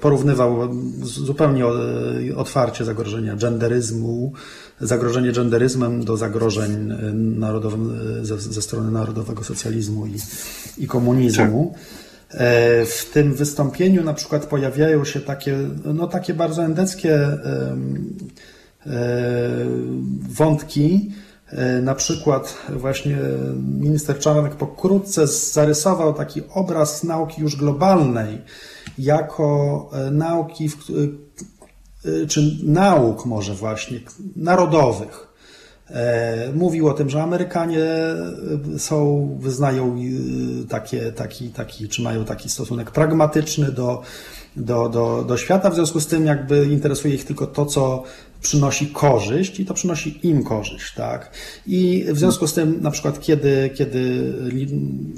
porównywał 0.00 0.74
zupełnie 1.02 1.64
otwarcie 2.36 2.84
zagrożenia 2.84 3.36
genderyzmu, 3.36 4.32
zagrożenie 4.80 5.32
genderyzmem 5.32 6.04
do 6.04 6.16
zagrożeń 6.16 6.92
narodowym, 7.14 7.98
ze, 8.22 8.38
ze 8.38 8.62
strony 8.62 8.90
narodowego 8.90 9.44
socjalizmu 9.44 10.06
i, 10.06 10.16
i 10.78 10.86
komunizmu. 10.86 11.74
Tak. 11.74 11.99
W 12.86 13.10
tym 13.12 13.34
wystąpieniu 13.34 14.04
na 14.04 14.14
przykład 14.14 14.46
pojawiają 14.46 15.04
się 15.04 15.20
takie, 15.20 15.56
no 15.84 16.06
takie 16.06 16.34
bardzo 16.34 16.64
endeckie 16.64 17.18
wątki, 20.28 21.10
E, 21.52 21.82
na 21.82 21.94
przykład 21.94 22.56
właśnie 22.68 23.18
minister 23.78 24.18
Czarnek 24.18 24.54
pokrótce 24.54 25.26
zarysował 25.26 26.14
taki 26.14 26.42
obraz 26.54 27.04
nauki 27.04 27.40
już 27.42 27.56
globalnej 27.56 28.42
jako 28.98 29.90
e, 29.92 30.10
nauki, 30.10 30.70
e, 32.04 32.26
czy 32.26 32.56
nauk 32.64 33.26
może 33.26 33.54
właśnie, 33.54 34.00
narodowych. 34.36 35.29
Mówił 36.54 36.88
o 36.88 36.92
tym, 36.92 37.10
że 37.10 37.22
Amerykanie 37.22 37.86
są, 38.78 39.28
wyznają 39.40 39.96
takie, 40.68 41.12
taki, 41.12 41.48
taki, 41.48 41.88
czy 41.88 42.02
mają 42.02 42.24
taki 42.24 42.48
stosunek 42.48 42.90
pragmatyczny 42.90 43.72
do, 43.72 44.02
do, 44.56 44.88
do, 44.88 45.24
do 45.24 45.36
świata, 45.36 45.70
w 45.70 45.74
związku 45.74 46.00
z 46.00 46.06
tym 46.06 46.26
jakby 46.26 46.66
interesuje 46.66 47.14
ich 47.14 47.24
tylko 47.24 47.46
to, 47.46 47.66
co 47.66 48.02
przynosi 48.42 48.86
korzyść 48.86 49.60
i 49.60 49.66
to 49.66 49.74
przynosi 49.74 50.20
im 50.22 50.44
korzyść, 50.44 50.94
tak? 50.94 51.30
I 51.66 52.06
w 52.08 52.18
związku 52.18 52.46
z 52.46 52.54
tym, 52.54 52.78
na 52.82 52.90
przykład, 52.90 53.20
kiedy, 53.20 53.70
kiedy 53.74 54.32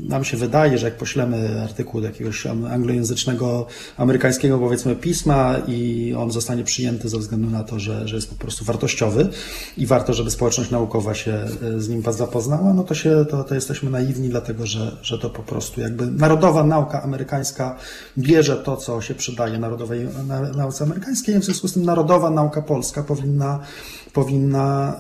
nam 0.01 0.25
się 0.25 0.37
wydaje, 0.37 0.79
że 0.79 0.87
jak 0.87 0.97
poślemy 0.97 1.63
artykuł 1.63 2.01
do 2.01 2.07
jakiegoś 2.07 2.47
anglojęzycznego, 2.47 3.67
amerykańskiego, 3.97 4.59
powiedzmy, 4.59 4.97
pisma 4.97 5.57
i 5.69 6.15
on 6.19 6.31
zostanie 6.31 6.65
przyjęty 6.65 7.09
ze 7.09 7.19
względu 7.19 7.51
na 7.51 7.65
to, 7.65 7.79
że, 7.79 8.09
że 8.09 8.17
jest 8.17 8.31
po 8.31 8.37
prostu 8.37 8.65
wartościowy 8.65 9.29
i 9.77 9.87
warto, 9.87 10.15
żeby 10.15 10.31
społeczność 10.31 10.71
naukowa 10.71 11.15
się 11.15 11.33
e, 11.33 11.81
z 11.81 11.89
nim 11.89 12.03
zapoznała, 12.11 12.75
no 12.75 12.85
to 12.85 12.95
się, 12.95 13.25
to, 13.31 13.45
to 13.45 13.55
jesteśmy 13.55 13.91
naiwni, 13.91 14.29
dlatego, 14.29 14.67
że, 14.67 14.97
że 15.03 15.19
to 15.19 15.31
po 15.31 15.43
prostu 15.43 15.81
jakby 15.81 16.07
narodowa 16.07 16.65
nauka 16.65 17.03
amerykańska 17.03 17.77
bierze 18.19 18.57
to, 18.57 18.77
co 18.77 19.01
się 19.01 19.15
przydaje 19.15 19.59
narodowej 19.59 20.09
nauce 20.57 20.85
amerykańskiej, 20.85 21.39
w 21.41 21.45
związku 21.45 21.69
z 21.69 21.73
tym 21.73 21.85
narodowa 21.85 22.31
nauka 22.31 22.63
polska 22.63 23.03
powinna, 23.17 23.61
powinna 24.13 24.97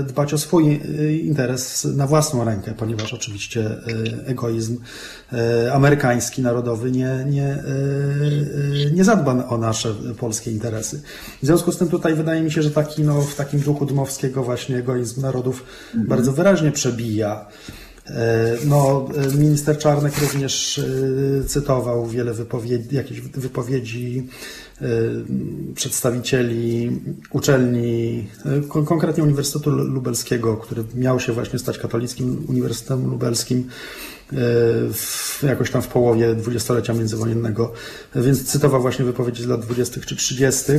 e, 0.00 0.02
dbać 0.02 0.34
o 0.34 0.38
swój 0.38 0.72
e, 0.72 1.12
interes 1.12 1.84
na 1.84 2.06
własną 2.06 2.44
rękę, 2.44 2.74
ponieważ 2.76 3.14
oczywiście 3.14 3.66
e, 3.66 4.26
egoizm 4.26 4.78
amerykański, 5.72 6.42
narodowy 6.42 6.90
nie, 6.90 7.24
nie, 7.30 7.62
nie 8.92 9.04
zadba 9.04 9.48
o 9.48 9.58
nasze 9.58 9.94
polskie 10.18 10.50
interesy. 10.50 11.02
W 11.42 11.46
związku 11.46 11.72
z 11.72 11.78
tym 11.78 11.88
tutaj 11.88 12.14
wydaje 12.14 12.42
mi 12.42 12.52
się, 12.52 12.62
że 12.62 12.70
taki, 12.70 13.02
no, 13.02 13.20
w 13.22 13.34
takim 13.34 13.60
duchu 13.60 13.86
Dmowskiego 13.86 14.44
właśnie 14.44 14.76
egoizm 14.76 15.20
narodów 15.22 15.64
mhm. 15.86 16.08
bardzo 16.08 16.32
wyraźnie 16.32 16.72
przebija. 16.72 17.46
No, 18.64 19.08
minister 19.38 19.78
Czarnek 19.78 20.18
również 20.18 20.80
cytował 21.46 22.06
wiele 22.06 22.34
wypowiedzi, 22.34 22.96
jakieś 22.96 23.20
wypowiedzi 23.20 24.28
przedstawicieli 25.74 27.00
uczelni, 27.30 28.28
y, 28.46 28.84
konkretnie 28.84 29.24
Uniwersytetu 29.24 29.70
Lubelskiego, 29.70 30.56
który 30.56 30.84
miał 30.94 31.20
się 31.20 31.32
właśnie 31.32 31.58
stać 31.58 31.78
katolickim 31.78 32.44
Uniwersytetem 32.48 33.10
Lubelskim 33.10 33.68
y, 34.32 35.46
jakoś 35.46 35.70
tam 35.70 35.82
w 35.82 35.88
połowie 35.88 36.34
dwudziestolecia 36.34 36.94
międzywojennego, 36.94 37.72
więc 38.14 38.44
cytował 38.44 38.82
właśnie 38.82 39.04
wypowiedzi 39.04 39.42
z 39.42 39.46
lat 39.46 39.60
20. 39.60 40.00
czy 40.00 40.16
30. 40.16 40.72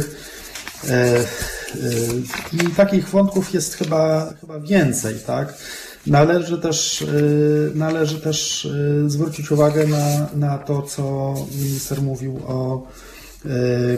I 2.54 2.70
takich 2.76 3.10
wątków 3.10 3.54
jest 3.54 3.74
chyba, 3.74 4.34
chyba 4.42 4.60
więcej, 4.60 5.16
tak? 5.28 5.58
Należy 6.08 6.58
też, 6.58 7.06
należy 7.76 8.20
też 8.22 8.68
zwrócić 9.08 9.52
uwagę 9.52 9.88
na, 9.88 10.30
na 10.36 10.58
to, 10.58 10.82
co 10.82 11.36
minister 11.56 12.02
mówił 12.02 12.42
o 12.48 12.88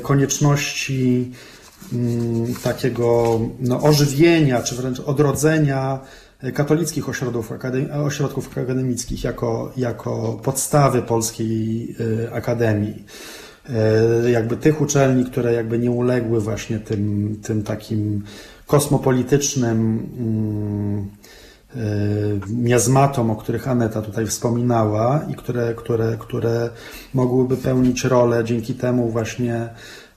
konieczności 0.02 1.32
mm, 1.94 2.54
takiego 2.64 3.40
no, 3.60 3.82
ożywienia, 3.82 4.64
czy 4.64 4.76
wręcz 4.76 5.00
odrodzenia 5.00 6.00
katolickich 6.54 7.10
ośrodków, 7.10 7.52
ośrodków 8.06 8.58
akademickich 8.58 9.24
jako, 9.24 9.72
jako 9.78 10.40
podstawy 10.44 11.02
polskiej 11.02 11.96
e, 12.28 12.34
akademii. 12.34 13.06
E, 14.24 14.32
jakby 14.32 14.58
tych 14.58 14.82
uczelni, 14.82 15.26
które 15.26 15.54
jakby 15.54 15.80
nie 15.80 15.92
uległy 15.92 16.42
właśnie 16.42 16.80
tym, 16.80 17.36
tym 17.44 17.64
takim 17.64 18.24
kosmopolitycznym 18.68 20.10
E, 21.76 21.80
miazmatom, 22.50 23.32
o 23.32 23.36
których 23.36 23.68
Aneta 23.68 24.02
tutaj 24.02 24.26
wspominała 24.26 25.22
i 25.30 25.36
które, 25.36 25.74
które, 25.74 26.18
które 26.20 26.70
mogłyby 27.14 27.58
pełnić 27.58 28.04
rolę 28.04 28.44
dzięki 28.44 28.74
temu 28.74 29.10
właśnie 29.10 29.70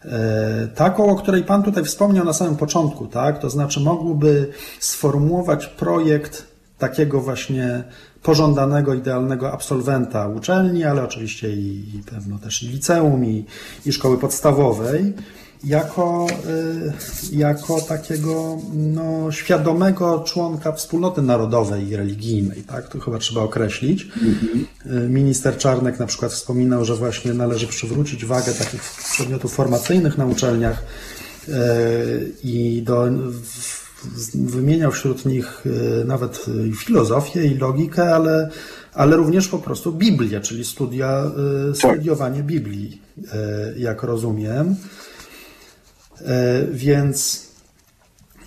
e, 0.05 0.69
taką, 0.75 1.11
o 1.11 1.17
której 1.17 1.45
Pan 1.45 1.63
tutaj 1.63 1.85
wspomniał 1.85 2.25
na 2.25 2.33
samym 2.33 2.57
początku, 2.57 3.07
tak? 3.07 3.39
To 3.39 3.51
znaczy 3.51 3.81
mogłyby 3.81 4.51
sformułować 4.81 5.67
projekt 5.67 6.47
takiego 6.79 7.21
właśnie 7.21 7.85
pożądanego, 8.23 8.95
idealnego 8.95 9.53
absolwenta 9.53 10.29
uczelni, 10.29 10.85
ale 10.85 11.05
oczywiście 11.05 11.51
i, 11.51 11.97
i 11.97 12.03
pewno 12.11 12.39
też 12.39 12.63
i 12.63 12.69
liceum, 12.69 13.25
i, 13.25 13.45
i 13.87 13.93
szkoły 13.93 14.19
podstawowej 14.19 15.15
jako, 15.67 16.27
y, 17.33 17.37
jako 17.37 17.81
takiego 17.81 18.59
no, 18.75 19.33
świadomego 19.33 20.25
członka 20.27 20.73
wspólnoty 20.73 21.23
narodowej 21.23 21.89
i 21.89 21.97
religijnej, 21.97 22.63
tak? 22.63 22.89
To 22.89 23.01
chyba 23.01 23.19
trzeba 23.19 23.41
określić. 23.41 24.09
Mhm. 24.23 24.67
Minister 25.15 25.57
Czarnek 25.57 25.99
na 25.99 26.07
przykład 26.07 26.33
wspominał, 26.33 26.85
że 26.85 26.95
właśnie 26.95 27.35
należy 27.35 27.67
przywrócić 27.67 28.25
wagę 28.25 28.53
takich 28.53 28.83
przedmiotów 29.13 29.55
formacyjnych 29.55 30.19
na 30.19 30.27
uczelniach 30.27 30.83
y, 31.49 31.53
i 32.45 32.83
do, 32.83 33.09
wymieniał 34.35 34.93
wśród 34.93 35.27
nich 35.27 35.65
nawet 36.05 36.47
filozofię 36.77 37.47
i 37.47 37.55
logikę, 37.55 38.15
ale, 38.15 38.51
ale 38.95 39.17
również 39.17 39.49
po 39.49 39.59
prostu 39.59 39.93
Biblię, 39.93 40.41
czyli 40.41 40.65
studia, 40.65 41.25
tak. 41.25 41.77
studiowanie 41.77 42.43
Biblii, 42.43 43.03
jak 43.77 44.03
rozumiem. 44.03 44.77
E, 46.21 46.65
więc, 46.73 47.49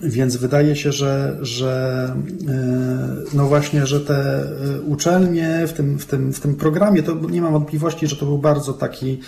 więc 0.01 0.35
wydaje 0.35 0.75
się, 0.75 0.91
że, 0.91 1.37
że 1.41 2.13
e, 2.47 3.15
no 3.33 3.47
właśnie, 3.47 3.85
że 3.85 3.99
te 3.99 4.43
e, 4.43 4.81
uczelnie 4.81 5.67
w 5.67 5.73
tym, 5.73 5.99
w, 5.99 6.05
tym, 6.05 6.33
w 6.33 6.39
tym 6.39 6.55
programie, 6.55 7.03
to 7.03 7.15
nie 7.15 7.41
mam 7.41 7.53
wątpliwości, 7.53 8.07
że 8.07 8.15
to 8.15 8.25
był 8.25 8.37
bardzo 8.37 8.73
taki 8.73 9.19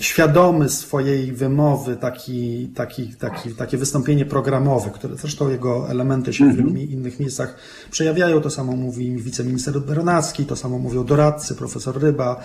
świadomy 0.00 0.68
swojej 0.68 1.32
wymowy, 1.32 1.96
taki, 1.96 2.68
taki, 2.74 3.08
taki, 3.08 3.50
takie 3.50 3.78
wystąpienie 3.78 4.24
programowe, 4.24 4.90
które 4.90 5.16
zresztą 5.16 5.48
jego 5.48 5.90
elementy 5.90 6.32
się 6.32 6.44
w 6.44 6.56
wielu 6.56 6.68
mhm. 6.68 6.90
innych 6.90 7.20
miejscach 7.20 7.56
przejawiają. 7.90 8.40
To 8.40 8.50
samo 8.50 8.72
mówi 8.72 9.16
wiceminister 9.16 9.80
Bernacki, 9.80 10.44
to 10.46 10.56
samo 10.56 10.78
mówią 10.78 11.04
doradcy, 11.04 11.54
profesor 11.54 12.02
Ryba, 12.02 12.40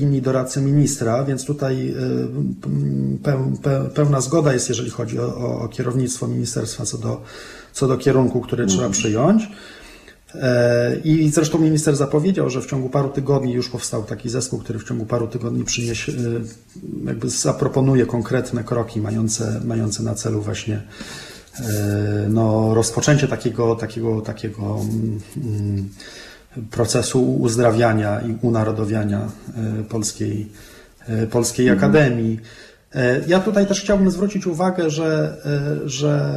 inni 0.00 0.22
doradcy 0.22 0.60
ministra, 0.60 1.24
więc 1.24 1.44
tutaj 1.44 1.94
e, 3.24 3.90
pełna 3.94 4.20
zgoda 4.20 4.52
jest, 4.52 4.68
jeżeli 4.68 4.90
chodzi 4.90 5.18
o, 5.18 5.60
o 5.60 5.68
kierownictwo 5.68 6.28
ministerstwa 6.28 6.84
co 6.84 6.98
do, 6.98 7.22
co 7.72 7.88
do 7.88 7.98
kierunku, 7.98 8.40
który 8.40 8.66
trzeba 8.66 8.86
mhm. 8.86 8.92
przyjąć. 8.92 9.48
E, 10.34 10.96
I 11.04 11.28
zresztą 11.28 11.58
minister 11.58 11.96
zapowiedział, 11.96 12.50
że 12.50 12.62
w 12.62 12.66
ciągu 12.66 12.88
paru 12.88 13.08
tygodni 13.08 13.52
już 13.52 13.68
powstał 13.68 14.04
taki 14.04 14.28
zespół, 14.28 14.58
który 14.58 14.78
w 14.78 14.84
ciągu 14.84 15.06
paru 15.06 15.28
tygodni 15.28 15.64
przyniesie, 15.64 16.12
e, 16.12 16.16
jakby 17.06 17.28
zaproponuje 17.28 18.06
konkretne 18.06 18.64
kroki 18.64 19.00
mające, 19.00 19.60
mające 19.64 20.02
na 20.02 20.14
celu 20.14 20.42
właśnie 20.42 20.82
e, 21.60 22.26
no, 22.28 22.74
rozpoczęcie 22.74 23.28
takiego, 23.28 23.74
takiego, 23.74 24.20
takiego 24.20 24.80
mm, 25.36 25.88
procesu 26.70 27.34
uzdrawiania 27.34 28.20
i 28.20 28.36
unarodowiania 28.42 29.20
polskiej, 29.88 30.48
polskiej 31.30 31.68
mhm. 31.68 31.78
akademii. 31.78 32.40
Ja 33.26 33.40
tutaj 33.40 33.66
też 33.66 33.80
chciałbym 33.80 34.10
zwrócić 34.10 34.46
uwagę, 34.46 34.90
że, 34.90 35.36
że 35.84 36.32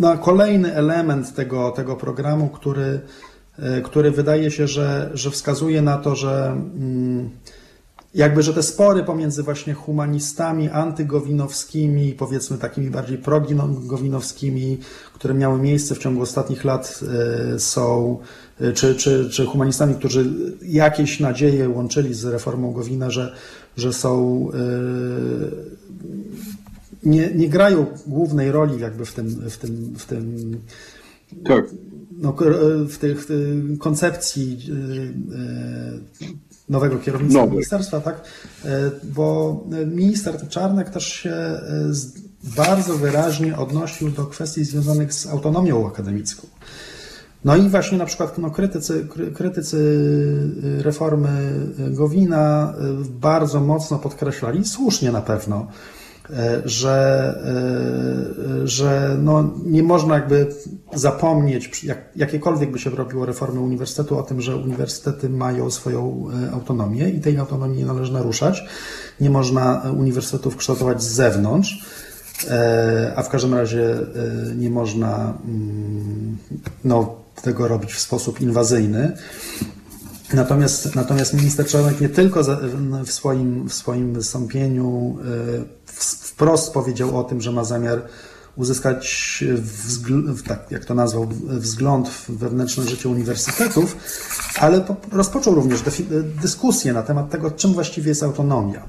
na 0.00 0.16
kolejny 0.16 0.74
element 0.74 1.34
tego, 1.34 1.70
tego 1.70 1.96
programu, 1.96 2.48
który, 2.48 3.00
e, 3.58 3.80
który 3.80 4.10
wydaje 4.10 4.50
się, 4.50 4.66
że, 4.66 5.10
że 5.14 5.30
wskazuje 5.30 5.82
na 5.82 5.98
to, 5.98 6.16
że 6.16 6.46
mm, 6.46 7.30
jakby, 8.14 8.42
że 8.42 8.54
te 8.54 8.62
spory 8.62 9.04
pomiędzy 9.04 9.42
właśnie 9.42 9.74
humanistami 9.74 10.68
antygowinowskimi, 10.68 12.12
powiedzmy 12.12 12.58
takimi 12.58 12.90
bardziej 12.90 13.18
progowinowskimi, 13.18 14.78
które 15.14 15.34
miały 15.34 15.58
miejsce 15.58 15.94
w 15.94 15.98
ciągu 15.98 16.22
ostatnich 16.22 16.64
lat, 16.64 17.00
e, 17.54 17.58
są, 17.58 18.18
e, 18.60 18.72
czy, 18.72 18.94
czy, 18.94 19.30
czy 19.30 19.46
humanistami, 19.46 19.94
którzy 19.94 20.32
jakieś 20.62 21.20
nadzieje 21.20 21.68
łączyli 21.68 22.14
z 22.14 22.24
reformą 22.24 22.72
Gowina, 22.72 23.10
że, 23.10 23.34
że 23.76 23.92
są 23.92 24.50
nie, 27.02 27.34
nie 27.34 27.48
grają 27.48 27.86
głównej 28.06 28.52
roli 28.52 28.80
jakby 28.80 29.04
w 29.04 29.14
tym, 29.14 29.50
w 29.50 29.56
tym, 29.56 29.94
w 29.98 30.06
tym 30.06 30.56
tak. 31.44 31.64
no, 32.18 32.36
w 32.88 32.98
tych 32.98 33.26
koncepcji 33.78 34.58
nowego 36.70 36.98
kierownictwa 36.98 37.40
Nowy. 37.40 37.52
ministerstwa, 37.52 38.00
tak? 38.00 38.20
Bo 39.04 39.56
minister 39.86 40.48
Czarnek 40.48 40.90
też 40.90 41.06
się 41.06 41.60
bardzo 42.42 42.98
wyraźnie 42.98 43.56
odnosił 43.56 44.10
do 44.10 44.26
kwestii 44.26 44.64
związanych 44.64 45.14
z 45.14 45.26
autonomią 45.26 45.88
akademicką. 45.88 46.46
No 47.44 47.56
i 47.56 47.68
właśnie 47.68 47.98
na 47.98 48.06
przykład 48.06 48.38
no, 48.38 48.50
krytycy, 48.50 49.06
krytycy 49.34 49.98
reformy 50.78 51.52
Gowina 51.78 52.74
bardzo 53.10 53.60
mocno 53.60 53.98
podkreślali, 53.98 54.64
słusznie 54.64 55.12
na 55.12 55.22
pewno, 55.22 55.66
że, 56.64 57.34
że 58.64 59.16
no, 59.18 59.50
nie 59.64 59.82
można 59.82 60.14
jakby 60.14 60.46
zapomnieć, 60.94 61.84
jak, 61.84 61.98
jakiekolwiek 62.16 62.70
by 62.70 62.78
się 62.78 62.90
robiło 62.90 63.26
reformy 63.26 63.60
uniwersytetu, 63.60 64.18
o 64.18 64.22
tym, 64.22 64.40
że 64.40 64.56
uniwersytety 64.56 65.28
mają 65.28 65.70
swoją 65.70 66.26
autonomię 66.52 67.08
i 67.08 67.20
tej 67.20 67.38
autonomii 67.38 67.78
nie 67.78 67.86
należy 67.86 68.12
naruszać. 68.12 68.64
Nie 69.20 69.30
można 69.30 69.82
uniwersytetów 69.96 70.56
kształtować 70.56 71.02
z 71.02 71.08
zewnątrz. 71.08 71.86
A 73.16 73.22
w 73.22 73.28
każdym 73.28 73.54
razie 73.54 73.96
nie 74.56 74.70
można 74.70 75.34
mm, 75.44 76.38
no, 76.84 77.14
tego 77.42 77.68
robić 77.68 77.92
w 77.92 78.00
sposób 78.00 78.40
inwazyjny. 78.40 79.12
Natomiast, 80.32 80.94
natomiast 80.94 81.34
minister 81.34 81.66
Czarnek 81.66 82.00
nie 82.00 82.08
tylko 82.08 82.42
w 83.04 83.12
swoim, 83.12 83.68
w 83.68 83.74
swoim 83.74 84.14
wystąpieniu 84.14 85.18
e, 85.20 85.64
wprost 85.86 86.72
powiedział 86.72 87.18
o 87.18 87.24
tym, 87.24 87.40
że 87.40 87.52
ma 87.52 87.64
zamiar 87.64 88.02
uzyskać, 88.56 89.44
tak 90.48 90.70
jak 90.70 90.84
to 90.84 90.94
nazwał, 90.94 91.28
wzgląd 91.46 92.08
w 92.08 92.30
wewnętrzne 92.30 92.84
życie 92.84 93.08
uniwersytetów, 93.08 93.96
ale 94.58 94.84
rozpoczął 95.12 95.54
również 95.54 95.82
dyskusję 96.42 96.92
na 96.92 97.02
temat 97.02 97.30
tego, 97.30 97.50
czym 97.50 97.72
właściwie 97.72 98.08
jest 98.08 98.22
autonomia. 98.22 98.88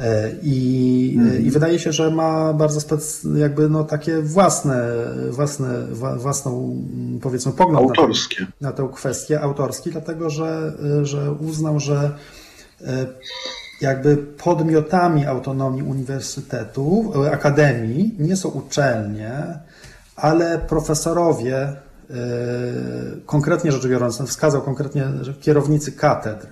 E, 0.00 0.30
I, 0.42 1.16
mm. 1.18 1.46
I 1.46 1.50
wydaje 1.50 1.78
się, 1.78 1.92
że 1.92 2.10
ma 2.10 2.52
bardzo 2.52 2.80
spec, 2.80 3.26
jakby 3.34 3.68
no 3.68 3.84
takie 3.84 4.22
własne, 4.22 4.82
własne, 5.30 5.86
własną 6.16 6.76
powiedzmy 7.22 7.52
pogląd 7.52 7.88
Autorskie. 7.88 8.46
Na, 8.60 8.72
tę, 8.72 8.82
na 8.82 8.88
tę 8.88 8.94
kwestię, 8.94 9.40
autorski, 9.40 9.90
dlatego 9.90 10.30
że, 10.30 10.72
że 11.02 11.32
uznał, 11.32 11.80
że 11.80 12.16
e, 12.80 13.06
jakby 13.80 14.16
podmiotami 14.16 15.26
autonomii 15.26 15.82
uniwersytetu, 15.82 17.12
akademii 17.32 18.14
nie 18.18 18.36
są 18.36 18.48
uczelnie, 18.48 19.58
ale 20.16 20.58
profesorowie, 20.58 21.76
konkretnie 23.26 23.72
rzecz 23.72 23.86
biorąc, 23.86 24.22
wskazał 24.22 24.62
konkretnie 24.62 25.08
że 25.20 25.34
kierownicy 25.34 25.92
katedr, 25.92 26.46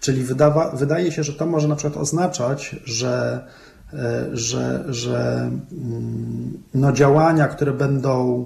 Czyli 0.00 0.22
wydawa, 0.22 0.70
wydaje 0.70 1.12
się, 1.12 1.22
że 1.22 1.32
to 1.32 1.46
może 1.46 1.68
na 1.68 1.76
przykład 1.76 2.02
oznaczać, 2.02 2.76
że, 2.84 3.44
e, 3.92 4.26
że, 4.32 4.84
że 4.88 5.50
mm, 5.72 6.62
no 6.74 6.92
działania, 6.92 7.48
które 7.48 7.72
będą 7.72 8.44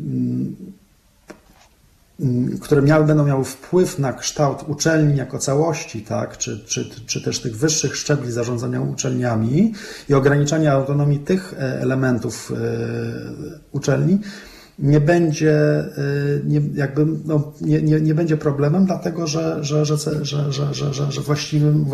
mm, 0.00 0.56
mm, 2.20 2.58
które 2.58 2.82
miały, 2.82 3.04
będą 3.04 3.24
miały 3.24 3.44
wpływ 3.44 3.98
na 3.98 4.12
kształt 4.12 4.64
uczelni 4.68 5.16
jako 5.16 5.38
całości, 5.38 6.02
tak, 6.02 6.38
czy, 6.38 6.64
czy, 6.66 6.90
czy 7.06 7.22
też 7.22 7.40
tych 7.40 7.56
wyższych 7.56 7.96
szczebli 7.96 8.32
zarządzania 8.32 8.80
uczelniami 8.80 9.72
i 10.08 10.14
ograniczania 10.14 10.72
autonomii 10.72 11.18
tych 11.18 11.54
e, 11.54 11.80
elementów 11.80 12.52
e, 12.52 12.56
uczelni, 13.72 14.18
nie 14.82 15.00
będzie, 15.00 15.84
y, 15.98 16.42
nie, 16.44 16.60
jakby, 16.74 17.06
no, 17.24 17.52
nie, 17.60 17.82
nie, 17.82 18.00
nie 18.00 18.14
będzie 18.14 18.36
problemem, 18.36 18.86
dlatego 18.86 19.26
że, 19.26 19.64
że, 19.64 19.84
że, 19.84 19.96
że, 19.96 20.52
że, 20.52 20.74
że, 20.74 20.94
że, 20.94 21.12
że 21.12 21.20
właściwym, 21.20 21.86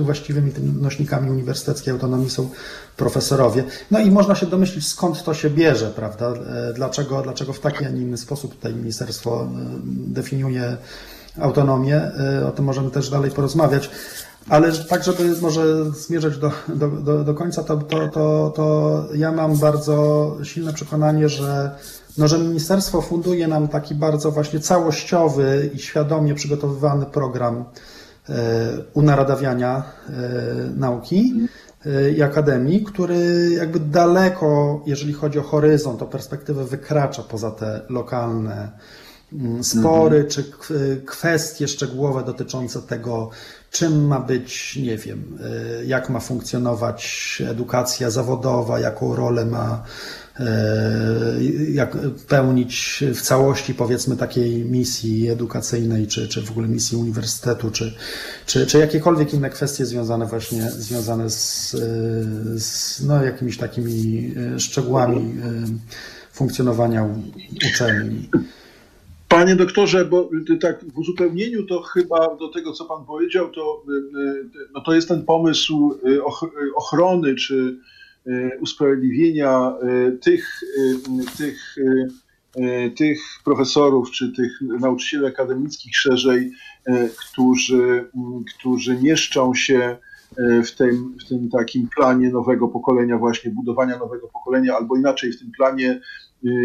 właściwymi 0.00 0.52
tymi 0.52 0.82
nośnikami 0.82 1.30
uniwersyteckiej 1.30 1.92
autonomii 1.92 2.30
są 2.30 2.50
profesorowie. 2.96 3.64
No 3.90 4.00
i 4.00 4.10
można 4.10 4.34
się 4.34 4.46
domyślić, 4.46 4.88
skąd 4.88 5.24
to 5.24 5.34
się 5.34 5.50
bierze, 5.50 5.90
prawda? 5.96 6.32
E, 6.32 6.72
dlaczego, 6.72 7.22
dlaczego 7.22 7.52
w 7.52 7.60
taki, 7.60 7.84
a 7.84 7.88
nie 7.88 8.02
inny 8.02 8.16
sposób 8.16 8.54
tutaj 8.54 8.74
ministerstwo 8.74 9.42
e, 9.44 9.46
definiuje 9.86 10.76
autonomię. 11.40 11.96
E, 11.96 12.46
o 12.46 12.50
tym 12.50 12.64
możemy 12.64 12.90
też 12.90 13.10
dalej 13.10 13.30
porozmawiać. 13.30 13.90
Ale 14.48 14.72
tak, 14.72 15.04
żeby 15.04 15.40
może 15.40 15.90
zmierzać 15.90 16.38
do, 16.38 16.52
do, 16.68 16.88
do, 16.88 17.24
do 17.24 17.34
końca, 17.34 17.62
to, 17.62 17.76
to, 17.76 18.08
to, 18.08 18.52
to 18.56 19.06
ja 19.14 19.32
mam 19.32 19.56
bardzo 19.56 20.36
silne 20.42 20.72
przekonanie, 20.72 21.28
że 21.28 21.70
no, 22.18 22.28
że 22.28 22.38
ministerstwo 22.38 23.02
funduje 23.02 23.48
nam 23.48 23.68
taki 23.68 23.94
bardzo 23.94 24.30
właśnie 24.30 24.60
całościowy 24.60 25.70
i 25.74 25.78
świadomie 25.78 26.34
przygotowywany 26.34 27.06
program 27.06 27.64
e, 28.28 28.34
unaradawiania 28.94 29.82
e, 30.08 30.12
nauki 30.76 31.48
e, 31.86 32.10
i 32.10 32.22
akademii, 32.22 32.84
który 32.84 33.50
jakby 33.58 33.80
daleko, 33.80 34.82
jeżeli 34.86 35.12
chodzi 35.12 35.38
o 35.38 35.42
horyzont, 35.42 36.02
o 36.02 36.06
perspektywę, 36.06 36.64
wykracza 36.64 37.22
poza 37.22 37.50
te 37.50 37.80
lokalne 37.88 38.70
mm, 39.32 39.64
spory 39.64 40.16
mhm. 40.16 40.30
czy 40.30 40.44
kwestie 41.06 41.68
szczegółowe 41.68 42.24
dotyczące 42.24 42.82
tego, 42.82 43.30
czym 43.70 44.06
ma 44.06 44.20
być, 44.20 44.76
nie 44.76 44.96
wiem, 44.96 45.38
jak 45.86 46.10
ma 46.10 46.20
funkcjonować 46.20 47.42
edukacja 47.50 48.10
zawodowa, 48.10 48.80
jaką 48.80 49.16
rolę 49.16 49.46
ma 49.46 49.82
jak 51.72 51.96
pełnić 52.28 53.04
w 53.14 53.22
całości 53.22 53.74
powiedzmy 53.74 54.16
takiej 54.16 54.64
misji 54.64 55.28
edukacyjnej, 55.28 56.06
czy, 56.06 56.28
czy 56.28 56.42
w 56.42 56.50
ogóle 56.50 56.68
misji 56.68 56.98
uniwersytetu, 56.98 57.70
czy, 57.70 57.94
czy, 58.46 58.66
czy 58.66 58.78
jakiekolwiek 58.78 59.34
inne 59.34 59.50
kwestie 59.50 59.86
związane 59.86 60.26
właśnie 60.26 60.70
związane 60.70 61.30
z, 61.30 61.70
z 62.62 63.04
no, 63.06 63.24
jakimiś 63.24 63.56
takimi 63.56 64.32
e, 64.54 64.60
szczegółami 64.60 65.16
e, 65.18 65.62
funkcjonowania 66.32 67.08
uczelni. 67.70 68.28
Panie 69.28 69.56
doktorze, 69.56 70.04
bo 70.04 70.30
tak 70.60 70.84
w 70.94 70.98
uzupełnieniu 70.98 71.66
to 71.66 71.82
chyba 71.82 72.36
do 72.36 72.48
tego, 72.48 72.72
co 72.72 72.84
pan 72.84 73.04
powiedział, 73.04 73.50
to, 73.50 73.82
no 74.74 74.80
to 74.80 74.94
jest 74.94 75.08
ten 75.08 75.24
pomysł 75.24 75.98
ochrony 76.76 77.34
czy 77.34 77.76
E, 77.76 77.95
usprawiedliwienia 78.60 79.74
e, 79.82 80.12
tych, 80.12 80.60
e, 80.78 81.36
tych, 81.36 81.76
tych 82.96 83.20
profesorów 83.44 84.10
czy 84.10 84.32
tych 84.32 84.60
nauczycieli 84.60 85.26
akademickich 85.26 85.96
szerzej, 85.96 86.52
którzy, 87.18 88.10
którzy 88.54 88.98
mieszczą 89.02 89.54
się 89.54 89.96
w 90.64 90.70
tym, 90.70 91.16
w 91.24 91.28
tym 91.28 91.50
takim 91.50 91.88
planie 91.96 92.30
nowego 92.30 92.68
pokolenia, 92.68 93.18
właśnie 93.18 93.50
budowania 93.50 93.98
nowego 93.98 94.28
pokolenia, 94.28 94.76
albo 94.76 94.96
inaczej 94.96 95.32
w 95.32 95.38
tym 95.38 95.50
planie 95.56 96.00
Y, 96.00 96.00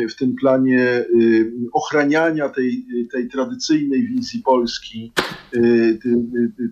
w 0.09 0.15
tym 0.15 0.35
planie 0.35 1.05
y, 1.15 1.51
ochraniania 1.73 2.49
tej, 2.49 2.85
tej 3.11 3.27
tradycyjnej 3.27 4.07
wizji 4.07 4.41
Polski, 4.45 5.11
y, 5.55 5.99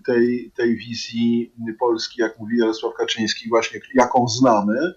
tej, 0.06 0.52
tej 0.56 0.76
wizji 0.76 1.52
Polski, 1.78 2.20
jak 2.20 2.38
mówi 2.38 2.58
Jarosław 2.58 2.94
Kaczyński, 2.94 3.48
właśnie 3.48 3.80
jaką 3.94 4.28
znamy, 4.28 4.94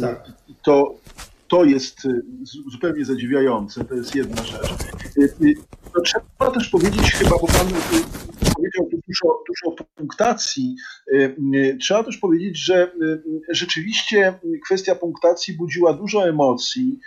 tak. 0.00 0.32
to, 0.62 0.94
to 1.48 1.64
jest 1.64 2.08
zupełnie 2.72 3.04
zadziwiające, 3.04 3.84
to 3.84 3.94
jest 3.94 4.14
jedna 4.14 4.42
rzecz. 4.42 4.74
Trzeba 6.04 6.50
też 6.54 6.68
powiedzieć 6.68 7.12
chyba, 7.12 7.30
bo 7.30 7.46
Pan 7.46 7.68
powiedział 8.58 8.88
tu 8.90 9.00
dużo, 9.08 9.44
dużo 9.48 9.84
punktacji. 9.94 10.76
Trzeba 11.80 12.04
też 12.04 12.16
powiedzieć, 12.16 12.58
że 12.58 12.92
rzeczywiście 13.48 14.38
kwestia 14.64 14.94
punktacji 14.94 15.56
budziła 15.56 15.92
dużo 15.92 16.28
emocji 16.28 16.98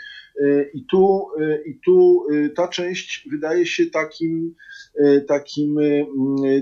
i 0.74 0.86
tu, 0.86 1.28
i 1.66 1.80
tu 1.86 2.26
ta 2.56 2.68
część 2.68 3.28
wydaje 3.32 3.66
się 3.66 3.86
takim, 3.86 4.56
takim, 5.28 5.76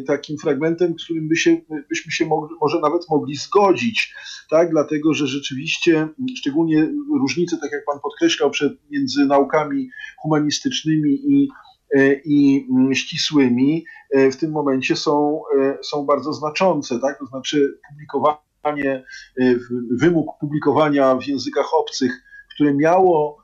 takim 0.07 0.37
fragmentem, 0.37 0.95
którym 0.95 1.27
by 1.27 1.35
się, 1.35 1.57
byśmy 1.89 2.11
się 2.11 2.25
mogli, 2.25 2.55
może 2.61 2.79
nawet 2.79 3.01
mogli 3.09 3.35
zgodzić, 3.35 4.13
tak? 4.49 4.69
dlatego 4.69 5.13
że 5.13 5.27
rzeczywiście, 5.27 6.07
szczególnie 6.37 6.93
różnice, 7.19 7.57
tak 7.61 7.71
jak 7.71 7.85
Pan 7.85 7.99
podkreślał, 8.03 8.51
przed, 8.51 8.73
między 8.91 9.25
naukami 9.25 9.89
humanistycznymi 10.21 11.11
i 11.11 11.49
i 12.25 12.67
mm, 12.71 12.95
ścisłymi 12.95 13.85
e, 14.11 14.31
w 14.31 14.37
tym 14.37 14.51
momencie 14.51 14.95
są, 14.95 15.41
e, 15.59 15.77
są 15.83 16.05
bardzo 16.05 16.33
znaczące, 16.33 16.99
tak? 16.99 17.19
To 17.19 17.25
znaczy 17.25 17.79
publikowanie, 17.89 19.03
wymóg 19.91 20.39
publikowania 20.39 21.15
w 21.15 21.27
językach 21.27 21.73
obcych, 21.73 22.11
które 22.55 22.73
miało 22.73 23.37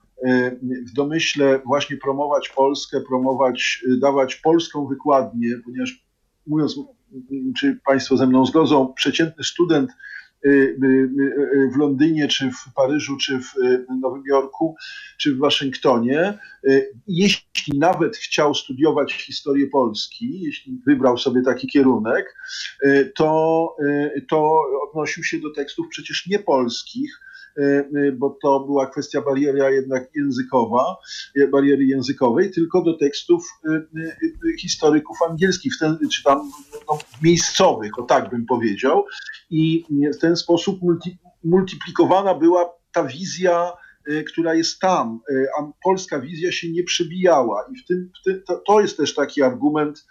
w 0.62 0.94
domyśle 0.94 1.60
właśnie 1.66 1.98
promować 1.98 2.50
Polskę, 2.50 3.02
promować, 3.02 3.84
dawać 4.02 4.36
polską 4.36 4.88
wykładnię, 4.88 5.50
ponieważ 5.66 6.06
mówiąc, 6.48 6.80
czy 7.58 7.80
Państwo 7.86 8.18
ze 8.18 8.28
mną 8.28 8.46
zgodzą, 8.46 8.94
przeciętny 8.94 9.44
student 9.44 9.92
w 11.74 11.78
Londynie, 11.78 12.28
czy 12.28 12.52
w 12.52 12.74
Paryżu, 12.76 13.18
czy 13.18 13.40
w 13.40 13.54
Nowym 14.02 14.24
Jorku, 14.28 14.76
czy 15.18 15.36
w 15.36 15.38
Waszyngtonie. 15.38 16.40
Jeśli 17.08 17.80
nawet 17.80 18.18
chciał 18.18 18.56
studiować 18.56 19.14
historię 19.14 19.68
Polski, 19.68 20.42
jeśli 20.42 20.82
wybrał 20.88 21.18
sobie 21.18 21.42
taki 21.42 21.68
kierunek, 21.68 22.36
to, 23.16 23.76
to 24.30 24.60
odnosił 24.90 25.24
się 25.24 25.40
do 25.40 25.54
tekstów 25.54 25.88
przecież 25.90 26.28
nie 26.28 26.40
polskich, 26.40 27.22
e, 27.22 27.25
bo 28.18 28.38
to 28.42 28.60
była 28.60 28.88
kwestia 28.88 29.22
bariery 29.22 29.76
jednak 29.76 30.10
językowa, 30.16 30.98
e, 31.36 31.48
bariery 31.48 31.86
językowej, 31.86 32.52
tylko 32.52 32.82
do 32.82 32.98
tekstów 32.98 33.48
historyków 34.60 35.18
angielskich, 35.30 35.74
ten, 35.80 35.98
czy 36.12 36.24
tam 36.24 36.52
no, 36.90 36.98
miejscowych, 37.24 38.00
o 38.00 38.04
tak 38.04 38.30
bym 38.30 38.46
powiedział. 38.46 39.06
I 39.50 39.86
w 40.14 40.18
ten 40.18 40.36
sposób 40.36 40.82
multi, 40.82 41.18
multiplikowana 41.44 42.36
była 42.36 42.74
ta 42.94 43.04
wizja, 43.04 43.72
która 44.28 44.54
jest 44.54 44.80
tam, 44.80 45.20
a 45.60 45.72
polska 45.84 46.20
wizja 46.20 46.52
się 46.52 46.72
nie 46.72 46.84
przebijała. 46.84 47.66
I 47.74 47.78
w 47.78 47.86
tym, 47.86 48.12
w 48.22 48.24
tym 48.24 48.42
to, 48.48 48.62
to 48.68 48.82
jest 48.82 48.98
też 48.98 49.16
taki 49.16 49.42
argument, 49.42 50.06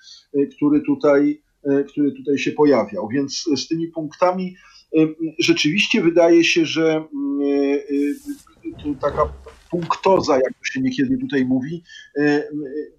który 0.56 0.80
tutaj, 0.80 1.42
który 1.88 2.12
tutaj 2.12 2.38
się 2.38 2.52
pojawiał. 2.52 3.08
Więc 3.08 3.44
z 3.56 3.68
tymi 3.68 3.88
punktami 3.88 4.56
rzeczywiście 5.38 6.02
wydaje 6.02 6.44
się, 6.44 6.66
że 6.66 7.04
mm, 7.14 7.40
e, 7.42 8.90
e, 8.90 8.94
taka 9.00 9.32
punktoza, 9.70 10.34
jak 10.34 10.52
to 10.52 10.64
się 10.64 10.80
niekiedy 10.80 11.18
tutaj 11.18 11.44
mówi, 11.44 11.82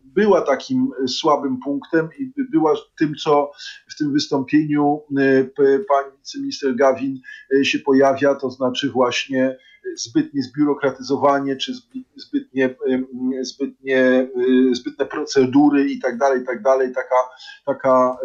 była 0.04 0.42
takim 0.42 0.90
słabym 1.08 1.60
punktem 1.60 2.10
i 2.20 2.32
była 2.52 2.74
tym, 3.00 3.16
co 3.16 3.52
w 3.88 3.98
tym 3.98 4.14
wystąpieniu 4.14 5.02
pani 5.88 6.18
wiceminister 6.18 6.76
Gawin 6.76 7.20
się 7.64 7.80
pojawia, 7.80 8.36
to 8.36 8.50
znaczy 8.50 8.90
właśnie 8.90 9.58
zbytnie 9.96 10.44
zbiurokratyzowanie, 10.44 11.56
czy 11.56 11.74
zbytnie, 12.16 12.76
zbytnie, 13.42 14.28
zbytne 14.72 15.06
procedury 15.06 15.90
i 15.90 16.00
tak 16.00 16.18
dalej, 16.18 16.42
i 16.42 16.46
tak 16.46 16.62
dalej, 16.62 16.94
taka, 16.94 17.16
taka, 17.66 18.18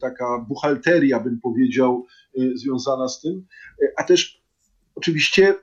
taka 0.00 0.44
buchalteria, 0.48 1.20
bym 1.20 1.40
powiedział, 1.40 2.06
związana 2.54 3.08
z 3.08 3.20
tym, 3.20 3.46
a 3.96 4.04
też 4.04 4.42
oczywiście 4.94 5.54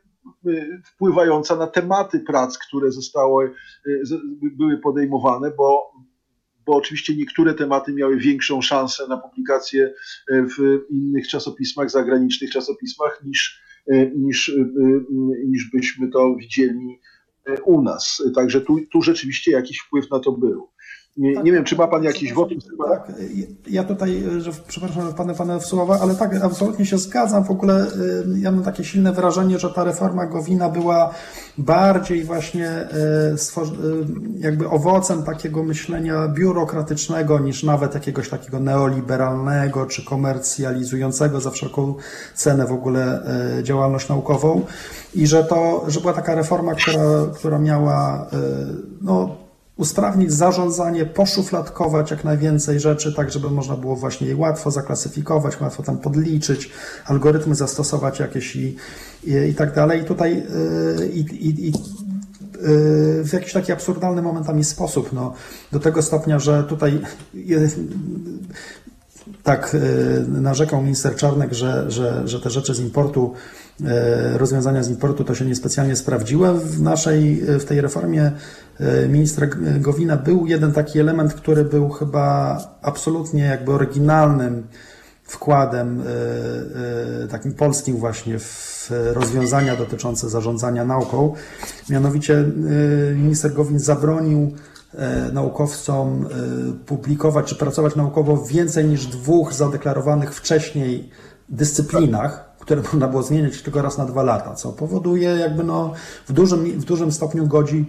wpływająca 0.86 1.56
na 1.56 1.68
tematy 1.68 2.20
prac, 2.20 2.58
które 2.58 2.92
zostały, 2.92 3.54
były 4.42 4.78
podejmowane, 4.78 5.52
bo, 5.58 5.92
bo 6.66 6.76
oczywiście 6.76 7.16
niektóre 7.16 7.54
tematy 7.54 7.94
miały 7.94 8.18
większą 8.18 8.62
szansę 8.62 9.08
na 9.08 9.18
publikację 9.18 9.94
w 10.30 10.80
innych 10.90 11.28
czasopismach, 11.28 11.92
zagranicznych 11.92 12.52
czasopismach 12.52 13.22
niż, 13.24 13.62
niż, 14.16 14.52
niż 15.46 15.72
byśmy 15.72 16.10
to 16.10 16.36
widzieli 16.36 17.00
u 17.66 17.82
nas. 17.82 18.24
Także 18.36 18.62
tu, 18.62 18.78
tu 18.92 19.02
rzeczywiście 19.02 19.52
jakiś 19.52 19.80
wpływ 19.80 20.10
na 20.12 20.20
to 20.20 20.32
był. 20.32 20.73
Nie, 21.18 21.36
tak, 21.36 21.44
nie 21.44 21.52
wiem, 21.52 21.64
czy 21.64 21.76
ma 21.76 21.88
Pan 21.88 22.04
jakiś 22.04 22.34
wotum? 22.34 22.58
Tak, 22.90 23.12
ja 23.68 23.84
tutaj, 23.84 24.24
że, 24.38 24.52
przepraszam, 24.68 25.08
że 25.08 25.14
Pan, 25.14 25.36
pan 25.36 25.60
w 25.60 25.66
słowa, 25.66 26.00
ale 26.02 26.16
tak, 26.16 26.36
absolutnie 26.44 26.86
się 26.86 26.98
zgadzam. 26.98 27.44
W 27.44 27.52
ogóle 27.52 27.86
ja 28.36 28.52
mam 28.52 28.64
takie 28.64 28.84
silne 28.84 29.14
wrażenie, 29.14 29.60
że 29.60 29.70
ta 29.70 29.84
reforma 29.84 30.26
Gowina 30.26 30.70
była 30.70 31.14
bardziej 31.58 32.24
właśnie 32.24 32.88
jakby 34.40 34.70
owocem 34.70 35.24
takiego 35.24 35.64
myślenia 35.64 36.28
biurokratycznego 36.28 37.40
niż 37.40 37.64
nawet 37.64 37.94
jakiegoś 37.94 38.30
takiego 38.30 38.60
neoliberalnego 38.60 39.86
czy 39.86 40.06
komercjalizującego 40.06 41.42
za 41.42 41.52
wszelką 41.52 41.96
cenę 42.36 42.66
w 42.66 42.72
ogóle 42.72 43.24
działalność 43.64 44.10
naukową 44.10 44.62
i 45.16 45.28
że 45.28 45.44
to, 45.44 45.86
że 45.88 46.02
była 46.02 46.14
taka 46.14 46.36
reforma, 46.36 46.76
która, 46.76 47.04
która 47.34 47.60
miała 47.60 48.28
no, 49.02 49.43
usprawnić 49.78 50.34
zarządzanie, 50.34 51.06
poszufladkować 51.06 52.12
jak 52.12 52.24
najwięcej 52.24 52.80
rzeczy, 52.80 53.14
tak 53.14 53.32
żeby 53.32 53.50
można 53.50 53.76
było 53.76 53.96
właśnie 53.96 54.28
je 54.28 54.36
łatwo 54.36 54.72
zaklasyfikować, 54.72 55.62
łatwo 55.62 55.84
tam 55.84 55.98
podliczyć, 55.98 56.70
algorytmy 57.06 57.56
zastosować 57.56 58.20
jakieś 58.20 58.56
i, 58.56 58.76
i, 59.24 59.34
i 59.34 59.56
tak 59.56 59.76
dalej. 59.76 60.02
I 60.02 60.06
tutaj 60.06 60.44
y, 61.02 61.08
i, 61.08 61.20
i, 61.20 61.68
i 61.68 61.74
w 63.24 63.30
jakiś 63.34 63.54
taki 63.54 63.72
absurdalny 63.72 64.22
momentami 64.22 64.64
sposób, 64.64 65.14
no, 65.14 65.34
do 65.72 65.80
tego 65.80 66.02
stopnia, 66.02 66.40
że 66.40 66.64
tutaj 66.64 67.02
tak 69.44 69.76
y, 69.76 70.26
narzekał 70.28 70.82
minister 70.82 71.16
Czarnek, 71.16 71.54
że, 71.54 71.92
że, 71.92 72.28
że 72.28 72.40
te 72.40 72.50
rzeczy 72.50 72.74
z 72.74 72.80
importu 72.80 73.34
rozwiązania 74.34 74.84
z 74.84 74.90
importu 74.90 75.24
to 75.24 75.36
się 75.36 75.46
niespecjalnie 75.46 75.96
sprawdziły. 75.96 76.60
W 76.60 76.82
naszej, 76.82 77.44
e, 77.50 77.60
w 77.60 77.66
tej 77.66 77.82
reformie 77.82 78.32
e, 78.80 79.08
ministra 79.08 79.48
Gowina 79.80 80.18
był 80.18 80.48
jeden 80.48 80.74
taki 80.74 81.00
element, 81.00 81.34
który 81.34 81.66
był 81.66 81.90
chyba 81.90 82.58
absolutnie 82.82 83.44
jakby 83.44 83.72
oryginalnym 83.72 84.68
wkładem 85.24 86.04
takim 87.32 87.54
polskim 87.54 87.98
właśnie 87.98 88.40
w 88.40 88.92
rozwiązania 89.14 89.76
dotyczące 89.76 90.30
zarządzania 90.30 90.86
nauką. 90.86 91.34
Mianowicie 91.90 92.46
minister 93.16 93.54
Gowin 93.54 93.80
zabronił 93.80 94.52
naukowcom 95.34 96.28
publikować 96.86 97.46
czy 97.46 97.56
pracować 97.56 97.96
naukowo 97.96 98.46
więcej 98.46 98.86
niż 98.86 99.06
dwóch 99.06 99.54
zadeklarowanych 99.54 100.34
wcześniej 100.34 101.10
dyscyplinach 101.50 102.53
które 102.64 102.82
można 102.94 103.08
było 103.08 103.24
zmieniać 103.24 103.62
tylko 103.62 103.82
raz 103.82 103.98
na 103.98 104.06
dwa 104.06 104.24
lata, 104.24 104.56
co 104.56 104.72
powoduje 104.72 105.30
jakby 105.30 105.64
no 105.64 105.94
w 106.28 106.34
dużym, 106.34 106.66
w 106.66 106.86
dużym 106.86 107.12
stopniu 107.12 107.48
godzi 107.48 107.86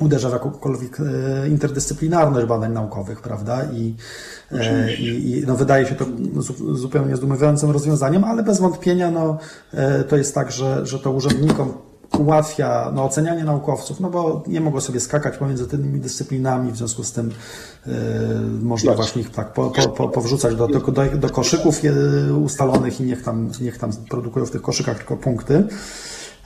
uderza 0.00 0.28
w 0.28 0.32
jakąkolwiek 0.32 0.98
e, 1.00 1.48
interdyscyplinarność 1.48 2.46
badań 2.46 2.72
naukowych, 2.72 3.20
prawda? 3.20 3.64
I, 3.72 3.94
e, 4.52 4.94
i, 4.94 5.30
i 5.30 5.46
no 5.46 5.56
wydaje 5.56 5.86
się 5.86 5.94
to 5.94 6.04
zupełnie 6.74 7.16
zdumiewającym 7.16 7.70
rozwiązaniem, 7.70 8.24
ale 8.24 8.42
bez 8.42 8.60
wątpienia 8.60 9.10
no, 9.10 9.38
e, 9.72 10.04
to 10.04 10.16
jest 10.16 10.34
tak, 10.34 10.52
że, 10.52 10.86
że 10.86 10.98
to 10.98 11.10
urzędnikom 11.10 11.72
ułatwia 12.18 12.92
no, 12.94 13.04
ocenianie 13.04 13.44
naukowców, 13.44 14.00
no 14.00 14.10
bo 14.10 14.42
nie 14.46 14.60
mogą 14.60 14.80
sobie 14.80 15.00
skakać 15.00 15.36
pomiędzy 15.36 15.68
tymi 15.68 16.00
dyscyplinami, 16.00 16.72
w 16.72 16.76
związku 16.76 17.04
z 17.04 17.12
tym 17.12 17.30
yy, 17.86 17.94
można 18.62 18.94
właśnie 18.94 19.22
ich 19.22 19.30
tak 19.30 19.52
po, 19.52 19.70
po, 19.70 19.88
po, 19.88 20.08
powrzucać 20.08 20.56
do, 20.56 20.68
do, 20.68 20.80
do 21.14 21.30
koszyków 21.30 21.80
ustalonych 22.44 23.00
i 23.00 23.04
niech 23.04 23.22
tam, 23.22 23.50
niech 23.60 23.78
tam 23.78 23.90
produkują 24.10 24.46
w 24.46 24.50
tych 24.50 24.62
koszykach 24.62 24.96
tylko 24.96 25.16
punkty. 25.16 25.64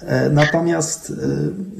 E, 0.03 0.31
natomiast, 0.31 1.13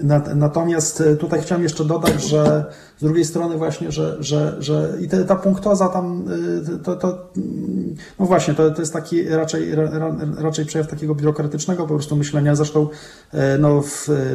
e, 0.05 0.35
natomiast 0.35 1.03
tutaj 1.21 1.43
chciałem 1.43 1.63
jeszcze 1.63 1.85
dodać, 1.85 2.23
że 2.23 2.65
z 2.99 3.03
drugiej 3.03 3.25
strony 3.25 3.57
właśnie, 3.57 3.93
że, 3.93 4.17
że, 4.21 4.57
że 4.59 4.93
i 5.01 5.09
ta 5.27 5.37
punktoza 5.37 5.89
tam, 5.89 6.25
to, 6.85 6.97
to 6.97 7.31
no 8.19 8.27
właśnie, 8.27 8.55
to, 8.55 8.71
to 8.71 8.83
jest 8.83 8.93
taki 8.93 9.29
raczej, 9.29 9.75
raczej 10.39 10.65
przejaw 10.65 10.89
takiego 10.89 11.15
biurokratycznego 11.15 11.83
po 11.83 11.95
prostu 11.95 12.17
myślenia. 12.17 12.55
Zresztą 12.55 12.89
e, 13.33 13.59
no, 13.59 13.83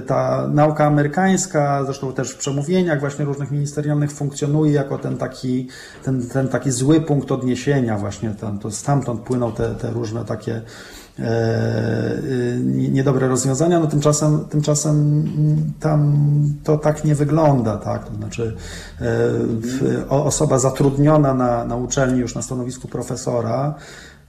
ta 0.07 0.47
nauka 0.47 0.85
amerykańska, 0.85 1.83
zresztą 1.85 2.13
też 2.13 2.31
w 2.31 2.37
przemówieniach 2.37 2.99
właśnie 2.99 3.25
różnych 3.25 3.51
ministerialnych 3.51 4.11
funkcjonuje 4.11 4.71
jako 4.71 4.97
ten 4.97 5.17
taki, 5.17 5.67
ten, 6.03 6.27
ten 6.27 6.47
taki 6.47 6.71
zły 6.71 7.01
punkt 7.01 7.31
odniesienia 7.31 7.97
właśnie, 7.97 8.29
ten, 8.29 8.59
to 8.59 8.71
stamtąd 8.71 9.21
płyną 9.21 9.51
te, 9.51 9.75
te 9.75 9.91
różne 9.91 10.25
takie 10.25 10.53
E, 10.53 11.02
niedobre 12.69 13.27
rozwiązania, 13.27 13.79
no 13.79 13.87
tymczasem, 13.87 14.45
tymczasem 14.49 14.91
mm, 14.91 15.73
tam 15.79 16.13
to 16.63 16.77
tak 16.77 17.05
nie 17.05 17.15
wygląda, 17.15 17.77
tak? 17.77 18.07
To 18.07 18.15
znaczy 18.15 18.55
e, 19.01 20.09
osoba 20.09 20.59
zatrudniona 20.59 21.33
na, 21.33 21.65
na 21.65 21.75
uczelni 21.75 22.19
już 22.19 22.35
na 22.35 22.41
stanowisku 22.41 22.87
profesora 22.87 23.75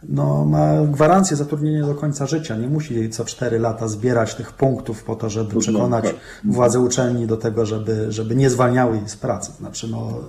no, 0.09 0.45
ma 0.45 0.73
gwarancję 0.87 1.37
zatrudnienia 1.37 1.87
do 1.87 1.95
końca 1.95 2.27
życia. 2.27 2.57
Nie 2.57 2.69
musi 2.69 3.11
co 3.11 3.25
4 3.25 3.59
lata 3.59 3.89
zbierać 3.89 4.35
tych 4.35 4.53
punktów 4.53 5.05
po 5.05 5.17
to, 5.17 5.31
żeby 5.31 5.61
przekonać 5.61 6.05
tak. 6.05 6.15
władze 6.45 6.81
uczelni 6.81 7.27
do 7.27 7.37
tego, 7.37 7.67
żeby, 7.67 8.13
żeby 8.13 8.37
nie 8.37 8.51
zwalniały 8.51 8.97
jej 8.97 9.09
z 9.09 9.17
pracy. 9.17 9.53
Znaczy, 9.53 9.89
no, 9.91 10.21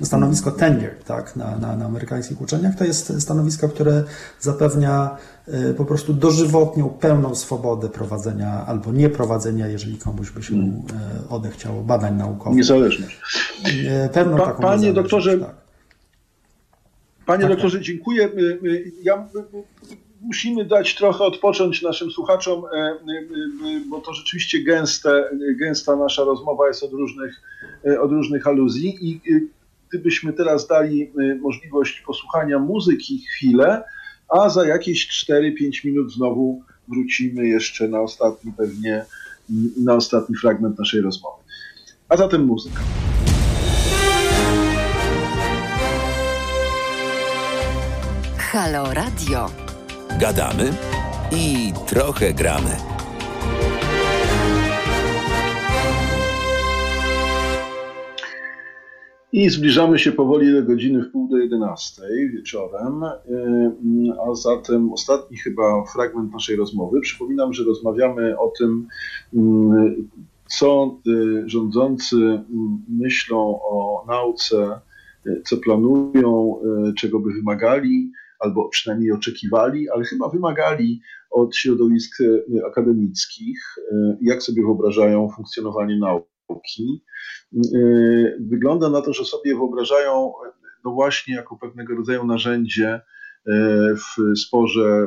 y, 0.00 0.06
stanowisko 0.06 0.50
tenure 0.50 0.94
tak, 1.06 1.36
na, 1.36 1.58
na, 1.58 1.76
na 1.76 1.84
amerykańskich 1.84 2.40
uczelniach 2.40 2.74
to 2.74 2.84
jest 2.84 3.22
stanowisko, 3.22 3.68
które 3.68 4.04
zapewnia 4.40 5.16
y, 5.48 5.74
po 5.74 5.84
prostu 5.84 6.14
dożywotnią, 6.14 6.88
pełną 6.88 7.34
swobodę 7.34 7.88
prowadzenia 7.88 8.66
albo 8.66 8.92
nieprowadzenia, 8.92 9.66
jeżeli 9.66 9.98
komuś 9.98 10.30
by 10.30 10.42
się 10.42 10.54
mm. 10.54 10.68
y, 10.68 11.28
odechciało 11.28 11.82
badań 11.82 12.16
naukowych. 12.16 12.56
Niezależność. 12.56 13.20
Pewną 14.12 14.36
pa, 14.36 14.46
taką 14.46 14.62
Panie 14.62 14.92
doktorze, 14.92 15.38
tak. 15.38 15.61
Panie 17.26 17.42
tak, 17.42 17.52
doktorze, 17.52 17.78
tak. 17.78 17.86
dziękuję. 17.86 18.28
Ja, 19.02 19.28
musimy 20.20 20.64
dać 20.64 20.94
trochę 20.94 21.24
odpocząć 21.24 21.82
naszym 21.82 22.10
słuchaczom, 22.10 22.64
e, 22.64 22.98
bo 23.88 24.00
to 24.00 24.14
rzeczywiście 24.14 24.62
gęste, 24.62 25.30
gęsta 25.60 25.96
nasza 25.96 26.24
rozmowa 26.24 26.68
jest 26.68 26.82
od 26.82 26.92
różnych, 26.92 27.40
e, 27.86 28.00
od 28.00 28.10
różnych 28.10 28.46
aluzji 28.46 28.98
i 29.00 29.20
gdybyśmy 29.88 30.32
teraz 30.32 30.66
dali 30.66 31.10
możliwość 31.40 32.00
posłuchania 32.00 32.58
muzyki 32.58 33.18
chwilę, 33.18 33.84
a 34.28 34.48
za 34.48 34.66
jakieś 34.66 35.08
4-5 35.08 35.84
minut 35.84 36.12
znowu 36.12 36.62
wrócimy 36.88 37.46
jeszcze 37.46 37.88
na 37.88 38.00
ostatni 38.00 38.52
pewnie, 38.56 39.04
na 39.84 39.94
ostatni 39.94 40.36
fragment 40.36 40.78
naszej 40.78 41.00
rozmowy. 41.00 41.42
A 42.08 42.16
zatem 42.16 42.44
muzyka. 42.44 42.80
Halo 48.52 48.84
Radio. 48.94 49.46
Gadamy 50.20 50.72
i 51.36 51.72
trochę 51.86 52.34
gramy. 52.34 52.76
I 59.32 59.50
zbliżamy 59.50 59.98
się 59.98 60.12
powoli 60.12 60.52
do 60.52 60.62
godziny 60.62 61.02
w 61.02 61.10
pół 61.12 61.28
do 61.28 61.36
11 61.36 62.02
wieczorem, 62.32 63.02
y, 63.04 63.08
a 64.30 64.34
zatem 64.34 64.92
ostatni 64.92 65.36
chyba 65.36 65.84
fragment 65.92 66.32
naszej 66.32 66.56
rozmowy. 66.56 67.00
Przypominam, 67.00 67.52
że 67.52 67.64
rozmawiamy 67.64 68.38
o 68.38 68.52
tym, 68.58 68.86
y, 69.34 69.38
co 70.46 70.98
y, 71.06 71.48
rządzący 71.48 72.42
myślą 72.88 73.60
o 73.62 74.04
nauce, 74.08 74.80
co 75.44 75.56
planują, 75.56 76.56
czego 76.98 77.18
by 77.18 77.32
wymagali, 77.32 78.12
albo 78.42 78.68
przynajmniej 78.68 79.12
oczekiwali, 79.12 79.90
ale 79.90 80.04
chyba 80.04 80.28
wymagali 80.28 81.00
od 81.30 81.56
środowisk 81.56 82.18
akademickich, 82.66 83.58
jak 84.20 84.42
sobie 84.42 84.62
wyobrażają 84.62 85.28
funkcjonowanie 85.36 85.98
nauki. 85.98 87.04
Y, 87.74 88.38
wygląda 88.40 88.90
na 88.90 89.02
to, 89.02 89.12
że 89.12 89.24
sobie 89.24 89.54
wyobrażają 89.54 90.32
no 90.84 90.90
właśnie 90.92 91.34
jako 91.34 91.56
pewnego 91.56 91.94
rodzaju 91.94 92.26
narzędzie 92.26 93.00
w 93.96 94.38
sporze 94.38 95.06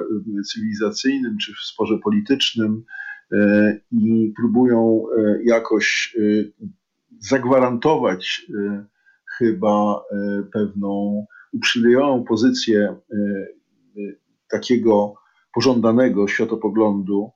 cywilizacyjnym 0.53 1.37
czy 1.37 1.53
w 1.53 1.65
sporze 1.65 1.97
politycznym 2.03 2.83
i 3.91 4.33
próbują 4.35 5.05
jakoś 5.45 6.17
zagwarantować 7.19 8.51
chyba 9.37 10.03
pewną 10.53 11.25
uprzywilejowaną 11.55 12.23
pozycję 12.23 12.95
takiego 14.51 15.13
pożądanego 15.53 16.27
światopoglądu 16.27 17.31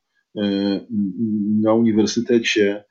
na 1.61 1.73
uniwersytecie 1.73 2.83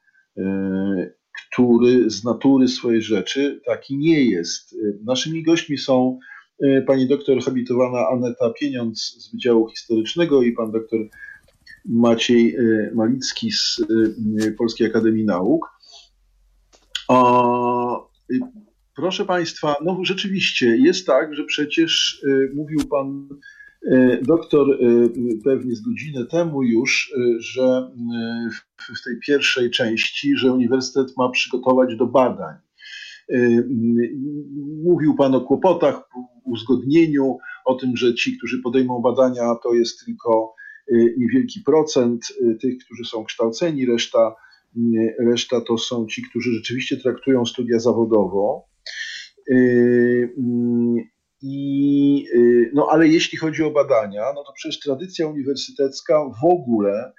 który 1.52 2.10
z 2.10 2.24
natury 2.24 2.68
swojej 2.68 3.02
rzeczy 3.02 3.60
taki 3.66 3.96
nie 3.96 4.24
jest. 4.24 4.76
Naszymi 5.04 5.42
gośćmi 5.42 5.78
są 5.78 6.18
e, 6.62 6.82
pani 6.82 7.08
doktor 7.08 7.40
habilitowana 7.42 8.08
Aneta 8.08 8.50
Pieniądz 8.50 8.98
z 8.98 9.32
Wydziału 9.32 9.68
Historycznego 9.68 10.42
i 10.42 10.52
pan 10.52 10.72
doktor 10.72 11.00
Maciej 11.84 12.56
e, 12.56 12.90
Malicki 12.94 13.50
z 13.52 13.80
e, 14.46 14.50
Polskiej 14.50 14.86
Akademii 14.86 15.24
Nauk. 15.24 15.66
Proszę 18.98 19.24
Państwa, 19.24 19.74
no 19.84 19.98
rzeczywiście 20.02 20.76
jest 20.76 21.06
tak, 21.06 21.34
że 21.34 21.44
przecież 21.44 22.22
mówił 22.54 22.78
Pan 22.90 23.28
E, 23.86 24.18
doktor 24.22 24.70
e, 24.70 24.76
pewnie 25.44 25.76
z 25.76 25.80
godzinę 25.80 26.26
temu 26.26 26.62
już, 26.62 27.14
że 27.38 27.90
w 28.78 29.04
tej 29.04 29.18
pierwszej 29.26 29.70
części, 29.70 30.36
że 30.36 30.52
uniwersytet 30.52 31.16
ma 31.16 31.30
przygotować 31.30 31.96
do 31.96 32.06
badań. 32.06 32.54
Mówił 34.84 35.14
Pan 35.14 35.34
o 35.34 35.40
kłopotach, 35.40 36.08
uzgodnieniu, 36.44 37.38
o 37.64 37.74
tym, 37.74 37.96
że 37.96 38.14
ci, 38.14 38.38
którzy 38.38 38.62
podejmą 38.62 39.00
badania, 39.02 39.54
to 39.62 39.74
jest 39.74 40.04
tylko 40.04 40.54
niewielki 41.18 41.60
procent 41.60 42.22
tych, 42.60 42.78
którzy 42.84 43.04
są 43.04 43.24
kształceni, 43.24 43.86
reszta, 43.86 44.34
reszta 45.20 45.60
to 45.60 45.78
są 45.78 46.06
ci, 46.06 46.22
którzy 46.22 46.52
rzeczywiście 46.52 46.96
traktują 46.96 47.46
studia 47.46 47.78
zawodowo. 47.78 48.68
I, 51.42 52.26
y, 52.34 52.70
no 52.74 52.88
ale 52.90 53.08
jeśli 53.08 53.38
chodzi 53.38 53.62
o 53.62 53.70
badania, 53.70 54.32
no 54.34 54.44
to 54.44 54.52
przecież 54.52 54.80
tradycja 54.80 55.26
uniwersytecka 55.26 56.24
w 56.42 56.44
ogóle 56.44 57.12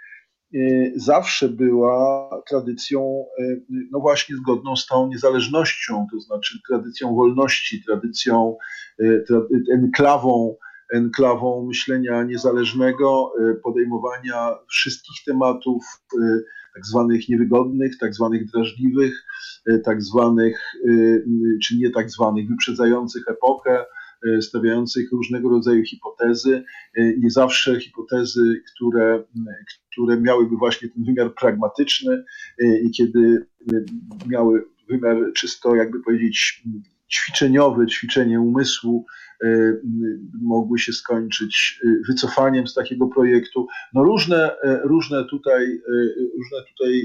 y, 0.54 0.94
zawsze 0.96 1.50
była 1.50 2.30
tradycją, 2.50 3.26
y, 3.40 3.64
no 3.92 4.00
właśnie 4.00 4.36
zgodną 4.36 4.76
z 4.76 4.88
tą 4.88 5.08
niezależnością, 5.08 6.08
to 6.12 6.20
znaczy 6.20 6.58
tradycją 6.68 7.16
wolności, 7.16 7.84
tradycją, 7.84 8.58
enklawą, 9.74 10.56
enklawą 10.94 11.66
myślenia 11.68 12.24
niezależnego, 12.24 13.34
podejmowania 13.64 14.56
wszystkich 14.70 15.16
tematów 15.26 15.84
tak 16.80 16.86
zwanych 16.86 17.30
niewygodnych, 17.30 17.98
tak 17.98 18.14
zwanych 18.14 18.52
drażliwych, 18.52 19.26
tak 19.86 20.04
zwanych, 20.04 20.62
czy 21.64 21.78
nie 21.78 21.90
tak 21.90 22.12
zwanych, 22.12 22.50
wyprzedzających 22.50 23.24
epokę, 23.28 23.86
E, 24.28 24.42
stawiających 24.42 25.12
różnego 25.12 25.50
rodzaju 25.50 25.84
hipotezy, 25.84 26.64
e, 26.98 27.18
nie 27.18 27.30
zawsze 27.30 27.80
hipotezy, 27.80 28.62
które, 28.74 29.24
które 29.92 30.22
miałyby 30.22 30.56
właśnie 30.58 30.90
ten 30.90 31.04
wymiar 31.04 31.34
pragmatyczny 31.36 32.24
e, 32.60 32.80
i 32.80 32.92
kiedy 32.92 33.46
miały 34.28 34.66
wymiar 34.90 35.18
czysto, 35.36 35.76
jakby 35.76 36.04
powiedzieć, 36.04 36.64
ćwiczeniowy, 37.12 37.88
ćwiczenie 37.88 38.42
umysłu, 38.42 39.06
mogły 40.42 40.80
się 40.80 40.94
skończyć 40.94 41.82
wycofaniem 42.08 42.68
z 42.68 42.74
takiego 42.74 43.08
projektu. 43.08 43.68
No 43.94 44.04
różne, 44.04 44.52
różne 44.84 45.26
tutaj, 45.26 45.82
różne 46.38 46.58
tutaj 46.78 47.02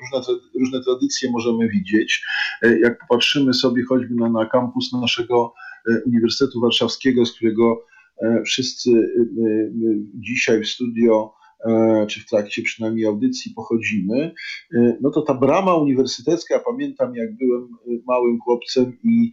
różne, 0.00 0.34
różne 0.60 0.82
tradycje 0.84 1.30
możemy 1.30 1.68
widzieć. 1.68 2.24
Jak 2.62 2.98
popatrzymy 2.98 3.54
sobie 3.54 3.84
choćby 3.84 4.14
na, 4.14 4.28
na 4.28 4.46
kampus 4.46 4.92
naszego 4.92 5.54
Uniwersytetu 6.06 6.60
Warszawskiego, 6.60 7.26
z 7.26 7.32
którego 7.32 7.84
wszyscy 8.46 8.90
dzisiaj 10.14 10.62
w 10.62 10.68
studio 10.68 11.34
czy 12.08 12.20
w 12.20 12.26
trakcie 12.26 12.62
przynajmniej 12.62 13.06
audycji 13.06 13.52
pochodzimy, 13.54 14.34
e, 14.74 14.96
no 15.00 15.10
to 15.10 15.22
ta 15.22 15.34
brama 15.34 15.76
uniwersytecka, 15.76 16.60
pamiętam 16.66 17.14
jak 17.14 17.36
byłem 17.36 17.62
e, 17.62 17.90
małym 18.06 18.38
chłopcem 18.40 18.98
i, 19.04 19.30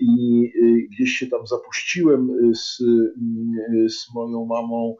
i 0.00 0.52
gdzieś 0.92 1.10
się 1.10 1.26
tam 1.26 1.46
zapuściłem 1.46 2.28
z, 2.54 2.76
z 3.88 4.14
moją 4.14 4.46
mamą 4.46 4.96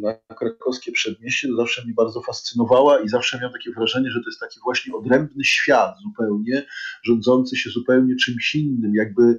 na 0.00 0.34
krakowskie 0.34 0.92
przedmieście, 0.92 1.48
to 1.48 1.56
zawsze 1.56 1.84
mnie 1.84 1.94
bardzo 1.94 2.22
fascynowała 2.22 3.00
i 3.00 3.08
zawsze 3.08 3.38
miałem 3.38 3.52
takie 3.52 3.70
wrażenie, 3.70 4.10
że 4.10 4.20
to 4.20 4.28
jest 4.28 4.40
taki 4.40 4.60
właśnie 4.64 4.94
odrębny 4.94 5.44
świat 5.44 5.94
zupełnie, 6.02 6.66
rządzący 7.04 7.56
się 7.56 7.70
zupełnie 7.70 8.16
czymś 8.16 8.54
innym, 8.54 8.94
jakby 8.94 9.38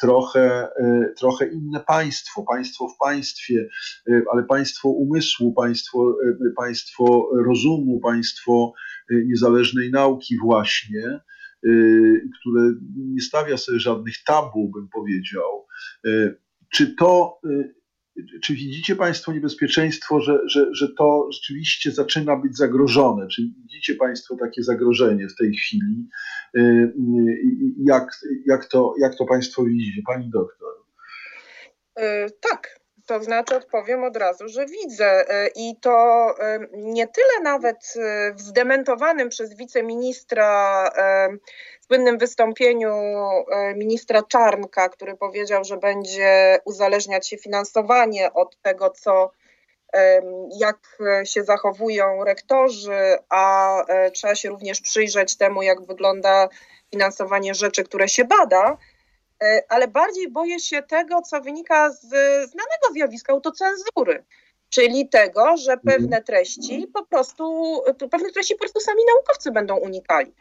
trochę, 0.00 0.68
trochę 1.16 1.46
inne 1.46 1.80
państwo, 1.80 2.44
państwo 2.48 2.88
w 2.88 2.98
państwie, 2.98 3.68
ale 4.32 4.42
państwo 4.42 4.88
umysłu, 5.10 5.52
państwo, 5.52 6.16
e, 6.28 6.52
państwo 6.56 7.30
rozumu, 7.46 8.00
państwo 8.00 8.72
e, 9.10 9.14
niezależnej 9.14 9.90
nauki 9.90 10.38
właśnie, 10.38 11.06
e, 11.06 11.20
które 12.40 12.74
nie 12.96 13.20
stawia 13.20 13.56
sobie 13.56 13.80
żadnych 13.80 14.14
tabu, 14.26 14.68
bym 14.68 14.88
powiedział. 14.88 15.66
Czy 16.72 16.94
to, 16.94 17.40
czy 18.42 18.54
widzicie 18.54 18.96
Państwo 18.96 19.32
niebezpieczeństwo, 19.32 20.20
że, 20.20 20.38
że, 20.46 20.74
że 20.74 20.88
to 20.98 21.28
rzeczywiście 21.32 21.90
zaczyna 21.90 22.36
być 22.36 22.56
zagrożone? 22.56 23.28
Czy 23.28 23.42
widzicie 23.42 23.94
Państwo 23.94 24.36
takie 24.40 24.62
zagrożenie 24.62 25.28
w 25.28 25.36
tej 25.36 25.52
chwili? 25.52 26.08
Jak, 27.78 28.20
jak, 28.46 28.66
to, 28.66 28.94
jak 29.00 29.14
to 29.14 29.24
Państwo 29.24 29.64
widzicie, 29.64 30.02
Pani 30.06 30.30
doktor? 30.30 30.74
Tak, 32.40 32.79
to 33.10 33.22
znaczy 33.22 33.56
odpowiem 33.56 34.04
od 34.04 34.16
razu, 34.16 34.48
że 34.48 34.66
widzę 34.66 35.30
e, 35.30 35.48
i 35.56 35.76
to 35.80 35.90
e, 36.38 36.58
nie 36.72 37.06
tyle 37.06 37.40
nawet 37.42 37.94
e, 37.96 38.34
w 38.34 38.40
zdementowanym 38.40 39.28
przez 39.28 39.54
wiceministra 39.54 40.90
słynnym 41.86 42.18
wystąpieniu 42.18 42.94
ministra 43.76 44.22
Czarnka, 44.22 44.88
który 44.88 45.16
powiedział, 45.16 45.64
że 45.64 45.76
będzie 45.76 46.58
uzależniać 46.64 47.28
się 47.28 47.38
finansowanie 47.38 48.32
od 48.32 48.62
tego, 48.62 48.90
co 48.90 49.30
jak 50.60 50.78
się 51.24 51.44
zachowują 51.44 52.24
rektorzy, 52.24 53.18
a 53.28 53.74
trzeba 54.12 54.34
się 54.34 54.48
również 54.48 54.80
przyjrzeć 54.80 55.36
temu, 55.36 55.62
jak 55.62 55.82
wygląda 55.82 56.48
finansowanie 56.90 57.54
rzeczy, 57.54 57.84
które 57.84 58.08
się 58.08 58.24
bada. 58.24 58.76
E, 59.44 59.62
ale 59.68 59.88
bardziej 59.88 60.28
boję 60.28 60.60
się 60.60 60.82
tego, 60.82 61.22
co 61.22 61.40
wynika 61.40 61.90
z 61.90 62.08
znanego 62.50 62.92
zjawiska 62.92 63.32
autocenzury, 63.32 64.24
czyli 64.70 65.08
tego, 65.08 65.56
że 65.56 65.72
mhm. 65.72 65.80
pewne 65.80 66.22
treści 66.22 66.86
po 66.94 67.06
prostu, 67.06 67.76
pewne 68.10 68.30
treści 68.32 68.54
po 68.54 68.60
prostu 68.60 68.80
sami 68.80 69.02
naukowcy 69.14 69.50
będą 69.52 69.76
unikali. 69.76 70.34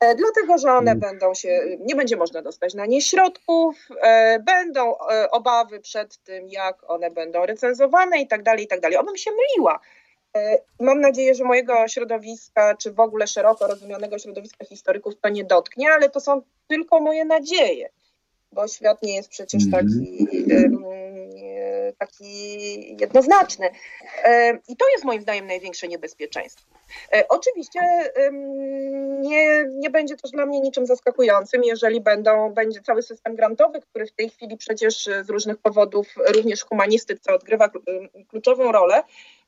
E, 0.00 0.14
dlatego, 0.14 0.58
że 0.58 0.72
one 0.72 0.90
Mm. 0.90 1.00
będą 1.00 1.34
się, 1.34 1.76
nie 1.80 1.94
będzie 1.94 2.16
można 2.16 2.42
dostać 2.42 2.74
na 2.74 2.86
nie 2.86 3.02
środków, 3.02 3.88
e, 4.02 4.38
będą 4.40 4.94
e, 4.98 5.30
obawy 5.30 5.80
przed 5.80 6.18
tym, 6.18 6.48
jak 6.48 6.90
one 6.90 7.10
będą 7.10 7.46
recenzowane 7.46 8.20
i 8.20 8.26
tak 8.26 8.42
dalej, 8.42 8.64
i 8.64 8.68
tak 8.68 8.80
dalej. 8.80 8.96
Obym 8.96 9.16
się 9.16 9.30
myliła. 9.30 9.80
E, 10.36 10.58
Mam 10.80 11.00
nadzieję, 11.00 11.34
że 11.34 11.44
mojego 11.44 11.88
środowiska, 11.88 12.76
czy 12.76 12.92
w 12.92 13.00
ogóle 13.00 13.26
szeroko 13.26 13.66
rozumianego 13.66 14.18
środowiska 14.18 14.64
historyków 14.64 15.14
to 15.20 15.28
nie 15.28 15.44
dotknie, 15.44 15.92
ale 15.92 16.10
to 16.10 16.20
są 16.20 16.42
tylko 16.68 17.00
moje 17.00 17.24
nadzieje, 17.24 17.88
bo 18.52 18.68
świat 18.68 19.02
nie 19.02 19.16
jest 19.16 19.28
przecież 19.28 19.62
Mhm. 19.64 19.88
taki, 19.88 20.26
e, 20.54 21.92
taki 21.98 22.96
jednoznaczny. 23.00 23.70
I 24.68 24.76
to 24.76 24.84
jest 24.92 25.04
moim 25.04 25.22
zdaniem 25.22 25.46
największe 25.46 25.88
niebezpieczeństwo. 25.88 26.66
E, 27.14 27.28
Oczywiście 27.28 27.80
nie, 29.20 29.64
nie 29.68 29.90
będzie 29.90 30.16
też 30.16 30.30
dla 30.30 30.46
mnie 30.46 30.60
niczym 30.60 30.86
zaskakującym, 30.86 31.64
jeżeli 31.64 32.00
będą, 32.00 32.50
będzie 32.54 32.80
cały 32.80 33.02
system 33.02 33.36
grantowy, 33.36 33.80
który 33.80 34.06
w 34.06 34.12
tej 34.12 34.30
chwili 34.30 34.56
przecież 34.56 35.04
z 35.22 35.30
różnych 35.30 35.58
powodów 35.58 36.06
również 36.34 36.64
humanistyce 36.64 37.34
odgrywa 37.34 37.70
kluczową 38.28 38.72
rolę, 38.72 39.02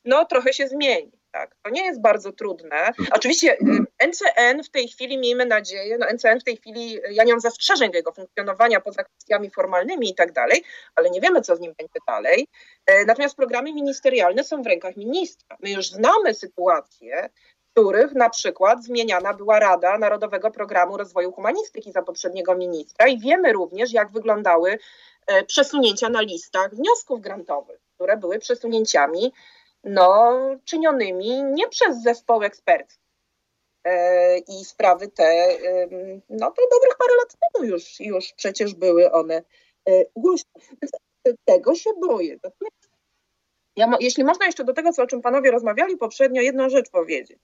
no 0.04 0.24
trochę 0.24 0.52
się 0.52 0.68
zmieni. 0.68 1.12
Tak. 1.34 1.56
To 1.62 1.70
nie 1.70 1.84
jest 1.84 2.00
bardzo 2.00 2.32
trudne. 2.32 2.92
Oczywiście 3.12 3.58
em, 3.58 3.86
NCN 4.06 4.62
w 4.62 4.70
tej 4.70 4.88
chwili, 4.88 5.18
miejmy 5.18 5.46
nadzieję, 5.46 5.98
no 5.98 6.06
NCN 6.06 6.40
w 6.40 6.44
tej 6.44 6.56
chwili, 6.56 6.98
e, 7.04 7.12
ja 7.12 7.24
nie 7.24 7.32
mam 7.32 7.40
zastrzeżeń 7.40 7.90
do 7.90 7.96
jego 7.96 8.12
funkcjonowania 8.12 8.80
poza 8.80 9.04
kwestiami 9.04 9.50
formalnymi 9.50 10.10
i 10.10 10.14
tak 10.14 10.32
dalej, 10.32 10.64
ale 10.94 11.10
nie 11.10 11.20
wiemy, 11.20 11.40
co 11.40 11.56
z 11.56 11.60
nim 11.60 11.74
będzie 11.78 11.98
dalej. 12.06 12.48
E, 12.86 13.04
Natomiast 13.04 13.36
programy 13.36 13.72
ministerialne 13.72 14.44
są 14.44 14.62
w 14.62 14.66
rękach 14.66 14.96
ministra. 14.96 15.56
My 15.60 15.70
już 15.70 15.86
znamy 15.86 16.34
sytuacje, 16.34 17.28
w 17.58 17.72
których 17.72 18.12
na 18.12 18.30
przykład 18.30 18.84
zmieniana 18.84 19.34
była 19.34 19.58
Rada 19.58 19.98
Narodowego 19.98 20.50
Programu 20.50 20.96
Rozwoju 20.96 21.32
Humanistyki 21.32 21.92
za 21.92 22.02
poprzedniego 22.02 22.54
ministra 22.54 23.06
i 23.06 23.18
wiemy 23.18 23.52
również, 23.52 23.92
jak 23.92 24.12
wyglądały 24.12 24.78
przesunięcia 25.46 26.08
na 26.08 26.20
listach 26.20 26.74
wniosków 26.74 27.20
grantowych, 27.20 27.80
które 27.96 28.16
były 28.16 28.38
przesunięciami 28.38 29.32
no, 29.84 30.40
czynionymi 30.64 31.42
nie 31.42 31.68
przez 31.68 32.02
zespoł 32.02 32.42
ekspercki. 32.42 33.04
E, 33.84 34.38
I 34.38 34.64
sprawy 34.64 35.08
te, 35.08 35.48
no 36.30 36.50
to 36.50 36.62
dobrych 36.70 36.96
parę 36.98 37.12
lat 37.16 37.36
temu 37.52 37.64
już, 37.64 38.00
już 38.00 38.32
przecież 38.32 38.74
były 38.74 39.12
one 39.12 39.42
e, 39.88 40.04
głośne. 40.16 40.60
Tego 41.44 41.74
się 41.74 41.90
boję. 42.00 42.38
Ja, 43.76 43.90
jeśli 44.00 44.24
można 44.24 44.46
jeszcze 44.46 44.64
do 44.64 44.72
tego, 44.72 44.92
co, 44.92 45.02
o 45.02 45.06
czym 45.06 45.22
panowie 45.22 45.50
rozmawiali 45.50 45.96
poprzednio, 45.96 46.42
jedną 46.42 46.68
rzecz 46.68 46.90
powiedzieć. 46.90 47.38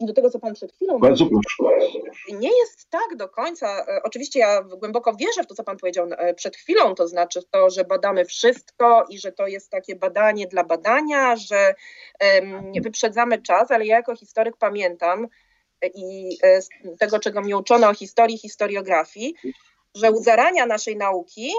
Do 0.00 0.12
tego, 0.12 0.30
co 0.30 0.38
pan 0.38 0.54
przed 0.54 0.72
chwilą 0.72 0.98
Bardzo 0.98 1.24
mówił. 1.24 1.40
proszę. 1.58 1.86
Nie 2.32 2.50
jest 2.58 2.90
tak 2.90 3.16
do 3.16 3.28
końca. 3.28 3.86
e, 3.88 4.02
Oczywiście 4.02 4.38
ja 4.40 4.62
głęboko 4.62 5.14
wierzę 5.14 5.42
w 5.42 5.46
to, 5.46 5.54
co 5.54 5.64
Pan 5.64 5.76
powiedział 5.76 6.06
e, 6.18 6.34
przed 6.34 6.56
chwilą, 6.56 6.94
to 6.94 7.08
znaczy 7.08 7.40
to, 7.50 7.70
że 7.70 7.84
badamy 7.84 8.24
wszystko 8.24 9.04
i 9.08 9.18
że 9.18 9.32
to 9.32 9.46
jest 9.46 9.70
takie 9.70 9.96
badanie 9.96 10.46
dla 10.46 10.64
badania, 10.64 11.36
że 11.36 11.74
wyprzedzamy 12.82 13.42
czas, 13.42 13.70
ale 13.70 13.86
ja 13.86 13.96
jako 13.96 14.16
historyk 14.16 14.56
pamiętam 14.56 15.28
e, 15.82 15.86
i 15.94 16.38
z 16.60 16.68
tego, 16.98 17.18
czego 17.18 17.40
mnie 17.40 17.56
uczono 17.56 17.88
o 17.88 17.94
historii, 17.94 18.38
historiografii, 18.38 19.34
że 19.94 20.10
u 20.12 20.16
zarania 20.22 20.66
naszej 20.66 20.96
nauki 20.96 21.50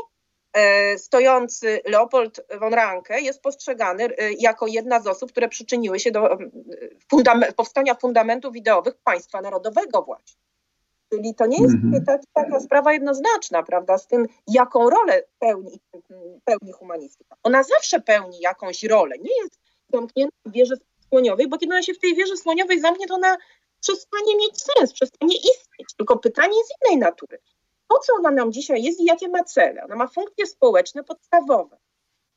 stojący 0.97 1.81
Leopold 1.85 2.41
von 2.59 2.73
Ranke 2.73 3.21
jest 3.21 3.41
postrzegany 3.41 4.03
e, 4.03 4.31
jako 4.39 4.67
jedna 4.67 4.99
z 4.99 5.07
osób, 5.07 5.31
które 5.31 5.49
przyczyniły 5.49 5.99
się 5.99 6.11
do 6.11 6.31
em, 6.31 6.51
fundam- 7.13 7.53
powstania 7.53 7.95
fundamentów 7.95 8.55
ideowych 8.55 8.95
państwa 9.03 9.41
narodowego 9.41 10.01
właśnie. 10.01 10.35
Czyli 11.13 11.35
to 11.35 11.45
nie 11.45 11.57
jest 11.61 11.75
Mhm. 11.75 12.05
tak, 12.05 12.21
taka 12.33 12.59
sprawa 12.59 12.93
jednoznaczna, 12.93 13.63
prawda, 13.63 13.97
z 13.97 14.07
tym, 14.07 14.25
jaką 14.47 14.89
rolę 14.89 15.23
pełni, 15.39 15.79
pełni 16.45 16.71
humanistyka. 16.71 17.35
Ona 17.43 17.63
zawsze 17.63 17.99
pełni 18.01 18.39
jakąś 18.39 18.83
rolę, 18.83 19.15
nie 19.17 19.41
jest 19.43 19.59
zamknięta 19.93 20.35
w 20.45 20.51
wieży 20.51 20.75
słoniowej, 21.09 21.47
bo 21.47 21.57
kiedy 21.57 21.73
ona 21.73 21.83
się 21.83 21.93
w 21.93 21.99
tej 21.99 22.15
wieży 22.15 22.37
słoniowej 22.37 22.79
zamknie, 22.79 23.07
to 23.07 23.15
ona 23.15 23.37
przestanie 23.81 24.35
mieć 24.37 24.61
sens, 24.61 24.93
przestanie 24.93 25.35
istnieć. 25.35 25.93
Tylko 25.97 26.17
pytanie 26.17 26.57
jest 26.57 26.73
innej 26.85 26.99
natury. 26.99 27.39
Po 27.87 27.99
co 27.99 28.13
ona 28.13 28.31
nam 28.31 28.51
dzisiaj 28.51 28.83
jest 28.83 28.99
i 28.99 29.05
jakie 29.05 29.29
ma 29.29 29.43
cele? 29.43 29.83
Ona 29.83 29.95
ma 29.95 30.07
funkcje 30.07 30.45
społeczne 30.45 31.03
podstawowe 31.03 31.77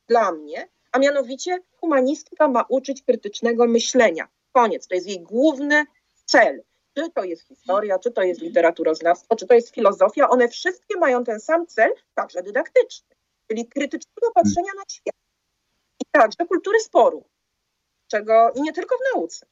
dla 0.09 0.33
mnie, 0.33 0.69
a 0.93 0.99
mianowicie 0.99 1.59
humanistyka 1.81 2.49
ma 2.49 2.65
uczyć 2.69 3.03
krytycznego 3.03 3.67
myślenia. 3.67 4.29
Koniec, 4.53 4.89
to 4.89 4.95
jest 4.95 5.07
jej 5.07 5.21
główny 5.21 5.85
cel. 6.25 6.63
Czy 6.95 7.11
to 7.11 7.25
jest 7.25 7.43
historia, 7.43 7.99
czy 7.99 8.11
to 8.11 8.23
jest 8.23 8.41
literaturoznawstwo, 8.41 9.37
czy 9.37 9.47
to 9.47 9.55
jest 9.55 9.75
filozofia, 9.75 10.29
one 10.29 10.49
wszystkie 10.49 10.99
mają 10.99 11.25
ten 11.25 11.41
sam 11.41 11.67
cel, 11.67 11.93
także 12.15 12.43
dydaktyczny, 12.43 13.17
czyli 13.49 13.69
krytycznego 13.69 14.31
patrzenia 14.35 14.73
na 14.77 14.83
świat. 14.91 15.15
I 16.01 16.05
także 16.13 16.47
kultury 16.49 16.81
sporu, 16.81 17.25
czego 18.07 18.53
i 18.55 18.63
nie 18.63 18.73
tylko 18.73 18.97
w 18.97 19.15
nauce. 19.15 19.47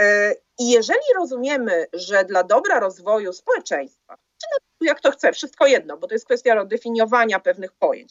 E, 0.00 0.34
I 0.58 0.70
jeżeli 0.70 1.00
rozumiemy, 1.16 1.86
że 1.92 2.24
dla 2.24 2.42
dobra 2.42 2.80
rozwoju 2.80 3.32
społeczeństwa, 3.32 4.16
czy 4.40 4.46
na- 4.52 4.86
jak 4.86 5.00
to 5.00 5.10
chce, 5.10 5.32
wszystko 5.32 5.66
jedno, 5.66 5.96
bo 5.96 6.06
to 6.06 6.14
jest 6.14 6.24
kwestia 6.24 6.64
definiowania 6.64 7.40
pewnych 7.40 7.72
pojęć, 7.72 8.10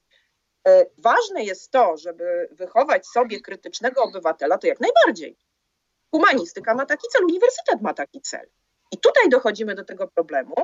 e, 0.68 0.86
ważne 0.98 1.44
jest 1.44 1.72
to, 1.72 1.98
żeby 1.98 2.50
wychować 2.52 3.08
sobie 3.08 3.42
krytycznego 3.42 4.04
obywatela, 4.04 4.58
to 4.58 4.68
jak 4.68 4.80
najbardziej. 4.80 5.38
Humanistyka 6.12 6.76
ma 6.76 6.86
taki 6.86 7.08
cel, 7.08 7.26
uniwersytet 7.26 7.82
ma 7.82 7.94
taki 7.94 8.22
cel. 8.22 8.50
I 8.92 8.98
tutaj 8.98 9.30
dochodzimy 9.30 9.76
do 9.76 9.84
tego 9.84 10.08
problemu, 10.08 10.56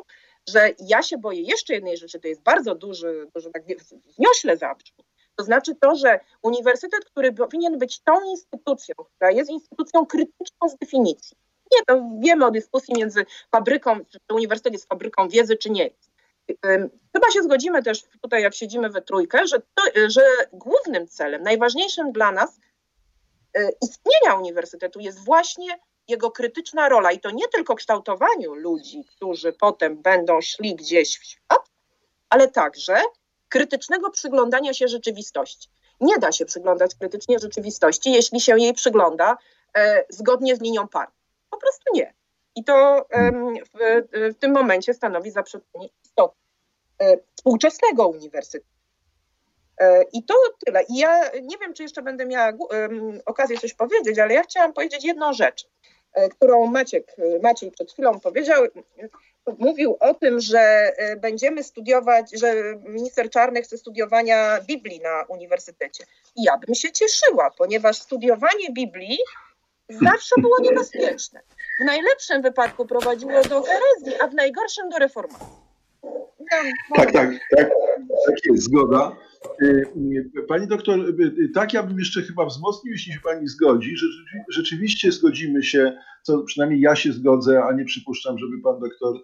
że 0.50 0.70
ja 0.80 1.02
się 1.02 1.18
boję 1.18 1.42
jeszcze 1.42 1.74
jednej 1.74 1.98
rzeczy, 1.98 2.20
to 2.20 2.28
jest 2.28 2.42
bardzo 2.42 2.76
duży, 2.76 3.28
duży 3.36 3.52
tak 3.52 3.64
wniośle 4.18 4.58
zabrzmi. 4.58 5.06
To 5.36 5.44
znaczy 5.44 5.76
to, 5.76 5.96
że 5.96 6.20
uniwersytet, 6.42 7.06
który 7.06 7.34
powinien 7.34 7.78
być 7.78 8.00
tą 8.00 8.24
instytucją, 8.24 8.96
która 8.96 9.32
jest 9.32 9.50
instytucją 9.50 10.06
krytyczną 10.06 10.70
z 10.70 10.76
definicji. 10.78 11.38
Nie, 11.72 11.86
to 11.88 12.10
wiemy 12.20 12.46
o 12.46 12.52
dyskusji 12.52 12.94
między 12.98 13.26
fabryką, 13.52 14.06
czy 14.06 14.20
uniwersytet 14.34 14.74
jest 14.74 14.90
fabryką 14.90 15.30
wiedzy, 15.30 15.58
czy 15.58 15.70
nie 15.70 15.90
Chyba 17.14 17.32
się 17.34 17.44
zgodzimy 17.44 17.84
też 17.84 18.04
tutaj, 18.22 18.44
jak 18.44 18.56
siedzimy 18.56 18.90
we 18.90 19.02
trójkę, 19.02 19.48
że, 19.48 19.60
to, 19.60 19.84
że 20.08 20.22
głównym 20.54 21.08
celem, 21.08 21.44
najważniejszym 21.44 22.12
dla 22.12 22.32
nas 22.32 22.60
y, 23.58 23.70
istnienia 23.82 24.36
uniwersytetu 24.40 25.00
jest 25.00 25.20
właśnie 25.26 25.80
jego 26.08 26.32
krytyczna 26.32 26.90
rola 26.90 27.12
i 27.12 27.20
to 27.20 27.32
nie 27.32 27.48
tylko 27.48 27.76
kształtowaniu 27.76 28.54
ludzi, 28.54 29.04
którzy 29.16 29.54
potem 29.54 30.02
będą 30.02 30.42
szli 30.42 30.76
gdzieś 30.76 31.20
w 31.20 31.26
świat, 31.26 31.70
ale 32.30 32.48
także 32.48 33.02
krytycznego 33.50 34.12
przyglądania 34.12 34.74
się 34.74 34.88
rzeczywistości. 34.88 35.70
Nie 36.02 36.18
da 36.18 36.32
się 36.32 36.46
przyglądać 36.46 36.96
krytycznie 36.96 37.40
rzeczywistości, 37.40 38.12
jeśli 38.12 38.42
się 38.42 38.60
jej 38.60 38.74
przygląda 38.74 39.38
e, 39.78 40.06
zgodnie 40.10 40.56
z 40.56 40.62
linią 40.62 40.88
partii. 40.88 41.15
Po 41.56 41.60
prostu 41.60 41.84
nie. 41.94 42.14
I 42.56 42.64
to 42.64 43.08
w, 43.74 44.08
w 44.36 44.40
tym 44.40 44.52
momencie 44.52 44.94
stanowi 44.94 45.32
zaprzeczenie 45.32 45.90
istoty 46.04 46.36
e, 47.02 47.18
współczesnego 47.36 48.08
uniwersytetu. 48.08 48.66
E, 49.78 50.04
I 50.14 50.24
to 50.24 50.34
tyle. 50.66 50.84
I 50.84 50.98
ja 50.98 51.32
nie 51.42 51.58
wiem, 51.58 51.74
czy 51.74 51.84
jeszcze 51.84 52.02
będę 52.02 52.26
miała 52.26 52.54
okazję 53.26 53.58
coś 53.58 53.74
powiedzieć, 53.74 54.20
ale 54.20 54.34
ja 54.34 54.44
chciałam 54.44 54.74
powiedzieć 54.74 55.06
jedną 55.06 55.34
rzecz, 55.34 55.68
e, 56.14 56.30
którą 56.30 56.66
Maciek, 56.66 57.16
Maciej 57.44 57.72
przed 57.72 57.92
chwilą 57.92 58.20
powiedział. 58.20 58.64
Mówił 59.58 59.98
o 60.00 60.14
tym, 60.14 60.40
że 60.40 60.92
będziemy 61.18 61.64
studiować, 61.64 62.40
że 62.40 62.54
minister 62.76 63.30
Czarny 63.30 63.62
chce 63.62 63.78
studiowania 63.78 64.62
Biblii 64.62 65.00
na 65.00 65.24
uniwersytecie. 65.28 66.04
I 66.36 66.44
ja 66.44 66.58
bym 66.58 66.76
się 66.76 66.92
cieszyła, 66.92 67.52
ponieważ 67.58 67.98
studiowanie 67.98 68.72
Biblii 68.74 69.18
zawsze 69.90 70.36
było 70.42 70.56
niebezpieczne. 70.62 71.42
W 71.82 71.86
najlepszym 71.86 72.42
wypadku 72.42 72.86
prowadziło 72.86 73.42
do 73.42 73.64
herezji, 73.64 74.22
a 74.22 74.28
w 74.28 74.34
najgorszym 74.34 74.90
do 74.90 74.98
reformacji. 74.98 75.48
Tak, 76.96 77.12
tak, 77.12 77.32
tak, 77.58 77.70
tak 78.28 78.36
jest, 78.46 78.64
zgoda. 78.64 79.16
Y, 79.62 79.86
y, 80.38 80.44
Pani 80.48 80.68
doktor, 80.68 81.00
y, 81.00 81.50
tak 81.54 81.74
ja 81.74 81.84
bym 81.84 82.00
jeszcze 82.00 82.22
chyba 82.22 82.46
wzmocnił, 82.46 82.94
jeśli 82.94 83.14
się 83.14 83.20
Pani 83.24 83.48
zgodzi, 83.48 83.98
że 83.98 84.06
rzeczy- 84.06 84.44
rzeczywiście 84.50 85.12
zgodzimy 85.12 85.64
się, 85.64 85.98
co 86.22 86.44
przynajmniej 86.44 86.82
ja 86.82 86.96
się 86.96 87.14
zgodzę, 87.14 87.64
a 87.64 87.74
nie 87.74 87.86
przypuszczam, 87.86 88.38
żeby 88.40 88.62
Pan 88.62 88.80
doktor 88.80 89.16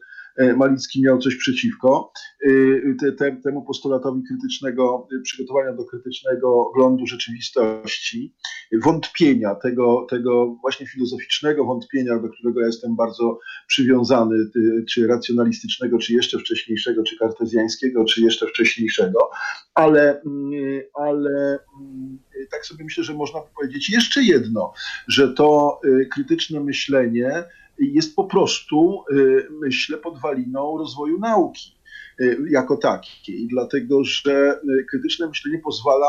Malicki 0.58 1.02
miał 1.02 1.18
coś 1.20 1.36
przeciwko. 1.36 2.12
Y, 2.46 2.96
te, 3.00 3.12
te, 3.12 3.38
temu 3.44 3.66
postulatowi 3.66 4.24
krytycznego, 4.28 5.08
y, 5.14 5.22
przygotowania 5.22 5.74
do 5.74 5.86
krytycznego 5.86 6.68
oglądu 6.68 7.08
rzeczywistości, 7.08 8.36
wątpienia, 8.84 9.56
tego, 9.56 10.08
tego 10.10 10.58
właśnie 10.62 10.88
filozoficznego 10.88 11.66
wątpienia, 11.66 12.20
do 12.20 12.30
którego 12.30 12.60
ja 12.60 12.66
jestem 12.66 12.96
bardzo 12.96 13.40
przywiązany, 13.68 14.36
czy 14.90 15.08
racjonalistycznego, 15.08 15.98
czy 15.98 16.14
jeszcze 16.14 16.40
wcześniejszego, 16.40 17.04
czy 17.04 17.18
kartezjańskiego, 17.18 18.06
czy 18.06 18.22
jeszcze 18.22 18.48
wcześniejszego, 18.48 19.30
ale, 19.74 20.22
mm, 20.22 20.82
ale 20.94 21.60
mm, 21.82 22.20
tak 22.52 22.66
sobie 22.66 22.84
myślę, 22.84 23.04
że 23.04 23.14
można 23.14 23.40
powiedzieć 23.42 23.90
jeszcze 23.90 24.24
jedno, 24.24 24.74
że 25.08 25.34
to 25.34 25.80
krytyczne 26.12 26.60
myślenie 26.60 27.44
jest 27.82 28.16
po 28.16 28.24
prostu, 28.24 29.04
myślę, 29.52 29.98
podwaliną 29.98 30.78
rozwoju 30.78 31.20
nauki 31.20 31.76
jako 32.50 32.78
takiej, 32.78 33.48
dlatego 33.48 34.04
że 34.04 34.60
krytyczne 34.90 35.28
myślenie 35.28 35.60
pozwala 35.60 36.08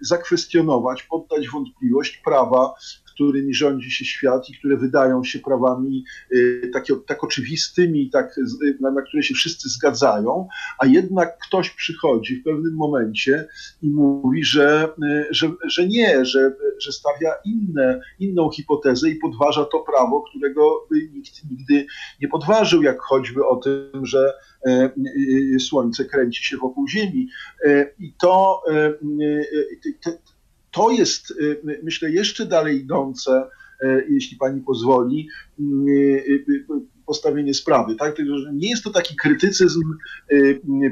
zakwestionować, 0.00 1.02
poddać 1.02 1.48
wątpliwość 1.48 2.16
prawa 2.24 2.74
którymi 3.20 3.54
rządzi 3.54 3.90
się 3.90 4.04
świat 4.04 4.50
i 4.50 4.58
które 4.58 4.76
wydają 4.76 5.24
się 5.24 5.38
prawami 5.38 6.04
y, 6.32 6.70
takie, 6.72 6.94
tak 7.06 7.24
oczywistymi, 7.24 8.10
tak, 8.10 8.36
na, 8.80 8.90
na 8.90 9.02
które 9.02 9.22
się 9.22 9.34
wszyscy 9.34 9.68
zgadzają, 9.68 10.48
a 10.78 10.86
jednak 10.86 11.38
ktoś 11.38 11.70
przychodzi 11.70 12.36
w 12.36 12.44
pewnym 12.44 12.74
momencie 12.74 13.48
i 13.82 13.90
mówi, 13.90 14.44
że, 14.44 14.88
y, 15.04 15.26
że, 15.30 15.52
że 15.68 15.88
nie, 15.88 16.24
że, 16.24 16.52
że 16.78 16.92
stawia 16.92 17.34
inne, 17.44 18.00
inną 18.18 18.50
hipotezę 18.50 19.10
i 19.10 19.16
podważa 19.16 19.64
to 19.64 19.80
prawo, 19.80 20.22
którego 20.30 20.86
nikt 21.14 21.50
nigdy 21.50 21.86
nie 22.22 22.28
podważył, 22.28 22.82
jak 22.82 23.00
choćby 23.00 23.46
o 23.46 23.56
tym, 23.56 24.06
że 24.06 24.32
y, 24.66 25.60
Słońce 25.60 26.04
kręci 26.04 26.44
się 26.44 26.56
wokół 26.56 26.88
Ziemi. 26.88 27.28
I 27.98 28.14
to, 28.20 28.62
to 30.70 30.90
jest, 30.90 31.30
y, 31.30 31.80
myślę, 31.82 32.10
jeszcze 32.10 32.46
dalej 32.46 32.80
idące, 32.80 33.46
y, 33.82 34.06
jeśli 34.10 34.36
pani 34.36 34.60
pozwoli, 34.60 35.28
y, 35.60 36.64
postawienie 37.06 37.54
sprawy. 37.54 37.94
Tak? 37.94 38.16
Nie 38.52 38.70
jest 38.70 38.84
to 38.84 38.90
taki 38.90 39.16
krytycyzm, 39.16 39.94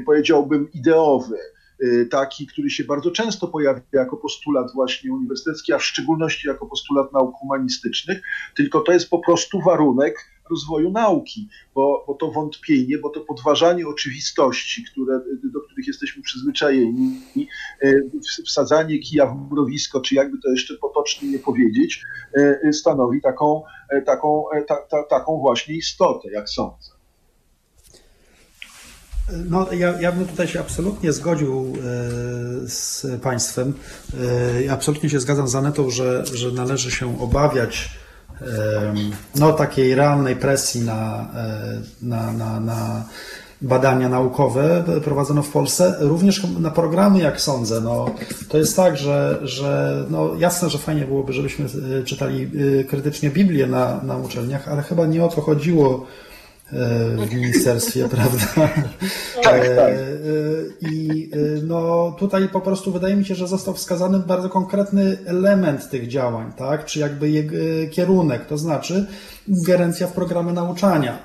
powiedziałbym, 0.05 0.71
ideowy 0.73 1.37
taki, 2.09 2.47
który 2.47 2.69
się 2.69 2.83
bardzo 2.83 3.11
często 3.11 3.47
pojawia 3.47 3.81
jako 3.93 4.17
postulat 4.17 4.71
właśnie 4.73 5.13
uniwersytecki, 5.13 5.73
a 5.73 5.77
w 5.77 5.83
szczególności 5.83 6.47
jako 6.47 6.65
postulat 6.65 7.13
nauk 7.13 7.35
humanistycznych, 7.35 8.21
tylko 8.55 8.81
to 8.81 8.91
jest 8.91 9.09
po 9.09 9.19
prostu 9.19 9.61
warunek 9.61 10.15
rozwoju 10.49 10.91
nauki, 10.91 11.47
bo, 11.75 12.03
bo 12.07 12.13
to 12.13 12.31
wątpienie, 12.31 12.97
bo 12.97 13.09
to 13.09 13.19
podważanie 13.19 13.87
oczywistości, 13.87 14.83
które, 14.91 15.21
do 15.53 15.61
których 15.61 15.87
jesteśmy 15.87 16.23
przyzwyczajeni, 16.23 17.21
e, 17.81 18.01
wsadzanie 18.45 18.99
kija 18.99 19.25
w 19.25 19.51
mrowisko, 19.51 20.01
czy 20.01 20.15
jakby 20.15 20.37
to 20.37 20.49
jeszcze 20.49 20.77
potocznie 20.77 21.29
nie 21.29 21.39
powiedzieć, 21.39 22.03
e, 22.37 22.73
stanowi 22.73 23.21
taką, 23.21 23.61
e, 23.89 24.01
taką, 24.01 24.43
ta, 24.67 24.75
ta, 24.75 25.03
taką 25.03 25.37
właśnie 25.37 25.75
istotę, 25.75 26.31
jak 26.31 26.49
sądzę. 26.49 26.91
No, 29.49 29.73
ja, 29.73 30.01
ja 30.01 30.11
bym 30.11 30.27
tutaj 30.27 30.47
się 30.47 30.59
absolutnie 30.59 31.13
zgodził 31.13 31.73
z 32.65 33.05
Państwem. 33.21 33.73
Absolutnie 34.69 35.09
się 35.09 35.19
zgadzam 35.19 35.47
z 35.47 35.55
Anetą, 35.55 35.89
że, 35.89 36.25
że 36.25 36.51
należy 36.51 36.91
się 36.91 37.21
obawiać 37.21 37.89
no, 39.35 39.53
takiej 39.53 39.95
realnej 39.95 40.35
presji 40.35 40.81
na, 40.81 41.27
e, 41.35 41.81
na, 42.01 42.33
na, 42.33 42.59
na 42.59 43.05
badania 43.61 44.09
naukowe 44.09 44.83
prowadzone 45.03 45.43
w 45.43 45.49
Polsce, 45.49 45.95
również 45.99 46.43
na 46.59 46.71
programy, 46.71 47.19
jak 47.19 47.41
sądzę. 47.41 47.81
No, 47.81 48.15
to 48.49 48.57
jest 48.57 48.75
tak, 48.75 48.97
że, 48.97 49.39
że 49.43 50.03
no, 50.09 50.35
jasne, 50.37 50.69
że 50.69 50.77
fajnie 50.77 51.05
byłoby, 51.05 51.33
żebyśmy 51.33 51.65
e, 51.65 52.03
czytali 52.03 52.51
e, 52.79 52.83
krytycznie 52.83 53.29
Biblię 53.29 53.67
na, 53.67 54.03
na 54.03 54.17
uczelniach, 54.17 54.67
ale 54.67 54.81
chyba 54.81 55.05
nie 55.05 55.23
o 55.25 55.27
to 55.27 55.41
chodziło 55.41 56.05
w 56.71 57.33
ministerstwie, 57.33 58.09
prawda? 58.15 58.69
Tak, 59.43 59.61
tak. 59.75 59.93
I 60.81 61.29
no, 61.63 62.15
tutaj 62.19 62.49
po 62.49 62.61
prostu 62.61 62.91
wydaje 62.91 63.15
mi 63.15 63.25
się, 63.25 63.35
że 63.35 63.47
został 63.47 63.73
wskazany 63.73 64.19
bardzo 64.19 64.49
konkretny 64.49 65.17
element 65.25 65.89
tych 65.89 66.07
działań, 66.07 66.51
tak? 66.57 66.85
Czy 66.85 66.99
jakby 66.99 67.29
jego 67.29 67.55
kierunek, 67.91 68.45
to 68.45 68.57
znaczy 68.57 69.07
ingerencja 69.47 70.07
w 70.07 70.13
programy 70.13 70.53
nauczania. 70.53 71.19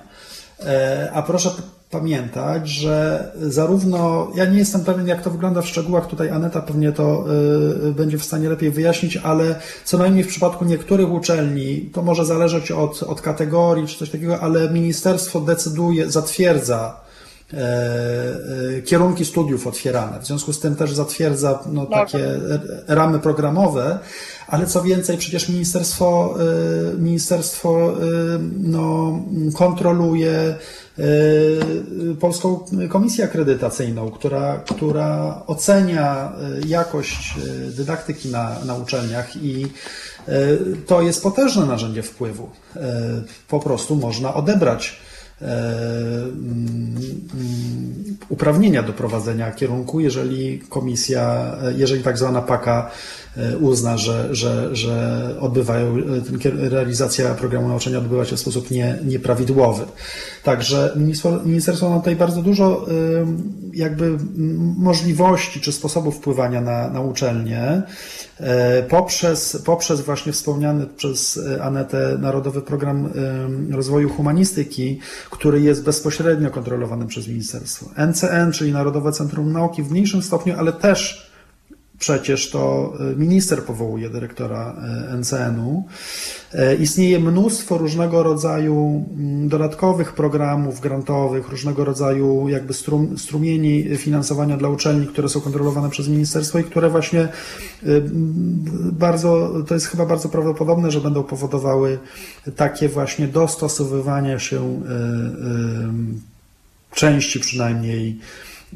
A 1.13 1.23
proszę 1.23 1.51
pamiętać, 1.91 2.69
że 2.69 3.29
zarówno, 3.41 4.31
ja 4.35 4.45
nie 4.45 4.59
jestem 4.59 4.85
pewien, 4.85 5.07
jak 5.07 5.23
to 5.23 5.31
wygląda 5.31 5.63
w 5.63 5.69
szczegółach, 5.69 6.07
tutaj 6.07 6.31
Aneta 6.31 6.61
pewnie 6.61 6.93
to 6.93 7.25
y, 7.89 7.93
będzie 7.93 8.19
w 8.19 8.25
stanie 8.25 8.49
lepiej 8.49 8.71
wyjaśnić, 8.71 9.17
ale 9.17 9.61
co 9.85 9.99
najmniej 9.99 10.25
w 10.25 10.29
przypadku 10.29 10.65
niektórych 10.65 11.13
uczelni, 11.13 11.91
to 11.93 12.03
może 12.03 12.25
zależeć 12.25 12.71
od, 12.71 13.03
od 13.03 13.21
kategorii 13.21 13.87
czy 13.87 13.99
coś 13.99 14.11
takiego, 14.11 14.41
ale 14.41 14.71
ministerstwo 14.71 15.41
decyduje, 15.41 16.11
zatwierdza 16.11 17.01
e, 17.53 17.57
e, 18.79 18.83
kierunki 18.83 19.25
studiów 19.25 19.67
otwierane. 19.67 20.21
W 20.21 20.27
związku 20.27 20.53
z 20.53 20.61
tym 20.61 20.77
też 20.77 20.93
zatwierdza 20.93 21.59
no, 21.73 21.87
takie 21.87 22.41
ramy 22.89 23.19
programowe, 23.19 23.99
ale 24.47 24.67
co 24.67 24.83
więcej, 24.83 25.19
przecież 25.19 25.49
ministerstwo, 25.49 26.35
e, 26.95 26.99
ministerstwo 26.99 27.95
no, 28.59 29.19
kontroluje 29.55 30.55
Polską 32.21 32.65
Komisję 32.89 33.25
Akredytacyjną, 33.25 34.11
która, 34.11 34.57
która 34.57 35.43
ocenia 35.47 36.33
e, 36.33 36.67
jakość 36.67 37.35
e, 37.37 37.71
dydaktyki 37.71 38.29
na, 38.29 38.65
na 38.65 38.75
uczelniach 38.75 39.37
i 39.37 39.67
to 40.87 41.03
jest 41.03 41.23
potężne 41.23 41.67
narzędzie 41.67 42.03
wpływu. 42.03 42.51
Po 43.49 43.61
prostu 43.61 43.97
można 43.97 44.35
odebrać 44.35 45.01
uprawnienia 48.29 48.83
do 48.83 48.93
prowadzenia 48.93 49.53
kierunku, 49.53 50.01
jeżeli 50.01 50.59
komisja, 50.59 51.57
jeżeli 51.77 52.03
tak 52.03 52.19
zwana 52.19 52.43
PAKA 52.43 52.91
E, 53.37 53.57
uzna, 53.57 53.99
że, 53.99 54.35
że, 54.35 54.77
że 54.77 55.27
odbywają, 55.41 55.97
e, 56.45 56.69
realizacja 56.69 57.35
programu 57.35 57.69
nauczania 57.69 57.99
odbywa 57.99 58.25
się 58.25 58.37
w 58.37 58.41
sposób 58.41 58.71
nie, 58.71 58.99
nieprawidłowy. 59.05 59.85
Także 60.43 60.97
ministerstwo 61.45 61.91
ma 61.91 61.99
tutaj 61.99 62.17
bardzo 62.17 62.43
dużo 62.43 62.87
e, 62.89 62.93
jakby 63.73 64.19
możliwości 64.79 65.61
czy 65.61 65.73
sposobów 65.73 66.17
wpływania 66.17 66.61
na, 66.61 66.91
na 66.91 67.01
uczelnię 67.01 67.83
poprzez, 68.89 69.63
poprzez 69.65 70.01
właśnie 70.01 70.33
wspomniany 70.33 70.87
przez 70.87 71.41
Anetę 71.61 72.19
Narodowy 72.19 72.63
Program 72.63 73.09
Rozwoju 73.71 74.09
Humanistyki, 74.09 75.01
który 75.31 75.61
jest 75.61 75.85
bezpośrednio 75.85 76.51
kontrolowany 76.51 77.07
przez 77.07 77.29
ministerstwo. 77.29 77.87
NCN, 78.07 78.53
czyli 78.53 78.73
Narodowe 78.73 79.13
Centrum 79.13 79.53
Nauki 79.53 79.83
w 79.83 79.91
mniejszym 79.91 80.23
stopniu, 80.23 80.55
ale 80.59 80.73
też 80.73 81.34
przecież 81.99 82.51
to 82.51 82.93
e, 83.13 83.17
minister 83.17 83.63
powołuje 83.63 84.11
dyrektora 84.11 84.77
e, 85.13 85.17
NCN-u. 85.17 85.85
E, 86.53 86.75
istnieje 86.75 87.21
mnóstwo 87.21 87.79
różnego 87.79 88.23
rodzaju 88.23 89.05
mm, 89.17 89.49
dodatkowych 89.49 90.13
programów 90.13 90.81
grantowych, 90.81 91.49
różnego 91.49 91.85
rodzaju 91.85 92.49
jakby 92.49 92.75
strum, 92.75 93.19
strumieni 93.19 93.97
finansowania 93.97 94.57
dla 94.57 94.69
uczelni, 94.69 95.07
które 95.07 95.29
są 95.29 95.41
kontrolowane 95.41 95.91
przez 95.91 96.09
ministerstwo 96.09 96.59
i 96.59 96.65
które 96.65 96.91
właśnie 96.91 97.29
bardzo, 98.93 99.51
to 99.69 99.75
jest 99.75 99.87
chyba 99.87 100.07
bardzo 100.07 100.29
prawdopodobne, 100.29 100.91
że 100.91 101.01
będą 101.01 101.23
powodowały 101.23 101.99
takie 102.57 102.89
właśnie 102.89 103.29
dostosowywanie 103.29 104.41
się 104.41 104.83
części 106.95 107.41
przynajmniej 107.41 108.19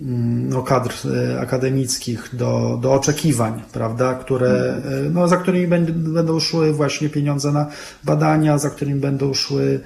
no, 0.03 0.62
kadr 0.62 0.93
e, 1.07 1.41
akademickich 1.41 2.31
do, 2.33 2.79
do 2.83 2.93
oczekiwań, 2.93 3.62
prawda, 3.73 4.15
które, 4.15 4.83
e, 5.07 5.11
no, 5.11 5.29
za 5.29 5.37
którymi 5.37 5.66
będą 5.93 6.41
szły 6.41 6.73
właśnie 6.73 7.09
pieniądze 7.09 7.53
na 7.53 7.66
badania, 8.05 8.59
za 8.59 8.70
którymi 8.70 9.01
będą 9.01 9.35
szły, 9.35 9.81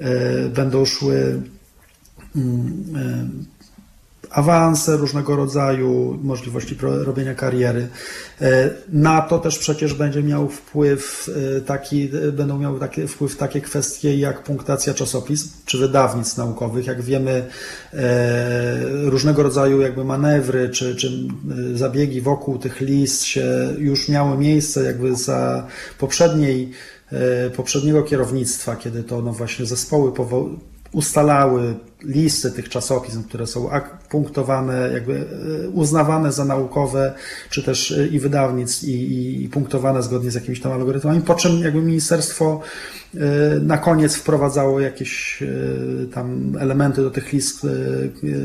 e, 0.00 0.48
będą 0.48 0.84
szły 0.84 1.42
mm, 2.36 3.44
awanse 4.32 4.96
różnego 4.96 5.36
rodzaju, 5.36 6.18
możliwości 6.22 6.76
robienia 6.80 7.34
kariery. 7.34 7.88
E, 8.40 8.70
na 8.88 9.20
to 9.20 9.38
też 9.38 9.58
przecież 9.58 9.94
będzie 9.94 10.22
miał 10.22 10.48
wpływ 10.48 11.30
e, 11.56 11.60
taki, 11.60 12.10
e, 12.28 12.32
będą 12.32 12.58
miały 12.58 12.80
taki 12.80 13.08
wpływ 13.08 13.36
takie 13.36 13.60
kwestie 13.60 14.18
jak 14.18 14.42
punktacja 14.42 14.94
czasopism 14.94 15.50
czy 15.66 15.78
wydawnictw 15.78 16.38
naukowych. 16.38 16.86
Jak 16.86 17.02
wiemy, 17.02 17.46
różnego 19.04 19.42
rodzaju 19.42 19.80
jakby 19.80 20.04
manewry 20.04 20.68
czy, 20.68 20.96
czy 20.96 21.12
zabiegi 21.74 22.20
wokół 22.20 22.58
tych 22.58 22.80
list 22.80 23.24
się 23.24 23.74
już 23.78 24.08
miały 24.08 24.38
miejsce 24.38 24.84
jakby 24.84 25.16
za 25.16 25.66
poprzedniej 25.98 26.70
poprzedniego 27.56 28.02
kierownictwa, 28.02 28.76
kiedy 28.76 29.02
to 29.02 29.22
no 29.22 29.32
właśnie 29.32 29.66
zespoły 29.66 30.12
ustalały 30.92 31.74
listy 32.04 32.50
tych 32.50 32.68
czasopism, 32.68 33.24
które 33.24 33.46
są 33.46 33.70
punktowane, 34.10 34.90
jakby 34.92 35.24
e, 35.64 35.68
uznawane 35.68 36.32
za 36.32 36.44
naukowe, 36.44 37.14
czy 37.50 37.62
też 37.62 37.94
i 38.10 38.20
wydawnictw, 38.20 38.84
i, 38.84 39.44
i 39.44 39.48
punktowane 39.48 40.02
zgodnie 40.02 40.30
z 40.30 40.34
jakimiś 40.34 40.60
tam 40.60 40.72
algorytmami, 40.72 41.20
po 41.20 41.34
czym 41.34 41.60
jakby 41.60 41.82
ministerstwo 41.82 42.60
na 43.60 43.78
koniec 43.78 44.16
wprowadzało 44.16 44.80
jakieś 44.80 45.42
tam 46.14 46.56
elementy 46.60 47.02
do 47.02 47.10
tych 47.10 47.32
list, 47.32 47.66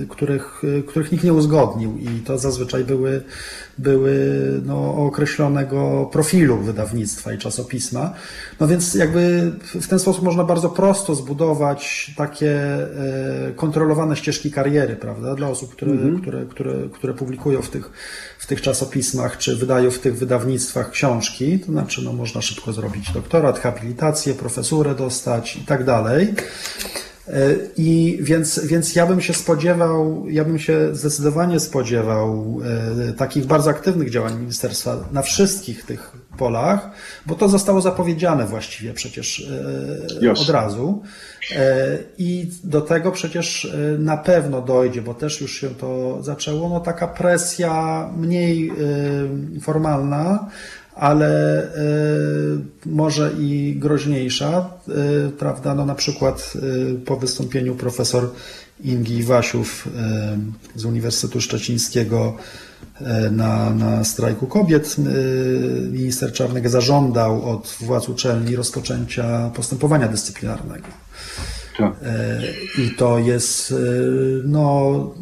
których, 0.09 0.61
których 0.87 1.11
nikt 1.11 1.23
nie 1.23 1.33
uzgodnił 1.33 1.97
i 1.97 2.19
to 2.25 2.37
zazwyczaj 2.37 2.83
były, 2.83 3.23
były 3.77 4.37
no, 4.65 4.95
określonego 4.95 6.09
profilu 6.11 6.57
wydawnictwa 6.57 7.33
i 7.33 7.37
czasopisma. 7.37 8.13
No 8.59 8.67
więc 8.67 8.93
jakby 8.93 9.51
w 9.61 9.87
ten 9.87 9.99
sposób 9.99 10.23
można 10.23 10.43
bardzo 10.43 10.69
prosto 10.69 11.15
zbudować 11.15 12.11
takie 12.17 12.51
e, 12.51 13.46
kontrolowane 13.55 14.15
ścieżki 14.15 14.51
kariery, 14.51 14.95
prawda, 14.95 15.35
dla 15.35 15.49
osób, 15.49 15.71
które, 15.71 15.91
mhm. 15.91 16.21
które, 16.21 16.45
które, 16.45 16.73
które 16.93 17.13
publikują 17.13 17.61
w 17.61 17.69
tych, 17.69 17.91
w 18.39 18.47
tych 18.47 18.61
czasopismach, 18.61 19.37
czy 19.37 19.55
wydają 19.55 19.91
w 19.91 19.99
tych 19.99 20.17
wydawnictwach 20.17 20.91
książki, 20.91 21.59
to 21.59 21.71
znaczy 21.71 22.01
no, 22.01 22.13
można 22.13 22.41
szybko 22.41 22.73
zrobić 22.73 23.11
doktorat, 23.11 23.59
habilitację, 23.59 24.33
profesurę 24.33 24.95
dostać 24.95 25.55
i 25.55 25.65
tak 25.65 25.83
dalej. 25.83 26.33
E, 27.27 27.53
I 27.77 28.19
więc, 28.21 28.59
więc 28.59 28.95
ja 28.95 29.05
bym 29.05 29.21
się 29.21 29.33
spodziewał, 29.33 30.25
ja 30.29 30.45
bym 30.45 30.59
się 30.59 30.95
zdecydowanie 30.95 31.59
spodziewał 31.59 32.59
e, 33.09 33.13
takich 33.13 33.45
bardzo 33.45 33.69
aktywnych 33.69 34.09
działań 34.09 34.39
ministerstwa 34.39 35.03
na 35.11 35.21
wszystkich 35.21 35.85
tych 35.85 36.11
polach, 36.37 36.89
bo 37.25 37.35
to 37.35 37.49
zostało 37.49 37.81
zapowiedziane 37.81 38.45
właściwie 38.45 38.93
przecież 38.93 39.51
e, 40.23 40.31
od 40.31 40.49
razu. 40.49 41.01
I 42.17 42.49
do 42.63 42.81
tego 42.81 43.11
przecież 43.11 43.73
na 43.99 44.17
pewno 44.17 44.61
dojdzie, 44.61 45.01
bo 45.01 45.13
też 45.13 45.41
już 45.41 45.61
się 45.61 45.69
to 45.69 46.17
zaczęło, 46.23 46.69
no 46.69 46.79
taka 46.79 47.07
presja 47.07 48.09
mniej 48.17 48.71
formalna, 49.61 50.49
ale 50.97 51.63
e, 51.63 51.69
może 52.85 53.31
i 53.39 53.75
groźniejsza, 53.79 54.69
e, 54.89 54.91
prawda? 55.29 55.75
No 55.75 55.85
na 55.85 55.95
przykład 55.95 56.53
e, 56.55 56.95
po 57.05 57.17
wystąpieniu 57.17 57.75
profesor 57.75 58.29
Ingi 58.83 59.23
Wasiów 59.23 59.87
z 60.75 60.85
Uniwersytetu 60.85 61.41
Szczecińskiego 61.41 62.37
na, 63.31 63.69
na 63.69 64.03
strajku 64.03 64.47
kobiet 64.47 64.95
minister 65.91 66.33
Czarnek 66.33 66.69
zażądał 66.69 67.49
od 67.49 67.77
władz 67.81 68.09
uczelni 68.09 68.55
rozpoczęcia 68.55 69.51
postępowania 69.55 70.07
dyscyplinarnego. 70.07 70.87
Tak. 71.77 71.93
I 72.77 72.95
to 72.95 73.19
jest 73.19 73.73
no, 74.43 75.13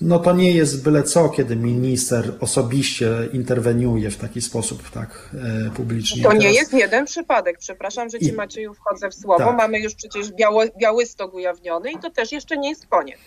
no 0.00 0.18
to 0.18 0.32
nie 0.32 0.52
jest 0.52 0.84
byle 0.84 1.02
co, 1.02 1.28
kiedy 1.28 1.56
minister 1.56 2.32
osobiście 2.40 3.10
interweniuje 3.32 4.10
w 4.10 4.16
taki 4.16 4.40
sposób 4.40 4.90
tak 4.90 5.30
e, 5.66 5.70
publicznie. 5.70 6.22
To 6.22 6.32
nie 6.32 6.52
jest 6.52 6.72
jeden 6.72 7.04
przypadek. 7.04 7.58
Przepraszam, 7.58 8.10
że 8.10 8.18
ci 8.18 8.28
I... 8.28 8.32
Macieju 8.32 8.74
wchodzę 8.74 9.10
w 9.10 9.14
słowo. 9.14 9.44
Tak. 9.44 9.56
Mamy 9.56 9.80
już 9.80 9.94
przecież 9.94 10.32
Biało, 10.32 10.62
Białystok 10.80 11.34
ujawniony 11.34 11.92
i 11.92 11.98
to 11.98 12.10
też 12.10 12.32
jeszcze 12.32 12.58
nie 12.58 12.68
jest 12.68 12.86
koniec. 12.86 13.18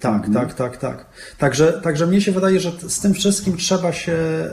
Tak, 0.00 0.26
tak, 0.34 0.54
tak, 0.54 0.76
tak. 0.76 1.06
Także, 1.38 1.72
także 1.72 2.06
mnie 2.06 2.20
się 2.20 2.32
wydaje, 2.32 2.60
że 2.60 2.72
z 2.88 3.00
tym 3.00 3.14
wszystkim 3.14 3.56
trzeba 3.56 3.92
się 3.92 4.12
e, 4.12 4.48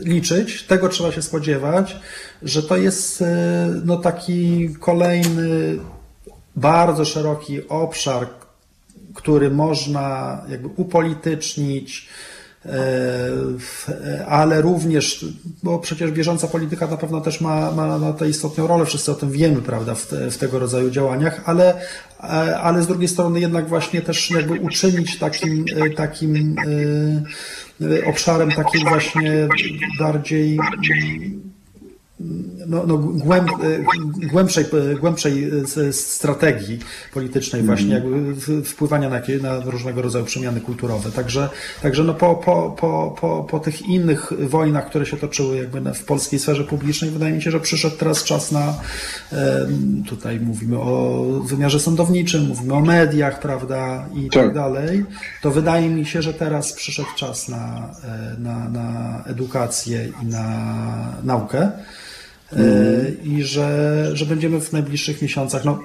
liczyć, 0.00 0.62
tego 0.62 0.88
trzeba 0.88 1.12
się 1.12 1.22
spodziewać, 1.22 1.96
że 2.42 2.62
to 2.62 2.76
jest 2.76 3.22
e, 3.22 3.68
no, 3.84 3.96
taki 3.96 4.68
kolejny 4.80 5.78
bardzo 6.56 7.04
szeroki 7.04 7.68
obszar, 7.68 8.26
który 9.14 9.50
można 9.50 10.42
jakby 10.48 10.68
upolitycznić, 10.68 12.08
ale 14.28 14.60
również, 14.62 15.26
bo 15.62 15.78
przecież 15.78 16.10
bieżąca 16.10 16.46
polityka 16.46 16.86
na 16.86 16.96
pewno 16.96 17.20
też 17.20 17.40
ma, 17.40 17.72
ma, 17.72 17.98
ma 17.98 18.12
tę 18.12 18.28
istotną 18.28 18.66
rolę, 18.66 18.86
wszyscy 18.86 19.12
o 19.12 19.14
tym 19.14 19.30
wiemy, 19.30 19.62
prawda, 19.62 19.94
w, 19.94 20.06
te, 20.06 20.30
w 20.30 20.38
tego 20.38 20.58
rodzaju 20.58 20.90
działaniach, 20.90 21.40
ale, 21.44 21.80
e, 22.20 22.58
ale 22.58 22.82
z 22.82 22.86
drugiej 22.86 23.08
strony 23.08 23.40
jednak 23.40 23.68
właśnie 23.68 24.02
też 24.02 24.30
jakby 24.30 24.60
uczynić 24.60 25.18
takim, 25.18 25.64
e, 25.76 25.90
takim 25.90 26.56
obszarem 28.06 28.52
takiej 28.52 28.84
właśnie 28.84 29.48
bardziej 29.98 30.58
no, 32.68 32.86
no 32.86 32.98
głęb, 32.98 33.50
e, 33.50 34.26
głębszej, 34.26 34.64
e, 34.64 34.94
głębszej 34.94 35.50
e, 35.88 35.92
strategii 35.92 36.78
politycznej 37.14 37.62
właśnie, 37.62 37.96
mhm. 37.96 38.26
jakby 38.26 38.62
wpływania 38.62 39.10
na, 39.10 39.20
na 39.42 39.60
różnego 39.60 40.02
rodzaju 40.02 40.24
przemiany 40.24 40.60
kulturowe. 40.60 41.10
Także, 41.10 41.48
także 41.82 42.04
no 42.04 42.14
po, 42.14 42.34
po, 42.34 42.76
po, 42.80 43.16
po, 43.20 43.46
po 43.50 43.60
tych 43.60 43.82
innych 43.82 44.32
wojnach, 44.48 44.86
które 44.86 45.06
się 45.06 45.16
toczyły 45.16 45.56
jakby 45.56 45.94
w 45.94 46.04
polskiej 46.04 46.38
sferze 46.38 46.64
publicznej, 46.64 47.10
wydaje 47.10 47.34
mi 47.34 47.42
się, 47.42 47.50
że 47.50 47.60
przyszedł 47.60 47.96
teraz 47.96 48.24
czas 48.24 48.52
na, 48.52 48.74
tutaj 50.08 50.40
mówimy 50.40 50.78
o 50.78 51.22
wymiarze 51.44 51.80
sądowniczym, 51.80 52.46
mówimy 52.46 52.74
o 52.74 52.80
mediach, 52.80 53.40
prawda, 53.40 54.06
i 54.14 54.30
tak, 54.30 54.42
tak 54.42 54.54
dalej. 54.54 55.04
To 55.42 55.50
wydaje 55.50 55.88
mi 55.88 56.06
się, 56.06 56.22
że 56.22 56.34
teraz 56.34 56.72
przyszedł 56.72 57.08
czas 57.16 57.48
na, 57.48 57.90
na, 58.38 58.68
na 58.68 59.22
edukację 59.26 60.08
i 60.22 60.26
na 60.26 60.46
naukę. 61.24 61.72
E, 62.52 63.10
i 63.24 63.42
że, 63.42 64.10
że 64.12 64.26
będziemy 64.26 64.60
w 64.60 64.72
najbliższych 64.72 65.22
miesiącach, 65.22 65.64
no 65.64 65.80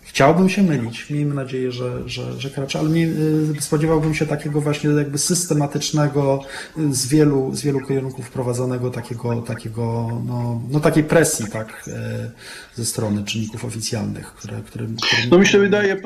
chciałbym 0.00 0.48
się 0.48 0.62
mylić, 0.62 1.10
miejmy 1.10 1.34
nadzieję, 1.34 1.72
że, 1.72 2.08
że, 2.08 2.40
że 2.40 2.50
kracze, 2.50 2.78
ale 2.78 2.88
nie, 2.88 3.06
e, 3.06 3.60
spodziewałbym 3.60 4.14
się 4.14 4.26
takiego 4.26 4.60
właśnie 4.60 4.90
jakby 4.90 5.18
systematycznego, 5.18 6.42
z 6.90 7.06
wielu, 7.06 7.54
z 7.54 7.62
wielu 7.62 7.80
kierunków 7.80 8.30
prowadzonego 8.30 8.90
takiego, 8.90 9.42
takiego 9.42 10.08
no, 10.26 10.62
no 10.70 10.80
takiej 10.80 11.04
presji, 11.04 11.46
tak, 11.52 11.88
e, 11.88 12.30
ze 12.74 12.84
strony 12.84 13.24
czynników 13.24 13.64
oficjalnych, 13.64 14.26
które, 14.26 14.62
którym, 14.66 14.96
którym... 14.96 15.30
No 15.30 15.38
mi 15.38 15.46
się 15.46 15.58
wydaje, 15.58 16.02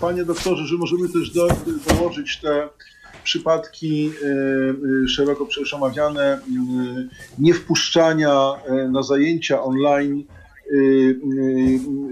panie 0.00 0.24
doktorze, 0.24 0.66
że 0.66 0.76
możemy 0.76 1.08
też 1.08 1.30
do, 1.30 1.48
dołożyć 1.88 2.40
te 2.40 2.68
przypadki 3.26 4.10
e, 4.10 4.28
e, 5.04 5.08
szeroko 5.08 5.46
przecież 5.46 5.74
omawiane 5.74 6.22
e, 6.22 6.40
niewpuszczania 7.38 8.52
na 8.90 9.02
zajęcia 9.02 9.62
online 9.62 10.24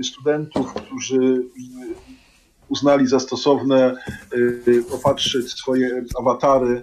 studentów, 0.03 0.74
którzy 0.74 1.43
uznali 2.69 3.07
za 3.07 3.20
stosowne 3.20 3.97
opatrzyć 4.91 5.51
swoje 5.51 6.05
awatary 6.19 6.82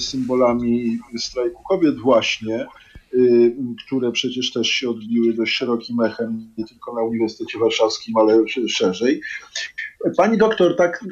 symbolami 0.00 0.98
strajku 1.18 1.62
kobiet 1.68 1.98
właśnie, 1.98 2.66
które 3.86 4.12
przecież 4.12 4.52
też 4.52 4.68
się 4.68 4.90
odbiły 4.90 5.34
dość 5.34 5.52
szerokim 5.52 6.00
echem, 6.00 6.48
nie 6.58 6.64
tylko 6.64 6.94
na 6.94 7.02
Uniwersytecie 7.02 7.58
Warszawskim, 7.58 8.16
ale 8.16 8.48
szerzej. 8.68 9.20
Pani 10.16 10.38
doktor, 10.38 10.76
tak 10.76 11.04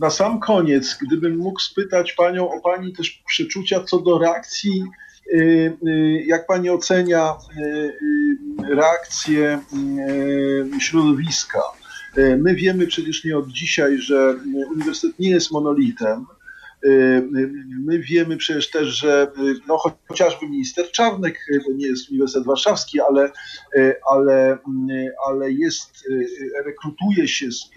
na 0.00 0.10
sam 0.10 0.40
koniec, 0.40 0.98
gdybym 1.02 1.36
mógł 1.36 1.60
spytać 1.60 2.12
Panią 2.12 2.50
o 2.50 2.60
Pani 2.60 2.92
też 2.92 3.22
przeczucia 3.26 3.84
co 3.84 3.98
do 3.98 4.18
reakcji, 4.18 4.84
y, 5.34 5.76
y, 5.86 6.24
jak 6.26 6.46
Pani 6.46 6.70
ocenia 6.70 7.34
y, 7.58 8.74
reakcję 8.74 9.60
środowiska. 10.80 11.60
My 12.16 12.54
wiemy 12.54 12.86
przecież 12.86 13.24
nie 13.24 13.38
od 13.38 13.48
dzisiaj, 13.48 13.98
że 13.98 14.34
uniwersytet 14.74 15.18
nie 15.18 15.30
jest 15.30 15.50
monolitem. 15.50 16.26
My 17.84 17.98
wiemy 17.98 18.36
przecież 18.36 18.70
też, 18.70 18.88
że 18.88 19.32
no, 19.68 19.78
chociażby 20.08 20.48
minister 20.48 20.90
Czarnek, 20.90 21.38
to 21.66 21.72
nie 21.72 21.86
jest 21.86 22.10
Uniwersytet 22.10 22.46
Warszawski, 22.46 23.00
ale, 23.00 23.30
ale, 24.10 24.58
ale 25.28 25.52
jest, 25.52 26.08
rekrutuje 26.64 27.28
się 27.28 27.52
z 27.52 27.70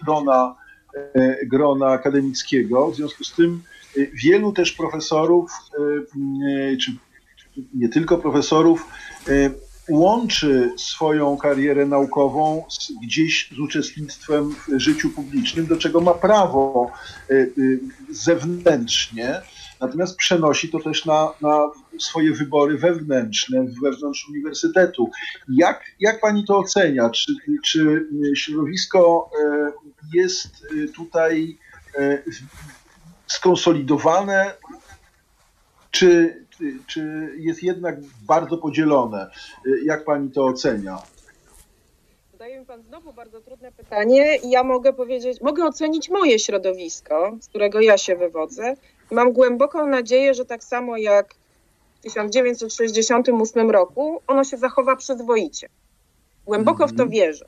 grona 0.92 1.12
E, 1.14 1.46
grona 1.46 1.86
akademickiego. 1.86 2.90
W 2.90 2.96
związku 2.96 3.24
z 3.24 3.32
tym 3.32 3.62
e, 3.98 4.00
wielu 4.24 4.52
też 4.52 4.72
profesorów, 4.72 5.50
e, 5.78 6.76
czy 6.76 6.92
nie 7.74 7.88
tylko 7.88 8.18
profesorów, 8.18 8.88
łączy 9.88 10.70
swoją 10.76 11.36
karierę 11.36 11.86
naukową 11.86 12.64
z, 12.68 12.92
gdzieś 13.02 13.50
z 13.56 13.58
uczestnictwem 13.58 14.54
w 14.68 14.78
życiu 14.78 15.10
publicznym, 15.10 15.66
do 15.66 15.76
czego 15.76 16.00
ma 16.00 16.14
prawo 16.14 16.90
zewnętrznie, 18.10 19.40
natomiast 19.80 20.16
przenosi 20.16 20.68
to 20.68 20.80
też 20.80 21.04
na, 21.04 21.32
na 21.40 21.70
swoje 21.98 22.32
wybory 22.32 22.78
wewnętrzne, 22.78 23.66
wewnątrz 23.82 24.28
uniwersytetu. 24.28 25.10
Jak, 25.48 25.84
jak 26.00 26.20
pani 26.20 26.44
to 26.46 26.58
ocenia? 26.58 27.10
Czy, 27.10 27.32
czy 27.64 28.08
środowisko 28.34 29.30
jest 30.14 30.64
y, 30.72 30.88
tutaj 30.88 31.58
y, 31.98 32.22
skonsolidowane, 33.26 34.54
czy, 35.90 36.44
czy 36.86 37.32
jest 37.38 37.62
jednak 37.62 37.96
bardzo 38.26 38.58
podzielone? 38.58 39.30
Y, 39.66 39.80
jak 39.84 40.04
pani 40.04 40.30
to 40.30 40.44
ocenia? 40.44 40.98
Zadaje 42.32 42.60
mi 42.60 42.66
Pan 42.66 42.82
znowu 42.82 43.12
bardzo 43.12 43.40
trudne 43.40 43.72
pytanie 43.72 44.36
i 44.36 44.50
ja 44.50 44.64
mogę 44.64 44.92
powiedzieć, 44.92 45.40
mogę 45.40 45.64
ocenić 45.64 46.10
moje 46.10 46.38
środowisko, 46.38 47.36
z 47.40 47.48
którego 47.48 47.80
ja 47.80 47.98
się 47.98 48.16
wywodzę. 48.16 48.74
Mam 49.10 49.32
głęboką 49.32 49.86
nadzieję, 49.86 50.34
że 50.34 50.44
tak 50.44 50.64
samo 50.64 50.96
jak 50.96 51.34
w 51.94 52.02
1968 52.02 53.70
roku, 53.70 54.22
ono 54.26 54.44
się 54.44 54.56
zachowa 54.56 54.96
przyzwoicie. 54.96 55.68
Głęboko 56.46 56.86
w 56.86 56.96
to 56.96 57.06
wierzę. 57.06 57.46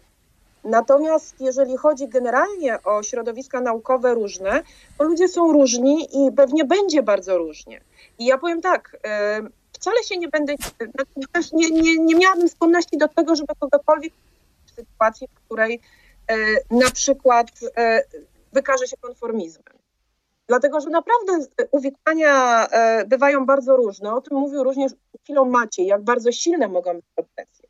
Natomiast 0.65 1.41
jeżeli 1.41 1.77
chodzi 1.77 2.09
generalnie 2.09 2.82
o 2.82 3.03
środowiska 3.03 3.61
naukowe 3.61 4.15
różne, 4.15 4.62
to 4.99 5.05
ludzie 5.05 5.28
są 5.28 5.53
różni 5.53 6.09
i 6.12 6.32
pewnie 6.32 6.65
będzie 6.65 7.03
bardzo 7.03 7.39
różnie. 7.39 7.81
I 8.19 8.27
ja 8.27 8.39
powiem 8.39 8.61
tak, 8.61 8.97
e, 9.05 9.41
wcale 9.73 10.03
się 10.03 10.19
nie 10.19 10.28
będę, 10.28 10.55
też 11.32 11.53
nie, 11.53 11.70
nie, 11.70 11.99
nie 11.99 12.15
miałabym 12.15 12.49
skłonności 12.49 12.99
do 12.99 13.09
tego, 13.09 13.36
żeby 13.36 13.55
kogokolwiek 13.59 14.12
w 14.66 14.70
sytuacji, 14.70 15.28
w 15.28 15.45
której 15.45 15.81
e, 16.28 16.36
na 16.70 16.91
przykład 16.91 17.47
e, 17.77 18.03
wykaże 18.53 18.86
się 18.86 18.97
konformizmem. 18.97 19.78
Dlatego, 20.49 20.81
że 20.81 20.91
naprawdę 20.91 21.32
uwikłania 21.70 22.66
bywają 23.07 23.47
bardzo 23.47 23.77
różne. 23.77 24.15
O 24.15 24.20
tym 24.20 24.39
mówił 24.39 24.65
również 24.65 24.93
chwilą 25.23 25.45
Maciej, 25.45 25.86
jak 25.86 26.03
bardzo 26.03 26.32
silne 26.32 26.69
mogą 26.69 26.95
być 26.95 27.05
opresje. 27.16 27.69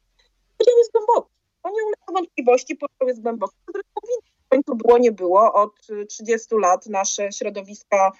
Podział 0.59 0.79
jest 0.79 0.93
głęboki. 0.93 1.34
To 1.65 1.71
nie 1.71 1.85
ulega 1.87 2.13
wątpliwości, 2.13 2.77
podział 2.77 3.09
jest 3.09 3.23
głęboki. 3.23 3.57
Zresztą 3.73 4.01
w 4.47 4.49
końcu 4.49 4.75
było, 4.75 4.99
nie 4.99 5.13
było. 5.13 5.53
Od 5.53 5.73
30 6.09 6.55
lat 6.55 6.87
nasze 6.87 7.33
środowiska 7.33 8.13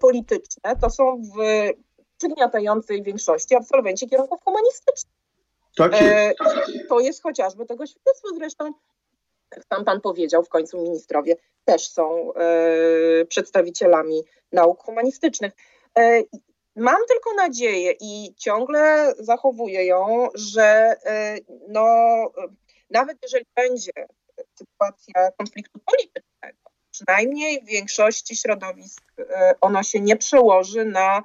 polityczne 0.00 0.76
to 0.80 0.90
są 0.90 1.22
w 1.22 1.38
przygniatającej 2.18 3.02
większości 3.02 3.54
absolwenci 3.54 4.08
kierunków 4.08 4.40
humanistycznych. 4.44 5.14
Tak 5.76 5.92
jest. 5.92 6.04
E, 6.04 6.34
to 6.88 7.00
jest 7.00 7.22
chociażby 7.22 7.66
tego 7.66 7.86
świadectwo 7.86 8.28
zresztą, 8.34 8.72
jak 9.56 9.64
tam 9.64 9.84
pan 9.84 10.00
powiedział, 10.00 10.42
w 10.42 10.48
końcu 10.48 10.82
ministrowie 10.82 11.36
też 11.64 11.88
są 11.88 12.34
e, 12.34 13.24
przedstawicielami 13.24 14.22
nauk 14.52 14.82
humanistycznych. 14.82 15.52
E, 15.98 16.22
mam 16.76 17.06
tylko 17.08 17.34
nadzieję 17.34 17.94
i 18.00 18.34
ciągle 18.36 19.12
zachowuję 19.18 19.86
ją, 19.86 20.28
że 20.34 20.96
no, 21.68 21.86
nawet 22.90 23.18
jeżeli 23.22 23.46
będzie 23.56 23.92
sytuacja 24.58 25.30
konfliktu 25.38 25.80
politycznego, 25.86 26.70
przynajmniej 26.90 27.62
w 27.62 27.66
większości 27.66 28.36
środowisk 28.36 29.02
ono 29.60 29.82
się 29.82 30.00
nie 30.00 30.16
przełoży 30.16 30.84
na 30.84 31.22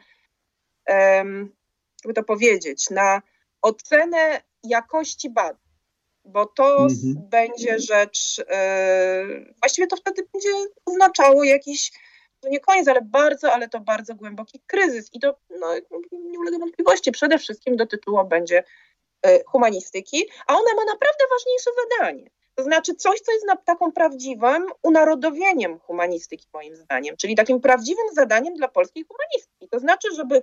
jakby 2.06 2.14
to 2.14 2.24
powiedzieć, 2.24 2.90
na 2.90 3.22
ocenę 3.62 4.42
jakości 4.64 5.30
badań, 5.30 5.62
bo 6.26 6.46
to 6.46 6.78
mhm. 6.78 7.30
będzie 7.30 7.80
rzecz, 7.80 8.42
e, 8.50 9.26
właściwie 9.60 9.88
to 9.88 9.96
wtedy 9.96 10.28
będzie 10.34 10.50
oznaczało 10.86 11.44
jakiś, 11.44 11.92
to 12.40 12.50
nie 12.50 12.60
koniec, 12.60 12.88
ale 12.88 13.02
bardzo, 13.02 13.54
ale 13.54 13.70
to 13.70 13.80
bardzo 13.80 14.16
głęboki 14.16 14.62
kryzys 14.68 15.10
i 15.14 15.20
to 15.20 15.40
no, 15.60 15.68
nie 16.12 16.40
ulega 16.40 16.58
wątpliwości, 16.60 17.12
przede 17.12 17.38
wszystkim 17.38 17.78
dotyczyło 17.78 18.26
będzie 18.26 18.58
e, 18.58 18.64
humanistyki, 19.48 20.26
a 20.48 20.54
ona 20.54 20.74
ma 20.76 20.86
naprawdę 20.86 21.24
ważniejsze 21.32 21.72
zadanie. 21.82 22.30
To 22.56 22.64
znaczy 22.64 22.96
coś, 22.96 23.20
co 23.20 23.32
jest 23.32 23.46
na, 23.46 23.56
taką 23.56 23.92
prawdziwym 23.92 24.68
unarodowieniem 24.84 25.80
humanistyki, 25.80 26.48
moim 26.54 26.76
zdaniem, 26.76 27.18
czyli 27.18 27.36
takim 27.36 27.62
prawdziwym 27.62 28.06
zadaniem 28.14 28.54
dla 28.54 28.68
polskiej 28.68 29.04
humanistyki. 29.04 29.70
To 29.70 29.80
znaczy, 29.80 30.08
żeby 30.16 30.42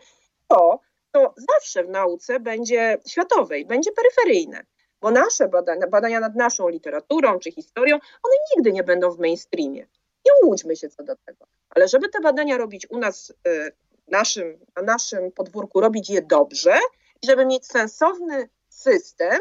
to, 0.49 0.81
to 1.13 1.35
zawsze 1.37 1.85
w 1.85 1.89
nauce 1.89 2.41
będzie 2.41 2.99
światowej, 3.09 3.67
będzie 3.67 3.91
peryferyjne. 3.93 4.65
Bo 5.01 5.11
nasze 5.11 5.49
badania, 5.49 5.87
badania 5.87 6.21
nad 6.21 6.35
naszą 6.35 6.69
literaturą 6.69 7.39
czy 7.39 7.53
historią, 7.53 7.97
one 8.23 8.35
nigdy 8.57 8.73
nie 8.73 8.83
będą 8.83 9.11
w 9.11 9.19
mainstreamie. 9.19 9.87
Nie 10.27 10.33
łudźmy 10.45 10.77
się 10.77 10.89
co 10.89 11.03
do 11.03 11.17
tego. 11.17 11.47
Ale 11.71 11.89
żeby 11.89 12.09
te 12.09 12.21
badania 12.21 12.59
robić 12.59 12.87
u 12.91 12.99
nas, 12.99 13.31
y, 13.49 13.73
naszym, 14.09 14.59
na 14.77 14.83
naszym 14.83 15.33
podwórku, 15.33 15.81
robić 15.81 16.11
je 16.11 16.23
dobrze 16.23 16.79
żeby 17.25 17.47
mieć 17.47 17.67
sensowny 17.67 18.49
system 18.77 19.39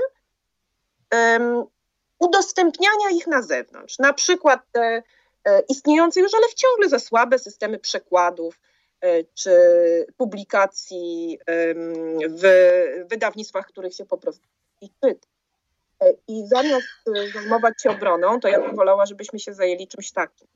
um, 1.14 1.66
udostępniania 2.20 3.10
ich 3.14 3.28
na 3.28 3.42
zewnątrz. 3.42 4.00
Na 4.00 4.14
przykład 4.14 4.60
te 4.72 5.04
e, 5.46 5.60
istniejące 5.70 6.20
już, 6.20 6.34
ale 6.34 6.48
wciąż 6.48 6.90
za 6.90 7.00
słabe 7.00 7.40
systemy 7.40 7.80
przekładów, 7.80 8.60
E, 9.06 9.24
czy 9.34 9.52
publikacji 10.18 11.40
w 12.30 12.44
wydawnictwach, 13.10 13.68
których 13.68 13.94
się 13.94 14.06
po 14.06 14.18
prostu 14.18 14.48
i 14.82 14.90
czyta. 14.90 15.28
E, 16.02 16.14
I 16.28 16.48
zamiast 16.48 16.88
e, 17.16 17.32
zajmować 17.34 17.74
się 17.84 17.90
obroną, 17.90 18.40
to 18.40 18.48
ja 18.48 18.62
bym 18.62 18.76
wolała, 18.76 19.06
żebyśmy 19.06 19.40
się 19.40 19.54
zajęli 19.54 19.88
czymś 19.88 20.12
takim. 20.12 20.48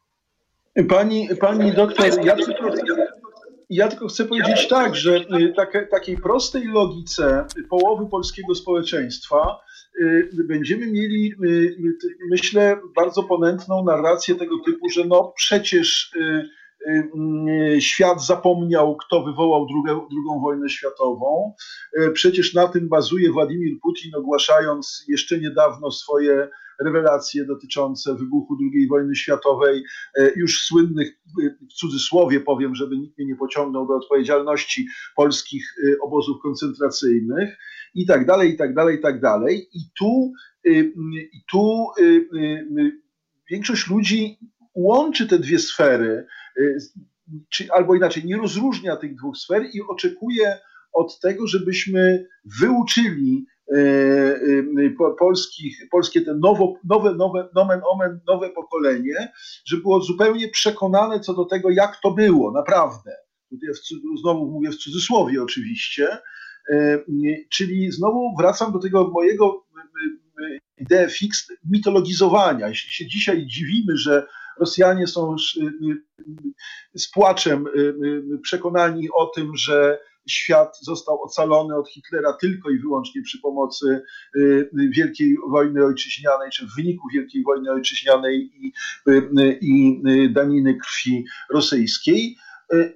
Pani, 0.89 1.29
pani 1.39 1.71
doktor, 1.71 2.25
ja 2.25 2.35
tylko, 2.35 2.69
ja 3.69 3.87
tylko 3.87 4.07
chcę 4.07 4.25
powiedzieć 4.25 4.67
tak, 4.67 4.95
że 4.95 5.25
takie, 5.55 5.81
takiej 5.81 6.17
prostej 6.17 6.67
logice 6.67 7.45
połowy 7.69 8.09
polskiego 8.09 8.55
społeczeństwa 8.55 9.59
będziemy 10.47 10.87
mieli, 10.87 11.33
myślę, 12.31 12.77
bardzo 12.95 13.23
ponętną 13.23 13.83
narrację 13.83 14.35
tego 14.35 14.55
typu, 14.65 14.89
że 14.89 15.05
no 15.05 15.33
przecież 15.35 16.11
Y, 16.15 16.19
y, 16.19 16.58
świat 17.79 18.25
zapomniał, 18.25 18.97
kto 18.97 19.23
wywołał 19.23 19.67
drugą, 19.67 20.07
drugą 20.09 20.41
wojnę 20.41 20.69
światową. 20.69 21.53
Y, 21.99 22.11
przecież 22.11 22.53
na 22.53 22.67
tym 22.67 22.89
bazuje 22.89 23.31
Władimir 23.31 23.79
Putin, 23.81 24.15
ogłaszając 24.15 25.05
jeszcze 25.07 25.39
niedawno 25.39 25.91
swoje 25.91 26.49
rewelacje 26.85 27.45
dotyczące 27.45 28.15
wybuchu 28.15 28.57
II 28.73 28.87
wojny 28.87 29.15
światowej, 29.15 29.83
już 30.35 30.61
słynnych, 30.61 31.19
w 31.69 31.73
cudzysłowie 31.73 32.39
powiem, 32.39 32.75
żeby 32.75 32.97
nikt 32.97 33.17
mnie 33.17 33.27
nie 33.27 33.35
pociągnął 33.35 33.87
do 33.87 33.95
odpowiedzialności 33.95 34.87
polskich 35.15 35.75
obozów 36.01 36.41
koncentracyjnych 36.41 37.57
i 37.95 38.05
tak 38.05 38.25
dalej, 38.25 38.53
i 38.53 38.57
tak 38.57 38.73
dalej, 38.73 38.97
i 38.97 39.01
tak 39.01 39.21
dalej. 39.21 39.67
I 39.73 39.79
tu, 39.99 40.31
i 41.33 41.43
tu 41.51 41.87
większość 43.51 43.89
ludzi 43.89 44.39
łączy 44.79 45.27
te 45.27 45.39
dwie 45.39 45.59
sfery, 45.59 46.25
y, 46.57 46.77
czy, 47.49 47.71
albo 47.71 47.95
inaczej, 47.95 48.25
nie 48.25 48.37
rozróżnia 48.37 48.95
tych 48.95 49.15
dwóch 49.15 49.37
sfer 49.37 49.63
i 49.73 49.81
oczekuje 49.81 50.57
od 50.93 51.19
tego, 51.19 51.47
żebyśmy 51.47 52.27
wyuczyli 52.59 53.45
y, 53.73 53.77
y, 53.77 54.95
polskich, 55.19 55.77
polskie 55.91 56.21
te 56.21 56.33
nowo, 56.35 56.73
nowe, 56.83 57.15
nowe, 57.15 57.49
nomen 57.55 57.81
omen, 57.91 58.19
nowe 58.27 58.49
pokolenie, 58.49 59.31
żeby 59.65 59.81
było 59.81 60.01
zupełnie 60.01 60.47
przekonane 60.47 61.19
co 61.19 61.33
do 61.33 61.45
tego, 61.45 61.69
jak 61.69 61.99
to 62.03 62.11
było, 62.11 62.51
naprawdę. 62.51 63.15
Tutaj 63.49 63.69
znowu 64.21 64.51
mówię 64.51 64.71
w 64.71 64.77
cudzysłowie 64.77 65.43
oczywiście, 65.43 66.17
czyli 67.49 67.91
znowu 67.91 68.35
wracam 68.37 68.71
do 68.71 68.79
tego 68.79 69.07
mojego 69.07 69.65
ideę 70.77 71.09
fix 71.09 71.47
mitologizowania. 71.69 72.67
Jeśli 72.67 72.91
się 72.91 73.07
dzisiaj 73.07 73.45
dziwimy, 73.45 73.97
że 73.97 74.27
Rosjanie 74.59 75.07
są 75.07 75.35
y, 75.35 75.63
y, 75.63 76.99
z 76.99 77.11
płaczem 77.11 77.67
y, 77.67 78.39
przekonani 78.41 79.07
o 79.15 79.25
tym, 79.25 79.57
że 79.57 79.99
świat 80.27 80.77
został 80.81 81.23
ocalony 81.23 81.75
od 81.75 81.89
Hitlera 81.89 82.33
tylko 82.33 82.69
i 82.69 82.79
wyłącznie 82.79 83.21
przy 83.21 83.41
pomocy 83.41 84.01
Wielkiej 84.73 85.35
Wojny 85.49 85.85
Ojczyźnianej, 85.85 86.49
czy 86.51 86.67
w 86.67 86.75
wyniku 86.75 87.07
Wielkiej 87.13 87.43
Wojny 87.43 87.71
Ojczyźnianej 87.71 88.51
i, 88.55 88.73
i 89.61 90.01
daniny 90.33 90.77
krwi 90.77 91.25
rosyjskiej, 91.49 92.37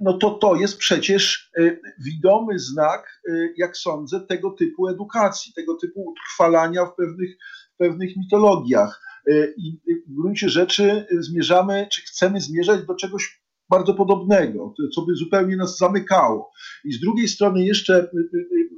no 0.02 0.14
to 0.14 0.31
to 0.31 0.56
jest 0.56 0.77
przecież 0.77 1.52
widomy 1.99 2.60
znak, 2.60 3.22
jak 3.57 3.77
sądzę, 3.77 4.22
tego 4.22 4.52
typu 4.52 4.88
edukacji, 4.88 5.53
tego 5.53 5.76
typu 5.76 6.06
utrwalania 6.06 6.85
w 6.85 6.95
pewnych, 6.95 7.38
w 7.73 7.77
pewnych 7.77 8.18
mitologiach. 8.18 9.02
Y, 9.28 9.54
i 9.58 9.80
w 10.08 10.14
gruncie 10.14 10.50
rzeczy 10.50 11.08
zmierzamy, 11.20 11.88
czy 11.91 12.02
chcemy 12.02 12.41
zmierzać 12.41 12.86
do 12.86 12.95
czegoś 12.95 13.44
bardzo 13.70 13.94
podobnego, 13.94 14.74
co 14.95 15.02
by 15.02 15.16
zupełnie 15.16 15.56
nas 15.56 15.78
zamykało. 15.78 16.52
I 16.86 16.94
z 16.94 17.00
drugiej 17.00 17.28
strony 17.28 17.66
jeszcze 17.66 18.04
y, 18.04 18.18
y, 18.34 18.70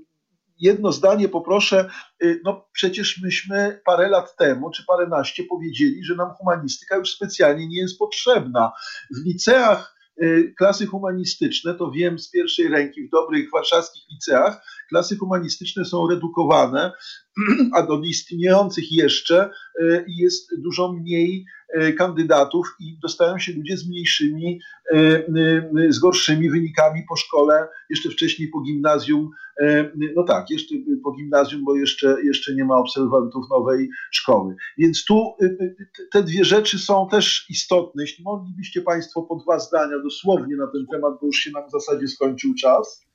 jedno 0.60 0.92
zdanie 0.92 1.30
poproszę. 1.30 1.90
No 2.44 2.68
przecież 2.72 3.22
myśmy 3.22 3.82
parę 3.86 4.10
lat 4.10 4.36
temu, 4.36 4.72
czy 4.72 4.86
paręnaście 4.86 5.44
powiedzieli, 5.44 6.04
że 6.04 6.16
nam 6.16 6.30
humanistyka 6.30 6.98
już 6.98 7.12
specjalnie 7.12 7.68
nie 7.68 7.82
jest 7.82 8.00
potrzebna. 8.00 8.72
W 9.12 9.26
liceach 9.26 9.95
klasy 10.58 10.86
humanistyczne, 10.86 11.74
to 11.74 11.92
wiem 11.92 12.20
z 12.20 12.30
pierwszej 12.30 12.68
ręki, 12.68 13.08
w 13.08 13.10
dobrych 13.10 13.52
warszawskich 13.52 14.04
liceach, 14.12 14.62
klasy 14.90 15.18
humanistyczne 15.18 15.86
są 15.86 16.08
redukowane, 16.10 16.92
a 17.76 17.84
do 17.84 18.02
istniejących 18.02 18.92
jeszcze 18.92 19.50
e, 19.82 20.06
jest 20.08 20.50
dużo 20.62 20.94
mniej 20.94 21.46
kandydatów 21.98 22.76
i 22.80 22.98
dostają 23.02 23.40
się 23.40 23.54
ludzie 23.54 23.78
z 23.78 23.90
mniejszymi, 23.90 24.60
z 25.90 26.00
gorszymi 26.00 26.50
wynikami 26.50 27.04
po 27.10 27.16
szkole, 27.16 27.68
jeszcze 27.90 28.10
wcześniej 28.10 28.48
po 28.48 28.62
gimnazjum. 28.62 29.30
No 30.16 30.24
tak, 30.24 30.50
jeszcze 30.50 30.76
po 31.04 31.12
gimnazjum, 31.12 31.64
bo 31.66 31.76
jeszcze, 31.76 32.18
jeszcze 32.24 32.56
nie 32.56 32.66
ma 32.66 32.76
absolwentów 32.76 33.46
nowej 33.50 33.90
szkoły. 34.12 34.56
Więc 34.78 35.06
tu 35.06 35.36
te 36.12 36.24
dwie 36.24 36.46
rzeczy 36.46 36.80
są 36.80 37.08
też 37.12 37.46
istotne. 37.50 38.04
Jeśli 38.04 38.24
moglibyście 38.24 38.82
Państwo 38.82 39.22
po 39.22 39.36
dwa 39.36 39.60
zdania 39.60 40.00
dosłownie 40.00 40.56
na 40.56 40.68
ten 40.68 40.86
temat, 40.92 41.14
bo 41.22 41.28
już 41.28 41.38
się 41.38 41.52
nam 41.52 41.68
w 41.68 41.72
zasadzie 41.72 42.08
skończył 42.08 42.54
czas. 42.54 43.06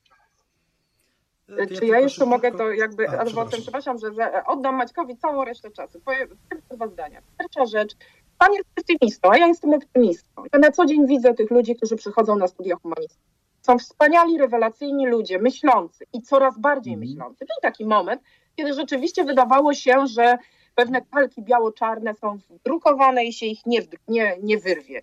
Ja 1.59 1.67
Czy 1.67 1.87
ja 1.87 2.01
jeszcze 2.01 2.27
mogę 2.27 2.53
to 2.53 2.71
jakby, 2.71 3.09
A, 3.09 3.25
przepraszam. 3.25 3.61
przepraszam, 3.63 3.99
że, 3.99 4.15
że 4.15 4.45
oddam 4.47 4.77
Maćkowi 4.77 5.17
całą 5.17 5.45
resztę 5.45 5.71
czasu. 5.71 6.01
Powiem 6.05 6.29
dwa 6.71 6.89
zdania. 6.89 7.23
Pierwsza 7.39 7.67
rzecz, 7.67 7.97
Pan 8.41 8.53
jest 8.53 8.69
pesymistą, 8.75 9.31
a 9.33 9.39
ja 9.39 9.47
jestem 9.47 9.75
optymistą. 9.75 10.43
Ja 10.53 10.59
na 10.59 10.71
co 10.71 10.87
dzień 10.87 11.07
widzę 11.07 11.35
tych 11.35 11.51
ludzi, 11.51 11.77
którzy 11.77 11.97
przychodzą 11.97 12.37
na 12.37 12.49
studia 12.49 12.77
humanistyczne. 12.83 13.31
Są 13.63 13.79
wspaniali, 13.79 14.39
rewelacyjni 14.39 15.07
ludzie, 15.07 15.39
myślący 15.39 16.05
i 16.13 16.23
coraz 16.23 16.59
bardziej 16.59 16.95
mm. 16.95 17.09
myślący. 17.09 17.39
Był 17.39 17.57
taki 17.63 17.87
moment, 17.87 18.23
kiedy 18.57 18.75
rzeczywiście 18.75 19.25
wydawało 19.25 19.75
się, 19.75 20.07
że 20.07 20.39
pewne 20.75 21.03
kalki 21.03 21.43
biało-czarne 21.43 22.15
są 22.15 22.39
wdrukowane 22.51 23.25
i 23.25 23.33
się 23.33 23.47
ich 23.47 23.67
nie, 23.67 23.81
nie, 24.09 24.37
nie 24.43 24.59
wyrwie. 24.59 25.03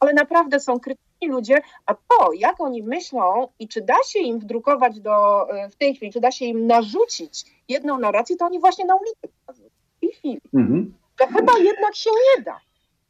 Ale 0.00 0.12
naprawdę 0.12 0.60
są 0.60 0.80
krytyczni 0.80 1.28
ludzie, 1.28 1.60
a 1.86 1.94
to, 1.94 2.32
jak 2.32 2.60
oni 2.60 2.82
myślą 2.82 3.48
i 3.58 3.68
czy 3.68 3.80
da 3.80 3.96
się 4.06 4.18
im 4.18 4.38
wdrukować 4.38 5.00
do, 5.00 5.48
e, 5.50 5.70
w 5.70 5.76
tej 5.76 5.94
chwili, 5.94 6.12
czy 6.12 6.20
da 6.20 6.30
się 6.30 6.44
im 6.44 6.66
narzucić 6.66 7.44
jedną 7.68 7.98
narrację, 7.98 8.36
to 8.36 8.46
oni 8.46 8.60
właśnie 8.60 8.84
na 8.84 8.94
ulicy 8.94 9.28
w 9.48 10.00
tej 10.00 10.10
chwili. 10.10 10.40
Mhm. 10.54 10.94
To 11.16 11.26
chyba 11.26 11.52
jednak 11.58 11.94
się 11.94 12.10
nie 12.10 12.42
da. 12.42 12.60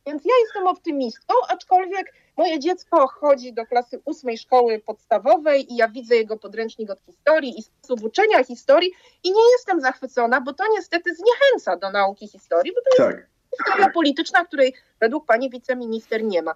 Więc 0.06 0.24
ja 0.24 0.32
jestem 0.44 0.66
optymistką, 0.66 1.34
aczkolwiek 1.48 2.12
moje 2.36 2.58
dziecko 2.58 3.08
chodzi 3.08 3.52
do 3.52 3.66
klasy 3.66 4.00
ósmej 4.04 4.38
szkoły 4.38 4.78
podstawowej 4.78 5.72
i 5.72 5.76
ja 5.76 5.88
widzę 5.88 6.16
jego 6.16 6.36
podręcznik 6.36 6.90
od 6.90 7.00
historii 7.00 7.58
i 7.58 7.62
sposób 7.62 8.04
uczenia 8.04 8.44
historii 8.44 8.92
i 9.24 9.32
nie 9.32 9.50
jestem 9.52 9.80
zachwycona, 9.80 10.40
bo 10.40 10.52
to 10.52 10.64
niestety 10.72 11.14
zniechęca 11.14 11.76
do 11.76 11.90
nauki 11.90 12.28
historii, 12.28 12.72
bo 12.72 12.80
to 12.80 13.04
jest 13.04 13.18
tak. 13.18 13.28
historia 13.58 13.90
polityczna, 13.90 14.44
której 14.44 14.74
według 15.00 15.26
pani 15.26 15.50
wiceminister 15.50 16.24
nie 16.24 16.42
ma. 16.42 16.54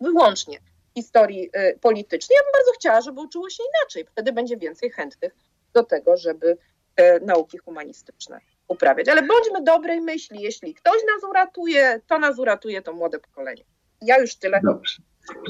Wyłącznie 0.00 0.58
historii 0.94 1.50
y, 1.56 1.78
politycznej. 1.78 2.36
Ja 2.36 2.42
bym 2.42 2.52
bardzo 2.52 2.72
chciała, 2.72 3.00
żeby 3.00 3.20
uczyło 3.20 3.50
się 3.50 3.62
inaczej. 3.62 4.04
Wtedy 4.12 4.32
będzie 4.32 4.56
więcej 4.56 4.90
chętnych 4.90 5.36
do 5.72 5.82
tego, 5.82 6.16
żeby 6.16 6.58
y, 7.00 7.20
nauki 7.20 7.58
humanistyczne 7.58 8.40
uprawiać. 8.68 9.08
Ale 9.08 9.22
bądźmy 9.22 9.62
dobrej 9.62 10.00
myśli. 10.00 10.40
Jeśli 10.42 10.74
ktoś 10.74 10.96
nas 11.14 11.30
uratuje, 11.30 12.00
to 12.06 12.18
nas 12.18 12.38
uratuje 12.38 12.82
to 12.82 12.92
młode 12.92 13.18
pokolenie. 13.18 13.64
Ja 14.02 14.18
już 14.18 14.34
tyle. 14.34 14.60
Dobrze. 14.64 14.96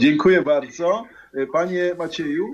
Dziękuję 0.00 0.42
bardzo. 0.42 1.04
Panie 1.52 1.94
Macieju. 1.98 2.46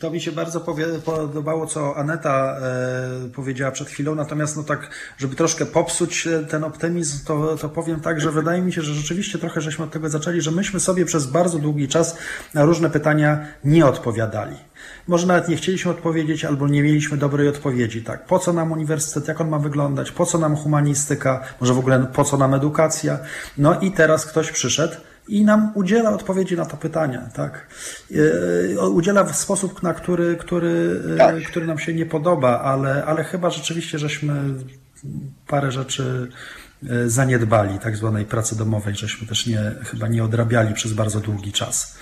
To 0.00 0.10
mi 0.10 0.20
się 0.20 0.32
bardzo 0.32 0.60
podobało, 1.04 1.66
co 1.66 1.96
Aneta 1.96 2.56
e, 2.60 3.28
powiedziała 3.34 3.72
przed 3.72 3.88
chwilą, 3.88 4.14
natomiast 4.14 4.56
no 4.56 4.62
tak, 4.62 4.90
żeby 5.18 5.36
troszkę 5.36 5.66
popsuć 5.66 6.26
e, 6.26 6.44
ten 6.44 6.64
optymizm, 6.64 7.26
to, 7.26 7.56
to 7.56 7.68
powiem 7.68 8.00
tak, 8.00 8.20
że 8.20 8.30
wydaje 8.30 8.62
mi 8.62 8.72
się, 8.72 8.82
że 8.82 8.94
rzeczywiście 8.94 9.38
trochę 9.38 9.60
żeśmy 9.60 9.84
od 9.84 9.90
tego 9.90 10.08
zaczęli, 10.08 10.40
że 10.40 10.50
myśmy 10.50 10.80
sobie 10.80 11.04
przez 11.04 11.26
bardzo 11.26 11.58
długi 11.58 11.88
czas 11.88 12.18
na 12.54 12.64
różne 12.64 12.90
pytania 12.90 13.46
nie 13.64 13.86
odpowiadali. 13.86 14.56
Może 15.08 15.26
nawet 15.26 15.48
nie 15.48 15.56
chcieliśmy 15.56 15.90
odpowiedzieć, 15.90 16.44
albo 16.44 16.68
nie 16.68 16.82
mieliśmy 16.82 17.16
dobrej 17.16 17.48
odpowiedzi. 17.48 18.02
Tak, 18.02 18.26
po 18.26 18.38
co 18.38 18.52
nam 18.52 18.72
uniwersytet, 18.72 19.28
jak 19.28 19.40
on 19.40 19.48
ma 19.48 19.58
wyglądać, 19.58 20.10
po 20.10 20.26
co 20.26 20.38
nam 20.38 20.56
humanistyka, 20.56 21.40
może 21.60 21.74
w 21.74 21.78
ogóle 21.78 22.06
po 22.12 22.24
co 22.24 22.36
nam 22.36 22.54
edukacja. 22.54 23.18
No 23.58 23.80
i 23.80 23.92
teraz 23.92 24.26
ktoś 24.26 24.52
przyszedł 24.52 24.94
i 25.28 25.44
nam 25.44 25.72
udziela 25.74 26.10
odpowiedzi 26.10 26.56
na 26.56 26.66
to 26.66 26.76
pytanie, 26.76 27.20
tak? 27.34 27.66
E, 28.76 28.88
udziela 28.88 29.24
w 29.24 29.36
sposób, 29.36 29.82
na 29.82 29.94
który, 29.94 30.36
który, 30.36 31.02
e, 31.14 31.16
tak. 31.16 31.42
który 31.42 31.66
nam 31.66 31.78
się 31.78 31.94
nie 31.94 32.06
podoba, 32.06 32.60
ale, 32.60 33.04
ale 33.04 33.24
chyba 33.24 33.50
rzeczywiście 33.50 33.98
żeśmy 33.98 34.34
parę 35.46 35.72
rzeczy 35.72 36.28
e, 36.90 37.08
zaniedbali, 37.08 37.78
tak 37.78 37.96
zwanej 37.96 38.24
pracy 38.24 38.58
domowej, 38.58 38.94
żeśmy 38.94 39.26
też 39.26 39.46
nie, 39.46 39.60
chyba 39.84 40.08
nie 40.08 40.24
odrabiali 40.24 40.74
przez 40.74 40.92
bardzo 40.92 41.20
długi 41.20 41.52
czas. 41.52 41.98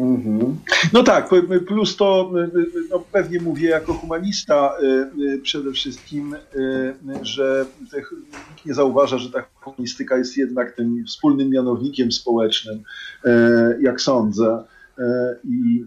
Mhm. 0.00 0.58
No 0.92 1.02
tak, 1.02 1.30
plus 1.66 1.96
to 1.96 2.32
no 2.90 2.98
pewnie 3.12 3.40
mówię 3.40 3.68
jako 3.68 3.94
humanista 3.94 4.72
y, 4.82 4.86
y, 5.22 5.38
przede 5.38 5.72
wszystkim, 5.72 6.34
y, 6.34 6.94
że 7.22 7.66
nikt 7.80 8.66
nie 8.66 8.74
zauważa, 8.74 9.18
że 9.18 9.30
ta 9.30 9.44
humanistyka 9.60 10.16
jest 10.16 10.36
jednak 10.36 10.76
tym 10.76 11.04
wspólnym 11.06 11.50
mianownikiem 11.50 12.12
społecznym, 12.12 12.82
jak 13.80 14.00
sądzę. 14.00 14.64
I, 15.44 15.84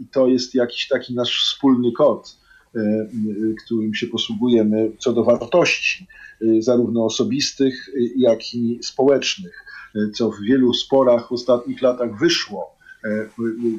I 0.00 0.06
to 0.12 0.26
jest 0.26 0.54
jakiś 0.54 0.88
taki 0.88 1.14
nasz 1.14 1.44
wspólny 1.44 1.92
kod, 1.92 2.36
którym 3.64 3.94
się 3.94 4.06
posługujemy 4.06 4.92
co 4.98 5.12
do 5.12 5.24
wartości, 5.24 6.06
zarówno 6.58 7.04
osobistych, 7.04 7.90
jak 8.16 8.54
i 8.54 8.78
społecznych, 8.82 9.64
co 10.14 10.30
w 10.30 10.40
wielu 10.48 10.74
sporach 10.74 11.28
w 11.28 11.32
ostatnich 11.32 11.82
latach 11.82 12.18
wyszło 12.18 12.81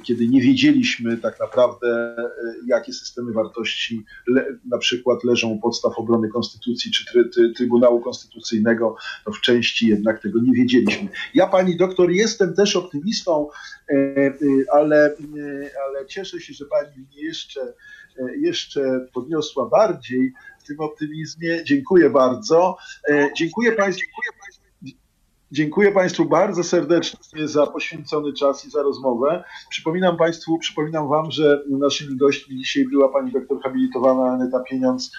kiedy 0.04 0.28
nie 0.28 0.42
wiedzieliśmy 0.42 1.18
tak 1.18 1.40
naprawdę, 1.40 2.16
e, 2.18 2.26
jakie 2.68 2.94
systemy 2.94 3.34
wartości 3.34 4.06
na 4.70 4.78
przykład 4.78 5.24
leżą 5.24 5.50
u 5.50 5.60
podstaw 5.60 5.94
obrony 5.98 6.30
konstytucji 6.30 6.92
czy 6.92 7.06
Trybunału 7.56 8.02
Konstytucyjnego, 8.02 8.96
to 9.26 9.32
w 9.32 9.42
części 9.42 9.88
jednak 9.88 10.22
tego 10.22 10.40
nie 10.42 10.54
wiedzieliśmy. 10.54 11.10
Ja, 11.34 11.48
pani 11.48 11.78
doktor, 11.78 12.12
jestem 12.12 12.54
też 12.54 12.76
optymistą, 12.76 13.48
e, 13.90 14.34
ale, 14.74 15.16
ale 15.86 16.06
cieszę 16.06 16.40
się, 16.40 16.54
że 16.54 16.66
pani 16.66 16.98
mnie 16.98 17.24
jeszcze, 17.24 17.74
jeszcze 18.42 19.08
podniosła 19.14 19.70
bardziej 19.70 20.34
w 20.64 20.68
tym 20.68 20.80
optymizmie. 20.80 21.64
Dziękuję 21.64 22.10
bardzo. 22.10 22.78
Dziękuję 23.38 23.72
państwu. 23.72 24.06
Dziękuję 24.06 24.43
Państwu 25.92 26.26
bardzo 26.26 26.64
serdecznie 26.64 27.48
za 27.48 27.68
poświęcony 27.68 28.34
czas 28.34 28.66
i 28.66 28.70
za 28.70 28.82
rozmowę. 28.82 29.44
Przypominam 29.70 30.18
Państwu, 30.18 30.58
przypominam 30.58 31.10
Wam, 31.10 31.32
że 31.32 31.64
naszymi 31.70 32.18
gośćmi 32.18 32.58
dzisiaj 32.58 32.86
była 32.86 33.10
pani 33.10 33.32
doktor 33.32 33.62
habilitowana 33.62 34.32
Aneta 34.32 34.60
Pieniądz 34.60 35.12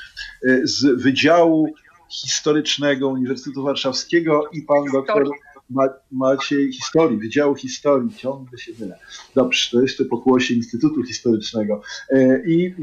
y, 0.44 0.60
z 0.64 1.02
Wydziału 1.02 1.68
Historycznego 2.10 3.08
Uniwersytetu 3.08 3.62
Warszawskiego 3.62 4.48
i 4.52 4.62
pan 4.62 4.84
doktor 4.92 5.24
Ma 5.70 5.88
Maciej 6.12 6.72
Historii, 6.72 7.18
Wydziału 7.18 7.54
Historii, 7.54 8.14
ciągle 8.14 8.58
się 8.58 8.72
mylę. 8.80 8.98
Dobrze, 9.34 9.70
to 9.70 9.80
jeszcze 9.80 10.04
pokłosie 10.04 10.54
Instytutu 10.54 11.02
Historycznego. 11.02 11.80
Y, 12.12 12.42
I 12.46 12.74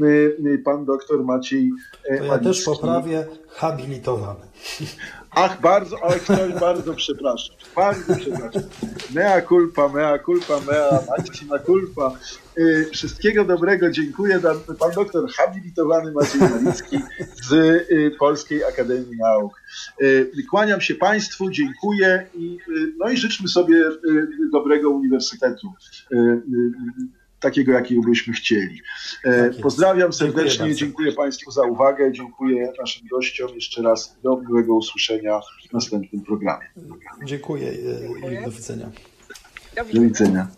y, 0.46 0.62
pan 0.64 0.84
doktor 0.84 1.24
Maciej 1.24 1.70
to 2.18 2.24
ja 2.24 2.38
też 2.38 2.62
poprawię 2.64 3.26
habilitowany. 3.48 4.40
Ach, 5.34 5.60
bardzo, 5.60 6.04
ale 6.04 6.18
ktoś 6.18 6.52
bardzo 6.60 6.94
przepraszam. 6.94 7.56
Bardzo 7.76 8.16
przepraszam. 8.16 8.62
Mea 9.14 9.42
culpa, 9.42 9.88
mea 9.88 10.18
culpa, 10.18 10.60
mea 10.60 10.98
maxima 11.18 11.58
culpa. 11.58 12.12
Y, 12.58 12.90
wszystkiego 12.92 13.44
dobrego. 13.44 13.90
Dziękuję. 13.90 14.40
Pan 14.78 14.92
doktor 14.94 15.30
habilitowany 15.30 16.12
Maciej 16.12 16.40
Malicki 16.40 16.98
z 17.42 17.52
y, 17.52 18.16
Polskiej 18.18 18.64
Akademii 18.64 19.16
Nauk. 19.18 19.62
Y, 20.02 20.30
kłaniam 20.50 20.80
się 20.80 20.94
Państwu, 20.94 21.50
dziękuję 21.50 22.26
i, 22.34 22.58
no 22.98 23.10
i 23.10 23.16
życzmy 23.16 23.48
sobie 23.48 23.84
dobrego 24.52 24.90
uniwersytetu 24.90 25.72
takiego, 27.42 27.72
jakiego 27.72 28.02
byśmy 28.02 28.32
chcieli. 28.32 28.80
Tak 29.24 29.60
Pozdrawiam 29.62 30.12
serdecznie, 30.12 30.56
dziękuję, 30.58 30.74
dziękuję, 30.74 31.12
Państwu 31.12 31.50
za 31.50 31.62
uwagę, 31.62 32.12
dziękuję 32.12 32.72
naszym 32.80 33.08
gościom 33.08 33.54
jeszcze 33.54 33.82
raz 33.82 34.16
do 34.22 34.40
miłego 34.48 34.74
usłyszenia 34.74 35.40
w 35.70 35.72
następnym 35.72 36.22
programie. 36.22 36.66
Dziękuję 37.24 37.72
i. 37.72 38.44
Do 38.44 38.50
widzenia. 38.50 38.90
Do 39.94 40.00
widzenia. 40.00 40.48